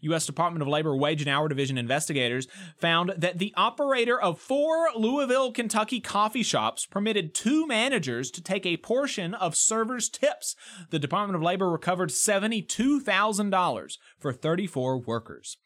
U.S. 0.02 0.26
Department 0.26 0.62
of 0.62 0.68
Labor 0.68 0.96
Wage 0.96 1.22
and 1.22 1.30
Hour 1.30 1.48
Division 1.48 1.78
investigators 1.78 2.48
found 2.76 3.12
that 3.16 3.38
the 3.38 3.52
operator 3.56 4.20
of 4.20 4.40
four 4.40 4.88
Louisville, 4.94 5.52
Kentucky 5.52 6.00
coffee 6.00 6.42
shops 6.42 6.86
permitted 6.86 7.34
two 7.34 7.66
managers 7.66 8.30
to 8.32 8.42
take 8.42 8.66
a 8.66 8.76
portion 8.76 9.34
of 9.34 9.56
servers' 9.56 10.08
tips. 10.08 10.56
The 10.90 10.98
Department 10.98 11.36
of 11.36 11.42
Labor 11.42 11.70
recovered 11.70 12.10
$72,000 12.10 13.98
for 14.18 14.32
34 14.32 14.98
workers. 14.98 15.56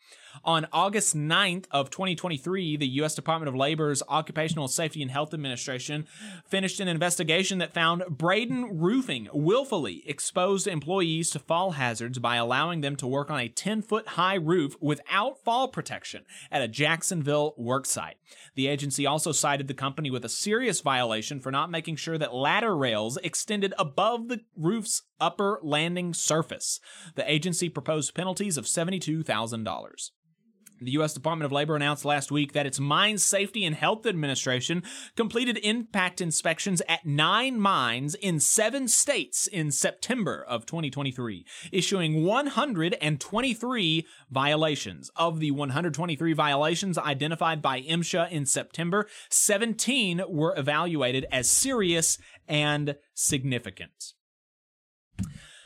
On 0.44 0.66
August 0.72 1.16
9th 1.16 1.66
of 1.70 1.90
2023, 1.90 2.76
the 2.76 2.86
U.S. 2.86 3.14
Department 3.14 3.48
of 3.48 3.54
Labor's 3.54 4.02
Occupational 4.08 4.68
Safety 4.68 5.02
and 5.02 5.10
Health 5.10 5.34
Administration 5.34 6.06
finished 6.46 6.80
an 6.80 6.88
investigation 6.88 7.58
that 7.58 7.74
found 7.74 8.04
Braden 8.08 8.78
Roofing 8.78 9.28
willfully 9.32 10.02
exposed 10.06 10.66
employees 10.66 11.30
to 11.30 11.38
fall 11.38 11.72
hazards 11.72 12.18
by 12.18 12.36
allowing 12.36 12.80
them 12.80 12.96
to 12.96 13.06
work 13.06 13.30
on 13.30 13.40
a 13.40 13.48
10-foot 13.48 14.08
high 14.08 14.36
roof 14.36 14.76
without 14.80 15.42
fall 15.44 15.68
protection 15.68 16.24
at 16.50 16.62
a 16.62 16.68
Jacksonville 16.68 17.54
worksite. 17.60 18.14
The 18.54 18.68
agency 18.68 19.06
also 19.06 19.32
cited 19.32 19.68
the 19.68 19.74
company 19.74 20.10
with 20.10 20.24
a 20.24 20.28
serious 20.28 20.80
violation 20.80 21.40
for 21.40 21.50
not 21.50 21.70
making 21.70 21.96
sure 21.96 22.18
that 22.18 22.34
ladder 22.34 22.76
rails 22.76 23.18
extended 23.18 23.74
above 23.78 24.28
the 24.28 24.40
roof's 24.56 25.02
upper 25.20 25.60
landing 25.62 26.14
surface. 26.14 26.80
The 27.14 27.30
agency 27.30 27.68
proposed 27.68 28.14
penalties 28.14 28.56
of 28.56 28.64
$72,000. 28.64 30.10
The 30.80 30.92
U.S. 30.92 31.12
Department 31.12 31.44
of 31.44 31.52
Labor 31.52 31.76
announced 31.76 32.06
last 32.06 32.32
week 32.32 32.54
that 32.54 32.64
its 32.64 32.80
Mine 32.80 33.18
Safety 33.18 33.66
and 33.66 33.76
Health 33.76 34.06
Administration 34.06 34.82
completed 35.14 35.58
impact 35.62 36.22
inspections 36.22 36.80
at 36.88 37.04
nine 37.04 37.60
mines 37.60 38.14
in 38.14 38.40
seven 38.40 38.88
states 38.88 39.46
in 39.46 39.70
September 39.72 40.42
of 40.48 40.64
2023, 40.64 41.44
issuing 41.70 42.24
123 42.24 44.06
violations. 44.30 45.10
Of 45.16 45.38
the 45.38 45.50
123 45.50 46.32
violations 46.32 46.96
identified 46.96 47.60
by 47.60 47.82
MSHA 47.82 48.30
in 48.30 48.46
September, 48.46 49.06
17 49.28 50.22
were 50.28 50.56
evaluated 50.56 51.26
as 51.30 51.50
serious 51.50 52.16
and 52.48 52.96
significant. 53.12 54.14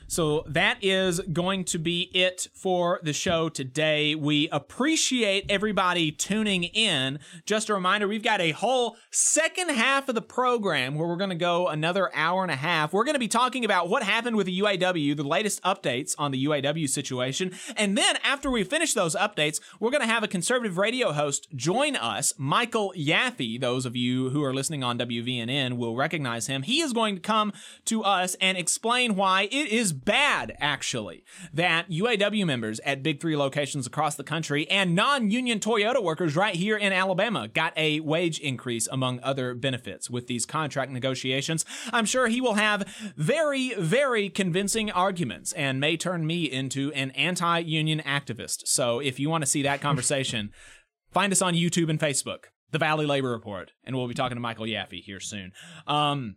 So 0.07 0.45
that 0.47 0.79
is 0.83 1.21
going 1.33 1.65
to 1.65 1.79
be 1.79 2.11
it 2.15 2.49
for 2.55 3.01
the 3.03 3.13
show 3.13 3.49
today. 3.49 4.15
We 4.15 4.49
appreciate 4.51 5.47
everybody 5.49 6.13
tuning 6.13 6.65
in. 6.65 7.19
Just 7.47 7.69
a 7.69 7.75
reminder, 7.75 8.07
we've 8.07 8.23
got 8.23 8.41
a 8.41 8.51
whole 8.53 8.97
second 9.11 9.71
half 9.71 10.09
of 10.09 10.15
the 10.15 10.23
program 10.23 10.95
where 10.95 11.09
we're 11.09 11.17
going 11.17 11.31
to 11.31 11.37
go 11.37 11.69
another 11.69 12.15
hour 12.15 12.43
and 12.43 12.51
a 12.51 12.57
half. 12.57 12.93
We're 12.93 13.05
going 13.05 13.15
to 13.15 13.21
be 13.21 13.29
talking 13.29 13.65
about 13.65 13.89
what 13.89 14.03
happened 14.03 14.37
with 14.37 14.47
the 14.47 14.61
UAW, 14.61 15.17
the 15.17 15.25
latest 15.25 15.63
updates 15.63 16.15
on 16.19 16.31
the 16.31 16.45
UAW 16.45 16.89
situation. 16.89 17.53
And 17.77 17.97
then 17.97 18.17
after 18.23 18.51
we 18.51 18.63
finish 18.65 18.95
those 18.95 19.17
updates, 19.17 19.61
we're 19.81 19.91
going 19.91 20.03
to 20.03 20.07
have 20.07 20.23
a 20.23 20.29
conservative 20.29 20.79
radio 20.79 21.13
host 21.13 21.49
join 21.57 21.97
us, 21.97 22.35
Michael 22.37 22.93
Yaffe. 22.97 23.61
Those 23.61 23.87
of 23.87 23.97
you 23.97 24.31
who 24.31 24.43
are 24.43 24.55
listening 24.55 24.85
on 24.85 24.99
WVNN 24.99 25.77
will 25.77 25.97
recognize 25.97 26.47
him. 26.47 26.63
He 26.63 26.81
is 26.81 26.93
going 26.93 27.15
to 27.15 27.21
come 27.21 27.53
to 27.87 28.03
us 28.03 28.37
and 28.41 28.59
explain 28.59 29.17
why 29.17 29.49
it 29.51 29.69
is 29.69 29.94
bad, 29.95 30.57
actually, 30.61 31.25
that 31.53 31.91
UAW 31.91 32.45
members 32.47 32.81
at 32.81 33.03
big 33.03 33.21
three 33.21 33.37
locations 33.37 33.87
across 33.87 34.17
the 34.17 34.25
country 34.25 34.69
and 34.71 34.95
non 34.95 35.31
union 35.31 35.61
Toyota 35.61 36.03
workers 36.03 36.37
right 36.37 36.55
here 36.55 36.77
in 36.77 36.93
Alabama 36.93 37.49
got 37.49 37.73
a 37.77 38.01
wage 38.01 38.39
increase, 38.39 38.89
among 38.91 39.21
other 39.23 39.55
benefits, 39.55 40.11
with 40.11 40.27
these 40.27 40.47
contract 40.47 40.91
negotiations. 40.91 41.65
I'm 41.93 42.07
sure 42.07 42.29
he 42.29 42.41
will 42.41 42.55
have 42.55 42.87
very, 43.17 43.75
very 43.75 44.29
convincing 44.29 44.91
arguments 44.91 45.53
and 45.53 45.81
may 45.81 45.97
turn 45.97 46.27
me 46.27 46.45
into 46.45 46.93
an 46.93 47.11
anti 47.13 47.59
union 47.59 48.03
activist. 48.05 48.67
So 48.67 49.01
if 49.01 49.19
you 49.19 49.31
want 49.31 49.43
to 49.43 49.51
see 49.51 49.63
that 49.63 49.81
conversation, 49.81 50.51
find 51.13 51.33
us 51.33 51.43
on 51.43 51.55
YouTube 51.55 51.91
and 51.91 52.01
Facebook. 52.01 52.45
The 52.71 52.79
Valley 52.79 53.07
Labor 53.07 53.31
Report, 53.31 53.71
and 53.85 53.95
we'll 53.95 54.09
be 54.09 54.15
talking 54.15 54.35
to 54.35 54.41
Michael 54.41 54.65
Yaffe 54.67 55.01
here 55.01 55.21
soon. 55.21 55.53
Um, 55.87 56.37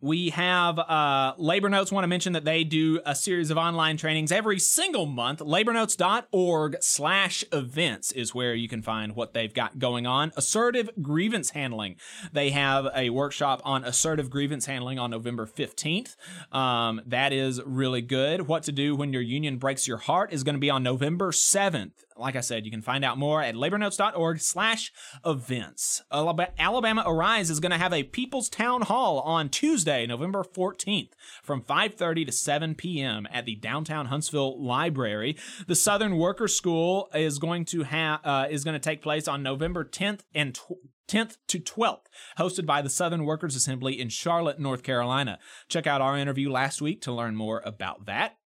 we 0.00 0.30
have 0.30 0.78
uh, 0.78 1.34
Labor 1.38 1.68
Notes 1.68 1.90
want 1.90 2.04
to 2.04 2.08
mention 2.08 2.32
that 2.34 2.44
they 2.44 2.62
do 2.62 3.00
a 3.04 3.14
series 3.14 3.50
of 3.50 3.58
online 3.58 3.96
trainings 3.96 4.30
every 4.30 4.58
single 4.58 5.06
month. 5.06 5.40
Labornotes.org 5.40 6.76
slash 6.80 7.44
events 7.52 8.12
is 8.12 8.34
where 8.34 8.54
you 8.54 8.68
can 8.68 8.80
find 8.80 9.16
what 9.16 9.34
they've 9.34 9.52
got 9.52 9.78
going 9.78 10.06
on. 10.06 10.32
Assertive 10.36 10.90
grievance 11.02 11.50
handling. 11.50 11.96
They 12.32 12.50
have 12.50 12.86
a 12.94 13.10
workshop 13.10 13.60
on 13.64 13.84
assertive 13.84 14.30
grievance 14.30 14.66
handling 14.66 14.98
on 14.98 15.10
November 15.10 15.46
15th. 15.46 16.14
Um, 16.52 17.00
that 17.06 17.32
is 17.32 17.60
really 17.64 18.02
good. 18.02 18.46
What 18.46 18.62
to 18.64 18.72
do 18.72 18.94
when 18.94 19.12
your 19.12 19.22
union 19.22 19.58
breaks 19.58 19.88
your 19.88 19.98
heart 19.98 20.32
is 20.32 20.44
going 20.44 20.54
to 20.54 20.60
be 20.60 20.70
on 20.70 20.82
November 20.82 21.32
7th. 21.32 21.92
Like 22.18 22.36
I 22.36 22.40
said, 22.40 22.64
you 22.64 22.70
can 22.70 22.82
find 22.82 23.04
out 23.04 23.18
more 23.18 23.42
at 23.42 23.54
labornotes.org 23.54 24.40
slash 24.40 24.92
events. 25.24 26.02
Alabama 26.10 27.04
Arise 27.06 27.50
is 27.50 27.60
going 27.60 27.72
to 27.72 27.78
have 27.78 27.92
a 27.92 28.02
People's 28.02 28.48
Town 28.48 28.82
Hall 28.82 29.20
on 29.20 29.48
Tuesday, 29.48 30.06
November 30.06 30.42
14th 30.42 31.10
from 31.42 31.62
5.30 31.62 32.26
to 32.26 32.32
7 32.32 32.74
p.m. 32.74 33.26
at 33.32 33.46
the 33.46 33.56
downtown 33.56 34.06
Huntsville 34.06 34.62
Library. 34.62 35.36
The 35.66 35.74
Southern 35.74 36.18
Worker 36.18 36.48
School 36.48 37.08
is 37.14 37.38
going 37.38 37.64
to 37.66 37.84
have 37.84 38.20
uh, 38.24 38.46
is 38.50 38.64
going 38.64 38.74
to 38.74 38.80
take 38.80 39.02
place 39.02 39.28
on 39.28 39.42
November 39.42 39.84
10th 39.84 40.20
and 40.34 40.54
tw- 40.54 40.88
10th 41.08 41.38
to 41.48 41.58
12th, 41.58 42.06
hosted 42.38 42.66
by 42.66 42.82
the 42.82 42.90
Southern 42.90 43.24
Workers 43.24 43.56
Assembly 43.56 43.98
in 43.98 44.08
Charlotte, 44.10 44.60
North 44.60 44.82
Carolina. 44.82 45.38
Check 45.68 45.86
out 45.86 46.00
our 46.00 46.16
interview 46.16 46.50
last 46.50 46.82
week 46.82 47.00
to 47.02 47.12
learn 47.12 47.34
more 47.34 47.62
about 47.64 48.06
that. 48.06 48.37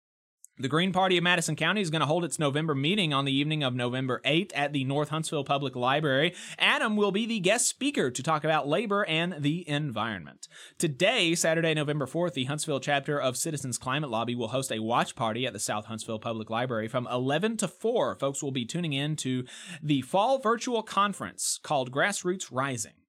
The 0.59 0.67
Green 0.67 0.91
Party 0.91 1.17
of 1.17 1.23
Madison 1.23 1.55
County 1.55 1.81
is 1.81 1.89
going 1.89 2.01
to 2.01 2.05
hold 2.05 2.25
its 2.25 2.37
November 2.37 2.75
meeting 2.75 3.13
on 3.13 3.23
the 3.23 3.31
evening 3.31 3.63
of 3.63 3.73
November 3.73 4.21
8th 4.25 4.51
at 4.53 4.73
the 4.73 4.83
North 4.83 5.09
Huntsville 5.09 5.45
Public 5.45 5.75
Library. 5.77 6.35
Adam 6.59 6.97
will 6.97 7.11
be 7.11 7.25
the 7.25 7.39
guest 7.39 7.67
speaker 7.67 8.11
to 8.11 8.21
talk 8.21 8.43
about 8.43 8.67
labor 8.67 9.03
and 9.05 9.33
the 9.39 9.67
environment. 9.67 10.49
Today, 10.77 11.35
Saturday, 11.35 11.73
November 11.73 12.05
4th, 12.05 12.33
the 12.33 12.43
Huntsville 12.43 12.81
chapter 12.81 13.19
of 13.19 13.37
Citizens 13.37 13.77
Climate 13.77 14.11
Lobby 14.11 14.35
will 14.35 14.49
host 14.49 14.71
a 14.71 14.79
watch 14.79 15.15
party 15.15 15.47
at 15.47 15.53
the 15.53 15.59
South 15.59 15.85
Huntsville 15.85 16.19
Public 16.19 16.49
Library 16.49 16.89
from 16.89 17.07
11 17.09 17.57
to 17.57 17.67
4. 17.67 18.15
Folks 18.15 18.43
will 18.43 18.51
be 18.51 18.65
tuning 18.65 18.93
in 18.93 19.15
to 19.15 19.45
the 19.81 20.01
fall 20.01 20.37
virtual 20.37 20.83
conference 20.83 21.59
called 21.63 21.91
Grassroots 21.91 22.49
Rising 22.51 23.00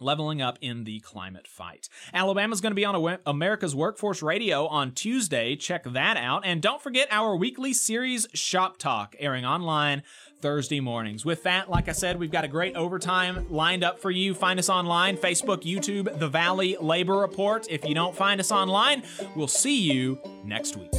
leveling 0.00 0.40
up 0.42 0.58
in 0.60 0.84
the 0.84 1.00
climate 1.00 1.46
fight. 1.46 1.88
Alabama's 2.12 2.60
going 2.60 2.70
to 2.72 2.76
be 2.76 2.84
on 2.84 3.18
America's 3.26 3.74
Workforce 3.74 4.22
Radio 4.22 4.66
on 4.66 4.92
Tuesday. 4.92 5.56
Check 5.56 5.84
that 5.84 6.16
out. 6.16 6.42
And 6.44 6.62
don't 6.62 6.82
forget 6.82 7.08
our 7.10 7.36
weekly 7.36 7.72
series 7.72 8.26
Shop 8.34 8.78
Talk 8.78 9.16
airing 9.18 9.44
online 9.44 10.02
Thursday 10.40 10.80
mornings. 10.80 11.24
With 11.24 11.42
that, 11.42 11.68
like 11.68 11.88
I 11.88 11.92
said, 11.92 12.18
we've 12.18 12.30
got 12.30 12.44
a 12.44 12.48
great 12.48 12.76
overtime 12.76 13.46
lined 13.50 13.82
up 13.82 14.00
for 14.00 14.10
you. 14.10 14.34
Find 14.34 14.58
us 14.58 14.68
online, 14.68 15.16
Facebook, 15.16 15.62
YouTube, 15.62 16.18
The 16.18 16.28
Valley 16.28 16.76
Labor 16.80 17.18
Report. 17.18 17.66
If 17.68 17.84
you 17.84 17.94
don't 17.94 18.14
find 18.14 18.40
us 18.40 18.52
online, 18.52 19.02
we'll 19.34 19.48
see 19.48 19.80
you 19.80 20.20
next 20.44 20.76
week. 20.76 20.92